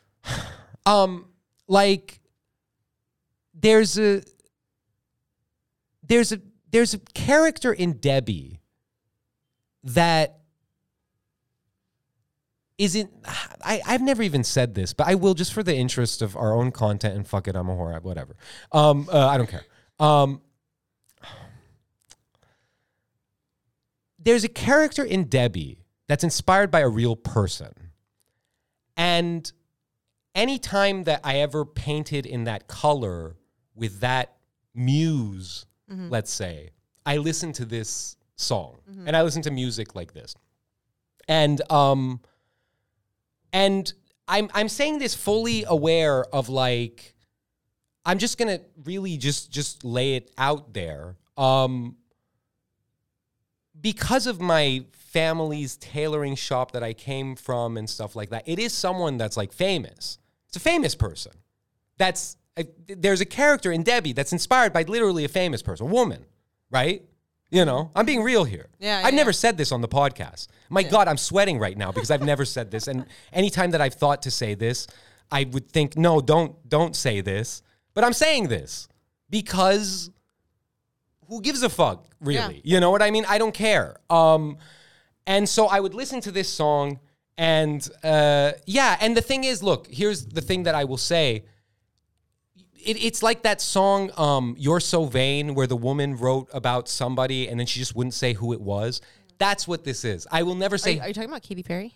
um, 0.86 1.26
like 1.68 2.20
there's 3.54 3.98
a 3.98 4.24
there's 6.08 6.32
a 6.32 6.42
there's 6.72 6.94
a 6.94 7.00
character 7.00 7.72
in 7.74 7.94
Debbie 7.94 8.60
that 9.84 10.40
isn't 12.78 13.12
I, 13.64 13.82
I've 13.86 14.02
never 14.02 14.22
even 14.22 14.44
said 14.44 14.76
this, 14.76 14.94
but 14.94 15.08
I 15.08 15.16
will 15.16 15.34
just 15.34 15.54
for 15.54 15.64
the 15.64 15.76
interest 15.76 16.22
of 16.22 16.36
our 16.36 16.54
own 16.54 16.72
content 16.72 17.16
and 17.16 17.28
fuck 17.28 17.48
it, 17.48 17.56
I'm 17.56 17.70
a 17.70 17.76
whore, 17.76 18.02
whatever. 18.04 18.36
Um, 18.72 19.10
uh, 19.12 19.28
I 19.28 19.38
don't 19.38 19.50
care. 19.50 19.66
Um, 20.00 20.42
there's 24.20 24.44
a 24.44 24.50
character 24.50 25.04
in 25.04 25.26
Debbie 25.26 25.86
that's 26.08 26.24
inspired 26.24 26.70
by 26.70 26.82
a 26.82 26.90
real 26.90 27.16
person. 27.16 27.74
And 28.96 29.52
anytime 30.36 31.04
that 31.06 31.22
I 31.24 31.40
ever 31.40 31.66
painted 31.66 32.26
in 32.26 32.44
that 32.46 32.68
color 32.68 33.38
with 33.76 34.00
that 34.02 34.36
muse, 34.74 35.66
let's 36.10 36.32
say, 36.32 36.72
I 37.06 37.18
listen 37.18 37.54
to 37.54 37.66
this 37.66 38.18
song, 38.36 38.80
and 39.06 39.16
I 39.16 39.22
listen 39.24 39.42
to 39.44 39.52
music 39.52 39.96
like 39.96 40.14
this, 40.14 40.36
and 41.28 41.62
um, 41.72 42.20
and 43.58 43.92
I'm 44.28 44.50
I'm 44.54 44.70
saying 44.70 45.00
this 45.00 45.16
fully 45.16 45.64
aware 45.68 46.24
of 46.26 46.48
like, 46.48 47.16
I'm 48.06 48.20
just 48.20 48.38
gonna 48.38 48.60
really 48.84 49.18
just 49.18 49.52
just 49.52 49.84
lay 49.84 50.14
it 50.16 50.30
out 50.38 50.74
there. 50.74 51.16
Um, 51.38 51.96
because 53.80 54.28
of 54.28 54.40
my 54.40 54.86
family's 54.92 55.76
tailoring 55.78 56.36
shop 56.36 56.72
that 56.74 56.84
I 56.84 56.94
came 56.94 57.36
from 57.36 57.78
and 57.78 57.90
stuff 57.90 58.16
like 58.16 58.30
that, 58.30 58.44
it 58.48 58.60
is 58.60 58.74
someone 58.74 59.18
that's 59.18 59.38
like 59.38 59.52
famous. 59.52 60.20
It's 60.50 60.58
a 60.58 60.60
famous 60.60 60.94
person. 60.94 61.32
That's 61.98 62.38
a, 62.58 62.68
there's 62.88 63.22
a 63.22 63.26
character 63.26 63.72
in 63.72 63.82
Debbie 63.82 64.14
that's 64.14 64.34
inspired 64.34 64.72
by 64.72 64.84
literally 64.84 65.26
a 65.26 65.30
famous 65.30 65.64
person, 65.64 65.88
a 65.88 65.90
woman, 65.90 66.26
right? 66.70 67.04
You 67.50 67.64
know, 67.64 67.92
I'm 67.96 68.06
being 68.06 68.24
real 68.24 68.44
here. 68.44 68.68
Yeah, 68.78 69.02
I've 69.06 69.14
yeah, 69.14 69.18
never 69.18 69.30
yeah. 69.30 69.36
said 69.36 69.58
this 69.58 69.72
on 69.72 69.80
the 69.82 69.88
podcast. 69.88 70.48
My 70.70 70.84
God, 70.84 71.08
I'm 71.08 71.18
sweating 71.18 71.60
right 71.60 71.78
now 71.78 71.94
because 71.94 72.12
I've 72.12 72.22
never 72.22 72.44
said 72.44 72.72
this. 72.72 72.88
And 72.88 73.06
anytime 73.34 73.72
that 73.72 73.80
I've 73.80 73.94
thought 73.94 74.22
to 74.24 74.32
say 74.32 74.54
this, 74.54 74.86
I 75.32 75.46
would 75.52 75.70
think, 75.72 75.98
no, 75.98 76.20
don't 76.20 76.56
don't 76.68 76.96
say 76.96 77.22
this. 77.22 77.62
But 77.94 78.04
I'm 78.04 78.14
saying 78.14 78.50
this 78.50 78.90
because 79.30 80.10
who 81.28 81.42
gives 81.42 81.64
a 81.64 81.70
fuck, 81.70 82.06
really? 82.20 82.62
You 82.64 82.80
know 82.80 82.92
what 82.92 83.02
I 83.02 83.12
mean? 83.12 83.26
I 83.28 83.38
don't 83.38 83.54
care. 83.54 83.98
Um, 84.10 84.58
and 85.26 85.48
so 85.48 85.68
I 85.68 85.80
would 85.80 85.94
listen 85.94 86.22
to 86.22 86.32
this 86.32 86.50
song, 86.50 87.00
and 87.38 87.88
uh, 88.04 88.54
yeah. 88.66 88.98
And 89.00 89.16
the 89.16 89.22
thing 89.22 89.44
is, 89.44 89.64
look, 89.64 89.88
here's 89.90 90.26
the 90.26 90.42
thing 90.42 90.64
that 90.64 90.76
I 90.76 90.84
will 90.84 90.98
say. 90.98 91.46
It, 92.88 93.04
it's 93.04 93.22
like 93.22 93.44
that 93.44 93.60
song, 93.62 94.12
um, 94.18 94.56
"You're 94.58 94.80
So 94.80 95.06
Vain," 95.06 95.54
where 95.56 95.68
the 95.68 95.76
woman 95.78 96.16
wrote 96.18 96.50
about 96.54 96.88
somebody, 96.90 97.48
and 97.50 97.60
then 97.60 97.68
she 97.68 97.80
just 97.80 97.96
wouldn't 97.96 98.14
say 98.14 98.34
who 98.34 98.54
it 98.54 98.62
was. 98.62 99.02
That's 99.38 99.68
what 99.68 99.84
this 99.84 100.04
is. 100.06 100.26
I 100.32 100.44
will 100.44 100.56
never 100.56 100.76
Are 100.76 100.78
say 100.80 100.94
you, 100.94 101.02
are 101.02 101.08
you 101.10 101.14
talking 101.14 101.30
about 101.30 101.44
Katy 101.44 101.64
Perry? 101.64 101.96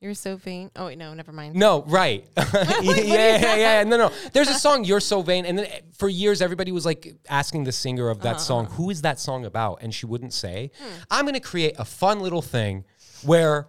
You're 0.00 0.14
so 0.14 0.36
vain. 0.36 0.70
Oh 0.76 0.86
wait, 0.86 0.96
no, 0.98 1.12
never 1.12 1.32
mind. 1.32 1.56
no, 1.56 1.82
right. 1.82 2.24
yeah, 2.36 2.80
yeah, 2.82 3.54
yeah. 3.56 3.84
No, 3.84 3.96
no. 3.96 4.12
There's 4.32 4.48
a 4.48 4.54
song, 4.54 4.84
You're 4.84 5.00
So 5.00 5.22
Vain. 5.22 5.44
And 5.44 5.58
then 5.58 5.66
for 5.96 6.08
years, 6.08 6.40
everybody 6.40 6.70
was 6.70 6.86
like 6.86 7.16
asking 7.28 7.64
the 7.64 7.72
singer 7.72 8.08
of 8.08 8.20
that 8.20 8.36
Uh-huh, 8.36 8.38
song, 8.38 8.66
who 8.66 8.90
is 8.90 9.02
that 9.02 9.18
song 9.18 9.44
about? 9.44 9.82
And 9.82 9.92
she 9.92 10.06
wouldn't 10.06 10.32
say. 10.32 10.70
Hmm. 10.80 10.92
I'm 11.10 11.24
going 11.24 11.34
to 11.34 11.40
create 11.40 11.74
a 11.78 11.84
fun 11.84 12.20
little 12.20 12.42
thing 12.42 12.84
where 13.24 13.66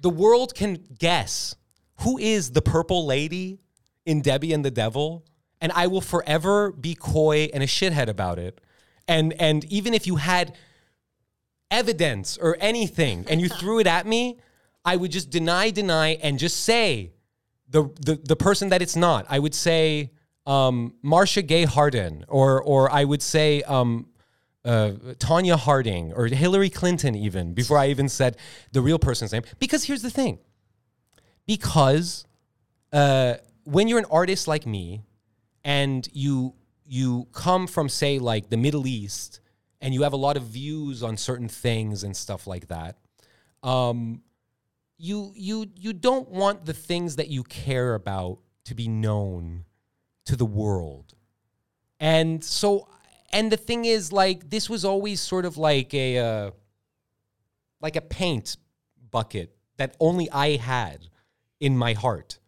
the 0.00 0.10
world 0.10 0.56
can 0.56 0.84
guess 0.98 1.54
who 2.00 2.18
is 2.18 2.50
the 2.50 2.62
purple 2.62 3.06
lady 3.06 3.60
in 4.04 4.20
Debbie 4.20 4.52
and 4.52 4.64
the 4.64 4.70
Devil. 4.70 5.24
And 5.60 5.72
I 5.72 5.86
will 5.86 6.00
forever 6.00 6.72
be 6.72 6.94
coy 6.94 7.48
and 7.54 7.62
a 7.62 7.66
shithead 7.66 8.08
about 8.08 8.38
it. 8.38 8.60
And, 9.06 9.32
and 9.40 9.64
even 9.66 9.94
if 9.94 10.06
you 10.06 10.16
had 10.16 10.56
evidence 11.70 12.36
or 12.36 12.56
anything 12.60 13.24
and 13.28 13.40
you 13.40 13.48
threw 13.48 13.78
it 13.78 13.86
at 13.86 14.06
me, 14.06 14.38
I 14.84 14.96
would 14.96 15.12
just 15.12 15.30
deny, 15.30 15.70
deny, 15.70 16.18
and 16.22 16.38
just 16.38 16.64
say 16.64 17.12
the 17.68 17.84
the, 18.00 18.20
the 18.22 18.36
person 18.36 18.68
that 18.68 18.82
it's 18.82 18.96
not. 18.96 19.26
I 19.28 19.38
would 19.38 19.54
say 19.54 20.10
um, 20.46 20.94
Marcia 21.02 21.42
Gay 21.42 21.64
Harden, 21.64 22.24
or 22.28 22.62
or 22.62 22.90
I 22.90 23.04
would 23.04 23.22
say 23.22 23.62
um, 23.62 24.06
uh, 24.64 24.92
Tonya 25.18 25.56
Harding, 25.56 26.12
or 26.12 26.26
Hillary 26.26 26.70
Clinton, 26.70 27.14
even 27.14 27.54
before 27.54 27.78
I 27.78 27.88
even 27.88 28.08
said 28.08 28.36
the 28.72 28.80
real 28.80 28.98
person's 28.98 29.32
name. 29.32 29.42
Because 29.58 29.84
here's 29.84 30.02
the 30.02 30.10
thing. 30.10 30.38
Because 31.46 32.26
uh, 32.92 33.34
when 33.64 33.88
you're 33.88 33.98
an 33.98 34.06
artist 34.10 34.48
like 34.48 34.66
me, 34.66 35.02
and 35.64 36.08
you 36.12 36.54
you 36.84 37.26
come 37.32 37.66
from 37.66 37.88
say 37.88 38.18
like 38.18 38.50
the 38.50 38.56
Middle 38.56 38.86
East, 38.86 39.40
and 39.80 39.94
you 39.94 40.02
have 40.02 40.12
a 40.12 40.16
lot 40.16 40.36
of 40.36 40.44
views 40.44 41.02
on 41.02 41.16
certain 41.16 41.48
things 41.48 42.04
and 42.04 42.16
stuff 42.16 42.46
like 42.46 42.68
that. 42.68 42.96
Um, 43.62 44.22
you 44.98 45.32
you 45.34 45.66
you 45.76 45.92
don't 45.92 46.28
want 46.28 46.64
the 46.64 46.72
things 46.72 47.16
that 47.16 47.28
you 47.28 47.42
care 47.44 47.94
about 47.94 48.38
to 48.64 48.74
be 48.74 48.88
known 48.88 49.64
to 50.26 50.36
the 50.36 50.46
world. 50.46 51.14
And 51.98 52.42
so 52.42 52.88
and 53.32 53.50
the 53.50 53.56
thing 53.56 53.84
is 53.84 54.12
like 54.12 54.50
this 54.50 54.68
was 54.68 54.84
always 54.84 55.20
sort 55.20 55.44
of 55.44 55.56
like 55.56 55.94
a 55.94 56.18
uh, 56.18 56.50
like 57.80 57.96
a 57.96 58.00
paint 58.00 58.56
bucket 59.10 59.54
that 59.76 59.96
only 59.98 60.30
I 60.30 60.56
had 60.56 61.08
in 61.60 61.76
my 61.76 61.92
heart. 61.94 62.38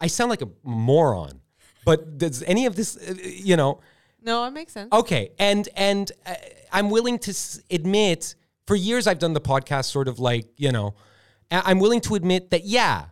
I 0.00 0.06
sound 0.08 0.30
like 0.30 0.42
a 0.42 0.48
moron, 0.62 1.40
but 1.84 2.18
does 2.18 2.42
any 2.42 2.66
of 2.66 2.76
this 2.76 2.96
uh, 2.96 3.14
you 3.22 3.56
know 3.56 3.80
No, 4.22 4.44
it 4.46 4.50
makes 4.52 4.72
sense. 4.72 4.88
Okay, 4.92 5.30
and 5.38 5.68
and 5.76 6.10
uh, 6.26 6.34
I'm 6.72 6.90
willing 6.90 7.18
to 7.20 7.30
s- 7.30 7.60
admit, 7.70 8.34
for 8.66 8.74
years 8.76 9.06
I've 9.06 9.18
done 9.18 9.32
the 9.34 9.40
podcast, 9.40 9.86
sort 9.86 10.08
of 10.08 10.18
like 10.18 10.46
you 10.56 10.72
know, 10.72 10.94
I- 11.50 11.62
I'm 11.70 11.78
willing 11.78 12.00
to 12.02 12.14
admit 12.14 12.50
that 12.50 12.64
yeah. 12.64 13.06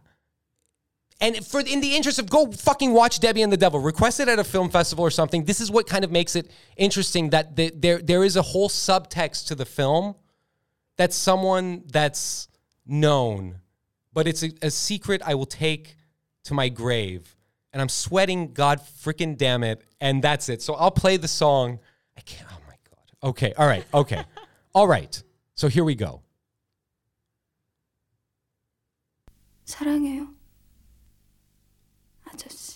And 1.21 1.37
for 1.47 1.61
in 1.61 1.81
the 1.81 1.95
interest 1.95 2.19
of 2.19 2.29
go 2.29 2.51
fucking 2.51 2.93
watch 2.93 3.21
Debbie 3.21 3.43
and 3.43 3.53
the 3.53 3.57
Devil, 3.57 3.79
request 3.79 4.19
it 4.19 4.27
at 4.29 4.39
a 4.41 4.45
film 4.45 4.71
festival 4.71 5.05
or 5.05 5.11
something. 5.11 5.45
This 5.45 5.61
is 5.61 5.71
what 5.71 5.87
kind 5.87 6.05
of 6.05 6.11
makes 6.11 6.35
it 6.35 6.51
interesting 6.77 7.31
that 7.31 7.55
the, 7.55 7.71
there 7.77 7.99
there 8.03 8.25
is 8.25 8.35
a 8.37 8.43
whole 8.43 8.69
subtext 8.69 9.47
to 9.47 9.55
the 9.55 9.65
film 9.65 10.17
that's 10.97 11.15
someone 11.15 11.85
that's 11.93 12.49
known, 12.87 13.61
but 14.13 14.27
it's 14.27 14.43
a, 14.43 14.51
a 14.63 14.71
secret 14.71 15.23
I 15.25 15.35
will 15.37 15.47
take 15.47 15.97
to 16.46 16.54
my 16.54 16.70
grave. 16.70 17.36
And 17.74 17.82
I'm 17.82 17.90
sweating, 17.90 18.54
God 18.54 18.80
freaking 18.80 19.38
damn 19.38 19.64
it. 19.64 19.84
And 20.02 20.24
that's 20.24 20.50
it. 20.50 20.62
So 20.62 20.74
I'll 20.76 20.92
play 20.92 21.18
the 21.18 21.28
song. 21.28 21.80
I 22.18 22.22
can't, 22.22 22.50
oh 22.52 22.60
my 22.68 22.76
God. 22.90 23.30
Okay, 23.30 23.54
all 23.58 23.68
right, 23.68 23.86
okay. 23.94 24.24
all 24.74 24.88
right. 24.88 25.22
So 25.56 25.68
here 25.68 25.84
we 25.84 25.96
go. 25.96 26.22
사랑해요. 29.68 30.34
아저씨. 32.24 32.71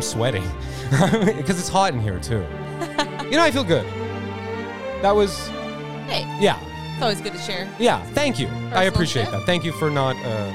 I'm 0.00 0.04
sweating 0.06 0.50
because 1.36 1.60
it's 1.60 1.68
hot 1.68 1.92
in 1.92 2.00
here 2.00 2.18
too. 2.18 2.42
You 3.24 3.32
know, 3.32 3.42
I 3.42 3.50
feel 3.50 3.64
good. 3.64 3.84
That 5.02 5.14
was, 5.14 5.46
Hey, 6.08 6.22
yeah, 6.40 6.58
it's 6.94 7.02
always 7.02 7.20
good 7.20 7.34
to 7.34 7.38
share. 7.38 7.68
yeah. 7.78 8.02
Thank 8.12 8.38
you. 8.38 8.48
I 8.72 8.84
appreciate 8.84 9.24
shit. 9.24 9.32
that. 9.32 9.44
Thank 9.44 9.62
you 9.62 9.72
for 9.72 9.90
not 9.90 10.16
uh, 10.24 10.50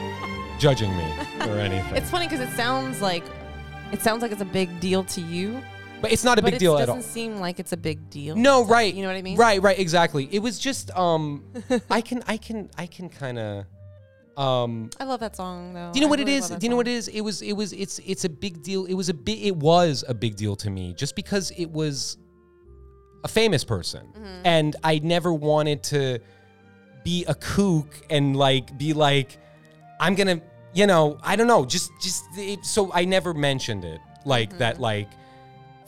judging 0.57 0.89
me 0.97 1.03
or 1.41 1.59
anything. 1.59 1.95
It's 1.95 2.09
funny 2.09 2.25
because 2.25 2.39
it 2.39 2.55
sounds 2.55 3.01
like 3.01 3.23
it 3.91 4.01
sounds 4.01 4.23
like 4.23 4.31
it's 4.31 4.41
a 4.41 4.45
big 4.45 4.79
deal 4.79 5.03
to 5.03 5.21
you, 5.21 5.61
but 6.01 6.11
it's 6.11 6.23
not 6.23 6.39
a 6.39 6.41
big 6.41 6.57
deal 6.57 6.75
at 6.79 6.89
all. 6.89 6.95
it 6.95 6.97
doesn't 6.97 7.11
seem 7.11 7.35
like 7.35 7.59
it's 7.59 7.71
a 7.71 7.77
big 7.77 8.09
deal. 8.09 8.35
No, 8.35 8.65
right. 8.65 8.91
You 8.95 9.03
know 9.03 9.09
what 9.09 9.15
I 9.17 9.21
mean? 9.21 9.37
Right, 9.37 9.61
right, 9.61 9.77
exactly. 9.77 10.27
It 10.31 10.39
was 10.39 10.57
just 10.57 10.89
um 10.97 11.43
I 11.91 12.01
can 12.01 12.23
I 12.25 12.37
can 12.37 12.71
I 12.79 12.87
can 12.87 13.09
kind 13.09 13.37
of 13.37 13.65
um 14.37 14.89
I 14.99 15.05
love 15.05 15.19
that 15.21 15.35
song 15.35 15.73
though. 15.73 15.91
do 15.93 15.99
you 15.99 16.01
know 16.01 16.07
I 16.07 16.09
what 16.09 16.19
it 16.19 16.25
really 16.25 16.35
is? 16.37 16.41
love 16.43 16.49
that 16.51 16.59
Do 16.59 16.65
you 16.65 16.69
know 16.69 16.75
what 16.75 16.87
it 16.87 16.93
is? 16.93 17.07
It 17.07 17.21
was 17.21 17.41
it 17.41 17.53
was 17.53 17.71
it's 17.73 17.99
it's 18.05 18.25
a 18.25 18.29
big 18.29 18.61
deal. 18.61 18.85
It 18.85 18.93
was 18.93 19.09
a 19.09 19.13
big 19.13 19.39
it 19.43 19.55
was 19.55 20.03
a 20.07 20.13
big 20.13 20.35
deal 20.35 20.55
to 20.57 20.69
me 20.69 20.93
just 20.93 21.15
because 21.15 21.51
it 21.51 21.69
was 21.71 22.17
a 23.23 23.27
famous 23.27 23.63
person. 23.63 24.07
Mm-hmm. 24.13 24.41
And 24.45 24.75
I 24.83 24.99
never 24.99 25.33
wanted 25.33 25.83
to 25.83 26.19
be 27.03 27.23
a 27.27 27.35
kook 27.35 27.87
and 28.09 28.35
like 28.35 28.77
be 28.77 28.93
like 28.93 29.37
I'm 29.99 30.15
going 30.15 30.39
to, 30.39 30.45
you 30.73 30.85
know, 30.87 31.17
I 31.23 31.35
don't 31.37 31.47
know, 31.47 31.65
just 31.65 31.91
just 32.01 32.23
it, 32.35 32.65
so 32.65 32.91
I 32.93 33.05
never 33.05 33.33
mentioned 33.33 33.85
it 33.85 34.01
like 34.25 34.49
Mm-hmm. 34.49 34.57
that 34.59 34.79
like 34.79 35.09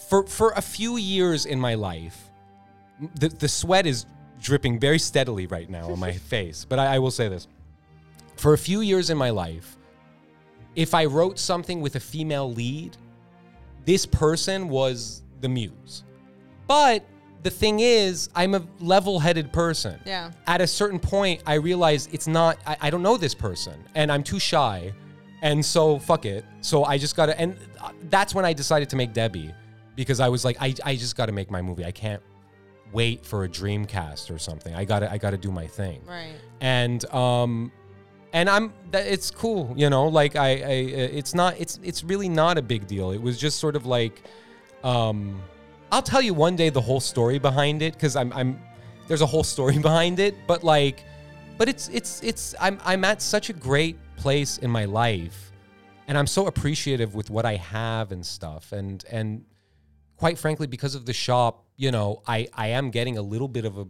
for 0.09 0.25
for 0.27 0.51
a 0.55 0.61
few 0.61 0.95
years 0.97 1.45
in 1.45 1.59
my 1.59 1.73
life 1.73 2.29
the 3.15 3.27
the 3.29 3.47
sweat 3.47 3.85
is 3.85 4.05
dripping 4.39 4.79
very 4.79 4.99
steadily 4.99 5.47
right 5.47 5.69
now 5.69 5.91
on 5.91 5.99
my 5.99 6.11
face. 6.33 6.65
But 6.65 6.79
I, 6.79 6.95
I 6.95 6.99
will 6.99 7.11
say 7.11 7.27
this: 7.27 7.47
for 8.47 8.53
a 8.53 8.57
few 8.57 8.79
years 8.79 9.09
in 9.09 9.17
my 9.17 9.29
life, 9.29 9.75
if 10.73 10.93
I 10.93 11.03
wrote 11.03 11.37
something 11.37 11.81
with 11.81 11.97
a 11.97 11.99
female 11.99 12.49
lead, 12.49 12.95
this 13.83 14.05
person 14.05 14.69
was 14.69 15.21
the 15.41 15.49
muse. 15.49 16.05
But 16.65 17.03
the 17.43 17.49
thing 17.49 17.81
is, 17.81 18.29
I'm 18.35 18.55
a 18.55 18.65
level-headed 18.79 19.51
person. 19.51 19.99
Yeah. 20.05 20.31
At 20.47 20.61
a 20.61 20.67
certain 20.67 20.97
point, 20.97 21.43
I 21.45 21.55
realize 21.55 22.07
it's 22.13 22.25
not. 22.25 22.57
I, 22.65 22.77
I 22.83 22.89
don't 22.89 23.03
know 23.03 23.17
this 23.17 23.33
person, 23.33 23.83
and 23.95 24.09
I'm 24.09 24.23
too 24.23 24.39
shy, 24.39 24.93
and 25.41 25.65
so 25.65 25.99
fuck 25.99 26.25
it. 26.25 26.45
So 26.61 26.85
I 26.85 26.97
just 26.97 27.17
gotta. 27.17 27.37
And 27.37 27.57
uh, 27.81 27.91
that's 28.09 28.33
when 28.33 28.45
I 28.45 28.53
decided 28.53 28.87
to 28.91 28.95
make 28.95 29.11
Debbie, 29.11 29.53
because 29.97 30.21
I 30.21 30.29
was 30.29 30.45
like, 30.45 30.55
I, 30.61 30.73
I 30.85 30.95
just 30.95 31.17
gotta 31.17 31.33
make 31.33 31.51
my 31.51 31.61
movie. 31.61 31.83
I 31.83 31.91
can't 31.91 32.23
wait 32.93 33.25
for 33.25 33.43
a 33.43 33.49
Dreamcast 33.49 34.33
or 34.33 34.39
something. 34.39 34.73
I 34.73 34.85
gotta 34.85 35.11
I 35.11 35.17
gotta 35.17 35.37
do 35.37 35.51
my 35.51 35.67
thing 35.67 35.99
Right. 36.07 36.35
and 36.61 37.03
um 37.13 37.73
and 38.34 38.49
i'm 38.49 38.73
that 38.91 39.05
it's 39.05 39.32
cool 39.32 39.73
you 39.75 39.89
know 39.89 40.07
like 40.07 40.36
i 40.36 40.49
i 40.49 40.71
it's 41.19 41.34
not 41.34 41.59
it's 41.59 41.80
it's 41.84 42.03
really 42.03 42.30
not 42.30 42.57
a 42.57 42.61
big 42.61 42.88
deal 42.88 43.11
it 43.11 43.21
was 43.21 43.38
just 43.38 43.59
sort 43.59 43.75
of 43.75 43.86
like 43.86 44.21
um 44.84 45.41
i'll 45.91 46.01
tell 46.01 46.21
you 46.21 46.34
one 46.34 46.55
day 46.55 46.69
the 46.69 46.82
whole 46.82 46.99
story 46.99 47.39
behind 47.39 47.82
it 47.82 47.93
because 47.93 48.15
i'm 48.15 48.32
i'm 48.34 48.59
there's 49.07 49.21
a 49.21 49.25
whole 49.25 49.43
story 49.43 49.78
behind 49.89 50.19
it 50.19 50.36
but 50.45 50.63
like 50.63 51.03
but 51.57 51.69
it's 51.69 51.88
it's 51.89 52.21
it's 52.23 52.53
i'm 52.59 52.80
i'm 52.84 53.03
at 53.05 53.21
such 53.21 53.49
a 53.49 53.53
great 53.53 53.97
place 54.15 54.57
in 54.57 54.69
my 54.69 54.86
life 54.86 55.51
and 56.07 56.17
i'm 56.17 56.28
so 56.28 56.47
appreciative 56.47 57.15
with 57.15 57.30
what 57.30 57.45
i 57.45 57.55
have 57.55 58.11
and 58.11 58.25
stuff 58.25 58.71
and 58.71 59.05
and 59.09 59.45
quite 60.17 60.38
frankly 60.38 60.67
because 60.67 60.95
of 60.95 61.05
the 61.05 61.13
shop 61.13 61.65
you 61.78 61.91
know 61.91 62.21
i 62.28 62.47
i 62.53 62.67
am 62.67 62.89
getting 62.89 63.17
a 63.17 63.21
little 63.21 63.47
bit 63.47 63.65
of 63.65 63.78
a 63.78 63.88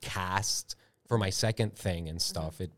cast 0.00 0.76
for 1.06 1.18
my 1.18 1.30
second 1.30 1.76
thing 1.76 2.08
and 2.08 2.20
stuff. 2.20 2.60
It 2.60 2.70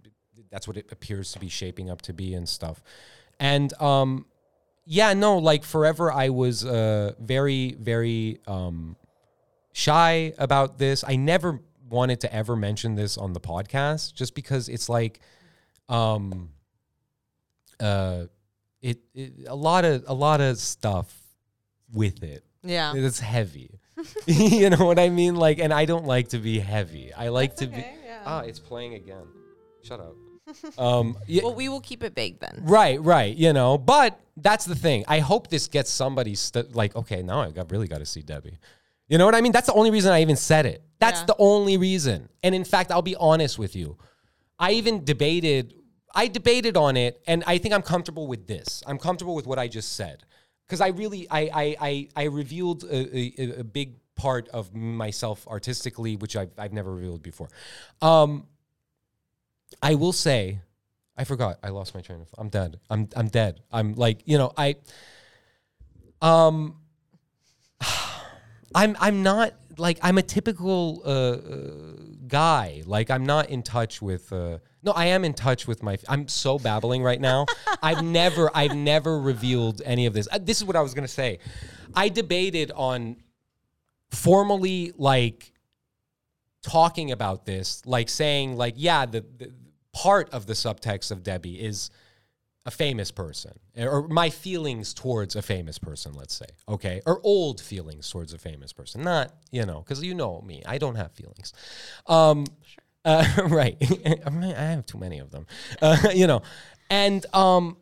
that's 0.51 0.67
what 0.69 0.77
it 0.77 0.87
appears 0.93 1.33
to 1.33 1.39
be 1.39 1.49
shaping 1.49 1.91
up 1.91 2.03
to 2.03 2.13
be 2.13 2.35
and 2.35 2.49
stuff. 2.49 2.83
And 3.41 3.73
um 3.81 4.27
yeah, 4.85 5.15
no, 5.15 5.39
like 5.39 5.65
forever 5.65 6.13
I 6.13 6.29
was 6.29 6.65
uh 6.65 7.13
very 7.19 7.73
very 7.79 8.39
um 8.47 8.97
shy 9.73 10.33
about 10.39 10.79
this. 10.79 11.05
I 11.07 11.17
never 11.17 11.61
wanted 11.89 12.21
to 12.21 12.35
ever 12.35 12.57
mention 12.57 12.95
this 12.95 13.17
on 13.19 13.33
the 13.33 13.41
podcast 13.41 14.15
just 14.15 14.35
because 14.35 14.69
it's 14.69 14.89
like 14.89 15.21
um 15.89 16.51
uh 17.81 18.25
it, 18.83 18.99
it 19.15 19.33
a 19.47 19.55
lot 19.55 19.85
of 19.85 20.05
a 20.07 20.15
lot 20.15 20.41
of 20.41 20.59
stuff 20.59 21.13
with 21.93 22.23
it 22.23 22.45
Yeah. 22.63 22.93
it's 22.95 23.21
heavy. 23.21 23.81
you 24.27 24.69
know 24.71 24.85
what 24.85 24.99
I 24.99 25.09
mean? 25.09 25.37
Like, 25.37 25.59
and 25.59 25.73
I 25.73 25.87
don't 25.87 26.05
like 26.05 26.29
to 26.29 26.39
be 26.39 26.59
heavy. 26.59 27.15
I 27.15 27.29
like 27.29 27.57
to 27.57 27.67
be. 27.67 27.79
yeah. 27.79 28.21
Ah, 28.27 28.41
it's 28.41 28.59
playing 28.59 28.93
again. 28.95 29.25
Shut 29.83 30.01
up. 30.01 30.15
Um, 30.79 31.17
yeah, 31.27 31.43
Well, 31.45 31.55
we 31.55 31.69
will 31.69 31.81
keep 31.81 32.03
it 32.03 32.15
vague 32.15 32.41
then. 32.41 32.63
right, 32.63 33.01
right. 33.03 33.35
You 33.37 33.53
know, 33.53 33.79
but 33.79 34.19
that's 34.37 34.65
the 34.65 34.75
thing. 34.75 35.05
I 35.09 35.19
hope 35.21 35.49
this 35.49 35.69
gets 35.69 35.91
somebody 35.91 36.35
st- 36.35 36.75
like, 36.75 36.95
okay, 36.97 37.23
now 37.23 37.41
I 37.41 37.51
got 37.51 37.71
really 37.71 37.89
got 37.89 37.99
to 37.99 38.07
see 38.07 38.23
Debbie. 38.23 38.59
You 39.09 39.19
know 39.19 39.25
what 39.25 39.35
I 39.35 39.41
mean? 39.41 39.53
That's 39.53 39.67
the 39.69 39.73
only 39.75 39.91
reason 39.91 40.13
I 40.13 40.21
even 40.23 40.37
said 40.37 40.67
it. 40.67 40.83
That's 40.99 41.21
Yeah. 41.21 41.27
the 41.27 41.37
only 41.39 41.77
reason. 41.77 42.29
And 42.43 42.55
in 42.55 42.65
fact, 42.65 42.91
I'll 42.91 43.03
be 43.03 43.17
honest 43.17 43.59
with 43.59 43.77
you. 43.77 43.97
I 44.59 44.73
even 44.73 45.05
debated. 45.05 45.75
I 46.15 46.29
debated 46.29 46.77
on 46.77 46.97
it, 46.97 47.21
and 47.27 47.45
I 47.47 47.59
think 47.59 47.75
I'm 47.75 47.83
comfortable 47.83 48.27
with 48.27 48.47
this. 48.47 48.83
I'm 48.87 48.99
comfortable 48.99 49.35
with 49.35 49.47
what 49.47 49.59
I 49.59 49.69
just 49.69 49.93
said 49.97 50.25
because 50.67 50.81
I 50.81 50.89
really 50.89 51.27
I 51.31 51.41
I 51.41 51.77
I, 51.81 52.09
I 52.17 52.25
revealed 52.25 52.85
a, 52.85 53.19
a, 53.43 53.61
a 53.61 53.65
big 53.65 53.97
part 54.17 54.49
of 54.49 54.75
myself 54.75 55.47
artistically, 55.47 56.17
which 56.17 56.35
I've 56.35 56.51
I've 56.57 56.73
never 56.73 56.95
revealed 56.95 57.23
before. 57.23 57.49
Um, 58.01 58.47
I 59.83 59.95
will 59.95 60.13
say, 60.13 60.61
I 61.17 61.25
forgot. 61.25 61.59
I 61.63 61.71
lost 61.71 61.95
my 61.95 62.01
train 62.01 62.21
of. 62.21 62.29
I'm 62.37 62.49
dead. 62.49 62.79
I'm 62.91 63.09
I'm 63.17 63.29
dead. 63.29 63.61
I'm 63.71 63.95
like 63.95 64.23
you 64.25 64.39
know 64.39 64.53
I. 64.57 64.77
Um. 66.21 66.77
I'm 68.75 68.97
I'm 69.01 69.23
not 69.23 69.55
like 69.79 69.99
I'm 70.03 70.19
a 70.19 70.23
typical 70.23 71.03
uh, 71.05 71.11
uh, 71.11 72.17
guy. 72.27 72.83
Like 72.85 73.11
I'm 73.11 73.25
not 73.25 73.51
in 73.51 73.63
touch 73.63 74.03
with. 74.03 74.33
Uh, 74.33 74.59
no, 74.83 74.93
I 74.93 75.07
am 75.07 75.25
in 75.25 75.35
touch 75.35 75.67
with 75.67 75.83
my. 75.83 75.99
I'm 76.09 76.29
so 76.29 76.59
babbling 76.59 77.03
right 77.03 77.21
now. 77.21 77.47
I've 77.83 78.05
never 78.05 78.51
I've 78.55 78.75
never 78.75 79.19
revealed 79.19 79.83
any 79.85 80.07
of 80.07 80.13
this. 80.13 80.29
Uh, 80.31 80.39
this 80.39 80.59
is 80.59 80.65
what 80.65 80.77
I 80.77 80.83
was 80.83 80.95
gonna 80.95 81.09
say. 81.09 81.39
I 81.95 82.09
debated 82.09 82.73
on 82.75 83.17
formally 84.11 84.93
like 84.97 85.53
talking 86.67 87.13
about 87.13 87.47
this, 87.47 87.85
like 87.87 88.09
saying 88.09 88.57
like 88.57 88.75
yeah, 88.77 89.07
the, 89.07 89.25
the 89.39 89.53
part 89.93 90.29
of 90.31 90.47
the 90.47 90.53
subtext 90.53 91.11
of 91.11 91.23
Debbie 91.23 91.63
is 91.63 91.91
a 92.67 92.71
famous 92.71 93.13
person 93.13 93.53
or 93.79 94.09
my 94.09 94.29
feelings 94.29 94.93
towards 94.93 95.37
a 95.37 95.41
famous 95.41 95.79
person 95.79 96.13
let's 96.15 96.35
say 96.35 96.47
okay? 96.69 97.01
Or 97.07 97.21
old 97.23 97.61
feelings 97.61 98.11
towards 98.11 98.35
a 98.35 98.39
famous 98.39 98.73
person 98.73 99.03
not 99.03 99.33
you 99.53 99.65
know 99.65 99.79
because 99.81 100.03
you 100.03 100.15
know 100.15 100.43
me 100.43 100.65
i 100.67 100.77
don't 100.77 100.97
have 100.97 101.13
feelings. 101.13 101.53
Um 102.07 102.45
uh, 103.05 103.25
right 103.49 103.77
I, 104.27 104.53
I 104.57 104.65
have 104.65 104.85
too 104.85 104.99
many 104.99 105.21
of 105.21 105.31
them 105.31 105.47
uh, 105.81 105.97
you 106.15 106.27
know 106.27 106.43
and 106.91 107.25
um 107.33 107.77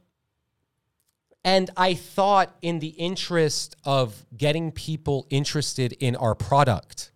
and 1.43 1.70
i 1.78 1.95
thought 1.95 2.55
in 2.61 2.78
the 2.78 2.89
interest 2.89 3.74
of 3.85 4.26
getting 4.37 4.70
people 4.70 5.26
interested 5.30 5.95
in 5.95 6.14
our 6.14 6.35
product 6.35 7.11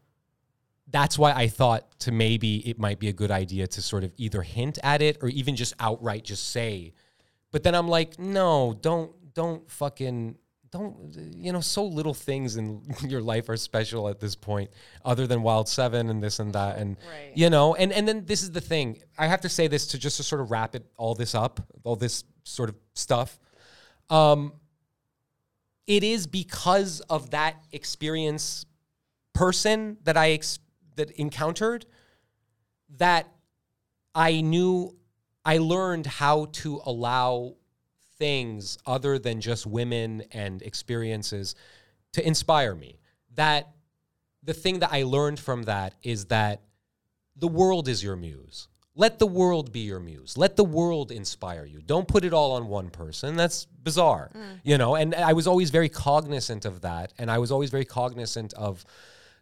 that's 0.90 1.18
why 1.18 1.32
I 1.32 1.48
thought 1.48 1.98
to 2.00 2.12
maybe 2.12 2.66
it 2.68 2.78
might 2.78 2.98
be 2.98 3.08
a 3.08 3.12
good 3.12 3.30
idea 3.30 3.66
to 3.66 3.82
sort 3.82 4.04
of 4.04 4.12
either 4.16 4.42
hint 4.42 4.78
at 4.82 5.02
it 5.02 5.18
or 5.20 5.28
even 5.28 5.54
just 5.56 5.74
outright 5.78 6.24
just 6.24 6.48
say. 6.50 6.94
But 7.50 7.62
then 7.62 7.74
I'm 7.74 7.88
like, 7.88 8.18
no, 8.18 8.76
don't 8.80 9.12
don't 9.34 9.70
fucking 9.70 10.36
don't 10.70 11.14
you 11.34 11.50
know 11.52 11.60
so 11.62 11.84
little 11.86 12.12
things 12.12 12.56
in 12.56 12.82
your 13.08 13.22
life 13.22 13.48
are 13.48 13.56
special 13.56 14.08
at 14.08 14.20
this 14.20 14.34
point 14.34 14.70
other 15.04 15.26
than 15.26 15.42
wild 15.42 15.66
7 15.66 16.10
and 16.10 16.22
this 16.22 16.40
and 16.40 16.52
that 16.52 16.76
and 16.76 16.98
Right. 17.08 17.32
you 17.34 17.48
know 17.48 17.74
and 17.74 17.90
and 17.90 18.06
then 18.06 18.26
this 18.26 18.42
is 18.42 18.50
the 18.50 18.60
thing 18.60 18.98
i 19.16 19.26
have 19.26 19.40
to 19.42 19.48
say 19.48 19.66
this 19.66 19.86
to 19.88 19.98
just 19.98 20.18
to 20.18 20.22
sort 20.22 20.42
of 20.42 20.50
wrap 20.50 20.74
it 20.74 20.84
all 20.98 21.14
this 21.14 21.34
up 21.34 21.58
all 21.84 21.96
this 21.96 22.24
sort 22.44 22.68
of 22.68 22.74
stuff 22.92 23.38
um 24.10 24.52
it 25.86 26.04
is 26.04 26.26
because 26.26 27.00
of 27.08 27.30
that 27.30 27.56
experience 27.72 28.66
person 29.32 29.96
that 30.04 30.16
I 30.18 30.32
ex- 30.32 30.58
that 30.98 31.10
encountered 31.12 31.86
that 32.98 33.26
I 34.14 34.40
knew 34.40 34.96
I 35.44 35.58
learned 35.58 36.06
how 36.06 36.46
to 36.52 36.80
allow 36.84 37.56
things 38.18 38.78
other 38.84 39.18
than 39.18 39.40
just 39.40 39.66
women 39.66 40.24
and 40.32 40.60
experiences 40.62 41.54
to 42.12 42.26
inspire 42.26 42.74
me. 42.74 43.00
That 43.34 43.70
the 44.42 44.54
thing 44.54 44.80
that 44.80 44.92
I 44.92 45.04
learned 45.04 45.40
from 45.40 45.64
that 45.64 45.94
is 46.02 46.26
that 46.26 46.62
the 47.36 47.48
world 47.48 47.88
is 47.88 48.02
your 48.02 48.16
muse. 48.16 48.68
Let 48.94 49.20
the 49.20 49.26
world 49.28 49.70
be 49.70 49.80
your 49.80 50.00
muse. 50.00 50.36
Let 50.36 50.56
the 50.56 50.64
world 50.64 51.12
inspire 51.12 51.64
you. 51.64 51.80
Don't 51.80 52.08
put 52.08 52.24
it 52.24 52.32
all 52.32 52.52
on 52.52 52.66
one 52.66 52.90
person. 52.90 53.36
That's 53.36 53.64
bizarre, 53.64 54.32
mm. 54.34 54.60
you 54.64 54.76
know. 54.76 54.96
And 54.96 55.14
I 55.14 55.34
was 55.34 55.46
always 55.46 55.70
very 55.70 55.88
cognizant 55.88 56.64
of 56.64 56.80
that, 56.80 57.12
and 57.16 57.30
I 57.30 57.38
was 57.38 57.52
always 57.52 57.70
very 57.70 57.84
cognizant 57.84 58.54
of, 58.54 58.84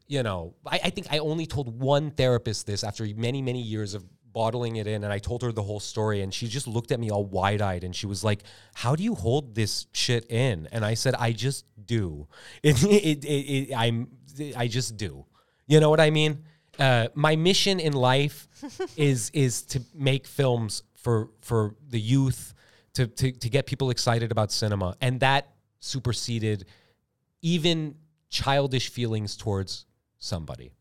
you 0.07 0.23
know, 0.23 0.55
I, 0.67 0.81
I 0.85 0.91
think 0.91 1.09
I 1.11 1.19
only 1.19 1.47
told 1.47 1.81
one 1.81 2.11
therapist 2.11 2.67
this 2.67 2.85
after 2.85 3.07
many, 3.17 3.43
many 3.43 3.61
years 3.61 3.95
of 3.95 4.05
bottling 4.33 4.77
it 4.77 4.87
in, 4.87 5.03
and 5.03 5.13
I 5.13 5.19
told 5.19 5.43
her 5.43 5.53
the 5.53 5.63
whole 5.63 5.81
story, 5.81 6.21
and 6.21 6.33
she 6.33 6.47
just 6.47 6.67
looked 6.67 6.93
at 6.93 7.01
me 7.01 7.11
all 7.11 7.25
wide 7.25 7.63
eyed, 7.63 7.85
and 7.85 7.95
she 7.95 8.07
was 8.07 8.23
like, 8.23 8.43
"How 8.75 8.95
do 8.95 9.03
you 9.03 9.15
hold 9.15 9.55
this 9.55 9.87
shit 9.93 10.31
in?" 10.31 10.69
And 10.73 10.85
I 10.85 10.95
said, 10.95 11.15
"I 11.15 11.33
just 11.33 11.65
do. 11.85 12.29
It, 12.63 12.83
it, 12.83 13.25
it, 13.25 13.29
it, 13.29 13.75
I'm, 13.75 14.09
I 14.57 14.69
just 14.69 14.97
do. 14.97 15.25
You 15.67 15.81
know 15.81 15.91
what 15.91 16.01
I 16.01 16.11
mean?" 16.11 16.45
uh, 16.79 17.09
my 17.15 17.37
mission 17.37 17.81
in 17.81 17.93
life 17.93 18.49
is 18.97 19.31
is 19.31 19.63
to 19.63 19.83
make 19.95 20.27
films 20.27 20.83
for 20.95 21.31
for 21.41 21.75
the 21.89 22.01
youth 22.01 22.55
to, 22.95 23.07
to 23.07 23.33
to 23.33 23.49
get 23.49 23.67
people 23.67 23.91
excited 23.91 24.33
about 24.33 24.53
cinema 24.53 24.97
and 25.01 25.21
that 25.21 25.53
superseded 25.81 26.67
even 27.43 27.95
childish 28.29 28.91
feelings 28.91 29.37
towards 29.37 29.86
somebody 30.19 30.73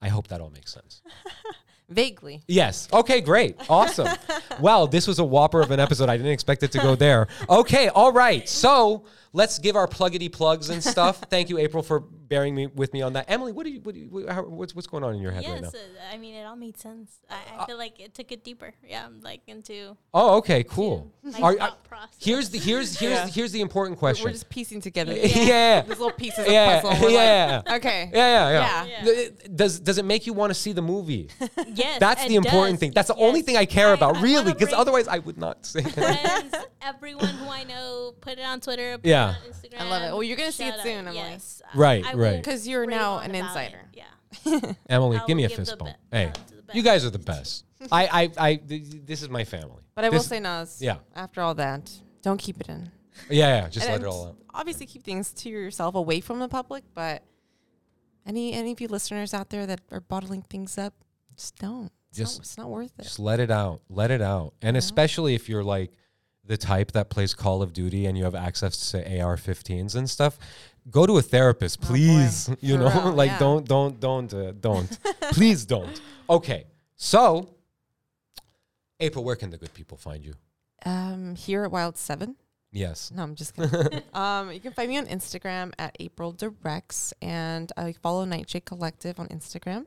i 0.00 0.08
hope 0.08 0.28
that 0.28 0.40
all 0.40 0.50
makes 0.50 0.72
sense 0.72 1.02
Vaguely. 1.88 2.42
Yes. 2.46 2.86
Okay, 2.92 3.22
great. 3.22 3.56
Awesome. 3.68 4.08
well, 4.60 4.86
this 4.86 5.06
was 5.06 5.18
a 5.18 5.24
whopper 5.24 5.62
of 5.62 5.70
an 5.70 5.80
episode. 5.80 6.10
I 6.10 6.18
didn't 6.18 6.32
expect 6.32 6.62
it 6.62 6.70
to 6.72 6.78
go 6.78 6.94
there. 6.94 7.28
Okay, 7.48 7.88
all 7.88 8.12
right. 8.12 8.46
So 8.46 9.04
let's 9.32 9.58
give 9.58 9.76
our 9.76 9.86
pluggity 9.86 10.30
plugs 10.30 10.70
and 10.70 10.82
stuff. 10.82 11.18
Thank 11.30 11.48
you, 11.50 11.58
April, 11.58 11.82
for 11.82 12.00
bearing 12.00 12.54
me 12.54 12.66
with 12.66 12.92
me 12.92 13.02
on 13.02 13.14
that. 13.14 13.24
Emily, 13.28 13.52
what 13.52 13.64
do 13.64 13.70
you, 13.70 13.80
what 13.80 13.94
do 13.94 14.00
you 14.00 14.26
how, 14.28 14.42
what's 14.42 14.74
what's 14.74 14.86
going 14.86 15.02
on 15.04 15.14
in 15.14 15.20
your 15.22 15.32
head 15.32 15.44
right 15.44 15.62
now? 15.62 15.70
Yes, 15.72 15.74
uh, 15.74 16.14
I 16.14 16.18
mean 16.18 16.34
it 16.34 16.44
all 16.44 16.56
made 16.56 16.76
sense. 16.78 17.18
I, 17.30 17.62
I 17.62 17.66
feel 17.66 17.78
like 17.78 17.98
it 18.00 18.14
took 18.14 18.32
it 18.32 18.44
deeper. 18.44 18.72
Yeah, 18.86 19.06
I'm 19.06 19.20
like 19.20 19.40
into 19.46 19.96
Oh, 20.12 20.36
okay, 20.38 20.62
cool. 20.64 21.12
Are- 21.42 21.54
thought 21.54 21.58
are- 21.60 22.08
here's 22.18 22.50
the 22.50 22.58
here's 22.58 22.98
here's 22.98 23.12
Yeah. 23.12 23.26
here's 23.28 23.52
the 23.52 23.60
important 23.60 23.98
question. 23.98 24.24
We're 24.24 24.32
just 24.32 24.48
piecing 24.50 24.80
together 24.80 25.12
yeah. 25.14 25.80
these 25.88 25.88
little 25.90 26.10
pieces 26.12 26.46
Yeah, 26.48 26.76
of 26.78 26.82
puzzle. 26.84 27.04
We're 27.06 27.10
yeah, 27.12 27.62
like, 27.66 27.84
okay. 27.84 28.10
Yeah, 28.12 28.50
yeah, 28.50 28.50
yeah. 28.50 28.84
Yeah. 28.84 29.04
Th- 29.04 29.32
Does 29.56 29.80
does 29.80 29.98
it 29.98 30.04
make 30.04 30.26
you 30.26 30.32
want 30.32 30.50
to 30.50 30.54
see 30.54 30.72
the 30.72 30.82
movie? 30.82 31.28
yes, 31.74 31.98
That's 31.98 32.26
the 32.26 32.36
important 32.36 32.74
does. 32.74 32.80
thing. 32.80 32.92
That's 32.94 33.08
the 33.08 33.16
only 33.16 33.42
thing 33.42 33.56
I 33.56 33.64
care 33.64 33.88
I- 33.88 33.94
about, 33.94 34.16
I 34.18 34.22
really, 34.22 34.52
because 34.52 34.72
otherwise 34.72 35.08
I 35.08 35.18
would 35.18 35.38
not 35.38 35.64
say 35.66 35.82
friends, 35.82 36.54
everyone 36.82 37.26
who 37.26 37.48
I 37.48 37.64
know, 37.64 38.14
put 38.20 38.38
it 38.38 38.44
on 38.44 38.60
Twitter. 38.60 38.98
Put 38.98 39.06
Yeah. 39.06 39.17
It 39.18 39.28
on 39.28 39.34
Instagram. 39.52 39.80
I 39.80 39.90
love 39.90 40.02
it. 40.02 40.12
Well, 40.12 40.22
you're 40.22 40.36
gonna 40.36 40.52
see 40.52 40.64
it 40.64 40.70
Shout 40.70 40.78
out. 40.80 40.82
soon, 40.84 40.98
Emily. 41.08 41.16
Yes, 41.16 41.62
Right, 41.74 42.04
I 42.06 42.14
right. 42.14 42.36
Because 42.36 42.66
you're 42.68 42.80
rave 42.82 42.90
now 42.90 43.12
on 43.14 43.24
an 43.24 43.30
about 43.36 43.56
it. 43.56 43.64
insider. 43.64 43.90
Yeah. 43.94 44.72
Emily, 44.88 45.16
I 45.18 45.26
give 45.26 45.36
me 45.36 45.44
a 45.44 45.46
will 45.46 45.48
give 45.50 45.56
fist 45.66 45.78
bump. 45.78 45.96
be- 46.10 46.16
Hey, 46.16 46.26
uh, 46.26 46.32
to 46.32 46.54
the 46.66 46.74
you 46.74 46.82
guys 46.82 47.04
are 47.04 47.10
the 47.10 47.18
best. 47.18 47.64
I, 47.92 48.06
I, 48.06 48.30
I, 48.48 48.54
th- 48.56 48.82
this 49.04 49.22
is 49.22 49.28
my 49.28 49.44
family. 49.44 49.82
But 49.94 50.04
I 50.04 50.08
will 50.10 50.18
This- 50.18 50.26
say, 50.28 50.40
Nas. 50.40 50.80
Yeah. 50.82 50.96
After 51.14 51.40
all 51.42 51.54
that, 51.54 51.90
don't 52.22 52.38
keep 52.38 52.60
it 52.60 52.68
in. 52.68 52.90
Yeah, 53.30 53.62
yeah, 53.62 53.68
just 53.68 53.86
And 53.86 53.94
let 53.94 54.02
it 54.02 54.06
all 54.12 54.26
out. 54.28 54.36
Obviously, 54.54 54.86
keep 54.86 55.02
things 55.02 55.32
to 55.32 55.48
yourself, 55.48 55.94
away 55.94 56.20
from 56.20 56.38
the 56.40 56.48
public. 56.48 56.84
But 56.94 57.22
any 58.26 58.52
any 58.52 58.72
of 58.72 58.80
you 58.80 58.88
listeners 58.88 59.32
out 59.34 59.50
there 59.50 59.66
that 59.66 59.80
are 59.90 60.00
bottling 60.00 60.42
things 60.42 60.76
up, 60.78 60.94
just 61.36 61.56
don't. 61.58 61.90
It's, 62.10 62.18
Just- 62.18 62.38
not, 62.38 62.42
it's 62.44 62.58
not 62.58 62.70
worth 62.70 62.92
it. 62.98 63.02
Just 63.02 63.18
let 63.18 63.38
it 63.40 63.50
out. 63.50 63.80
Let 63.88 64.10
it 64.10 64.22
out. 64.22 64.54
And 64.62 64.76
especially 64.76 65.34
if 65.34 65.48
you're 65.48 65.64
like 65.64 65.92
the 66.48 66.56
type 66.56 66.92
that 66.92 67.10
plays 67.10 67.34
Call 67.34 67.62
of 67.62 67.72
Duty 67.72 68.06
and 68.06 68.18
you 68.18 68.24
have 68.24 68.34
access 68.34 68.90
to 68.90 68.98
AR-15s 69.20 69.94
and 69.94 70.08
stuff, 70.10 70.38
go 70.90 71.06
to 71.06 71.18
a 71.18 71.22
therapist, 71.22 71.78
Oh, 71.82 71.86
please. 71.86 72.50
you 72.60 72.74
For 72.74 72.80
know, 72.80 73.04
real, 73.04 73.12
like 73.12 73.30
yeah. 73.32 73.38
don't, 73.38 73.68
don't, 73.68 74.00
don't, 74.00 74.34
uh, 74.34 74.52
don't. 74.52 74.98
please 75.32 75.64
don't. 75.64 76.00
Okay, 76.28 76.64
so 76.96 77.48
April, 79.00 79.22
where 79.24 79.36
can 79.36 79.50
the 79.50 79.58
good 79.58 79.72
people 79.74 79.96
find 79.96 80.24
you? 80.24 80.34
Um, 80.84 81.34
here 81.36 81.64
at 81.64 81.70
Wild 81.70 81.96
Seven. 81.96 82.36
Yes. 82.72 83.10
No, 83.14 83.22
I'm 83.22 83.34
just 83.34 83.54
kidding. 83.54 84.02
um, 84.14 84.50
you 84.52 84.60
can 84.60 84.72
find 84.72 84.88
me 84.88 84.98
on 84.98 85.06
Instagram 85.06 85.72
at 85.78 85.96
April 86.00 86.32
Directs, 86.32 87.14
and 87.22 87.70
I 87.76 87.92
follow 87.92 88.24
Nightshade 88.24 88.64
Collective 88.64 89.18
on 89.20 89.28
Instagram. 89.28 89.86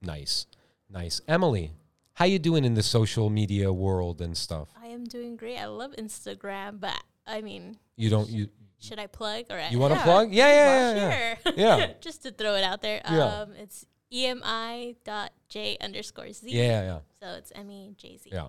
Nice, 0.00 0.46
nice. 0.90 1.20
Emily, 1.28 1.72
how 2.14 2.24
you 2.24 2.38
doing 2.38 2.64
in 2.64 2.74
the 2.74 2.82
social 2.82 3.30
media 3.30 3.72
world 3.72 4.20
and 4.20 4.36
stuff? 4.36 4.68
Am 4.92 5.04
doing 5.04 5.36
great. 5.36 5.58
I 5.58 5.66
love 5.66 5.92
Instagram, 5.98 6.80
but 6.80 7.00
I 7.26 7.40
mean, 7.40 7.78
You 7.96 8.10
don't 8.10 8.28
you 8.28 8.48
should 8.80 8.98
I 8.98 9.06
plug 9.06 9.44
or 9.50 9.60
you 9.70 9.78
want 9.78 9.92
to 9.94 9.98
Yeah. 10.00 10.04
plug? 10.04 10.32
Yeah, 10.32 10.48
yeah, 10.48 10.70
yeah, 10.74 10.94
yeah. 10.94 11.34
Sure. 11.44 11.52
Yeah. 11.56 11.92
Just 12.00 12.22
to 12.24 12.30
throw 12.32 12.54
it 12.56 12.64
out 12.64 12.82
there. 12.82 13.00
Yeah. 13.08 13.24
Um, 13.42 13.52
it's 13.54 13.86
emi 14.12 14.96
dot 15.04 15.30
j 15.48 15.76
underscore 15.80 16.30
z. 16.32 16.50
Yeah, 16.50 16.82
yeah, 16.82 16.98
So 17.20 17.28
it's 17.38 17.50
M 17.54 17.70
E 17.70 17.94
J 17.96 18.18
Z. 18.18 18.30
yeah. 18.32 18.48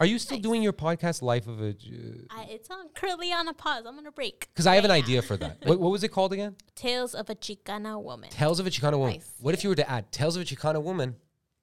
Are 0.00 0.06
you 0.06 0.18
still 0.18 0.38
Nice. 0.38 0.42
doing 0.42 0.62
your 0.62 0.72
podcast, 0.72 1.22
Life 1.22 1.46
of 1.46 1.60
a? 1.60 1.72
J- 1.74 2.26
I, 2.30 2.44
it's 2.50 2.68
on 2.70 2.88
currently 2.94 3.30
on 3.32 3.46
a 3.46 3.52
pause. 3.54 3.84
I'm 3.86 3.96
on 3.98 4.06
a 4.06 4.10
break. 4.10 4.48
Because 4.52 4.66
I 4.66 4.74
have 4.74 4.84
an 4.84 4.90
idea 4.90 5.22
for 5.22 5.36
that. 5.36 5.58
What, 5.66 5.78
what 5.78 5.92
was 5.92 6.02
it 6.02 6.08
called 6.08 6.32
again? 6.32 6.56
Tales 6.74 7.14
of 7.14 7.30
a 7.30 7.34
Chicana 7.36 8.02
woman. 8.02 8.28
Tales 8.30 8.58
of 8.58 8.66
a 8.66 8.70
Chicana 8.70 8.98
woman. 8.98 9.14
Nice. 9.14 9.30
What 9.40 9.54
if 9.54 9.62
you 9.62 9.68
were 9.70 9.76
to 9.76 9.88
add 9.88 10.10
Tales 10.10 10.34
of 10.36 10.42
a 10.42 10.44
Chicana 10.44 10.82
woman 10.82 11.14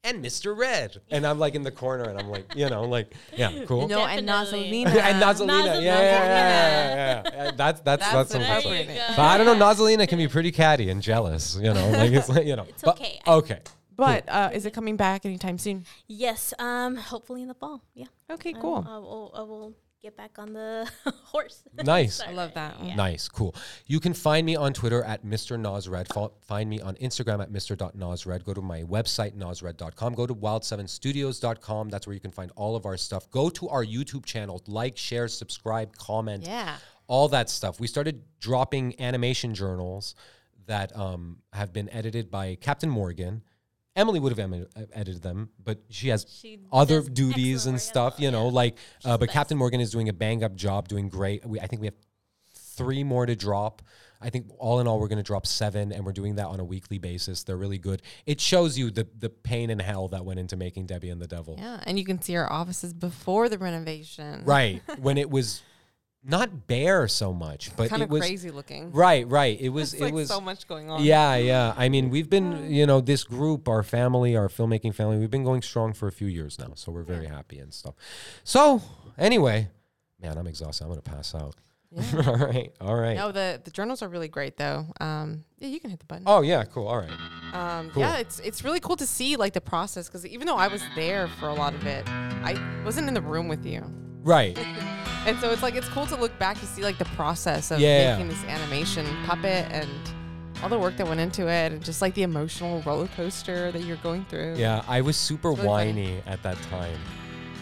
and 0.03 0.23
Mr. 0.23 0.57
Red? 0.57 0.97
And 1.11 1.25
I'm 1.25 1.39
like 1.39 1.55
in 1.55 1.61
the 1.63 1.71
corner 1.71 2.05
and 2.05 2.17
I'm 2.19 2.29
like, 2.29 2.55
you 2.55 2.69
know, 2.69 2.83
like, 2.83 3.13
yeah, 3.35 3.63
cool. 3.67 3.87
No, 3.87 4.05
and 4.05 4.25
Definitely. 4.27 4.83
Nazolina. 4.85 4.95
and 5.01 5.21
Nazolina. 5.21 5.65
Yeah, 5.65 5.79
yeah, 5.79 5.81
yeah, 5.81 6.01
yeah, 6.01 7.23
yeah, 7.25 7.43
yeah. 7.45 7.51
That's, 7.51 7.81
that's, 7.81 7.81
that's, 7.81 8.11
That's 8.11 8.31
some 8.31 8.41
good 8.41 8.47
There 8.49 8.61
stuff. 8.61 8.65
you 8.73 8.81
appropriate. 8.81 9.03
But 9.15 9.19
I 9.19 9.37
don't 9.37 9.45
know. 9.59 9.65
Nazolina 9.65 10.07
can 10.07 10.17
be 10.17 10.27
pretty 10.27 10.51
catty 10.51 10.89
and 10.89 11.01
jealous, 11.01 11.55
you 11.57 11.73
know, 11.73 11.89
like 11.91 12.11
it's 12.11 12.29
like, 12.29 12.45
you 12.45 12.55
know. 12.55 12.65
It's 12.67 12.81
But- 12.81 12.97
okay. 12.99 13.19
okay. 13.27 13.59
But 13.97 14.27
uh, 14.29 14.49
is 14.53 14.65
it 14.65 14.71
coming 14.73 14.95
back 14.97 15.25
anytime 15.25 15.57
soon? 15.59 15.85
Yes. 16.07 16.53
Um. 16.57 16.95
Hopefully 16.95 17.43
in 17.43 17.47
the 17.49 17.53
fall. 17.53 17.83
Yeah. 17.93 18.05
Okay, 18.31 18.53
I 18.55 18.59
cool. 18.59 18.81
will- 18.81 18.87
I 18.87 18.97
will, 18.97 19.31
I 19.35 19.41
will 19.43 19.73
get 20.01 20.17
back 20.17 20.39
on 20.39 20.53
the 20.53 20.89
horse. 21.23 21.63
Nice. 21.83 22.21
I 22.21 22.31
love 22.31 22.55
that. 22.55 22.75
Yeah. 22.81 22.95
Nice, 22.95 23.29
cool. 23.29 23.55
You 23.85 23.99
can 23.99 24.13
find 24.13 24.45
me 24.45 24.55
on 24.55 24.73
Twitter 24.73 25.03
at 25.03 25.23
Mr. 25.23 25.59
Nosred. 25.59 26.07
Find 26.41 26.69
me 26.69 26.81
on 26.81 26.95
Instagram 26.95 27.41
at 27.41 27.51
Mr.Nosred. 27.51 28.43
Go 28.43 28.53
to 28.53 28.61
my 28.61 28.81
website, 28.83 29.35
nosred.com. 29.35 30.13
Go 30.15 30.25
to 30.25 30.33
wild7studios.com. 30.33 31.89
That's 31.89 32.07
where 32.07 32.13
you 32.15 32.19
can 32.19 32.31
find 32.31 32.51
all 32.55 32.75
of 32.75 32.85
our 32.85 32.97
stuff. 32.97 33.29
Go 33.29 33.49
to 33.51 33.69
our 33.69 33.85
YouTube 33.85 34.25
channel. 34.25 34.61
Like, 34.67 34.97
share, 34.97 35.27
subscribe, 35.27 35.95
comment. 35.97 36.45
Yeah. 36.45 36.77
All 37.07 37.27
that 37.29 37.49
stuff. 37.49 37.79
We 37.79 37.87
started 37.87 38.23
dropping 38.39 38.99
animation 38.99 39.53
journals 39.53 40.15
that 40.65 40.95
um, 40.97 41.37
have 41.53 41.73
been 41.73 41.89
edited 41.89 42.31
by 42.31 42.55
Captain 42.55 42.89
Morgan. 42.89 43.43
Emily 43.95 44.19
would 44.19 44.31
have 44.35 44.39
em- 44.39 44.67
edited 44.93 45.21
them, 45.21 45.49
but 45.61 45.79
she 45.89 46.09
has 46.09 46.25
She 46.29 46.59
other 46.71 47.01
duties 47.01 47.65
and 47.65 47.79
stuff, 47.79 48.15
you 48.19 48.31
know, 48.31 48.45
yeah. 48.45 48.51
like, 48.51 48.77
uh, 49.03 49.17
but. 49.17 49.29
Captain 49.29 49.57
Morgan 49.57 49.81
is 49.81 49.91
doing 49.91 50.09
a 50.09 50.13
bang 50.13 50.43
up 50.43 50.55
job, 50.55 50.87
doing 50.87 51.09
great. 51.09 51.45
We, 51.45 51.59
I 51.59 51.67
think 51.67 51.81
we 51.81 51.87
have 51.87 51.95
three 52.53 53.03
more 53.03 53.25
to 53.25 53.35
drop. 53.35 53.81
I 54.21 54.29
think 54.29 54.47
all 54.59 54.79
in 54.79 54.87
all, 54.87 54.99
we're 54.99 55.07
going 55.07 55.17
to 55.17 55.23
drop 55.23 55.47
seven, 55.47 55.91
and 55.91 56.05
we're 56.05 56.11
doing 56.11 56.35
that 56.35 56.45
on 56.47 56.59
a 56.59 56.63
weekly 56.63 56.99
basis. 56.99 57.43
They're 57.43 57.57
really 57.57 57.79
good. 57.79 58.01
It 58.25 58.39
shows 58.39 58.77
you 58.77 58.91
the 58.91 59.07
the 59.17 59.29
pain 59.29 59.71
and 59.71 59.81
hell 59.81 60.09
that 60.09 60.23
went 60.23 60.39
into 60.39 60.55
making 60.55 60.85
Debbie 60.85 61.09
and 61.09 61.19
the 61.19 61.27
Devil. 61.27 61.55
Yeah, 61.57 61.81
and 61.85 61.97
you 61.97 62.05
can 62.05 62.21
see 62.21 62.35
our 62.35 62.51
offices 62.51 62.93
before 62.93 63.49
the 63.49 63.57
renovation. 63.57 64.43
Right 64.45 64.81
when 64.99 65.17
it 65.17 65.29
was 65.29 65.63
not 66.23 66.67
bare 66.67 67.07
so 67.07 67.33
much, 67.33 67.75
but 67.75 67.89
Kind 67.89 68.01
it 68.03 68.05
of 68.05 68.11
was 68.11 68.21
crazy 68.21 68.51
looking. 68.51 68.91
right. 68.91 69.27
Right. 69.27 69.59
It 69.59 69.69
was. 69.77 69.93
It's 69.93 70.03
it 70.03 70.13
was 70.13 70.27
so 70.27 70.39
much 70.39 70.67
going 70.67 70.89
on. 70.89 71.03
Yeah, 71.03 71.35
yeah. 71.35 71.73
I 71.75 71.89
mean, 71.89 72.09
we've 72.09 72.29
been, 72.29 72.71
you 72.71 72.85
know, 72.85 73.01
this 73.01 73.23
group, 73.23 73.67
our 73.67 73.81
family, 73.83 74.35
our 74.35 74.47
filmmaking 74.47 74.93
family, 74.93 75.17
we've 75.17 75.31
been 75.31 75.43
going 75.43 75.61
strong 75.61 75.93
for 75.93 76.07
a 76.07 76.11
few 76.11 76.27
years 76.27 76.59
now. 76.59 76.73
So 76.75 76.91
we're 76.91 77.03
very 77.03 77.25
happy 77.27 77.57
and 77.59 77.73
stuff. 77.73 77.95
So, 78.43 78.81
anyway, 79.17 79.69
man, 80.21 80.37
I'm 80.37 80.47
exhausted. 80.47 80.83
I'm 80.83 80.89
going 80.91 81.01
to 81.01 81.09
pass 81.09 81.33
out. 81.33 81.55
Yeah. 81.93 82.03
all 82.27 82.37
right. 82.37 82.71
All 82.79 82.95
right. 82.95 83.17
No, 83.17 83.31
the 83.33 83.59
the 83.61 83.71
journals 83.71 84.01
are 84.01 84.07
really 84.07 84.29
great 84.29 84.55
though. 84.55 84.85
Um, 85.01 85.43
yeah, 85.59 85.67
you 85.67 85.79
can 85.79 85.89
hit 85.89 85.99
the 85.99 86.05
button. 86.05 86.23
Oh, 86.25 86.41
yeah. 86.41 86.63
Cool. 86.63 86.87
All 86.87 86.97
right. 86.97 87.11
Um, 87.53 87.89
Cool. 87.89 88.03
Yeah, 88.03 88.15
it's 88.17 88.39
it's 88.39 88.63
really 88.63 88.79
cool 88.79 88.95
to 88.95 89.05
see 89.05 89.35
like 89.35 89.51
the 89.53 89.59
process 89.59 90.07
because 90.07 90.25
even 90.25 90.47
though 90.47 90.55
I 90.55 90.67
was 90.69 90.81
there 90.95 91.27
for 91.39 91.49
a 91.49 91.53
lot 91.53 91.73
of 91.73 91.85
it, 91.85 92.07
I 92.07 92.55
wasn't 92.85 93.09
in 93.09 93.13
the 93.13 93.21
room 93.21 93.49
with 93.49 93.65
you, 93.65 93.81
Right. 94.23 94.55
And 95.25 95.37
so 95.39 95.51
it's 95.51 95.61
like 95.61 95.75
it's 95.75 95.87
cool 95.89 96.05
to 96.07 96.15
look 96.15 96.37
back 96.39 96.59
to 96.59 96.65
see 96.65 96.81
like 96.83 96.97
the 96.97 97.05
process 97.05 97.71
of 97.71 97.79
Yeah. 97.79 98.11
making 98.17 98.29
this 98.29 98.43
animation 98.45 99.05
puppet 99.25 99.67
and 99.71 99.89
all 100.63 100.69
the 100.69 100.77
work 100.77 100.95
that 100.97 101.07
went 101.07 101.19
into 101.19 101.47
it, 101.47 101.71
and 101.71 101.83
just 101.83 102.01
like 102.01 102.13
the 102.13 102.23
emotional 102.23 102.81
roller 102.85 103.07
coaster 103.15 103.71
that 103.71 103.83
you're 103.83 103.97
going 103.97 104.23
through. 104.25 104.55
Yeah. 104.57 104.83
I 104.87 105.01
was 105.01 105.17
super 105.17 105.49
Really 105.49 105.65
funny. 105.65 105.67
whiny 105.93 106.23
at 106.27 106.41
that 106.43 106.61
time. 106.69 106.97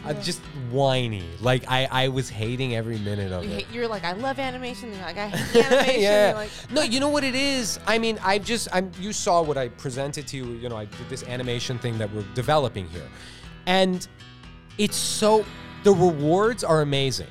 Uh, 0.06 0.14
just 0.14 0.40
whiny. 0.72 1.24
Like, 1.42 1.64
I, 1.70 1.88
I 1.92 2.08
was 2.08 2.30
hating 2.30 2.76
every 2.76 2.98
minute 3.00 3.32
of 3.34 3.44
You 3.44 3.52
it. 3.52 3.54
hate, 3.54 3.66
you're 3.74 3.88
like, 3.88 4.04
I 4.06 4.14
love 4.14 4.40
animation. 4.40 4.92
You're 4.94 5.02
like, 5.02 5.18
I 5.18 5.28
hate 5.28 5.66
animation. 5.72 6.02
yeah. 6.02 6.28
You're 6.30 6.36
like, 6.38 6.50
no, 6.72 6.82
you 6.84 7.00
know 7.02 7.10
what 7.10 7.24
it 7.26 7.36
is. 7.36 7.80
I 7.88 7.98
mean, 8.00 8.18
I've 8.24 8.44
just 8.46 8.68
I'm 8.74 8.92
you 9.00 9.12
saw 9.14 9.42
what 9.42 9.58
I 9.58 9.68
presented 9.70 10.26
to 10.28 10.38
you. 10.38 10.46
You 10.54 10.68
know, 10.70 10.78
I 10.78 10.86
did 10.86 11.10
this 11.10 11.24
animation 11.24 11.80
thing 11.80 11.98
that 12.00 12.12
we're 12.14 12.24
developing 12.34 12.88
here, 12.90 13.08
and 13.66 14.06
it's 14.78 14.96
so 14.98 15.46
the 15.84 15.92
rewards 15.92 16.64
are 16.64 16.82
amazing. 16.82 17.28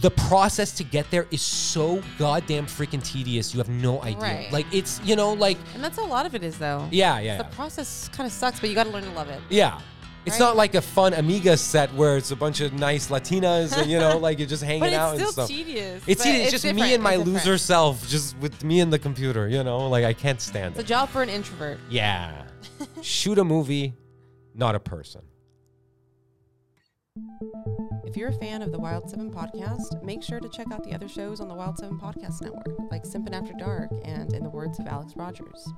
The 0.00 0.10
process 0.10 0.72
to 0.72 0.84
get 0.84 1.10
there 1.10 1.26
is 1.30 1.42
so 1.42 2.02
goddamn 2.18 2.66
freaking 2.66 3.02
tedious. 3.02 3.52
You 3.54 3.58
have 3.58 3.68
no 3.68 4.00
idea. 4.02 4.18
Right. 4.20 4.52
Like 4.52 4.66
it's 4.72 5.00
you 5.04 5.16
know 5.16 5.32
like 5.32 5.58
and 5.74 5.82
that's 5.82 5.98
a 5.98 6.02
lot 6.04 6.24
of 6.26 6.34
it 6.34 6.42
is 6.44 6.58
though. 6.58 6.86
yeah 6.90 7.18
yeah 7.18 7.38
The 7.38 7.44
yeah. 7.44 7.50
process 7.50 8.08
kind 8.12 8.26
of 8.26 8.32
sucks, 8.32 8.60
but 8.60 8.68
you 8.68 8.74
got 8.74 8.84
to 8.84 8.90
learn 8.90 9.04
to 9.04 9.10
love 9.12 9.28
it. 9.28 9.40
yeah. 9.50 9.80
It's 10.26 10.34
Right. 10.38 10.46
not 10.46 10.56
like 10.56 10.74
a 10.74 10.82
fun 10.82 11.14
Amiga 11.14 11.56
set 11.56 11.92
where 11.94 12.18
it's 12.18 12.32
a 12.32 12.36
bunch 12.36 12.60
of 12.60 12.74
nice 12.74 13.08
Latinas 13.08 13.74
and 13.78 13.90
you 13.90 13.98
know 13.98 14.18
like 14.26 14.38
you're 14.38 14.48
just 14.48 14.62
hanging 14.62 14.92
out 14.92 15.14
it's 15.14 15.22
and 15.22 15.32
stuff. 15.32 15.48
tedious. 15.48 16.02
It's, 16.06 16.22
tedious. 16.22 16.52
it's 16.52 16.62
just 16.62 16.74
me 16.74 16.92
and 16.92 17.02
my 17.02 17.16
loser 17.16 17.56
self, 17.56 18.06
just 18.08 18.36
with 18.38 18.62
me 18.62 18.80
and 18.80 18.92
the 18.92 18.98
computer. 18.98 19.48
You 19.48 19.64
know, 19.64 19.88
like 19.88 20.04
I 20.04 20.12
can't 20.12 20.40
stand 20.40 20.74
it. 20.74 20.80
It's 20.80 20.84
a 20.84 20.92
job 20.94 21.08
for 21.08 21.22
an 21.22 21.30
introvert. 21.30 21.78
Yeah, 21.88 22.42
shoot 23.02 23.38
a 23.38 23.44
movie, 23.44 23.94
not 24.54 24.74
a 24.74 24.80
person. 24.80 25.22
If 28.08 28.16
you're 28.16 28.30
a 28.30 28.32
fan 28.32 28.62
of 28.62 28.72
the 28.72 28.78
Wild 28.78 29.10
7 29.10 29.30
podcast, 29.30 30.02
make 30.02 30.22
sure 30.22 30.40
to 30.40 30.48
check 30.48 30.72
out 30.72 30.82
the 30.82 30.94
other 30.94 31.08
shows 31.08 31.42
on 31.42 31.48
the 31.48 31.54
Wild 31.54 31.76
7 31.76 31.98
podcast 31.98 32.40
network, 32.40 32.74
like 32.90 33.04
Simpin' 33.04 33.34
After 33.34 33.52
Dark 33.58 33.90
and 34.02 34.32
In 34.32 34.42
the 34.42 34.48
Words 34.48 34.78
of 34.78 34.86
Alex 34.86 35.12
Rogers. 35.14 35.68